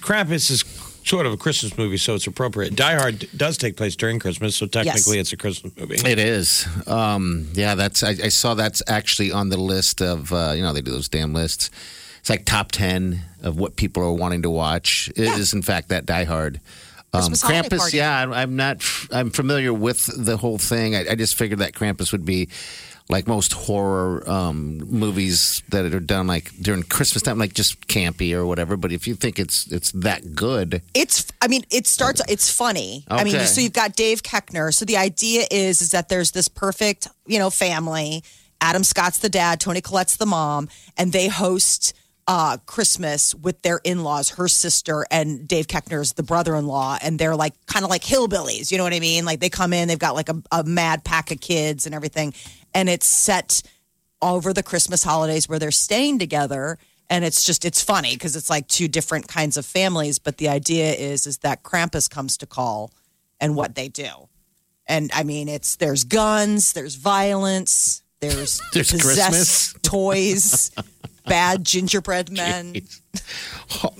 Krampus 0.00 0.50
is 0.50 0.62
sort 1.04 1.26
of 1.26 1.32
a 1.32 1.36
Christmas 1.36 1.76
movie, 1.78 1.96
so 1.96 2.14
it's 2.14 2.26
appropriate. 2.26 2.74
Die 2.76 2.94
Hard 2.94 3.28
does 3.36 3.56
take 3.58 3.76
place 3.76 3.94
during 3.96 4.18
Christmas, 4.18 4.56
so 4.56 4.66
technically 4.66 5.18
it's 5.18 5.32
a 5.32 5.36
Christmas 5.36 5.72
movie. 5.76 5.96
It 5.96 6.18
is. 6.18 6.66
Um, 6.86 7.48
yeah, 7.52 7.74
that's. 7.74 8.02
I, 8.02 8.10
I 8.10 8.28
saw 8.28 8.54
that's 8.54 8.82
actually 8.86 9.32
on 9.32 9.48
the 9.50 9.56
list 9.58 10.00
of. 10.02 10.32
Uh, 10.32 10.52
you 10.56 10.62
know, 10.62 10.72
they 10.72 10.80
do 10.82 10.90
those 10.90 11.08
damn 11.08 11.32
lists. 11.34 11.70
It's 12.20 12.30
like 12.30 12.44
top 12.46 12.72
ten 12.72 13.20
of 13.42 13.58
what 13.58 13.76
people 13.76 14.02
are 14.02 14.12
wanting 14.12 14.42
to 14.42 14.50
watch. 14.50 15.12
Is 15.14 15.52
in 15.52 15.62
fact, 15.62 15.88
that 15.90 16.06
Die 16.06 16.24
Hard. 16.24 16.60
Um, 17.12 17.32
Krampus, 17.32 17.92
yeah, 17.92 18.18
I'm- 18.18 18.32
I'm 18.32 18.56
not. 18.56 18.82
I'm 19.12 19.30
familiar 19.30 19.72
with 19.72 20.10
the 20.16 20.36
whole 20.36 20.58
thing. 20.58 20.96
I, 20.96 21.10
I 21.10 21.14
just 21.14 21.36
figured 21.36 21.60
that 21.60 21.72
Krampus 21.74 22.10
would 22.10 22.24
be 22.24 22.48
like 23.08 23.26
most 23.26 23.52
horror 23.52 24.28
um, 24.28 24.78
movies 24.78 25.62
that 25.68 25.84
are 25.92 26.00
done 26.00 26.26
like 26.26 26.50
during 26.60 26.82
Christmas 26.82 27.22
time, 27.22 27.38
like 27.38 27.52
just 27.52 27.86
campy 27.86 28.32
or 28.32 28.46
whatever. 28.46 28.76
But 28.76 28.92
if 28.92 29.06
you 29.06 29.14
think 29.14 29.38
it's 29.38 29.70
it's 29.70 29.92
that 29.92 30.34
good, 30.34 30.80
It's, 30.94 31.26
I 31.42 31.48
mean, 31.48 31.64
it 31.70 31.86
starts, 31.86 32.22
it's 32.28 32.50
funny. 32.50 33.04
I 33.08 33.24
mean, 33.24 33.38
so 33.40 33.60
you've 33.60 33.72
got 33.72 33.94
Dave 33.94 34.22
Koechner. 34.22 34.72
So 34.72 34.84
the 34.84 34.96
idea 34.96 35.44
is, 35.50 35.82
is 35.82 35.90
that 35.90 36.08
there's 36.08 36.30
this 36.30 36.48
perfect, 36.48 37.08
you 37.26 37.38
know, 37.38 37.50
family. 37.50 38.24
Adam 38.60 38.84
Scott's 38.84 39.18
the 39.18 39.28
dad, 39.28 39.60
Toni 39.60 39.82
Collette's 39.82 40.16
the 40.16 40.24
mom, 40.24 40.68
and 40.96 41.12
they 41.12 41.28
host 41.28 41.92
uh, 42.26 42.56
Christmas 42.64 43.34
with 43.34 43.60
their 43.60 43.80
in-laws, 43.84 44.30
her 44.30 44.48
sister 44.48 45.04
and 45.10 45.46
Dave 45.46 45.66
Koechner's 45.66 46.14
the 46.14 46.22
brother-in-law, 46.22 46.98
and 47.02 47.18
they're 47.18 47.36
like 47.36 47.52
kind 47.66 47.84
of 47.84 47.90
like 47.90 48.02
hillbillies. 48.02 48.72
You 48.72 48.78
know 48.78 48.84
what 48.84 48.94
I 48.94 49.00
mean? 49.00 49.26
Like 49.26 49.40
they 49.40 49.50
come 49.50 49.74
in, 49.74 49.88
they've 49.88 49.98
got 49.98 50.14
like 50.14 50.30
a, 50.30 50.42
a 50.50 50.64
mad 50.64 51.04
pack 51.04 51.30
of 51.30 51.40
kids 51.40 51.84
and 51.84 51.94
everything, 51.94 52.32
and 52.74 52.88
it's 52.88 53.06
set 53.06 53.62
over 54.20 54.52
the 54.52 54.62
Christmas 54.62 55.02
holidays 55.04 55.48
where 55.48 55.58
they're 55.58 55.70
staying 55.70 56.18
together. 56.18 56.78
And 57.08 57.24
it's 57.24 57.44
just 57.44 57.64
it's 57.64 57.82
funny 57.82 58.14
because 58.14 58.34
it's 58.34 58.50
like 58.50 58.66
two 58.66 58.88
different 58.88 59.28
kinds 59.28 59.56
of 59.56 59.64
families, 59.64 60.18
but 60.18 60.38
the 60.38 60.48
idea 60.48 60.92
is 60.92 61.26
is 61.26 61.38
that 61.38 61.62
Krampus 61.62 62.10
comes 62.10 62.36
to 62.38 62.46
call 62.46 62.90
and 63.40 63.54
what 63.54 63.74
they 63.74 63.88
do. 63.88 64.28
And 64.86 65.10
I 65.14 65.22
mean 65.22 65.48
it's 65.48 65.76
there's 65.76 66.04
guns, 66.04 66.72
there's 66.72 66.94
violence, 66.94 68.02
there's, 68.20 68.60
There's 68.72 68.90
possessed 68.90 69.82
toys, 69.82 70.70
bad 71.26 71.64
gingerbread 71.64 72.30
men. 72.30 72.76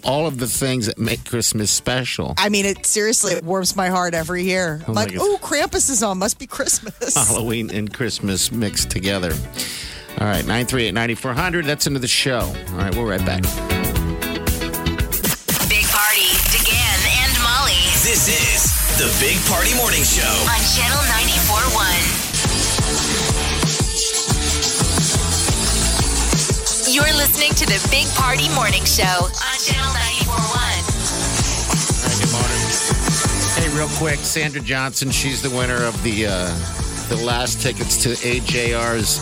All 0.05 0.27
of 0.27 0.39
the 0.39 0.47
things 0.47 0.87
that 0.87 0.99
make 0.99 1.25
Christmas 1.25 1.71
special. 1.71 2.35
I 2.39 2.49
mean 2.49 2.67
it 2.67 2.85
seriously 2.87 3.33
it 3.35 3.45
warms 3.45 3.75
my 3.77 3.89
heart 3.89 4.15
every 4.15 4.45
year. 4.45 4.81
I'm 4.87 4.91
Oh 4.91 4.93
like, 4.93 5.15
oh, 5.19 5.39
Krampus 5.43 5.91
is 5.91 6.03
on, 6.03 6.19
must 6.19 6.39
be 6.39 6.47
Christmas. 6.47 7.15
Halloween 7.15 7.71
and 7.71 7.93
Christmas 7.93 8.51
mixed 8.53 8.91
together. 8.91 9.33
All 10.21 10.27
right, 10.29 10.45
938 10.47 10.93
9400. 10.95 11.65
That's 11.65 11.87
into 11.87 11.99
the 11.99 12.07
show. 12.09 12.41
All 12.41 12.77
right, 12.77 12.95
we'll 12.95 13.05
right 13.07 13.25
back. 13.27 13.43
Big 15.69 15.85
Party, 15.91 16.29
DeGan 16.55 17.01
and 17.25 17.33
Molly 17.43 17.81
This 18.07 18.29
is 18.31 18.71
the 18.99 19.11
Big 19.19 19.39
Party 19.51 19.75
Morning 19.75 20.05
Show. 20.05 20.23
on 20.47 20.61
Channel 20.77 21.03
94.1. 21.11 22.04
You're 26.95 27.03
listening 27.07 27.51
to 27.55 27.67
the 27.67 27.85
Big 27.91 28.07
Party 28.15 28.49
Morning 28.55 28.85
Show 28.85 29.03
on 29.03 29.59
Channel 29.59 29.91
94.1. 29.91 30.31
All 30.31 30.63
right, 32.07 32.19
good 32.23 32.31
morning. 32.31 32.63
Hey, 33.59 33.77
real 33.77 33.89
quick, 33.99 34.21
Sandra 34.21 34.61
Johnson, 34.61 35.11
she's 35.11 35.43
the 35.43 35.51
winner 35.51 35.85
of 35.85 36.01
the 36.05 36.29
uh, 36.29 36.55
the 37.09 37.17
last 37.17 37.61
tickets 37.61 38.01
to 38.05 38.11
AJR's 38.11 39.19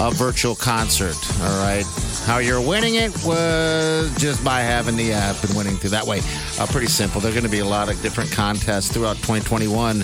uh, 0.00 0.10
virtual 0.10 0.56
concert. 0.56 1.14
All 1.42 1.64
right. 1.64 1.84
How 2.26 2.38
you're 2.38 2.60
winning 2.60 2.96
it 2.96 3.12
was 3.24 4.12
just 4.18 4.44
by 4.44 4.58
having 4.58 4.96
the 4.96 5.12
app 5.12 5.44
and 5.44 5.56
winning 5.56 5.76
through 5.76 5.90
that 5.90 6.04
way. 6.04 6.22
Uh, 6.58 6.66
pretty 6.66 6.88
simple. 6.88 7.20
There 7.20 7.30
are 7.30 7.34
going 7.34 7.44
to 7.44 7.50
be 7.50 7.60
a 7.60 7.64
lot 7.64 7.88
of 7.88 8.02
different 8.02 8.32
contests 8.32 8.90
throughout 8.92 9.14
2021. 9.18 10.02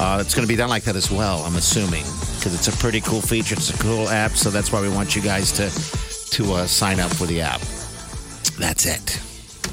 Uh, 0.00 0.18
it's 0.20 0.34
going 0.34 0.44
to 0.44 0.52
be 0.52 0.56
done 0.56 0.68
like 0.68 0.82
that 0.82 0.96
as 0.96 1.12
well, 1.12 1.44
I'm 1.44 1.54
assuming, 1.54 2.02
because 2.34 2.54
it's 2.54 2.66
a 2.66 2.76
pretty 2.78 3.00
cool 3.02 3.20
feature. 3.20 3.54
It's 3.54 3.70
a 3.70 3.78
cool 3.78 4.08
app, 4.08 4.32
so 4.32 4.50
that's 4.50 4.72
why 4.72 4.80
we 4.82 4.88
want 4.88 5.14
you 5.14 5.22
guys 5.22 5.52
to 5.52 5.70
to 6.30 6.52
uh, 6.54 6.66
sign 6.66 7.00
up 7.00 7.12
for 7.12 7.26
the 7.26 7.40
app. 7.40 7.60
That's 8.58 8.86
it. 8.86 9.08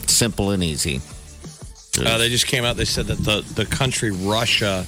Simple 0.09 0.51
and 0.51 0.63
easy. 0.63 1.01
Uh, 1.99 2.17
they 2.17 2.29
just 2.29 2.47
came 2.47 2.63
out. 2.65 2.75
They 2.75 2.85
said 2.85 3.05
that 3.07 3.19
the, 3.19 3.41
the 3.53 3.65
country 3.65 4.11
Russia 4.11 4.85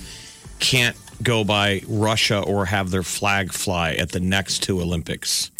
can't 0.59 0.97
go 1.21 1.43
by 1.43 1.81
Russia 1.87 2.39
or 2.39 2.65
have 2.65 2.89
their 2.91 3.03
flag 3.03 3.51
fly 3.53 3.93
at 3.93 4.11
the 4.11 4.19
next 4.19 4.63
two 4.63 4.81
Olympics. 4.81 5.51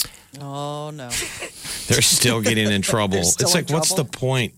Oh 0.41 0.89
no. 0.91 1.09
They're 1.87 2.01
still 2.01 2.41
getting 2.41 2.69
in 2.69 2.81
trouble. 2.81 3.17
it's 3.19 3.41
in 3.41 3.49
like, 3.51 3.69
what's 3.69 3.93
the 3.93 4.05
point? 4.05 4.53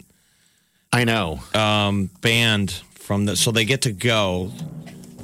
I 0.94 1.04
know. 1.04 1.40
Um, 1.54 2.10
banned 2.22 2.72
from 2.72 3.26
the 3.26 3.36
so 3.36 3.52
they 3.52 3.66
get 3.66 3.84
to 3.84 3.92
go. 3.92 4.52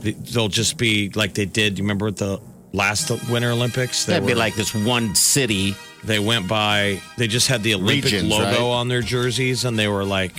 They- 0.02 0.12
They'll 0.12 0.50
just 0.50 0.78
be 0.78 1.10
like 1.16 1.34
they 1.34 1.46
did. 1.46 1.78
You 1.80 1.86
remember 1.86 2.08
at 2.08 2.18
the 2.18 2.40
last 2.74 3.10
Winter 3.30 3.52
Olympics? 3.52 4.06
They 4.06 4.14
That'd 4.14 4.28
be 4.28 4.36
like 4.36 4.56
this 4.56 4.76
one 4.76 5.16
city. 5.16 5.76
They 6.06 6.20
went 6.20 6.48
by. 6.48 7.02
They 7.18 7.28
just 7.28 7.48
had 7.48 7.64
the 7.64 7.74
Olympic 7.76 8.06
Regions, 8.12 8.30
logo 8.30 8.44
right? 8.46 8.60
on 8.60 8.88
their 8.88 9.02
jerseys, 9.02 9.66
and 9.66 9.78
they 9.78 9.88
were 9.88 10.04
like 10.06 10.34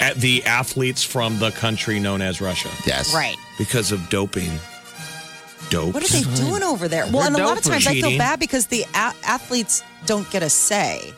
at 0.00 0.16
the 0.16 0.44
athletes 0.44 1.02
from 1.02 1.38
the 1.38 1.50
country 1.52 1.98
known 1.98 2.20
as 2.20 2.40
Russia. 2.40 2.68
Yes. 2.86 3.14
Right. 3.14 3.36
because 3.58 3.92
of 3.92 4.08
doping. 4.10 4.50
Dope. 5.70 5.94
What 5.94 6.04
are 6.04 6.12
they 6.12 6.22
doing 6.36 6.62
over 6.62 6.86
there? 6.86 7.04
Well, 7.04 7.12
They're 7.12 7.26
and 7.26 7.36
a 7.36 7.38
lot 7.44 7.56
of 7.58 7.64
dope 7.64 7.64
for 7.64 7.70
times 7.80 7.86
I 7.88 7.94
feel 8.00 8.16
bad 8.18 8.38
because 8.38 8.66
the 8.66 8.82
a- 8.94 9.14
athletes 9.24 9.82
don't 10.06 10.28
get 10.30 10.42
a 10.44 10.48
say. 10.50 11.12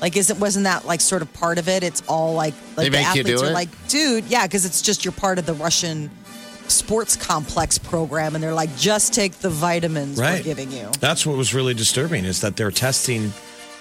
Like, 0.00 0.16
is 0.16 0.30
it 0.30 0.38
wasn't 0.38 0.64
that 0.64 0.86
like 0.86 1.02
sort 1.02 1.20
of 1.20 1.30
part 1.34 1.58
of 1.58 1.68
it? 1.68 1.82
It's 1.82 2.02
all 2.08 2.32
like 2.32 2.54
like 2.76 2.76
They 2.76 2.84
the 2.84 2.90
make 2.92 3.00
you 3.14 3.20
athletes 3.20 3.40
do 3.42 3.46
are 3.46 3.50
it? 3.50 3.52
like, 3.52 3.68
dude, 3.88 4.24
yeah, 4.26 4.46
because 4.46 4.64
it's 4.64 4.80
just 4.80 5.04
you're 5.04 5.12
part 5.12 5.38
of 5.38 5.44
the 5.44 5.52
Russian 5.52 6.10
sports 6.70 7.16
complex 7.16 7.78
program, 7.78 8.34
and 8.34 8.42
they're 8.42 8.54
like, 8.54 8.74
just 8.76 9.12
take 9.12 9.34
the 9.34 9.50
vitamins 9.50 10.18
we're 10.18 10.42
giving 10.42 10.70
you. 10.70 10.90
That's 11.00 11.26
what 11.26 11.36
was 11.36 11.54
really 11.54 11.74
disturbing 11.74 12.24
is 12.24 12.40
that 12.40 12.56
they're 12.56 12.70
testing 12.70 13.32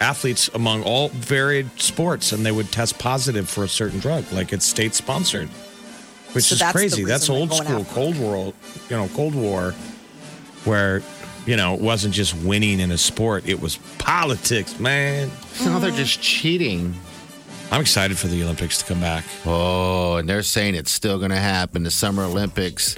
athletes 0.01 0.49
among 0.53 0.83
all 0.83 1.09
varied 1.09 1.69
sports, 1.79 2.31
and 2.31 2.45
they 2.45 2.51
would 2.51 2.71
test 2.71 2.99
positive 2.99 3.49
for 3.49 3.63
a 3.63 3.69
certain 3.69 3.99
drug, 3.99 4.25
like 4.31 4.53
it's 4.53 4.65
state 4.65 4.95
sponsored. 4.95 5.49
Which 6.33 6.45
So 6.45 6.53
is 6.53 6.59
that's 6.59 6.71
crazy. 6.73 7.03
That's 7.05 7.29
old 7.29 7.51
school 7.51 7.79
after 7.79 7.93
Cold 7.93 8.19
War, 8.19 8.53
you 8.89 8.95
know, 8.95 9.07
Cold 9.15 9.33
War, 9.33 9.71
where 10.63 11.01
you 11.47 11.57
know 11.57 11.73
it 11.73 11.81
wasn't 11.81 12.13
just 12.13 12.35
winning 12.35 12.79
in 12.79 12.91
a 12.91 12.97
sport; 12.97 13.47
it 13.47 13.59
was 13.59 13.77
politics, 13.97 14.79
man. 14.79 15.31
No, 15.65 15.79
they're 15.79 15.91
mm. 15.91 15.95
just 15.95 16.21
cheating. 16.21 16.93
I'm 17.71 17.81
excited 17.81 18.17
for 18.17 18.27
the 18.27 18.41
Olympics 18.43 18.79
to 18.79 18.85
come 18.85 18.99
back. 18.99 19.23
Oh, 19.45 20.15
and 20.17 20.27
they're 20.27 20.41
saying 20.43 20.75
it's 20.75 20.91
still 20.91 21.19
going 21.19 21.29
to 21.31 21.37
happen. 21.37 21.83
The 21.83 21.91
Summer 21.91 22.23
Olympics, 22.23 22.95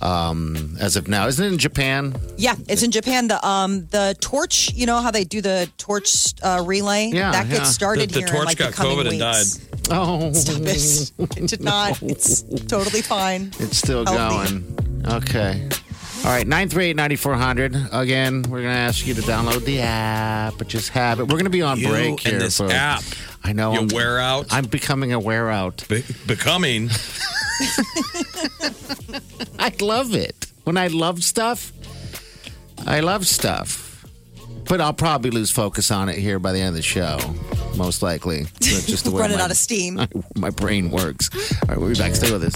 um, 0.00 0.76
as 0.80 0.96
of 0.96 1.06
now, 1.06 1.28
isn't 1.28 1.44
it 1.44 1.52
in 1.52 1.58
Japan? 1.58 2.14
Yeah, 2.36 2.56
it's 2.68 2.82
in 2.82 2.90
Japan. 2.90 3.28
The 3.28 3.44
um 3.46 3.86
the 3.92 4.16
torch, 4.20 4.72
you 4.74 4.86
know 4.86 5.00
how 5.00 5.12
they 5.12 5.22
do 5.22 5.40
the 5.40 5.70
torch 5.78 6.34
uh, 6.42 6.62
relay? 6.66 7.10
Yeah, 7.12 7.30
that 7.30 7.46
yeah. 7.46 7.58
gets 7.58 7.70
started 7.70 8.10
The- 8.10 8.14
the 8.14 8.18
here 8.20 8.28
torch 8.28 8.40
in 8.40 8.46
like 8.46 8.58
got 8.58 8.70
the 8.72 8.76
coming 8.76 8.96
COVID 8.98 9.00
and 9.00 9.10
weeks. 9.10 9.56
died. 9.56 9.68
Oh, 9.90 10.32
Stop 10.32 10.62
it. 10.62 11.12
It 11.42 11.48
did 11.48 11.60
not. 11.62 12.02
It's 12.02 12.42
totally 12.66 13.02
fine. 13.02 13.52
It's 13.60 13.76
still 13.78 14.04
Healthy. 14.04 14.60
going. 14.60 15.12
Okay. 15.22 15.68
All 16.24 16.28
right, 16.30 16.46
938-9400. 16.46 17.88
Again, 17.92 18.42
we're 18.42 18.62
going 18.62 18.72
to 18.72 18.78
ask 18.80 19.04
you 19.08 19.14
to 19.14 19.22
download 19.22 19.64
the 19.64 19.80
app, 19.80 20.54
but 20.56 20.68
just 20.68 20.90
have 20.90 21.18
it. 21.18 21.24
We're 21.24 21.30
going 21.34 21.44
to 21.44 21.50
be 21.50 21.62
on 21.62 21.80
You 21.80 21.88
break 21.88 22.10
and 22.24 22.34
here. 22.34 22.38
this 22.38 22.58
for, 22.58 22.70
app. 22.70 23.02
I 23.42 23.52
know. 23.52 23.72
You 23.72 23.80
I'm, 23.80 23.88
wear 23.88 24.20
out, 24.20 24.46
I'm 24.50 24.66
becoming 24.66 25.12
a 25.12 25.18
wear 25.18 25.50
out. 25.50 25.84
be- 25.88 26.04
becoming. 26.28 26.90
I 29.58 29.72
love 29.80 30.14
it. 30.14 30.46
When 30.62 30.76
I 30.76 30.86
love 30.86 31.24
stuff, 31.24 31.72
I 32.86 33.00
love 33.00 33.26
stuff. 33.26 34.06
But 34.68 34.80
I'll 34.80 34.92
probably 34.94 35.32
lose 35.32 35.50
focus 35.50 35.90
on 35.90 36.08
it 36.08 36.16
here 36.18 36.38
by 36.38 36.52
the 36.52 36.60
end 36.60 36.68
of 36.68 36.74
the 36.76 36.82
show, 36.82 37.18
most 37.76 38.00
likely. 38.00 38.44
That's 38.60 38.86
just 38.86 39.04
the 39.04 39.10
way 39.10 39.20
Running 39.22 39.38
my, 39.38 39.42
out 39.44 39.50
of 39.50 39.56
steam. 39.56 40.00
my 40.36 40.50
brain 40.50 40.88
works. 40.92 41.30
All 41.62 41.68
right, 41.68 41.78
we'll 41.78 41.88
be 41.88 41.96
back. 41.98 42.14
Stay 42.14 42.30
with 42.32 42.44
us. 42.44 42.54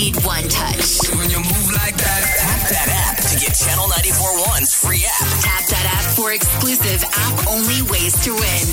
Need 0.00 0.16
one 0.24 0.48
touch. 0.48 1.12
when 1.12 1.28
you 1.28 1.36
move 1.36 1.68
like 1.76 1.92
that, 1.92 2.22
tap 2.40 2.62
that 2.72 2.88
app 3.04 3.16
to 3.20 3.36
get 3.36 3.52
Channel 3.52 3.84
94.1's 3.92 4.72
free 4.72 5.04
app. 5.04 5.28
Tap 5.44 5.62
that 5.68 5.86
app 5.92 6.06
for 6.16 6.32
exclusive 6.32 7.04
app 7.04 7.36
only 7.52 7.84
ways 7.92 8.16
to 8.24 8.32
win. 8.32 8.64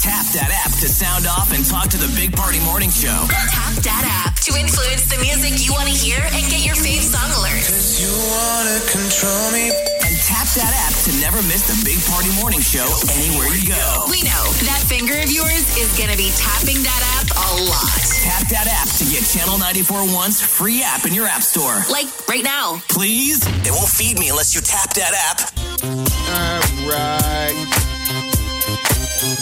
Tap 0.00 0.24
that 0.32 0.48
app 0.64 0.72
to 0.80 0.88
sound 0.88 1.26
off 1.28 1.52
and 1.52 1.60
talk 1.60 1.92
to 1.92 2.00
the 2.00 2.08
Big 2.16 2.32
Party 2.32 2.60
Morning 2.64 2.88
Show. 2.88 3.28
Tap 3.28 3.74
that 3.84 4.04
app 4.24 4.40
to 4.48 4.56
influence 4.56 5.12
the 5.12 5.20
music 5.20 5.60
you 5.60 5.76
want 5.76 5.92
to 5.92 5.96
hear 5.96 6.20
and 6.24 6.42
get 6.48 6.64
your 6.64 6.76
fave 6.76 7.04
song 7.04 7.28
alerts. 7.36 8.00
You 8.00 8.08
wanna 8.08 8.80
control 8.88 9.52
me. 9.52 9.68
And 10.08 10.16
tap 10.24 10.48
that 10.56 10.72
app 10.88 10.96
to 11.04 11.12
never 11.20 11.36
miss 11.52 11.68
the 11.68 11.76
Big 11.84 12.00
Party 12.08 12.32
Morning 12.40 12.64
Show 12.64 12.88
anywhere 13.12 13.52
you 13.52 13.68
go. 13.68 14.08
We 14.08 14.24
know 14.24 14.44
that 14.64 14.80
finger 14.88 15.20
of 15.20 15.28
yours 15.28 15.68
is 15.76 15.92
going 16.00 16.08
to 16.08 16.16
be 16.16 16.32
tapping 16.32 16.80
that 16.80 17.02
app 17.20 17.28
a 17.48 17.64
lot. 17.64 18.00
Tap 18.22 18.48
that 18.48 18.66
app 18.68 18.88
to 18.98 19.04
get 19.04 19.24
Channel 19.24 19.56
94.1's 19.56 20.40
free 20.40 20.82
app 20.82 21.06
in 21.06 21.14
your 21.14 21.26
app 21.26 21.42
store. 21.42 21.82
Like 21.90 22.06
right 22.28 22.44
now. 22.44 22.80
Please? 22.88 23.40
They 23.62 23.70
won't 23.70 23.88
feed 23.88 24.18
me 24.18 24.28
unless 24.28 24.54
you 24.54 24.60
tap 24.60 24.92
that 24.94 25.14
app. 25.16 25.40
All 25.82 26.60
right. 26.88 27.56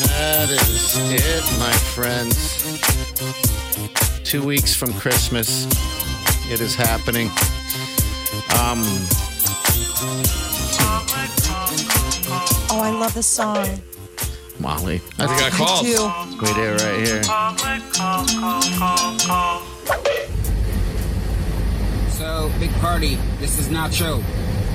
That 0.07 0.51
is 0.51 0.97
it, 1.13 1.45
my 1.59 1.73
friends. 1.95 2.37
Two 4.25 4.45
weeks 4.45 4.75
from 4.75 4.93
Christmas. 4.95 5.67
It 6.51 6.61
is 6.61 6.75
happening. 6.75 7.29
Um, 8.61 8.83
Oh, 12.69 12.81
I 12.83 12.91
love 12.91 13.15
this 13.15 13.27
song. 13.27 13.81
Molly. 14.61 15.01
I 15.19 15.27
got 15.27 15.53
Me 15.53 15.59
called. 15.59 15.87
too. 15.87 16.47
We 16.47 16.53
do 16.55 16.73
right 16.85 17.07
here. 17.07 17.23
So, 22.11 22.51
big 22.59 22.73
party. 22.75 23.17
This 23.39 23.59
is 23.59 23.69
Nacho. 23.69 24.23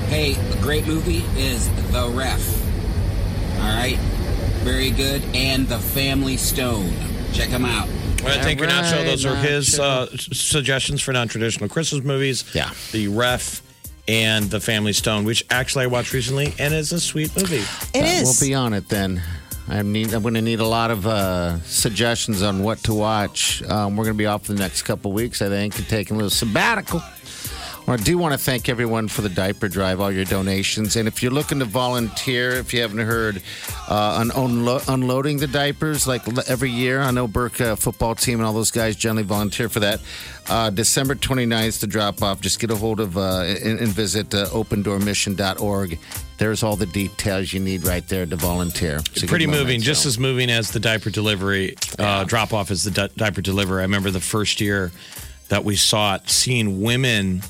Hey, 0.08 0.34
a 0.56 0.62
great 0.62 0.86
movie 0.86 1.24
is 1.36 1.68
The 1.90 2.08
Ref. 2.14 2.40
All 3.58 3.76
right, 3.76 3.96
very 4.62 4.90
good. 4.90 5.22
And 5.34 5.66
The 5.68 5.78
Family 5.78 6.36
Stone. 6.36 6.92
Check 7.32 7.48
them 7.50 7.64
out. 7.64 7.88
All 7.88 8.28
right, 8.28 8.40
thank 8.42 8.60
you, 8.60 8.66
All 8.66 8.72
Nacho. 8.72 9.04
Those 9.04 9.24
are 9.26 9.34
his 9.36 9.78
uh, 9.80 10.06
suggestions 10.16 11.00
for 11.02 11.12
non-traditional 11.12 11.68
Christmas 11.68 12.04
movies. 12.04 12.44
Yeah. 12.54 12.70
the 12.92 13.08
Ref 13.08 13.62
and 14.08 14.44
the 14.50 14.60
Family 14.60 14.92
Stone, 14.92 15.24
which 15.24 15.44
actually 15.50 15.84
I 15.84 15.86
watched 15.88 16.12
recently, 16.12 16.54
and 16.58 16.72
is 16.74 16.92
a 16.92 17.00
sweet 17.00 17.34
movie. 17.36 17.62
It 17.94 18.04
is. 18.04 18.40
We'll 18.40 18.48
be 18.50 18.54
on 18.54 18.72
it 18.74 18.88
then. 18.88 19.22
I 19.68 19.82
need. 19.82 20.12
I'm 20.12 20.22
going 20.22 20.34
to 20.34 20.42
need 20.42 20.60
a 20.60 20.66
lot 20.66 20.90
of 20.90 21.06
uh, 21.06 21.60
suggestions 21.60 22.42
on 22.42 22.62
what 22.62 22.78
to 22.84 22.94
watch. 22.94 23.62
Um, 23.62 23.96
we're 23.96 24.04
going 24.04 24.14
to 24.14 24.18
be 24.18 24.26
off 24.26 24.46
for 24.46 24.52
the 24.52 24.58
next 24.58 24.82
couple 24.82 25.12
weeks, 25.12 25.40
I 25.40 25.48
think, 25.48 25.78
and 25.78 25.88
taking 25.88 26.16
a 26.16 26.18
little 26.18 26.30
sabbatical. 26.30 27.00
Well, 27.86 27.94
I 27.98 28.02
do 28.02 28.16
want 28.16 28.32
to 28.32 28.38
thank 28.38 28.68
everyone 28.68 29.08
for 29.08 29.22
the 29.22 29.28
diaper 29.28 29.66
drive, 29.66 30.00
all 30.00 30.12
your 30.12 30.24
donations, 30.24 30.94
and 30.94 31.08
if 31.08 31.20
you're 31.20 31.32
looking 31.32 31.58
to 31.58 31.64
volunteer, 31.64 32.50
if 32.52 32.72
you 32.72 32.80
haven't 32.80 33.04
heard, 33.04 33.42
uh, 33.90 34.18
on 34.20 34.30
unlo- 34.30 34.86
unloading 34.88 35.38
the 35.38 35.48
diapers 35.48 36.06
like 36.06 36.26
l- 36.28 36.44
every 36.46 36.70
year, 36.70 37.00
I 37.00 37.10
know 37.10 37.26
Burke 37.26 37.60
uh, 37.60 37.74
football 37.74 38.14
team 38.14 38.38
and 38.38 38.46
all 38.46 38.52
those 38.52 38.70
guys 38.70 38.94
generally 38.94 39.24
volunteer 39.24 39.68
for 39.68 39.80
that. 39.80 40.00
Uh, 40.48 40.70
December 40.70 41.16
29th 41.16 41.80
to 41.80 41.88
drop 41.88 42.22
off. 42.22 42.40
Just 42.40 42.60
get 42.60 42.70
a 42.70 42.76
hold 42.76 43.00
of 43.00 43.16
uh, 43.18 43.40
and, 43.64 43.80
and 43.80 43.88
visit 43.88 44.32
uh, 44.32 44.46
opendoormission.org. 44.46 45.98
There's 46.38 46.62
all 46.62 46.76
the 46.76 46.86
details 46.86 47.52
you 47.52 47.58
need 47.58 47.84
right 47.84 48.06
there 48.06 48.26
to 48.26 48.36
volunteer. 48.36 48.98
It's 49.12 49.24
Pretty 49.24 49.48
moving, 49.48 49.80
just 49.80 50.06
as 50.06 50.20
moving 50.20 50.50
as 50.50 50.70
the 50.70 50.80
diaper 50.80 51.10
delivery 51.10 51.74
uh, 51.98 52.22
drop 52.24 52.52
off 52.52 52.70
as 52.70 52.84
the 52.84 52.92
di- 52.92 53.08
diaper 53.16 53.40
delivery. 53.40 53.80
I 53.80 53.82
remember 53.82 54.10
the 54.12 54.20
first 54.20 54.60
year 54.60 54.92
that 55.48 55.64
we 55.64 55.74
saw 55.74 56.14
it, 56.14 56.30
seeing 56.30 56.80
women. 56.80 57.42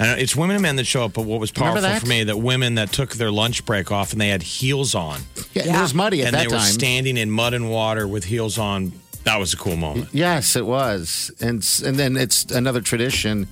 And 0.00 0.20
it's 0.20 0.36
women 0.36 0.56
and 0.56 0.62
men 0.62 0.76
that 0.76 0.84
show 0.86 1.04
up, 1.04 1.12
but 1.14 1.22
what 1.24 1.40
was 1.40 1.50
powerful 1.50 1.82
that? 1.82 2.00
for 2.00 2.06
me 2.06 2.22
that 2.24 2.36
women 2.38 2.76
that 2.76 2.92
took 2.92 3.14
their 3.14 3.30
lunch 3.32 3.64
break 3.64 3.90
off 3.90 4.12
and 4.12 4.20
they 4.20 4.28
had 4.28 4.42
heels 4.42 4.94
on, 4.94 5.20
Yeah, 5.54 5.62
and 5.62 5.76
it 5.76 5.80
was 5.80 5.92
muddy 5.94 6.22
at 6.22 6.28
and 6.28 6.34
that 6.36 6.40
they 6.42 6.46
were 6.46 6.52
time. 6.60 6.70
standing 6.72 7.16
in 7.16 7.30
mud 7.30 7.52
and 7.54 7.68
water 7.70 8.06
with 8.06 8.24
heels 8.24 8.58
on. 8.58 8.92
That 9.24 9.38
was 9.40 9.52
a 9.52 9.56
cool 9.56 9.76
moment. 9.76 10.08
Yes, 10.12 10.54
it 10.56 10.64
was, 10.66 11.30
and 11.40 11.56
and 11.84 11.96
then 11.98 12.16
it's 12.16 12.44
another 12.44 12.80
tradition 12.80 13.48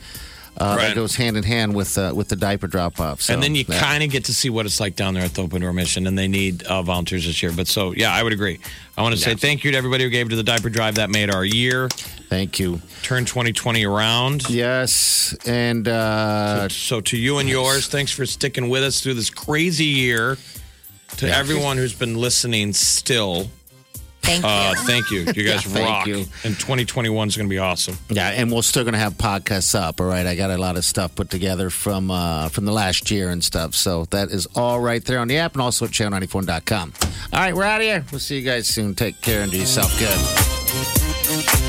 uh, 0.59 0.77
that 0.77 0.95
goes 0.95 1.15
hand 1.17 1.37
in 1.37 1.43
hand 1.43 1.75
with 1.75 1.99
uh, 1.99 2.13
with 2.15 2.29
the 2.29 2.37
diaper 2.37 2.67
drop 2.67 2.99
off. 3.01 3.21
So, 3.23 3.35
and 3.35 3.43
then 3.43 3.55
you 3.55 3.65
yeah. 3.69 3.79
kind 3.79 4.03
of 4.03 4.11
get 4.11 4.25
to 4.27 4.35
see 4.35 4.51
what 4.51 4.67
it's 4.67 4.81
like 4.81 4.97
down 4.97 5.15
there 5.15 5.25
at 5.25 5.35
the 5.35 5.43
Open 5.43 5.61
Door 5.61 5.75
Mission, 5.75 6.07
and 6.07 6.17
they 6.19 6.29
need 6.29 6.63
uh, 6.65 6.83
volunteers 6.83 7.27
this 7.27 7.43
year. 7.43 7.53
But 7.53 7.67
so, 7.69 7.93
yeah, 7.93 8.13
I 8.15 8.23
would 8.23 8.33
agree. 8.33 8.59
I 8.97 9.03
want 9.03 9.15
to 9.15 9.21
say 9.21 9.35
thank 9.35 9.65
you 9.65 9.73
to 9.73 9.77
everybody 9.77 10.05
who 10.05 10.11
gave 10.11 10.31
to 10.31 10.37
the 10.37 10.43
diaper 10.43 10.71
drive. 10.71 10.95
That 10.95 11.11
made 11.11 11.35
our 11.35 11.45
year. 11.45 11.89
Thank 11.89 12.59
you. 12.59 12.81
Turn 13.03 13.25
2020 13.25 13.85
around. 13.85 14.49
Yes, 14.51 15.37
and 15.47 15.87
uh, 15.87 16.69
So 16.69 17.01
to 17.03 17.17
you 17.17 17.39
and 17.39 17.49
yours, 17.49 17.87
thanks 17.89 18.11
for 18.11 18.27
sticking 18.27 18.69
with 18.69 18.83
us 18.83 19.01
through 19.01 19.15
this 19.15 19.31
crazy 19.31 19.85
year. 19.85 20.37
To 21.19 21.27
Yeah. 21.29 21.39
everyone 21.39 21.77
who's 21.77 21.95
been 21.95 22.17
listening 22.17 22.73
still, 22.73 23.49
Thank 24.27 24.45
uh, 24.45 24.75
thank 24.87 25.11
you. 25.11 25.21
You 25.21 25.25
guys 25.33 25.47
Yeah, 25.47 25.59
thank 25.73 25.89
rock. 25.89 26.07
you. 26.07 26.17
And 26.45 26.55
2021 26.59 27.29
is 27.29 27.37
going 27.37 27.49
to 27.49 27.51
be 27.51 27.59
awesome. 27.59 27.97
yeah, 28.09 28.29
and 28.31 28.51
we're 28.51 28.63
still 28.63 28.85
gonna 28.85 28.99
have 28.99 29.15
podcasts 29.15 29.75
up. 29.79 30.01
All 30.01 30.07
right, 30.07 30.27
I 30.27 30.35
got 30.35 30.51
a 30.51 30.59
lot 30.59 30.77
of 30.77 30.85
stuff 30.85 31.15
put 31.15 31.31
together 31.31 31.71
from 31.71 32.11
uh, 32.11 32.49
from 32.49 32.65
the 32.65 32.73
last 32.73 33.11
year 33.11 33.31
and 33.31 33.43
stuff. 33.43 33.75
So 33.75 34.05
that 34.07 34.31
is 34.31 34.47
all 34.57 34.81
right 34.81 35.05
there 35.05 35.19
on 35.21 35.29
the 35.29 35.39
app 35.39 35.53
and 35.55 35.63
also 35.63 35.85
at 35.85 35.93
channel94.com. 35.93 36.93
All 37.33 37.41
right, 37.41 37.55
we're 37.55 37.65
out 37.65 37.81
of 37.81 37.87
here. 37.87 38.05
We'll 38.11 38.19
see 38.21 38.37
you 38.39 38.43
guys 38.45 38.67
soon. 38.67 38.95
Take 38.95 39.21
care 39.21 39.43
and 39.43 39.51
do 39.53 39.59
yourself 39.59 39.97
good. 39.99 41.66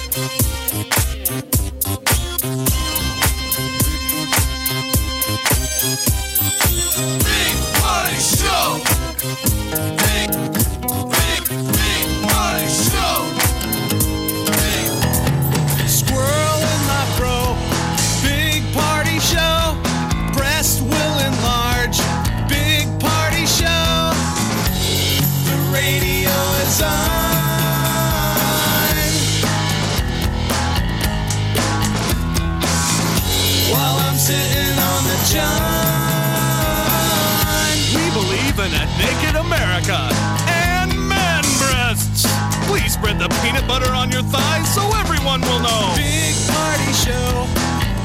butter 43.68 43.92
on 43.94 44.12
your 44.12 44.24
thighs 44.24 44.74
so 44.74 44.82
everyone 44.98 45.42
will 45.42 45.60
know. 45.60 45.94
Big 45.96 46.36
party 46.48 46.92
show. 46.94 47.46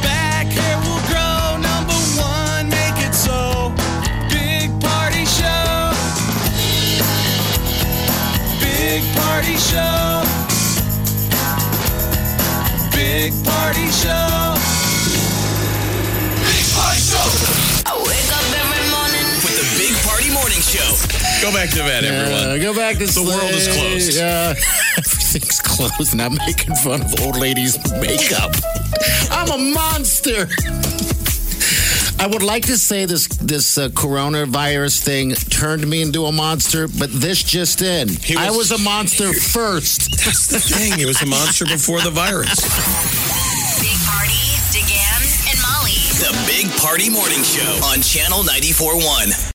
Back 0.02 0.47
hair 0.47 0.76
will 0.84 1.01
grow. 1.09 1.56
Number 1.60 1.94
one, 2.18 2.68
make 2.68 2.98
it 3.06 3.14
so. 3.14 3.72
Big 4.28 4.68
party 4.80 5.24
show. 5.24 5.93
Big 8.60 9.02
party 9.14 9.56
show. 9.56 10.22
Big 12.93 13.32
party 13.44 13.86
show. 13.90 14.56
Big 16.43 16.64
party 16.74 17.01
show. 17.01 17.22
I 17.86 17.94
wake 17.98 18.30
up 18.32 18.47
every 18.62 18.84
morning 18.90 19.26
with 19.44 19.55
the 19.59 19.66
Big 19.78 19.94
Party 20.06 20.30
Morning 20.32 20.60
Show. 20.60 20.90
Go 21.43 21.52
back 21.52 21.70
to 21.70 21.78
bed, 21.78 22.05
everyone. 22.05 22.56
Yeah, 22.56 22.59
go 22.59 22.74
back 22.74 22.94
to 22.98 23.06
The 23.06 23.12
sleep. 23.12 23.28
world 23.28 23.51
is 23.51 23.68
closed. 23.68 24.16
Yeah. 24.16 24.55
Everything's 25.34 25.60
closed, 25.60 26.12
and 26.12 26.20
I'm 26.20 26.34
making 26.34 26.74
fun 26.74 27.00
of 27.00 27.18
old 27.22 27.38
ladies' 27.38 27.78
makeup. 28.02 28.52
I'm 29.30 29.48
a 29.48 29.72
monster. 29.72 30.46
I 32.20 32.26
would 32.26 32.42
like 32.42 32.66
to 32.66 32.76
say 32.76 33.06
this 33.06 33.28
this 33.28 33.78
uh, 33.78 33.88
coronavirus 33.88 35.02
thing 35.02 35.32
turned 35.32 35.88
me 35.88 36.02
into 36.02 36.26
a 36.26 36.32
monster, 36.32 36.86
but 36.86 37.10
this 37.10 37.42
just 37.42 37.80
in. 37.80 38.10
I 38.36 38.50
was 38.50 38.72
a 38.72 38.78
monster 38.78 39.32
first. 39.32 40.22
That's 40.22 40.48
the 40.48 40.60
thing. 40.60 41.00
It 41.00 41.06
was 41.06 41.22
a 41.22 41.26
monster 41.26 41.64
before 41.64 42.02
the 42.02 42.10
virus. 42.10 42.60
Big 43.80 43.96
Party, 44.04 44.36
DeGan, 44.68 45.48
and 45.48 45.59
Molly. 45.64 45.96
The 46.20 46.36
Big 46.46 46.68
Party 46.76 47.09
Morning 47.09 47.42
Show 47.42 47.80
on 47.88 48.02
Channel 48.02 48.42
94.1. 48.42 49.48